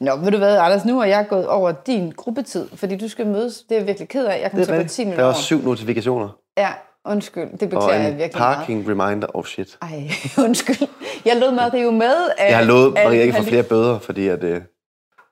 Nå, 0.00 0.16
ved 0.16 0.30
du 0.30 0.38
hvad, 0.38 0.56
Anders, 0.58 0.84
nu 0.84 1.00
er 1.00 1.04
jeg 1.04 1.26
gået 1.28 1.48
over 1.48 1.72
din 1.72 2.10
gruppetid, 2.16 2.68
fordi 2.74 2.96
du 2.96 3.08
skal 3.08 3.26
mødes. 3.26 3.62
Det 3.68 3.74
er 3.74 3.78
jeg 3.78 3.86
virkelig 3.86 4.08
ked 4.08 4.24
af. 4.26 4.40
Jeg 4.42 4.50
kommer 4.50 4.64
Det 4.66 4.66
til 4.66 4.72
er 4.74 4.76
at 4.76 4.78
gå 4.78 4.82
rigtigt. 4.82 4.94
10 4.96 5.02
Der 5.02 5.06
minutter 5.06 5.22
er 5.22 5.26
over. 5.26 5.32
også 5.34 5.42
syv 5.42 5.62
notifikationer, 5.62 6.28
Ja, 6.56 6.72
undskyld. 7.04 7.58
Det 7.58 7.68
beklager 7.70 7.94
jeg 7.94 8.18
virkelig 8.18 8.38
meget. 8.40 8.56
parking 8.56 8.88
reminder, 8.88 9.26
oh 9.34 9.44
shit. 9.44 9.78
Ej, 9.82 10.02
undskyld. 10.46 10.88
Jeg 11.24 11.36
lod 11.36 11.52
mig 11.54 11.72
rive 11.72 11.92
med 11.92 12.14
af... 12.38 12.48
Jeg 12.50 12.56
har 12.58 12.64
lovet 12.64 12.92
Maria 12.94 13.22
ikke 13.22 13.38
af- 13.38 13.44
flere 13.44 13.62
bøder, 13.62 13.98
fordi 13.98 14.28
at, 14.28 14.44
øh, 14.44 14.60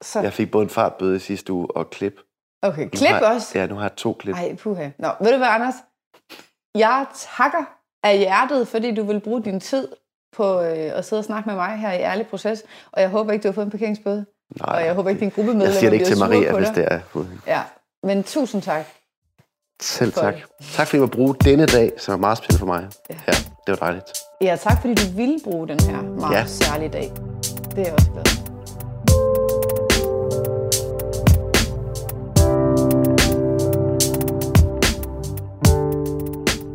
Så, 0.02 0.20
jeg 0.20 0.32
fik 0.32 0.50
både 0.50 0.62
en 0.62 0.70
fartbøde 0.70 1.16
i 1.16 1.18
sidste 1.18 1.52
uge 1.52 1.66
og 1.76 1.90
klip. 1.90 2.14
okay, 2.62 2.82
Nu 2.84 2.88
klip 2.88 3.08
har, 3.10 3.34
også. 3.34 3.58
Ja, 3.58 3.66
nu 3.66 3.74
har 3.74 3.82
jeg 3.82 3.96
to 3.96 4.12
klip. 4.12 4.34
Ej, 4.34 4.56
puha. 4.56 4.88
Nå, 4.98 5.08
ved 5.20 5.30
du 5.32 5.36
hvad, 5.38 5.48
Anders? 5.48 5.74
Jeg 6.74 7.06
takker 7.14 7.64
af 8.02 8.18
hjertet, 8.18 8.68
fordi 8.68 8.94
du 8.94 9.02
vil 9.04 9.20
bruge 9.20 9.42
din 9.44 9.60
tid 9.60 9.88
på 10.36 10.60
øh, 10.60 10.98
at 10.98 11.04
sidde 11.04 11.20
og 11.20 11.24
snakke 11.24 11.48
med 11.48 11.56
mig 11.56 11.78
her 11.78 11.92
i 11.92 12.00
Ærlig 12.00 12.26
Proces. 12.26 12.62
Og 12.92 13.00
jeg 13.02 13.08
håber 13.10 13.32
ikke, 13.32 13.42
du 13.42 13.48
har 13.48 13.52
fået 13.52 13.64
en 13.64 13.70
parkeringsbøde. 13.70 14.26
Nej, 14.60 14.76
og 14.76 14.86
jeg 14.86 14.94
håber 14.94 15.10
ikke, 15.10 15.20
din 15.20 15.28
gruppemedlemmer 15.28 15.64
jeg 15.64 15.74
siger 15.74 15.90
det 15.90 15.96
ikke 15.96 16.06
til 16.06 16.18
Maria, 16.18 16.56
hvis 16.56 16.68
det 16.68 16.86
er. 16.90 17.00
Ja, 17.46 17.60
men 18.02 18.24
tusind 18.24 18.62
tak. 18.62 18.84
Selv 19.82 20.12
For 20.12 20.20
tak. 20.20 20.34
det. 20.34 20.42
Tak 20.72 20.86
fordi 20.86 21.00
du 21.00 21.06
bruge 21.06 21.34
denne 21.44 21.66
dag, 21.66 21.92
som 21.98 22.14
er 22.14 22.18
meget 22.18 22.38
speciel 22.38 22.58
for 22.58 22.66
mig. 22.66 22.88
Ja. 23.10 23.14
Ja, 23.26 23.32
det 23.32 23.68
var 23.68 23.76
dejligt. 23.76 24.04
Ja, 24.40 24.56
tak 24.56 24.80
fordi 24.80 24.94
du 24.94 25.16
ville 25.16 25.38
bruge 25.44 25.68
den 25.68 25.80
her 25.80 26.02
meget 26.02 26.36
ja. 26.36 26.46
Særlige 26.46 26.88
dag. 26.88 27.12
Det 27.70 27.78
er 27.78 27.82
jeg 27.82 27.92
også 27.92 28.10
glad. 28.10 28.24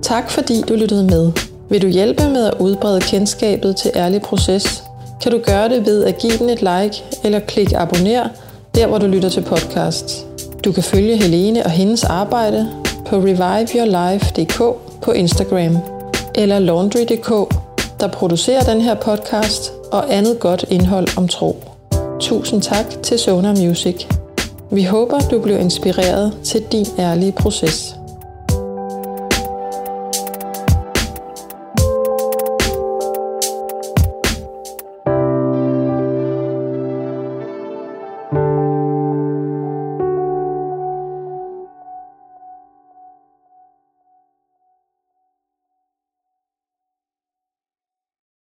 Tak 0.03 0.29
fordi 0.29 0.61
du 0.61 0.73
lyttede 0.73 1.03
med. 1.03 1.52
Vil 1.73 1.81
du 1.81 1.87
hjælpe 1.87 2.29
med 2.29 2.45
at 2.45 2.53
udbrede 2.59 3.01
kendskabet 3.01 3.75
til 3.75 3.91
Ærlig 3.95 4.21
Proces, 4.21 4.83
kan 5.21 5.31
du 5.31 5.37
gøre 5.37 5.69
det 5.69 5.85
ved 5.85 6.03
at 6.03 6.17
give 6.17 6.37
den 6.37 6.49
et 6.49 6.59
like 6.59 7.03
eller 7.23 7.39
klik 7.39 7.73
abonner, 7.75 8.27
der 8.75 8.87
hvor 8.87 8.97
du 8.97 9.07
lytter 9.07 9.29
til 9.29 9.41
podcasts. 9.41 10.25
Du 10.65 10.71
kan 10.71 10.83
følge 10.83 11.17
Helene 11.17 11.63
og 11.63 11.71
hendes 11.71 12.03
arbejde 12.03 12.69
på 13.05 13.15
reviveyourlife.dk 13.15 14.57
på 15.01 15.11
Instagram, 15.11 15.77
eller 16.35 16.59
laundry.dk, 16.59 17.55
der 17.99 18.07
producerer 18.07 18.61
den 18.61 18.81
her 18.81 18.95
podcast 18.95 19.71
og 19.91 20.13
andet 20.13 20.39
godt 20.39 20.65
indhold 20.69 21.17
om 21.17 21.27
tro. 21.27 21.63
Tusind 22.19 22.61
tak 22.61 22.85
til 23.03 23.19
Sonar 23.19 23.55
Music. 23.55 24.07
Vi 24.71 24.83
håber, 24.83 25.19
du 25.19 25.39
blev 25.39 25.59
inspireret 25.59 26.33
til 26.43 26.63
din 26.71 26.85
ærlige 26.99 27.31
proces. 27.31 27.95